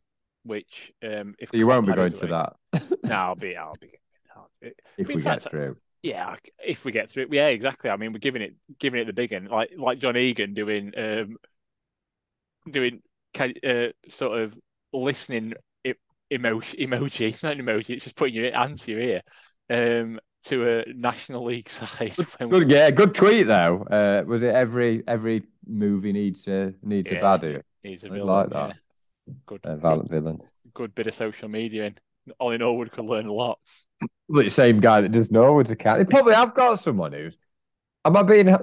which 0.43 0.91
um, 1.04 1.36
if 1.39 1.49
so 1.49 1.58
you 1.58 1.68
won't 1.68 1.86
be 1.86 1.93
going 1.93 2.12
to 2.14 2.28
that. 2.28 2.54
no, 3.04 3.16
I'll 3.16 3.36
be. 3.36 3.56
I'll 3.58 3.78
be. 3.80 3.91
I'll 4.36 4.49
be. 4.62 4.72
If 4.97 5.08
we 5.08 5.22
fact, 5.22 5.43
get 5.43 5.51
through. 5.51 5.78
Yeah, 6.01 6.36
if 6.64 6.84
we 6.84 6.91
get 6.91 7.10
through, 7.10 7.28
yeah, 7.32 7.47
exactly. 7.47 7.89
I 7.89 7.97
mean, 7.97 8.12
we're 8.12 8.20
giving 8.20 8.41
it 8.41 8.56
giving 8.80 9.01
it 9.01 9.06
the 9.06 9.14
big 9.14 9.34
end, 9.34 9.49
like 9.49 9.72
like 9.78 9.99
John 9.99 10.18
Egan 10.18 10.54
doing 10.54 10.91
um 10.97 11.38
doing 12.70 13.01
uh, 13.39 13.88
sort 14.10 14.39
of 14.39 14.56
listening 14.94 15.54
emoji, 16.34 16.88
emoji, 16.88 17.44
not 17.44 17.54
an 17.54 17.66
emoji. 17.66 17.91
It's 17.91 18.06
just 18.06 18.16
putting 18.16 18.36
your 18.36 18.52
hand 18.52 18.80
to 18.80 18.91
your 18.91 19.02
ear. 19.02 19.22
Um, 19.70 20.20
to 20.46 20.80
a 20.80 20.94
National 20.94 21.46
League 21.46 21.70
side. 21.70 22.14
Good, 22.38 22.70
yeah, 22.70 22.91
good 22.91 23.14
tweet 23.14 23.48
though. 23.48 23.86
Uh, 23.89 24.24
was 24.28 24.44
it 24.44 24.54
every 24.54 25.04
every 25.08 25.44
movie 25.66 26.12
needs 26.12 26.48
a 26.48 26.74
needs 26.84 27.10
yeah, 27.12 27.20
a 27.20 27.22
baddie? 27.22 27.62
Needs 27.84 28.04
a 28.04 28.10
villain, 28.10 28.28
like 28.28 28.50
that. 28.50 28.76
Yeah. 29.28 29.34
Good, 29.46 29.62
a 29.64 29.78
violent 29.78 30.10
good, 30.10 30.22
villain. 30.22 30.39
Good 30.74 30.96
bit 30.96 31.08
of 31.08 31.14
social 31.14 31.48
media, 31.48 31.86
and 31.86 32.00
Ollie 32.39 32.58
Norwood 32.58 32.91
could 32.91 33.06
learn 33.06 33.28
a 33.28 33.34
lot. 33.34 33.60
The 34.28 34.50
same 34.50 34.82
guy 34.82 35.02
that 35.02 35.12
does 35.12 35.32
Norwood's 35.32 35.72
account. 35.72 36.00
They 36.00 36.06
probably 36.06 36.34
have 36.34 36.54
got 36.54 36.80
someone 36.80 37.14
who's. 37.14 37.38
Am 38.06 38.18
I 38.18 38.24
being 38.24 38.54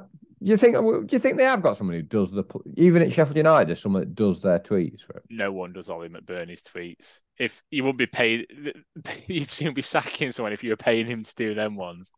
you 0.40 0.56
think? 0.56 0.76
Do 0.76 1.06
you 1.10 1.18
think 1.18 1.36
they 1.36 1.44
have 1.44 1.62
got 1.62 1.76
someone 1.76 1.96
who 1.96 2.02
does 2.02 2.30
the 2.30 2.44
even 2.76 3.02
at 3.02 3.12
Sheffield 3.12 3.36
United? 3.36 3.68
There's 3.68 3.82
someone 3.82 4.00
that 4.00 4.14
does 4.14 4.40
their 4.40 4.58
tweets. 4.58 5.02
Right? 5.12 5.22
No 5.28 5.52
one 5.52 5.72
does 5.72 5.90
Oli 5.90 6.08
McBurnie's 6.08 6.62
tweets. 6.62 7.18
If 7.38 7.62
you 7.70 7.84
wouldn't 7.84 7.98
be 7.98 8.06
paid, 8.06 8.46
you'd 9.26 9.50
soon 9.50 9.74
be 9.74 9.82
sacking 9.82 10.32
someone 10.32 10.52
if 10.52 10.64
you 10.64 10.70
were 10.70 10.76
paying 10.76 11.06
him 11.06 11.24
to 11.24 11.34
do 11.34 11.54
them 11.54 11.76
ones. 11.76 12.10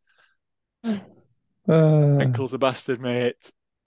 Uh... 0.85 0.99
Ankle's 1.69 2.55
a 2.55 2.59
bastard, 2.59 3.01
mate. 3.01 3.53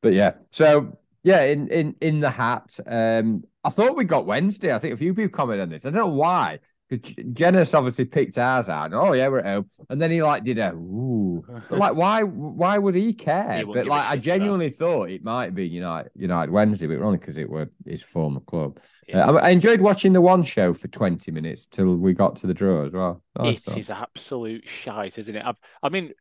but 0.00 0.12
yeah, 0.12 0.32
so 0.50 0.98
yeah, 1.22 1.42
in 1.42 1.68
in 1.68 1.94
in 2.00 2.20
the 2.20 2.30
hat. 2.30 2.78
Um, 2.86 3.44
I 3.64 3.70
thought 3.70 3.96
we 3.96 4.04
got 4.04 4.26
Wednesday. 4.26 4.74
I 4.74 4.80
think 4.80 4.94
a 4.94 4.96
few 4.96 5.14
people 5.14 5.36
commented 5.36 5.62
on 5.62 5.68
this. 5.68 5.86
I 5.86 5.90
don't 5.90 5.98
know 5.98 6.06
why. 6.08 6.58
Jenas 6.98 7.74
obviously 7.74 8.04
picked 8.04 8.38
ours 8.38 8.68
out. 8.68 8.92
Oh 8.92 9.12
yeah, 9.12 9.28
we're 9.28 9.40
at 9.40 9.46
home. 9.46 9.70
And 9.88 10.00
then 10.00 10.10
he 10.10 10.22
like 10.22 10.44
did 10.44 10.58
a 10.58 10.72
ooh. 10.72 11.44
But 11.68 11.78
like 11.78 11.94
why 11.94 12.22
why 12.22 12.78
would 12.78 12.94
he 12.94 13.12
care? 13.12 13.58
He 13.58 13.64
but 13.64 13.86
like 13.86 14.08
I 14.08 14.16
genuinely 14.16 14.70
thought 14.70 15.10
it 15.10 15.22
might 15.24 15.54
be 15.54 15.66
United 15.66 16.10
United 16.14 16.50
Wednesday, 16.50 16.86
but 16.86 16.98
only 17.00 17.18
because 17.18 17.38
it 17.38 17.48
was 17.48 17.68
his 17.86 18.02
former 18.02 18.40
club. 18.40 18.78
Yeah. 19.08 19.26
Uh, 19.26 19.32
I, 19.32 19.46
I, 19.46 19.48
enjoyed 19.50 19.80
watching 19.80 20.12
the 20.12 20.20
one 20.20 20.42
show 20.42 20.74
for 20.74 20.88
twenty 20.88 21.30
minutes 21.30 21.66
till 21.70 21.96
we 21.96 22.12
got 22.12 22.36
to 22.36 22.46
the 22.46 22.54
draw 22.54 22.86
as 22.86 22.92
well. 22.92 23.22
Nice 23.38 23.66
it 23.68 23.78
is 23.78 23.90
absolute 23.90 24.66
shite, 24.68 25.18
isn't 25.18 25.36
it? 25.36 25.44
I've, 25.44 25.56
I 25.82 25.88
mean, 25.88 26.12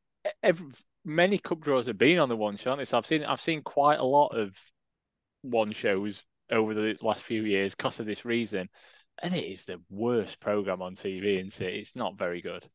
every, 0.42 0.68
many 1.06 1.38
cup 1.38 1.62
draws 1.62 1.88
have 1.88 1.98
been 1.98 2.20
on 2.20 2.30
the 2.30 2.38
one 2.38 2.58
show, 2.58 2.82
so 2.84 2.98
I've 2.98 3.06
seen 3.06 3.24
I've 3.24 3.42
seen 3.42 3.62
quite 3.62 4.00
a 4.00 4.06
lot 4.06 4.38
of 4.38 4.56
one 5.42 5.72
shows 5.72 6.24
over 6.52 6.74
the 6.74 6.98
last 7.02 7.24
few 7.24 7.44
years 7.44 7.76
because 7.76 8.00
of 8.00 8.06
this 8.06 8.26
reason 8.26 8.70
and 9.22 9.36
it 9.36 9.46
is 9.46 9.66
the 9.66 9.80
worst 9.90 10.40
program 10.40 10.82
on 10.82 10.96
TV, 10.96 11.40
isn't 11.40 11.62
it? 11.62 11.76
It's 11.76 11.96
not 11.96 12.18
very 12.18 12.42
good. 12.42 12.68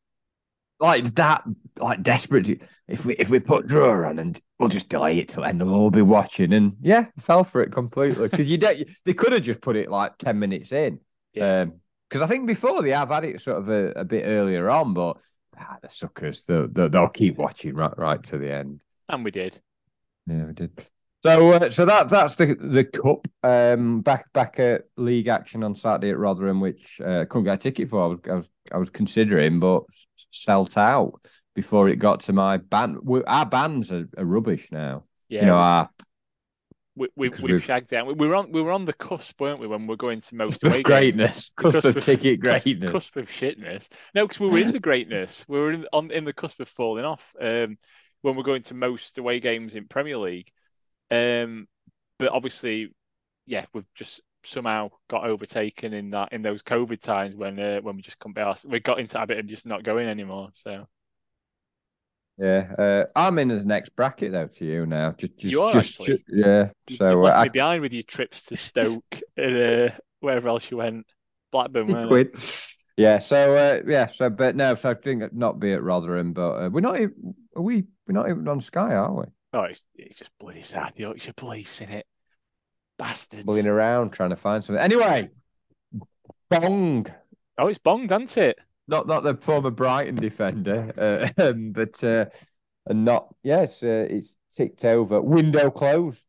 Like 0.79 1.15
that, 1.15 1.43
like 1.79 2.03
desperate. 2.03 2.61
If 2.87 3.05
we 3.05 3.15
if 3.15 3.29
we 3.29 3.39
put 3.39 3.65
draw 3.65 4.07
on 4.07 4.19
and 4.19 4.39
we'll 4.59 4.69
just 4.69 4.89
delay 4.89 5.17
it 5.17 5.29
till 5.29 5.43
end, 5.43 5.59
they'll 5.59 5.73
all 5.73 5.89
be 5.89 6.03
watching. 6.03 6.53
And 6.53 6.75
yeah, 6.81 7.07
fell 7.19 7.43
for 7.43 7.61
it 7.61 7.71
completely 7.71 8.27
because 8.27 8.49
you 8.49 8.57
they 8.59 9.13
could 9.13 9.33
have 9.33 9.41
just 9.41 9.61
put 9.61 9.75
it 9.75 9.89
like 9.89 10.17
ten 10.19 10.37
minutes 10.37 10.71
in. 10.71 10.99
Yeah. 11.33 11.65
Because 12.09 12.21
um, 12.21 12.25
I 12.25 12.27
think 12.27 12.45
before 12.45 12.81
they 12.83 12.91
have 12.91 13.09
had 13.09 13.25
it 13.25 13.41
sort 13.41 13.57
of 13.57 13.69
a, 13.69 13.91
a 13.91 14.05
bit 14.05 14.23
earlier 14.25 14.69
on, 14.69 14.93
but 14.93 15.17
ah, 15.59 15.77
the 15.81 15.89
suckers 15.89 16.45
they'll, 16.45 16.67
they'll, 16.67 16.89
they'll 16.89 17.09
keep 17.09 17.37
watching 17.37 17.73
right 17.73 17.97
right 17.97 18.21
to 18.23 18.37
the 18.37 18.53
end. 18.53 18.79
And 19.09 19.23
we 19.23 19.31
did. 19.31 19.59
Yeah, 20.27 20.45
we 20.45 20.53
did. 20.53 20.79
So, 21.23 21.51
uh, 21.53 21.69
so 21.69 21.85
that 21.85 22.09
that's 22.09 22.35
the 22.35 22.55
the 22.55 22.83
cup. 22.83 23.27
Um, 23.43 24.01
back 24.01 24.31
back 24.33 24.59
at 24.59 24.83
league 24.97 25.27
action 25.27 25.63
on 25.63 25.75
Saturday 25.75 26.11
at 26.11 26.17
Rotherham, 26.17 26.61
which 26.61 27.01
uh, 27.01 27.25
couldn't 27.25 27.45
get 27.45 27.55
a 27.55 27.57
ticket 27.57 27.89
for. 27.89 28.03
I 28.03 28.07
was 28.07 28.19
I 28.29 28.33
was 28.33 28.49
I 28.71 28.77
was 28.77 28.89
considering, 28.89 29.59
but 29.59 29.83
sold 30.29 30.77
out 30.77 31.19
before 31.55 31.89
it 31.89 31.95
got 31.95 32.21
to 32.21 32.33
my 32.33 32.57
band. 32.57 32.99
Our 33.25 33.45
bands 33.45 33.91
are, 33.91 34.07
are 34.17 34.25
rubbish 34.25 34.67
now. 34.71 35.05
Yeah, 35.27 35.41
you 35.41 35.45
know 35.47 35.55
our. 35.55 35.89
We, 36.95 37.09
we, 37.15 37.29
we've, 37.29 37.43
we've 37.43 37.63
shagged 37.63 37.89
down. 37.89 38.07
We 38.07 38.27
were 38.27 38.35
on 38.35 38.51
we 38.51 38.61
were 38.61 38.71
on 38.71 38.85
the 38.85 38.93
cusp, 38.93 39.41
weren't 39.41 39.59
we, 39.59 39.67
when 39.67 39.81
we 39.81 39.87
were 39.87 39.97
going 39.97 40.21
to 40.21 40.35
most 40.35 40.63
of 40.63 40.81
greatness, 40.83 41.51
cusp, 41.55 41.81
cusp, 41.81 41.97
of 41.97 42.03
ticket 42.03 42.39
greatness, 42.41 42.91
cusp 42.91 43.15
of 43.17 43.27
shitness. 43.27 43.87
No, 44.13 44.25
because 44.25 44.39
we 44.39 44.49
were 44.49 44.59
in 44.59 44.71
the 44.71 44.79
greatness. 44.79 45.43
We 45.47 45.59
were 45.59 45.73
in, 45.73 45.87
on 45.93 46.11
in 46.11 46.25
the 46.25 46.33
cusp 46.33 46.59
of 46.59 46.69
falling 46.69 47.05
off. 47.05 47.35
Um, 47.39 47.77
when 48.21 48.35
we're 48.35 48.43
going 48.43 48.63
to 48.63 48.73
most 48.73 49.17
away 49.17 49.39
games 49.39 49.75
in 49.75 49.85
Premier 49.87 50.17
League. 50.17 50.51
Um, 51.11 51.67
but 52.19 52.29
obviously, 52.29 52.93
yeah, 53.45 53.65
we've 53.73 53.85
just 53.95 54.21
somehow 54.43 54.89
got 55.09 55.25
overtaken 55.25 55.93
in 55.93 56.11
that 56.11 56.31
in 56.31 56.41
those 56.41 56.63
COVID 56.63 57.01
times 57.01 57.35
when 57.35 57.59
uh, 57.59 57.79
when 57.81 57.95
we 57.95 58.01
just 58.01 58.19
couldn't 58.19 58.35
be 58.35 58.41
asked. 58.41 58.65
We 58.65 58.79
got 58.79 58.99
into 58.99 59.17
habit 59.17 59.39
of 59.39 59.47
just 59.47 59.65
not 59.65 59.83
going 59.83 60.07
anymore. 60.07 60.49
So 60.53 60.87
yeah, 62.37 62.71
uh, 62.77 63.03
I'm 63.15 63.39
in 63.39 63.49
as 63.51 63.65
next 63.65 63.95
bracket 63.95 64.31
though 64.31 64.47
to 64.47 64.65
you 64.65 64.85
now. 64.85 65.11
Just, 65.13 65.37
just, 65.37 65.51
You 65.51 65.63
are 65.63 65.71
just, 65.71 65.99
actually. 65.99 66.23
yeah. 66.29 66.69
So 66.97 67.25
uh, 67.25 67.31
I 67.31 67.47
behind 67.47 67.81
with 67.81 67.93
your 67.93 68.03
trips 68.03 68.45
to 68.45 68.57
Stoke 68.57 69.19
and 69.37 69.57
uh, 69.57 69.95
wherever 70.19 70.47
else 70.49 70.69
you 70.69 70.77
went. 70.77 71.05
Blackburn, 71.51 72.07
quid. 72.07 72.37
Yeah. 72.97 73.19
So 73.19 73.55
uh, 73.55 73.81
yeah. 73.87 74.07
So 74.07 74.29
but 74.29 74.55
no. 74.55 74.75
So 74.75 74.91
I 74.91 74.93
think 74.93 75.33
not 75.33 75.59
be 75.59 75.73
at 75.73 75.81
Rotherham, 75.81 76.33
but 76.33 76.51
uh, 76.51 76.69
we're 76.69 76.81
not. 76.81 76.95
Even, 76.95 77.35
are 77.55 77.61
we? 77.61 77.85
We're 78.05 78.13
not 78.13 78.29
even 78.29 78.47
on 78.47 78.61
Sky, 78.61 78.93
are 78.93 79.13
we? 79.13 79.23
Oh, 79.53 79.61
it's, 79.61 79.83
it's 79.95 80.17
just 80.17 80.31
bloody 80.39 80.61
sad. 80.61 80.93
The 80.95 81.03
Yorkshire 81.03 81.33
police 81.33 81.81
in 81.81 81.89
it. 81.89 82.05
Bastards. 82.97 83.43
Bullying 83.43 83.67
around 83.67 84.11
trying 84.11 84.31
to 84.31 84.35
find 84.35 84.63
something. 84.63 84.83
Anyway, 84.83 85.29
Bong. 86.49 87.05
Oh, 87.57 87.67
it's 87.67 87.79
bonged, 87.79 88.09
hasn't 88.09 88.37
it? 88.37 88.57
Not 88.87 89.07
not 89.07 89.23
the 89.23 89.35
former 89.35 89.69
Brighton 89.69 90.15
defender, 90.15 90.93
uh, 91.37 91.41
um, 91.49 91.71
but 91.71 92.03
uh, 92.03 92.25
and 92.85 93.05
not 93.05 93.33
yes, 93.43 93.83
uh, 93.83 94.07
it's 94.09 94.35
ticked 94.51 94.85
over. 94.85 95.21
Window 95.21 95.69
closed. 95.69 96.23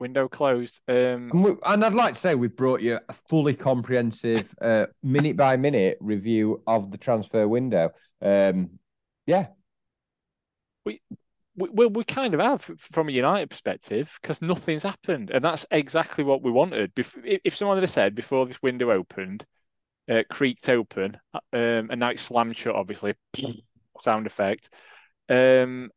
Window 0.00 0.28
closed. 0.28 0.80
Um, 0.88 1.30
And, 1.32 1.44
we, 1.44 1.54
and 1.64 1.84
I'd 1.84 1.94
like 1.94 2.14
to 2.14 2.20
say 2.20 2.34
we've 2.34 2.56
brought 2.56 2.80
you 2.80 2.98
a 3.08 3.12
fully 3.28 3.54
comprehensive, 3.54 4.52
uh, 4.60 4.86
minute 5.02 5.36
by 5.36 5.56
minute 5.56 5.96
review 6.00 6.60
of 6.66 6.90
the 6.90 6.98
transfer 6.98 7.46
window. 7.46 7.90
Um, 8.20 8.78
yeah, 9.26 9.46
we, 10.84 11.00
we 11.56 11.86
we 11.86 12.04
kind 12.04 12.34
of 12.34 12.40
have 12.40 12.62
from 12.78 13.08
a 13.08 13.12
United 13.12 13.50
perspective 13.50 14.10
because 14.20 14.40
nothing's 14.40 14.82
happened, 14.82 15.30
and 15.30 15.44
that's 15.44 15.66
exactly 15.70 16.24
what 16.24 16.42
we 16.42 16.50
wanted. 16.50 16.92
If 16.96 17.14
if 17.22 17.56
someone 17.56 17.78
had 17.78 17.90
said 17.90 18.14
before 18.14 18.46
this 18.46 18.62
window 18.62 18.90
opened, 18.90 19.44
uh, 20.10 20.22
creaked 20.30 20.68
open, 20.68 21.18
uh, 21.34 21.40
um, 21.52 21.88
and 21.90 22.00
now 22.00 22.10
it's 22.10 22.22
slammed 22.22 22.56
shut, 22.56 22.74
obviously, 22.74 23.14
sound 24.00 24.26
effect. 24.26 24.70
Um, 25.28 25.90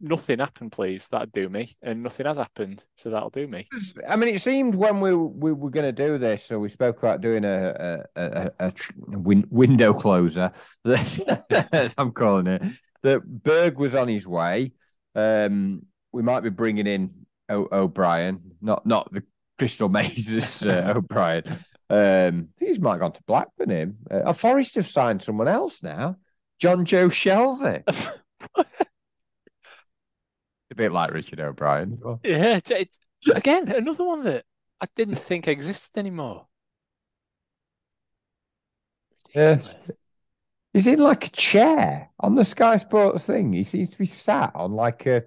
nothing 0.00 0.38
happened, 0.38 0.70
please. 0.70 1.08
That'd 1.08 1.32
do 1.32 1.48
me, 1.48 1.76
and 1.82 2.04
nothing 2.04 2.26
has 2.26 2.36
happened, 2.36 2.84
so 2.94 3.10
that'll 3.10 3.30
do 3.30 3.48
me. 3.48 3.68
I 4.08 4.14
mean, 4.14 4.34
it 4.34 4.40
seemed 4.40 4.76
when 4.76 5.00
we 5.00 5.14
we 5.16 5.52
were 5.52 5.70
going 5.70 5.92
to 5.92 6.06
do 6.06 6.16
this, 6.16 6.44
so 6.44 6.60
we 6.60 6.68
spoke 6.68 6.98
about 6.98 7.20
doing 7.20 7.44
a 7.44 8.04
a, 8.14 8.22
a, 8.22 8.50
a 8.60 8.70
tr- 8.70 8.92
win, 8.96 9.46
window 9.50 9.92
closer, 9.92 10.52
I'm 11.98 12.12
calling 12.12 12.46
it. 12.46 12.62
That 13.04 13.22
Berge 13.24 13.76
was 13.76 13.94
on 13.94 14.08
his 14.08 14.26
way. 14.26 14.72
Um, 15.14 15.86
we 16.12 16.22
might 16.22 16.40
be 16.40 16.48
bringing 16.50 16.86
in 16.88 17.26
o- 17.48 17.68
O'Brien, 17.70 18.40
not 18.60 18.84
not 18.84 19.12
the 19.12 19.22
Crystal 19.58 19.88
Mazes 19.90 20.64
uh, 20.66 20.92
O'Brien. 20.96 21.44
Um, 21.88 22.48
he's 22.58 22.80
might 22.80 22.92
have 22.92 23.00
gone 23.00 23.12
to 23.12 23.22
Blackburn. 23.26 23.70
Him, 23.70 23.98
uh, 24.10 24.32
Forest 24.32 24.74
have 24.74 24.86
signed 24.86 25.22
someone 25.22 25.48
else 25.48 25.82
now, 25.82 26.16
Jonjo 26.60 27.08
Shelvey. 27.10 27.84
A 30.70 30.74
bit 30.74 30.92
like 30.92 31.12
Richard 31.12 31.40
O'Brien. 31.40 32.00
Yeah, 32.24 32.56
it's- 32.56 32.70
it's- 32.70 32.98
again, 33.36 33.68
another 33.70 34.04
one 34.04 34.24
that 34.24 34.44
I 34.80 34.86
didn't 34.96 35.16
think 35.16 35.46
existed 35.46 35.96
anymore. 35.98 36.46
Yeah. 39.34 39.60
He's 40.74 40.88
in 40.88 40.98
like 40.98 41.26
a 41.28 41.30
chair 41.30 42.10
on 42.18 42.34
the 42.34 42.44
Sky 42.44 42.76
Sports 42.78 43.26
thing. 43.26 43.52
He 43.52 43.62
seems 43.62 43.90
to 43.90 43.98
be 43.98 44.06
sat 44.06 44.50
on 44.56 44.72
like 44.72 45.06
a, 45.06 45.22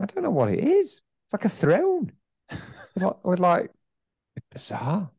I 0.00 0.06
don't 0.06 0.24
know 0.24 0.30
what 0.30 0.50
it 0.50 0.64
is. 0.64 0.88
It's 0.92 1.32
like 1.32 1.44
a 1.44 1.48
throne. 1.48 2.12
With 2.94 3.04
like, 3.04 3.24
with 3.24 3.38
like 3.38 3.70
bizarre. 4.50 5.10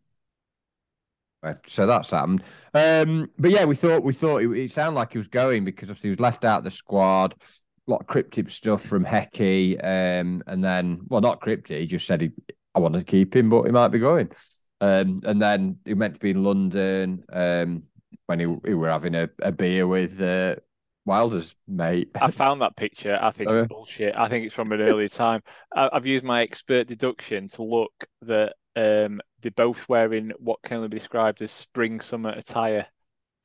So 1.65 1.85
that's 1.87 2.11
happened. 2.11 2.43
Um, 2.73 3.31
but 3.39 3.51
yeah, 3.51 3.63
we 3.63 3.77
thought 3.77 4.03
we 4.03 4.11
thought 4.13 4.43
it, 4.43 4.51
it 4.51 4.71
sounded 4.71 4.99
like 4.99 5.13
he 5.13 5.17
was 5.17 5.29
going 5.29 5.63
because 5.63 5.89
obviously 5.89 6.09
he 6.09 6.11
was 6.11 6.19
left 6.19 6.43
out 6.43 6.59
of 6.59 6.63
the 6.65 6.71
squad. 6.71 7.33
A 7.87 7.91
lot 7.91 8.01
of 8.01 8.07
cryptic 8.07 8.49
stuff 8.49 8.83
from 8.83 9.05
Hecky, 9.05 9.81
um, 9.81 10.43
and 10.45 10.63
then 10.63 10.99
well, 11.07 11.21
not 11.21 11.39
cryptic. 11.39 11.79
He 11.79 11.85
just 11.87 12.05
said 12.05 12.21
he, 12.21 12.31
I 12.75 12.79
want 12.79 12.93
to 12.95 13.03
keep 13.03 13.35
him, 13.35 13.49
but 13.49 13.63
he 13.63 13.71
might 13.71 13.87
be 13.87 13.99
going. 13.99 14.29
Um, 14.81 15.21
and 15.23 15.41
then 15.41 15.77
he 15.85 15.93
meant 15.93 16.15
to 16.15 16.19
be 16.19 16.31
in 16.31 16.43
London. 16.43 17.23
Um, 17.31 17.83
when 18.31 18.39
he, 18.39 18.69
he 18.69 18.73
were 18.73 18.89
having 18.89 19.15
a, 19.15 19.29
a 19.41 19.51
beer 19.51 19.85
with 19.85 20.19
uh, 20.21 20.55
Wilder's 21.05 21.55
mate. 21.67 22.09
I 22.15 22.31
found 22.31 22.61
that 22.61 22.75
picture. 22.75 23.17
I 23.21 23.31
think 23.31 23.49
Oh, 23.49 23.57
it's 23.57 23.67
bullshit. 23.67 24.15
I 24.15 24.29
think 24.29 24.45
it's 24.45 24.55
from 24.55 24.71
an 24.71 24.81
earlier 24.81 25.09
time. 25.09 25.41
I, 25.75 25.89
I've 25.91 26.05
used 26.05 26.23
my 26.23 26.41
expert 26.41 26.87
deduction 26.87 27.49
to 27.49 27.63
look 27.63 27.93
that 28.23 28.53
um, 28.75 29.21
they're 29.41 29.51
both 29.51 29.87
wearing 29.89 30.31
what 30.39 30.61
can 30.63 30.77
only 30.77 30.89
be 30.89 30.97
described 30.97 31.41
as 31.41 31.51
spring 31.51 31.99
summer 31.99 32.29
attire, 32.29 32.87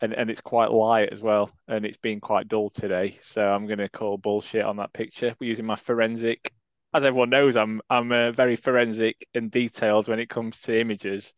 and 0.01 0.13
and 0.13 0.31
it's 0.31 0.41
quite 0.41 0.71
light 0.71 1.13
as 1.13 1.21
well, 1.21 1.51
and 1.69 1.85
it's 1.85 1.97
been 1.97 2.21
quite 2.21 2.49
dull 2.49 2.71
today. 2.71 3.19
So 3.23 3.47
I'm 3.47 3.67
going 3.67 3.79
to 3.79 3.89
call 3.89 4.19
bullshit 4.19 4.65
on 4.65 4.77
that 4.77 4.93
picture. 4.93 5.35
We're 5.41 5.49
using 5.51 5.67
my 5.67 5.77
forensic. 5.77 6.53
As 6.95 7.05
everyone 7.05 7.31
knows, 7.31 7.57
I'm 7.57 7.81
I'm 7.91 8.13
uh, 8.13 8.31
very 8.33 8.57
forensic 8.57 9.27
and 9.35 9.51
detailed 9.51 10.09
when 10.09 10.21
it 10.21 10.29
comes 10.29 10.61
to 10.63 10.79
images. 10.79 11.35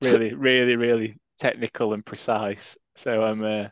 Really, 0.00 0.34
really, 0.34 0.76
really 0.76 1.14
technical 1.38 1.94
and 1.94 2.04
precise. 2.04 2.76
So 2.96 3.22
I'm 3.24 3.42
uh, 3.44 3.68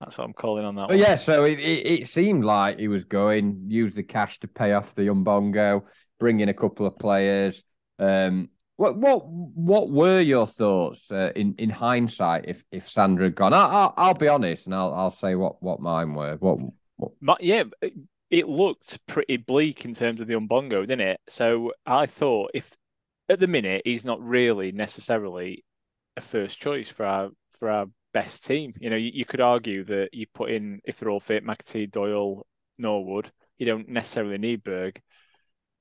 that's 0.00 0.18
what 0.18 0.24
I'm 0.24 0.32
calling 0.34 0.64
on 0.64 0.76
that 0.76 0.88
But 0.88 0.94
one. 0.94 0.98
yeah, 0.98 1.16
so 1.16 1.44
it, 1.44 1.58
it, 1.60 1.86
it 1.86 2.08
seemed 2.08 2.44
like 2.44 2.78
he 2.78 2.88
was 2.88 3.04
going, 3.04 3.64
use 3.68 3.94
the 3.94 4.02
cash 4.02 4.38
to 4.40 4.48
pay 4.48 4.72
off 4.72 4.94
the 4.94 5.06
Umbongo, 5.08 5.82
bring 6.20 6.40
in 6.40 6.48
a 6.48 6.54
couple 6.54 6.86
of 6.86 6.98
players. 6.98 7.62
Um, 7.98 8.50
what 8.76 8.96
what 8.96 9.24
what 9.24 9.88
were 9.88 10.20
your 10.20 10.48
thoughts 10.48 11.10
uh, 11.12 11.30
in 11.36 11.54
in 11.58 11.70
hindsight 11.70 12.46
if 12.48 12.64
if 12.72 12.88
Sander 12.88 13.22
had 13.24 13.36
gone? 13.36 13.54
I, 13.54 13.60
I'll, 13.66 13.94
I'll 13.96 14.14
be 14.14 14.28
honest, 14.28 14.66
and 14.66 14.74
I'll 14.74 14.92
I'll 14.92 15.10
say 15.12 15.36
what 15.36 15.62
what 15.62 15.80
mine 15.80 16.14
were. 16.14 16.36
What, 16.36 16.58
what 16.96 17.12
My, 17.20 17.36
yeah, 17.40 17.64
it- 17.80 17.94
it 18.30 18.48
looked 18.48 18.98
pretty 19.06 19.36
bleak 19.36 19.84
in 19.84 19.94
terms 19.94 20.20
of 20.20 20.26
the 20.26 20.34
Umbongo, 20.34 20.80
didn't 20.80 21.02
it? 21.02 21.20
So 21.28 21.72
I 21.86 22.06
thought 22.06 22.50
if 22.52 22.68
at 23.28 23.38
the 23.38 23.46
minute 23.46 23.82
he's 23.84 24.04
not 24.04 24.20
really 24.22 24.72
necessarily 24.72 25.64
a 26.16 26.20
first 26.20 26.58
choice 26.60 26.88
for 26.88 27.04
our 27.04 27.30
for 27.58 27.70
our 27.70 27.86
best 28.12 28.44
team. 28.44 28.74
You 28.80 28.90
know, 28.90 28.96
you, 28.96 29.10
you 29.12 29.24
could 29.24 29.40
argue 29.40 29.84
that 29.84 30.10
you 30.12 30.26
put 30.34 30.50
in 30.50 30.80
if 30.84 30.98
they're 30.98 31.10
all 31.10 31.20
fit, 31.20 31.44
McAtee, 31.44 31.90
Doyle, 31.90 32.46
Norwood, 32.78 33.30
you 33.58 33.66
don't 33.66 33.88
necessarily 33.88 34.38
need 34.38 34.62
Berge. 34.64 35.00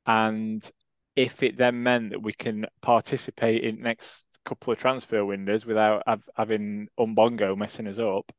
And 0.06 0.70
if 1.16 1.44
it 1.44 1.58
then 1.58 1.84
meant 1.84 2.12
that 2.12 2.22
we 2.22 2.34
can 2.34 2.66
participate 2.82 3.64
in 3.64 3.82
next 3.82 4.24
couple 4.46 4.74
of 4.74 4.80
transfer 4.80 5.24
windows 5.24 5.66
without 5.66 6.04
hav- 6.08 6.30
having 6.36 6.88
Umbongo 7.00 7.56
messing 7.58 7.88
us 7.88 8.00
up, 8.00 8.32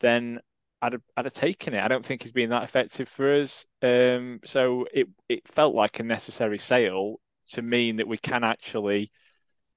then 0.00 0.40
I'd 0.80 0.92
have, 0.92 1.02
I'd 1.16 1.24
have 1.26 1.34
taken 1.34 1.74
it. 1.74 1.82
I 1.82 1.88
don't 1.88 2.04
think 2.04 2.22
he's 2.22 2.32
been 2.32 2.50
that 2.50 2.64
effective 2.64 3.08
for 3.08 3.40
us. 3.40 3.66
Um, 3.82 4.40
so 4.44 4.86
it 4.92 5.08
it 5.28 5.48
felt 5.48 5.74
like 5.74 5.98
a 6.00 6.02
necessary 6.02 6.58
sale 6.58 7.20
to 7.52 7.62
mean 7.62 7.96
that 7.96 8.08
we 8.08 8.18
can 8.18 8.44
actually 8.44 9.10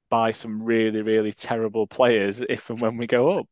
buy 0.10 0.32
some 0.32 0.62
really 0.62 1.02
really 1.02 1.34
terrible 1.34 1.88
players 1.88 2.44
if 2.50 2.70
and 2.70 2.82
when 2.82 2.98
we 2.98 3.08
go 3.08 3.40
up. 3.40 3.48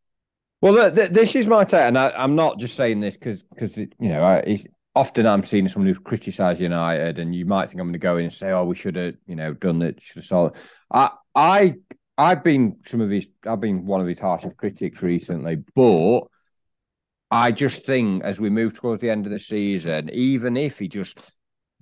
Well, 0.61 0.75
th- 0.75 0.95
th- 0.95 1.09
this 1.09 1.35
is 1.35 1.47
my 1.47 1.63
take, 1.63 1.81
and 1.81 1.97
I, 1.97 2.11
I'm 2.11 2.35
not 2.35 2.59
just 2.59 2.75
saying 2.75 2.99
this 2.99 3.15
because 3.17 3.43
because 3.43 3.77
you 3.77 3.87
know 3.99 4.23
I, 4.23 4.57
often 4.95 5.27
I'm 5.27 5.43
seeing 5.43 5.67
someone 5.67 5.87
who's 5.87 5.99
criticised 5.99 6.61
United, 6.61 7.19
and 7.19 7.35
you 7.35 7.45
might 7.45 7.69
think 7.69 7.81
I'm 7.81 7.87
going 7.87 7.93
to 7.93 7.99
go 7.99 8.17
in 8.17 8.25
and 8.25 8.33
say, 8.33 8.51
"Oh, 8.51 8.63
we 8.63 8.75
should 8.75 8.95
have 8.95 9.15
you 9.27 9.35
know 9.35 9.53
done 9.53 9.79
that, 9.79 10.01
should 10.01 10.17
have 10.17 10.25
solved." 10.25 10.55
I 10.91 11.11
I 11.35 11.75
I've 12.17 12.43
been 12.43 12.77
some 12.85 13.01
of 13.01 13.09
his 13.09 13.27
I've 13.45 13.59
been 13.59 13.85
one 13.85 14.01
of 14.01 14.07
his 14.07 14.19
harshest 14.19 14.57
critics 14.57 15.01
recently, 15.01 15.57
but 15.75 16.21
I 17.29 17.51
just 17.51 17.85
think 17.85 18.23
as 18.23 18.39
we 18.39 18.49
move 18.49 18.73
towards 18.73 19.01
the 19.01 19.09
end 19.09 19.25
of 19.25 19.31
the 19.31 19.39
season, 19.39 20.09
even 20.13 20.55
if 20.55 20.79
he 20.79 20.87
just 20.87 21.19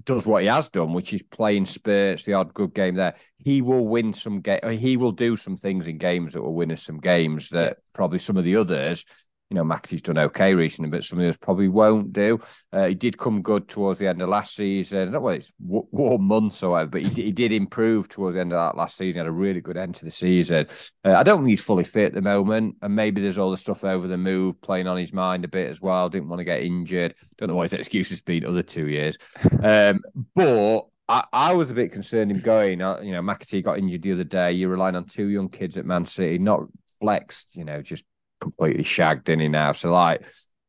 does 0.03 0.25
what 0.25 0.41
he 0.43 0.47
has 0.47 0.69
done, 0.69 0.93
which 0.93 1.13
is 1.13 1.23
playing 1.23 1.65
spurts, 1.65 2.23
the 2.23 2.33
odd 2.33 2.53
good 2.53 2.73
game 2.73 2.95
there, 2.95 3.15
he 3.37 3.61
will 3.61 3.87
win 3.87 4.13
some 4.13 4.41
game. 4.41 4.59
He 4.79 4.97
will 4.97 5.11
do 5.11 5.37
some 5.37 5.57
things 5.57 5.87
in 5.87 5.97
games 5.97 6.33
that 6.33 6.41
will 6.41 6.53
win 6.53 6.71
us 6.71 6.83
some 6.83 6.99
games 6.99 7.49
that 7.49 7.77
probably 7.93 8.19
some 8.19 8.37
of 8.37 8.43
the 8.43 8.55
others, 8.55 9.05
you 9.53 9.59
know, 9.59 9.63
Maxi's 9.63 10.01
done 10.01 10.17
okay 10.17 10.55
recently, 10.55 10.89
but 10.89 11.03
some 11.03 11.19
of 11.19 11.25
others 11.25 11.37
probably 11.37 11.67
won't 11.67 12.11
do. 12.11 12.39
Uh, 12.71 12.87
he 12.87 12.95
did 12.95 13.19
come 13.19 13.43
good 13.43 13.67
towards 13.67 13.99
the 13.99 14.07
end 14.07 14.19
of 14.19 14.29
last 14.29 14.55
season. 14.55 15.11
Know 15.11 15.19
whether 15.19 15.37
it's 15.37 15.53
w- 15.63 15.85
warm 15.91 16.23
months 16.23 16.63
or 16.63 16.71
whatever, 16.71 16.89
but 16.89 17.03
he, 17.03 17.25
he 17.25 17.31
did 17.31 17.51
improve 17.51 18.09
towards 18.09 18.33
the 18.33 18.41
end 18.41 18.51
of 18.51 18.57
that 18.57 18.75
last 18.75 18.97
season. 18.97 19.13
He 19.13 19.19
had 19.19 19.27
a 19.27 19.31
really 19.31 19.61
good 19.61 19.77
end 19.77 19.93
to 19.95 20.05
the 20.05 20.11
season. 20.11 20.65
Uh, 21.05 21.13
I 21.13 21.21
don't 21.21 21.41
think 21.41 21.49
he's 21.49 21.63
fully 21.63 21.83
fit 21.83 22.07
at 22.07 22.13
the 22.13 22.21
moment, 22.23 22.77
and 22.81 22.95
maybe 22.95 23.21
there's 23.21 23.37
all 23.37 23.51
the 23.51 23.57
stuff 23.57 23.83
over 23.83 24.07
the 24.07 24.17
move 24.17 24.59
playing 24.59 24.87
on 24.87 24.97
his 24.97 25.13
mind 25.13 25.45
a 25.45 25.47
bit 25.47 25.69
as 25.69 25.79
well. 25.79 26.09
Didn't 26.09 26.29
want 26.29 26.39
to 26.39 26.45
get 26.45 26.63
injured. 26.63 27.13
Don't 27.37 27.49
know 27.49 27.55
what 27.55 27.69
his 27.69 27.73
excuse 27.73 28.09
has 28.09 28.21
been 28.21 28.45
other 28.45 28.63
two 28.63 28.87
years. 28.87 29.17
Um, 29.63 30.01
but 30.35 30.87
I, 31.07 31.23
I 31.31 31.53
was 31.53 31.71
a 31.71 31.73
bit 31.73 31.91
concerned 31.91 32.31
him 32.31 32.39
going. 32.39 32.81
Uh, 32.81 32.99
you 33.01 33.11
know, 33.11 33.21
McAtee 33.21 33.63
got 33.63 33.77
injured 33.77 34.01
the 34.01 34.11
other 34.11 34.23
day. 34.23 34.51
You're 34.51 34.69
relying 34.69 34.95
on 34.95 35.05
two 35.05 35.27
young 35.27 35.47
kids 35.47 35.77
at 35.77 35.85
Man 35.85 36.05
City, 36.05 36.37
not 36.37 36.63
flexed. 36.99 37.55
You 37.55 37.63
know, 37.63 37.81
just 37.81 38.03
completely 38.43 38.83
shagged 38.83 39.29
in 39.29 39.39
he 39.39 39.47
now. 39.47 39.71
So 39.71 39.91
like, 39.91 40.21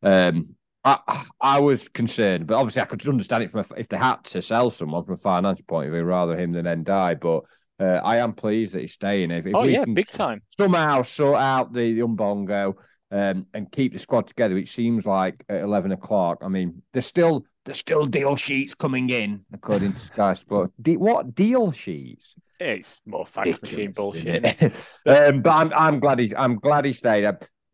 um, 0.02 0.54
I, 0.84 1.24
I 1.40 1.60
was 1.60 1.88
concerned, 1.88 2.46
but 2.46 2.56
obviously 2.56 2.82
I 2.82 2.84
could 2.84 3.06
understand 3.08 3.42
it 3.42 3.50
from 3.50 3.60
a, 3.60 3.80
if 3.80 3.88
they 3.88 3.96
had 3.96 4.22
to 4.24 4.42
sell 4.42 4.70
someone 4.70 5.04
from 5.04 5.14
a 5.14 5.18
financial 5.18 5.64
point 5.66 5.88
of 5.88 5.92
view, 5.92 6.04
rather 6.04 6.36
him 6.36 6.52
than 6.52 6.66
Ndiaye. 6.66 7.20
But 7.20 7.42
uh, 7.84 8.00
I 8.04 8.18
am 8.18 8.34
pleased 8.34 8.74
that 8.74 8.82
he's 8.82 8.92
staying. 8.92 9.30
If, 9.30 9.46
if 9.46 9.54
oh 9.54 9.62
we 9.62 9.72
yeah, 9.72 9.84
can 9.84 9.94
big 9.94 10.06
time. 10.06 10.42
somehow 10.58 11.02
sort 11.02 11.40
out 11.40 11.72
the 11.72 11.98
Umbongo 12.00 12.74
um, 13.10 13.46
and 13.54 13.70
keep 13.72 13.92
the 13.92 13.98
squad 13.98 14.26
together, 14.26 14.54
which 14.54 14.72
seems 14.72 15.06
like 15.06 15.42
at 15.48 15.62
eleven 15.62 15.92
o'clock. 15.92 16.38
I 16.42 16.48
mean, 16.48 16.82
there's 16.92 17.06
still 17.06 17.46
there's 17.64 17.78
still 17.78 18.04
deal 18.04 18.36
sheets 18.36 18.74
coming 18.74 19.08
in 19.08 19.44
according 19.52 19.94
to 19.94 19.98
Sky 19.98 20.34
Sport. 20.34 20.70
De- 20.80 20.98
what 20.98 21.34
deal 21.34 21.72
sheets? 21.72 22.34
It's 22.60 23.00
more 23.06 23.26
fax 23.26 23.60
machine 23.60 23.92
bullshit. 23.92 24.44
um, 25.06 25.42
but 25.42 25.50
I'm 25.50 25.72
I'm 25.72 25.98
glad 25.98 26.18
he 26.18 26.34
I'm 26.36 26.56
glad 26.56 26.84
he 26.84 26.92
stayed. 26.92 27.24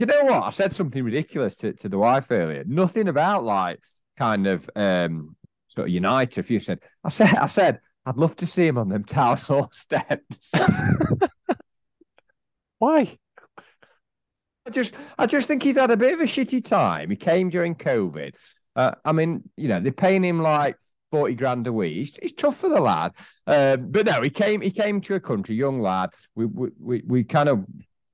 You 0.01 0.07
know 0.07 0.25
what? 0.25 0.43
I 0.43 0.51
said 0.51 0.75
something 0.75 1.05
ridiculous 1.05 1.57
to, 1.57 1.75
to 1.75 1.89
the 1.89 1.99
wife 1.99 2.27
earlier. 2.31 2.65
Nothing 2.67 3.07
about 3.07 3.45
like 3.45 3.81
kind 4.17 4.47
of 4.47 4.69
um 4.75 5.37
sort 5.69 5.89
of 5.89 5.95
United. 5.95 6.39
If 6.39 6.51
you 6.51 6.59
said, 6.59 6.81
I 7.05 7.11
said, 7.11 7.37
I 7.37 7.47
said, 7.47 7.81
I'd 8.07 8.17
love 8.17 8.35
to 8.37 8.47
see 8.47 8.67
him 8.67 8.79
on 8.79 8.89
them 8.89 9.05
Tower 9.05 9.37
saw 9.37 9.69
steps. 9.73 10.51
Why? 12.79 13.19
I 14.67 14.71
just, 14.71 14.95
I 15.19 15.27
just 15.27 15.49
think 15.49 15.63
he's 15.63 15.77
had 15.77 15.91
a 15.91 15.97
bit 15.97 16.15
of 16.15 16.21
a 16.21 16.25
shitty 16.25 16.65
time. 16.65 17.11
He 17.11 17.17
came 17.17 17.51
during 17.51 17.75
COVID. 17.75 18.35
Uh, 18.75 18.93
I 19.05 19.13
mean, 19.13 19.43
you 19.57 19.69
know, 19.69 19.81
they're 19.81 19.93
paying 19.93 20.25
him 20.25 20.41
like 20.41 20.77
forty 21.11 21.35
grand 21.35 21.67
a 21.67 21.73
week. 21.73 22.09
It's, 22.09 22.19
it's 22.23 22.33
tough 22.33 22.57
for 22.57 22.69
the 22.69 22.81
lad, 22.81 23.13
um, 23.47 23.91
but 23.91 24.07
no, 24.07 24.23
he 24.23 24.31
came, 24.31 24.61
he 24.61 24.71
came 24.71 25.01
to 25.03 25.15
a 25.15 25.21
country, 25.21 25.57
young 25.57 25.81
lad. 25.81 26.11
We, 26.35 26.47
we, 26.47 26.69
we, 26.79 27.03
we 27.07 27.25
kind 27.25 27.49
of, 27.49 27.65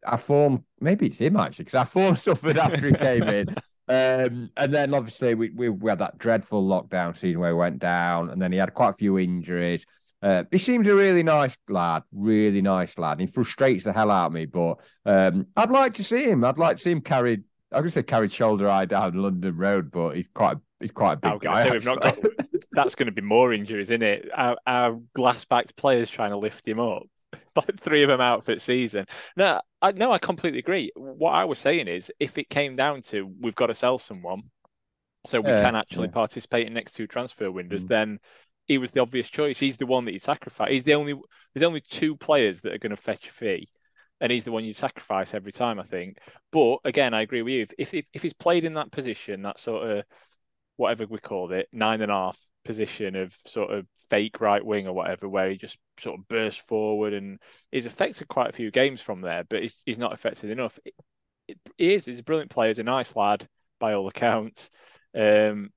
our 0.07 0.19
form, 0.19 0.65
maybe 0.81 1.07
it's 1.07 1.21
him 1.21 1.37
actually, 1.37 1.65
because 1.65 1.79
our 1.79 1.85
form 1.85 2.17
suffered 2.17 2.59
after 2.59 2.87
he 2.89 2.95
came 2.95 3.23
in. 3.25 3.55
Um, 3.89 4.51
and 4.57 4.75
then 4.75 4.95
obviously 4.95 5.37
we, 5.37 5.51
we, 5.51 5.69
we 5.69 5.89
had 5.89 6.01
that 6.01 6.19
dreadful 6.19 6.67
lockdown 6.67 7.17
season 7.17 7.41
where 7.41 7.51
he 7.51 7.57
went 7.57 7.79
down, 7.79 8.31
and 8.31 8.43
then 8.43 8.51
he 8.51 8.59
had 8.59 8.75
quite 8.75 8.91
a 8.91 8.95
few 8.95 9.17
injuries. 9.17 9.87
Uh, 10.23 10.45
he 10.51 10.59
seems 10.59 10.87
a 10.87 10.95
really 10.95 11.23
nice 11.23 11.57
lad, 11.69 12.03
really 12.13 12.63
nice 12.63 12.99
lad. 12.99 13.21
He 13.21 13.27
frustrates 13.27 13.85
the 13.85 13.93
hell 13.93 14.11
out 14.11 14.27
of 14.27 14.33
me, 14.33 14.47
but 14.47 14.79
um, 15.05 15.47
I'd 15.57 15.71
like 15.71 15.95
to 15.95 16.05
see 16.05 16.25
him. 16.25 16.45
I'd 16.45 16.59
like 16.59 16.79
to 16.79 16.83
see 16.83 16.91
him 16.91 17.01
carried. 17.01 17.45
I 17.71 17.81
to 17.81 17.91
say 17.91 18.03
carried 18.03 18.33
shoulder 18.33 18.69
high 18.69 18.87
down 18.87 19.15
London 19.15 19.57
Road, 19.57 19.91
but 19.91 20.17
he's 20.17 20.29
quite 20.29 20.57
he's 20.81 20.93
quite 20.93 21.15
a 21.15 21.17
big 21.17 21.41
guy. 21.41 21.65
say 21.65 21.71
we've 21.71 21.85
not 21.85 22.01
got. 22.01 22.19
That's 22.73 22.95
going 22.95 23.07
to 23.07 23.13
be 23.13 23.23
more 23.23 23.53
injuries, 23.53 23.91
isn't 23.91 24.03
it? 24.03 24.29
Our, 24.35 24.57
our 24.67 24.99
glass-backed 25.15 25.77
players 25.77 26.11
trying 26.11 26.31
to 26.31 26.37
lift 26.37 26.67
him 26.67 26.81
up, 26.81 27.05
like 27.57 27.79
three 27.81 28.03
of 28.03 28.09
them 28.09 28.21
out 28.21 28.45
for 28.45 28.55
the 28.55 28.61
season. 28.61 29.07
No, 29.37 29.61
I 29.83 29.93
no, 29.93 30.13
I 30.13 30.19
completely 30.19 30.59
agree. 30.61 30.91
What 30.97 31.33
I 31.33 31.45
was 31.45 31.59
saying 31.59 31.89
is, 31.89 32.13
if 32.21 32.39
it 32.39 32.49
came 32.51 32.77
down 32.77 33.03
to 33.03 33.27
we've 33.41 33.55
got 33.55 33.67
to 33.69 33.75
sell 33.75 33.99
someone, 33.99 34.43
so 35.27 35.41
we 35.41 35.53
Yeah, 35.53 35.55
can 35.55 35.75
actually 35.77 36.09
yeah. 36.09 36.11
participate 36.11 36.67
in 36.67 36.75
next 36.75 36.93
two 36.95 37.07
transfer 37.07 37.51
windows, 37.51 37.85
Mm. 37.85 37.89
then 37.89 38.19
he 38.67 38.79
was 38.79 38.91
the 38.93 39.01
obvious 39.01 39.29
choice. 39.29 39.59
He's 39.59 39.77
the 39.79 39.87
one 39.87 40.05
that 40.07 40.13
you 40.13 40.19
sacrifice. 40.21 40.71
He's 40.71 40.85
the 40.85 40.95
only. 40.95 41.15
There's 41.55 41.65
only 41.65 41.83
two 41.83 42.17
players 42.17 42.61
that 42.63 42.75
are 42.75 42.79
going 42.79 42.91
to 42.91 42.97
fetch 42.97 43.29
a 43.29 43.33
fee, 43.33 43.69
and 44.21 44.33
he's 44.33 44.45
the 44.45 44.53
one 44.53 44.65
you 44.65 44.75
sacrifice 44.75 45.35
every 45.35 45.53
time. 45.53 45.81
I 45.81 45.85
think. 45.85 46.19
But 46.53 46.79
again, 46.85 47.15
I 47.15 47.23
agree 47.23 47.43
with 47.43 47.55
you. 47.55 47.67
If 47.79 47.95
if 47.95 48.07
if 48.15 48.23
he's 48.23 48.33
played 48.35 48.65
in 48.65 48.75
that 48.75 48.93
position, 48.93 49.43
that 49.43 49.59
sort 49.61 49.89
of 49.91 50.05
whatever 50.77 51.07
we 51.07 51.19
called 51.19 51.53
it, 51.53 51.69
nine 51.73 52.03
and 52.03 52.11
a 52.11 52.15
half 52.15 52.39
position 52.65 53.17
of 53.17 53.35
sort 53.47 53.73
of 53.73 53.87
fake 54.11 54.41
right 54.41 54.65
wing 54.65 54.87
or 54.87 54.93
whatever, 54.93 55.29
where 55.29 55.51
he 55.51 55.57
just 55.57 55.79
sort 56.01 56.19
of 56.19 56.29
bursts 56.29 56.63
forward 56.67 57.15
and 57.15 57.39
he's 57.71 57.87
affected 57.87 58.29
quite 58.29 58.51
a 58.51 58.53
few 58.53 58.71
games 58.71 59.01
from 59.01 59.21
there, 59.21 59.45
but 59.49 59.63
he's, 59.63 59.75
he's 59.85 59.99
not 59.99 60.13
affected 60.13 60.51
enough. 60.51 60.79
It, 60.85 60.95
he 61.79 61.95
is. 61.95 62.05
He's 62.05 62.19
a 62.19 62.25
brilliant 62.25 62.51
player. 62.51 62.69
He's 62.69 62.79
a 62.79 62.85
nice 62.85 63.15
lad 63.15 63.49
by 63.79 63.95
all 63.95 64.09
accounts. 64.09 64.71
Um, 65.15 65.71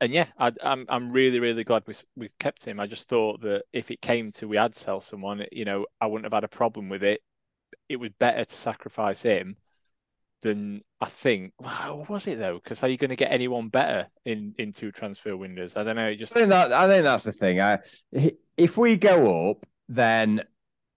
and 0.00 0.12
yeah, 0.12 0.26
I, 0.38 0.52
I'm 0.62 0.86
I'm 0.88 1.12
really 1.12 1.40
really 1.40 1.64
glad 1.64 1.84
we 1.86 1.94
we've 2.16 2.38
kept 2.38 2.64
him. 2.64 2.80
I 2.80 2.86
just 2.86 3.08
thought 3.08 3.40
that 3.42 3.64
if 3.72 3.90
it 3.90 4.00
came 4.00 4.32
to 4.32 4.48
we 4.48 4.56
had 4.56 4.74
sell 4.74 5.00
someone, 5.00 5.44
you 5.52 5.64
know, 5.64 5.86
I 6.00 6.06
wouldn't 6.06 6.26
have 6.26 6.32
had 6.34 6.44
a 6.44 6.48
problem 6.48 6.88
with 6.88 7.02
it. 7.02 7.22
It 7.88 7.96
was 7.96 8.10
better 8.18 8.44
to 8.44 8.54
sacrifice 8.54 9.22
him 9.22 9.56
than 10.44 10.82
I 11.00 11.08
think. 11.08 11.52
Wow, 11.58 12.06
was 12.08 12.28
it 12.28 12.38
though? 12.38 12.60
Because 12.62 12.82
are 12.84 12.88
you 12.88 12.96
going 12.96 13.10
to 13.10 13.16
get 13.16 13.32
anyone 13.32 13.68
better 13.68 14.06
in 14.24 14.54
in 14.58 14.72
two 14.72 14.92
transfer 14.92 15.36
windows? 15.36 15.76
I 15.76 15.82
don't 15.82 15.96
know. 15.96 16.06
It 16.08 16.18
just 16.20 16.36
I 16.36 16.40
think 16.40 16.50
that 16.50 16.72
I 16.72 16.86
think 16.86 17.02
that's 17.02 17.24
the 17.24 17.32
thing. 17.32 17.60
I, 17.60 17.78
if 18.56 18.76
we 18.76 18.96
go 18.96 19.50
up, 19.50 19.66
then 19.88 20.44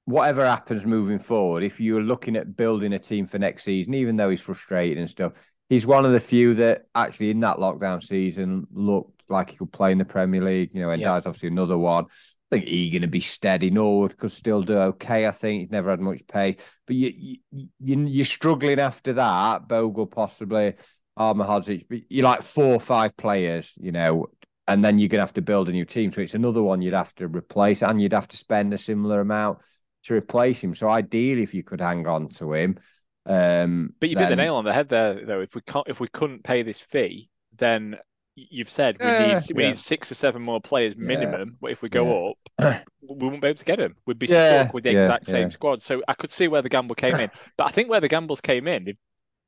whatever 0.06 0.46
happens 0.46 0.86
moving 0.86 1.18
forward, 1.20 1.64
if 1.64 1.80
you're 1.80 2.04
looking 2.04 2.36
at 2.36 2.56
building 2.56 2.94
a 2.94 3.00
team 3.00 3.26
for 3.26 3.40
next 3.40 3.64
season, 3.64 3.96
even 3.96 4.16
though 4.18 4.30
he's 4.30 4.42
frustrated 4.42 4.98
and 5.00 5.10
stuff, 5.10 5.34
he's 5.70 5.88
one 5.88 6.06
of 6.06 6.12
the 6.12 6.20
few 6.20 6.54
that 6.56 6.84
actually 6.94 7.32
in 7.32 7.40
that 7.40 7.58
lockdown 7.58 8.04
season 8.04 8.68
looked 8.72 9.24
like 9.30 9.50
he 9.50 9.58
could 9.58 9.72
play 9.72 9.92
in 9.92 9.98
the 9.98 10.06
Premier 10.06 10.44
League. 10.44 10.70
You 10.74 10.82
know, 10.82 10.92
and 10.92 11.02
Yeah. 11.02 11.14
that's 11.14 11.26
obviously 11.26 11.50
another 11.50 11.78
one. 11.78 12.06
I 12.50 12.56
think 12.56 12.68
Egan 12.68 13.02
to 13.02 13.08
be 13.08 13.20
steady. 13.20 13.70
Norwood 13.70 14.18
could 14.18 14.32
still 14.32 14.62
do 14.62 14.78
okay. 14.78 15.28
I 15.28 15.32
think 15.32 15.62
he's 15.62 15.72
never 15.72 15.90
had 15.90 16.00
much 16.00 16.26
pay, 16.28 16.58
but 16.86 16.96
you, 16.96 17.38
you, 17.52 17.68
you 17.80 18.06
you're 18.06 18.26
struggling 18.26 18.80
after 18.80 19.14
that. 19.14 19.68
Bogle 19.68 20.06
possibly, 20.06 20.76
Ahmedhodzic, 21.20 21.86
but 21.90 22.00
you're 22.10 22.24
like 22.24 22.44
four 22.44 22.76
or 22.76 22.80
five 22.80 23.18
players, 23.18 23.74
you 23.78 23.92
know, 23.92 24.28
and 24.68 24.84
then 24.84 24.98
you're 24.98 25.10
gonna 25.10 25.24
have 25.24 25.34
to 25.34 25.42
build 25.42 25.68
a 25.68 25.74
new 25.74 25.86
team. 25.86 26.12
So 26.12 26.22
it's 26.22 26.36
another 26.36 26.64
one 26.64 26.82
you'd 26.82 26.94
have 26.94 27.14
to 27.16 27.28
replace, 27.28 27.84
and 27.84 28.02
you'd 28.02 28.14
have 28.14 28.30
to 28.30 28.38
spend 28.38 28.74
a 28.74 28.78
similar 28.78 29.20
amount 29.20 29.60
to 30.04 30.14
replace 30.14 30.64
him. 30.64 30.74
So 30.74 30.88
ideally, 30.90 31.44
if 31.44 31.54
you 31.54 31.64
could 31.64 31.82
hang 31.82 32.08
on 32.08 32.30
to 32.30 32.54
him, 32.54 32.80
um, 33.28 33.94
But 34.00 34.10
you've 34.10 34.20
hit 34.20 34.30
the 34.30 34.36
nail 34.38 34.56
on 34.56 34.64
the 34.64 34.74
head 34.74 34.90
there, 34.90 35.26
though. 35.26 35.42
If 35.42 35.54
we 35.54 35.62
can't, 35.62 35.88
if 35.88 36.00
we 36.00 36.08
couldn't 36.08 36.44
pay 36.44 36.64
this 36.64 36.80
fee, 36.80 37.30
then 37.58 37.98
you've 38.38 38.70
said 38.70 39.00
we 39.02 39.12
Yeah, 39.12 39.14
need 39.14 39.44
we 39.54 39.64
yeah. 39.64 39.66
need 39.66 39.80
six 39.80 40.12
or 40.12 40.16
seven 40.16 40.42
more 40.44 40.62
players 40.62 40.96
minimum. 40.98 41.58
But 41.62 41.72
if 41.72 41.82
we 41.82 41.90
go 41.90 42.32
up, 42.32 42.38
we 43.02 43.28
won't 43.28 43.42
be 43.42 43.48
able 43.50 43.58
to 43.58 43.66
get 43.66 43.80
them. 43.80 43.96
We'd 44.06 44.20
be 44.20 44.28
Yeah, 44.28 44.30
stuck 44.30 44.74
with 44.74 44.86
the 44.86 44.90
yeah, 44.90 44.92
exact 44.92 45.28
same 45.28 45.50
yeah. 45.50 45.52
squad. 45.52 45.84
So 45.84 46.04
I 46.08 46.14
could 46.16 46.32
see 46.32 46.48
where 46.48 46.62
the 46.64 46.70
gamble 46.70 46.96
came 46.96 47.20
in. 47.20 47.32
But 47.58 47.66
I 47.68 47.72
think 47.72 47.90
where 47.90 48.02
the 48.02 48.10
gambles 48.10 48.42
came 48.42 48.68
in, 48.68 48.98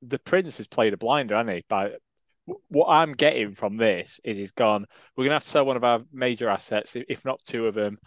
the 0.04 0.20
Prince 0.20 0.58
has 0.58 0.68
played 0.68 0.94
a 0.94 0.98
blinder, 0.98 1.36
hasn't 1.36 1.56
he? 1.58 1.66
By 1.70 1.94
what 2.70 2.88
I'm 2.88 3.14
getting 3.14 3.56
from 3.56 3.78
this 3.78 4.20
is 4.24 4.38
he's 4.38 4.52
gone. 4.52 4.86
We're 5.16 5.26
gonna 5.26 5.36
have 5.36 5.44
to 5.44 5.50
sell 5.50 5.66
one 5.66 5.78
of 5.78 5.84
our 5.84 6.02
major 6.12 6.50
assets, 6.50 6.96
if 6.96 7.06
if 7.10 7.26
not 7.26 7.42
two 7.46 7.68
of 7.68 7.76
them. 7.76 8.00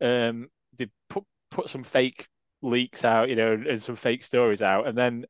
Um, 0.00 0.48
they 0.76 0.88
put 1.08 1.24
put 1.50 1.70
some 1.70 1.84
fake 1.84 2.28
leaks 2.62 3.04
out, 3.04 3.28
you 3.28 3.36
know, 3.36 3.52
and 3.52 3.82
some 3.82 3.96
fake 3.96 4.22
stories 4.24 4.62
out, 4.62 4.86
and 4.88 4.96
then 4.96 5.26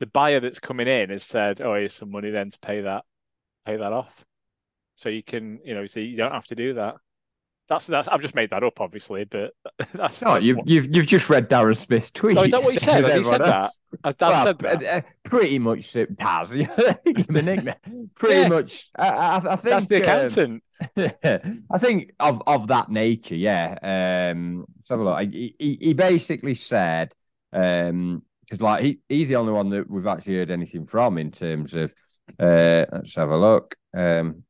the 0.00 0.06
buyer 0.06 0.40
that's 0.40 0.60
coming 0.60 0.88
in 0.88 1.10
has 1.10 1.24
said, 1.24 1.60
"Oh, 1.62 1.74
here's 1.74 1.94
some 1.94 2.10
money 2.12 2.30
then 2.30 2.50
to 2.50 2.58
pay 2.60 2.82
that, 2.82 3.04
pay 3.66 3.76
that 3.76 3.92
off." 3.92 4.26
So 4.98 5.08
you 5.08 5.22
can, 5.22 5.60
you 5.64 5.74
know, 5.74 5.86
so 5.86 6.00
you 6.00 6.16
don't 6.16 6.32
have 6.32 6.46
to 6.48 6.54
do 6.56 6.74
that. 6.74 6.96
That's 7.68 7.86
that's. 7.86 8.08
I've 8.08 8.22
just 8.22 8.34
made 8.34 8.50
that 8.50 8.64
up, 8.64 8.80
obviously, 8.80 9.24
but 9.24 9.52
that's. 9.94 10.22
No, 10.22 10.32
that's 10.34 10.44
you've, 10.44 10.56
what- 10.56 10.66
you've 10.68 10.94
you've 10.94 11.06
just 11.06 11.28
read 11.30 11.48
Darren 11.50 11.76
Smith's 11.76 12.10
tweet. 12.10 12.36
Oh, 12.36 12.42
is 12.42 12.50
that 12.50 12.62
what 12.62 12.72
he 12.72 12.78
said? 12.84 13.04
Has 13.04 13.14
he 13.14 13.22
said 13.24 13.40
that? 13.42 13.70
Has 14.04 14.14
Dad 14.16 14.28
Well, 14.28 14.44
said 14.44 14.58
that? 14.58 14.82
uh, 14.82 14.86
uh, 14.96 15.00
pretty 15.24 15.58
much 15.58 15.94
it. 15.94 16.16
Give 16.18 16.58
him 17.28 17.36
a 17.36 17.42
nickname. 17.42 18.10
Pretty 18.16 18.40
Yeah. 18.40 18.48
much. 18.48 18.86
I, 18.98 19.08
I, 19.08 19.36
I 19.36 19.56
think 19.56 19.62
That's 19.62 19.86
the 19.86 19.96
um, 19.96 20.02
accountant. 20.02 20.62
I 21.70 21.78
think 21.78 22.12
of 22.18 22.42
of 22.46 22.66
that 22.68 22.88
nature, 22.90 23.36
yeah. 23.36 24.30
Um, 24.32 24.64
let's 24.76 24.88
have 24.88 25.00
a 25.00 25.04
look. 25.04 25.20
He, 25.20 25.54
he, 25.58 25.78
he 25.80 25.92
basically 25.92 26.54
said, 26.54 27.12
um, 27.52 28.22
because 28.40 28.62
like 28.62 28.82
he, 28.82 28.98
he's 29.08 29.28
the 29.28 29.36
only 29.36 29.52
one 29.52 29.68
that 29.70 29.88
we've 29.90 30.06
actually 30.06 30.36
heard 30.38 30.50
anything 30.50 30.86
from 30.86 31.18
in 31.18 31.30
terms 31.30 31.74
of. 31.74 31.94
Uh, 32.38 32.84
let's 32.92 33.14
have 33.14 33.30
a 33.30 33.36
look. 33.36 33.74
Um, 33.96 34.44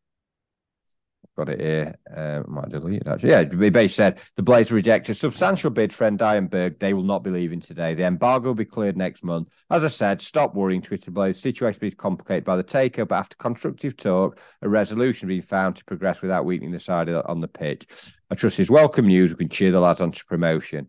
got 1.39 1.49
it 1.49 1.61
here. 1.61 1.97
Uh, 2.15 2.43
might 2.49 2.69
delete 2.69 3.03
it 3.03 3.07
actually. 3.07 3.31
Yeah, 3.31 3.43
he 3.43 3.71
basically 3.71 3.89
said 3.89 4.19
the 4.35 4.43
Blades 4.43 4.73
reject 4.73 5.09
a 5.09 5.15
substantial 5.15 5.71
bid 5.71 5.93
for 5.93 6.11
Diamberg. 6.11 6.81
They 6.81 6.93
will 6.93 7.05
not 7.05 7.23
be 7.23 7.31
leaving 7.31 7.61
today. 7.61 7.95
The 7.95 8.05
embargo 8.05 8.49
will 8.49 8.55
be 8.55 8.65
cleared 8.65 8.97
next 8.97 9.23
month. 9.23 9.49
As 9.71 9.85
I 9.85 9.89
said, 9.89 10.21
stop 10.21 10.55
worrying, 10.55 10.83
Twitter 10.83 11.13
Blades. 11.13 11.41
Situation 11.41 11.85
is 11.85 11.95
complicated 11.95 12.45
by 12.45 12.57
the 12.57 12.65
taker, 12.65 13.05
but 13.05 13.15
after 13.15 13.37
constructive 13.37 13.97
talk, 13.97 14.39
a 14.63 14.69
resolution 14.69 15.29
being 15.29 15.43
found 15.43 15.77
to 15.77 15.85
progress 15.85 16.21
without 16.21 16.45
weakening 16.45 16.73
the 16.73 16.81
side 16.81 17.09
on 17.09 17.41
the 17.41 17.49
pitch. 17.49 17.87
I 18.31 18.35
trust 18.35 18.57
his 18.57 18.71
welcome 18.71 19.07
news. 19.07 19.33
We 19.33 19.45
can 19.45 19.49
cheer 19.49 19.71
the 19.71 19.81
lads 19.81 20.01
on 20.01 20.11
to 20.11 20.25
promotion. 20.27 20.89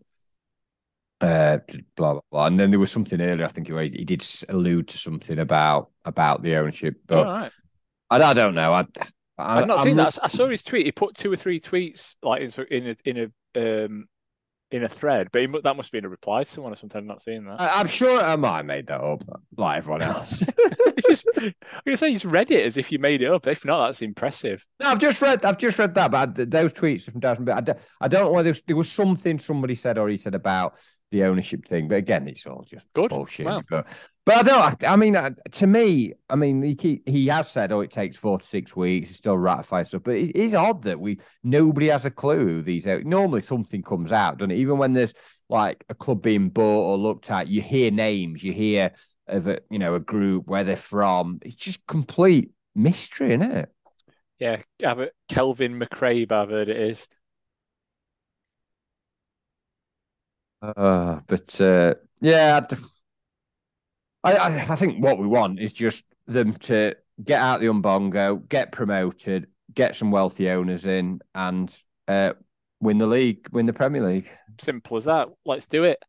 Uh, 1.21 1.59
blah 1.95 2.13
blah 2.13 2.21
blah. 2.31 2.45
And 2.47 2.59
then 2.59 2.71
there 2.71 2.79
was 2.79 2.91
something 2.91 3.21
earlier. 3.21 3.45
I 3.45 3.49
think 3.49 3.67
he, 3.67 3.73
he 3.73 4.05
did 4.05 4.25
allude 4.47 4.87
to 4.87 4.97
something 4.97 5.37
about 5.37 5.91
about 6.05 6.41
the 6.41 6.55
ownership, 6.55 6.95
but 7.05 7.25
right. 7.25 7.51
I, 8.09 8.23
I 8.23 8.33
don't 8.33 8.55
know. 8.55 8.73
I, 8.73 8.85
I 9.39 9.59
I've 9.61 9.67
not 9.67 9.79
I'm 9.79 9.85
seen 9.85 9.97
that. 9.97 10.17
I 10.21 10.27
saw 10.27 10.47
his 10.47 10.63
tweet. 10.63 10.85
He 10.85 10.91
put 10.91 11.15
two 11.15 11.31
or 11.31 11.35
three 11.35 11.59
tweets 11.59 12.15
like 12.21 12.41
in 12.41 12.67
in 12.71 12.87
a 12.87 13.09
in 13.09 13.31
a 13.55 13.85
um 13.85 14.07
in 14.71 14.83
a 14.83 14.89
thread, 14.89 15.29
but 15.31 15.41
he, 15.41 15.47
that 15.47 15.75
must 15.75 15.87
have 15.87 15.91
been 15.91 16.05
a 16.05 16.09
reply 16.09 16.43
to 16.43 16.49
someone 16.49 16.71
or 16.71 16.75
something. 16.75 16.99
I'm 16.99 17.07
not 17.07 17.21
seeing 17.23 17.43
that. 17.45 17.59
I, 17.59 17.79
I'm 17.79 17.87
sure 17.87 18.21
I 18.21 18.35
might 18.35 18.57
have 18.57 18.65
made 18.67 18.85
that 18.87 19.01
up, 19.01 19.23
like 19.57 19.79
everyone 19.79 20.03
else. 20.03 20.43
it's 20.57 21.07
just 21.07 21.27
I'm 21.37 21.53
gonna 21.85 21.97
say 21.97 22.11
he's 22.11 22.23
read 22.25 22.51
it 22.51 22.65
as 22.65 22.77
if 22.77 22.91
you 22.91 22.99
made 22.99 23.21
it 23.23 23.31
up. 23.31 23.47
If 23.47 23.65
not, 23.65 23.87
that's 23.87 24.01
impressive. 24.01 24.63
no, 24.79 24.89
I've 24.89 24.99
just 24.99 25.21
read. 25.21 25.43
I've 25.43 25.57
just 25.57 25.79
read 25.79 25.95
that, 25.95 26.11
but 26.11 26.39
I- 26.39 26.45
those 26.45 26.73
tweets 26.73 27.11
from 27.11 27.19
Darren. 27.21 27.45
But 27.45 27.55
I 27.55 27.61
don't, 27.61 27.79
I 28.01 28.07
don't 28.07 28.25
know 28.25 28.31
whether 28.31 28.43
there 28.43 28.51
was, 28.51 28.61
there 28.67 28.75
was 28.75 28.91
something 28.91 29.39
somebody 29.39 29.73
said 29.75 29.97
or 29.97 30.07
he 30.07 30.17
said 30.17 30.35
about 30.35 30.75
the 31.11 31.23
ownership 31.23 31.65
thing. 31.65 31.87
But 31.87 31.95
again, 31.95 32.27
it's 32.27 32.45
all 32.45 32.63
just 32.63 32.85
Good. 32.93 33.09
bullshit. 33.09 33.45
Wow. 33.45 33.63
But 33.69 33.87
but 34.25 34.35
I 34.35 34.43
don't. 34.43 34.83
I 34.83 34.95
mean, 34.95 35.15
uh, 35.15 35.31
to 35.53 35.67
me, 35.67 36.13
I 36.29 36.35
mean, 36.35 36.61
he 36.61 37.01
he 37.05 37.27
has 37.27 37.49
said, 37.49 37.71
oh, 37.71 37.81
it 37.81 37.91
takes 37.91 38.17
four 38.17 38.39
to 38.39 38.45
six 38.45 38.75
weeks. 38.75 39.09
He's 39.09 39.17
still 39.17 39.37
ratifying 39.37 39.85
stuff, 39.85 40.03
but 40.03 40.15
it 40.15 40.35
is 40.35 40.53
odd 40.53 40.83
that 40.83 40.99
we 40.99 41.19
nobody 41.43 41.87
has 41.87 42.05
a 42.05 42.11
clue 42.11 42.45
who 42.45 42.61
these. 42.61 42.85
Are. 42.85 43.01
Normally, 43.03 43.41
something 43.41 43.81
comes 43.81 44.11
out, 44.11 44.37
doesn't 44.37 44.51
it? 44.51 44.57
Even 44.57 44.77
when 44.77 44.93
there's 44.93 45.13
like 45.49 45.83
a 45.89 45.95
club 45.95 46.21
being 46.21 46.49
bought 46.49 46.91
or 46.91 46.97
looked 46.97 47.31
at, 47.31 47.47
you 47.47 47.61
hear 47.61 47.89
names, 47.91 48.43
you 48.43 48.53
hear 48.53 48.91
of 49.27 49.47
a 49.47 49.59
you 49.69 49.79
know 49.79 49.95
a 49.95 49.99
group 49.99 50.47
where 50.47 50.63
they're 50.63 50.75
from. 50.75 51.39
It's 51.41 51.55
just 51.55 51.85
complete 51.87 52.51
mystery, 52.75 53.33
isn't 53.33 53.51
it? 53.51 53.69
Yeah. 54.39 54.61
Kelvin 55.27 55.79
McCrabe, 55.79 56.31
I've 56.31 56.49
heard 56.49 56.69
it 56.69 56.77
is. 56.77 57.07
Uh, 60.61 61.19
but 61.27 61.61
uh, 61.61 61.93
yeah, 62.21 62.61
I, 64.23 64.33
I 64.33 64.71
I 64.71 64.75
think 64.75 65.01
what 65.03 65.17
we 65.17 65.27
want 65.27 65.59
is 65.59 65.73
just 65.73 66.03
them 66.27 66.53
to 66.53 66.95
get 67.23 67.41
out 67.41 67.61
the 67.61 67.67
umbongo, 67.67 68.47
get 68.47 68.71
promoted, 68.71 69.47
get 69.73 69.95
some 69.95 70.11
wealthy 70.11 70.49
owners 70.49 70.85
in, 70.85 71.21
and 71.33 71.73
uh, 72.07 72.33
win 72.79 72.97
the 72.97 73.07
league, 73.07 73.47
win 73.51 73.65
the 73.65 73.73
Premier 73.73 74.05
League. 74.05 74.29
Simple 74.59 74.97
as 74.97 75.05
that. 75.05 75.29
Let's 75.45 75.65
do 75.65 75.83
it. 75.85 76.03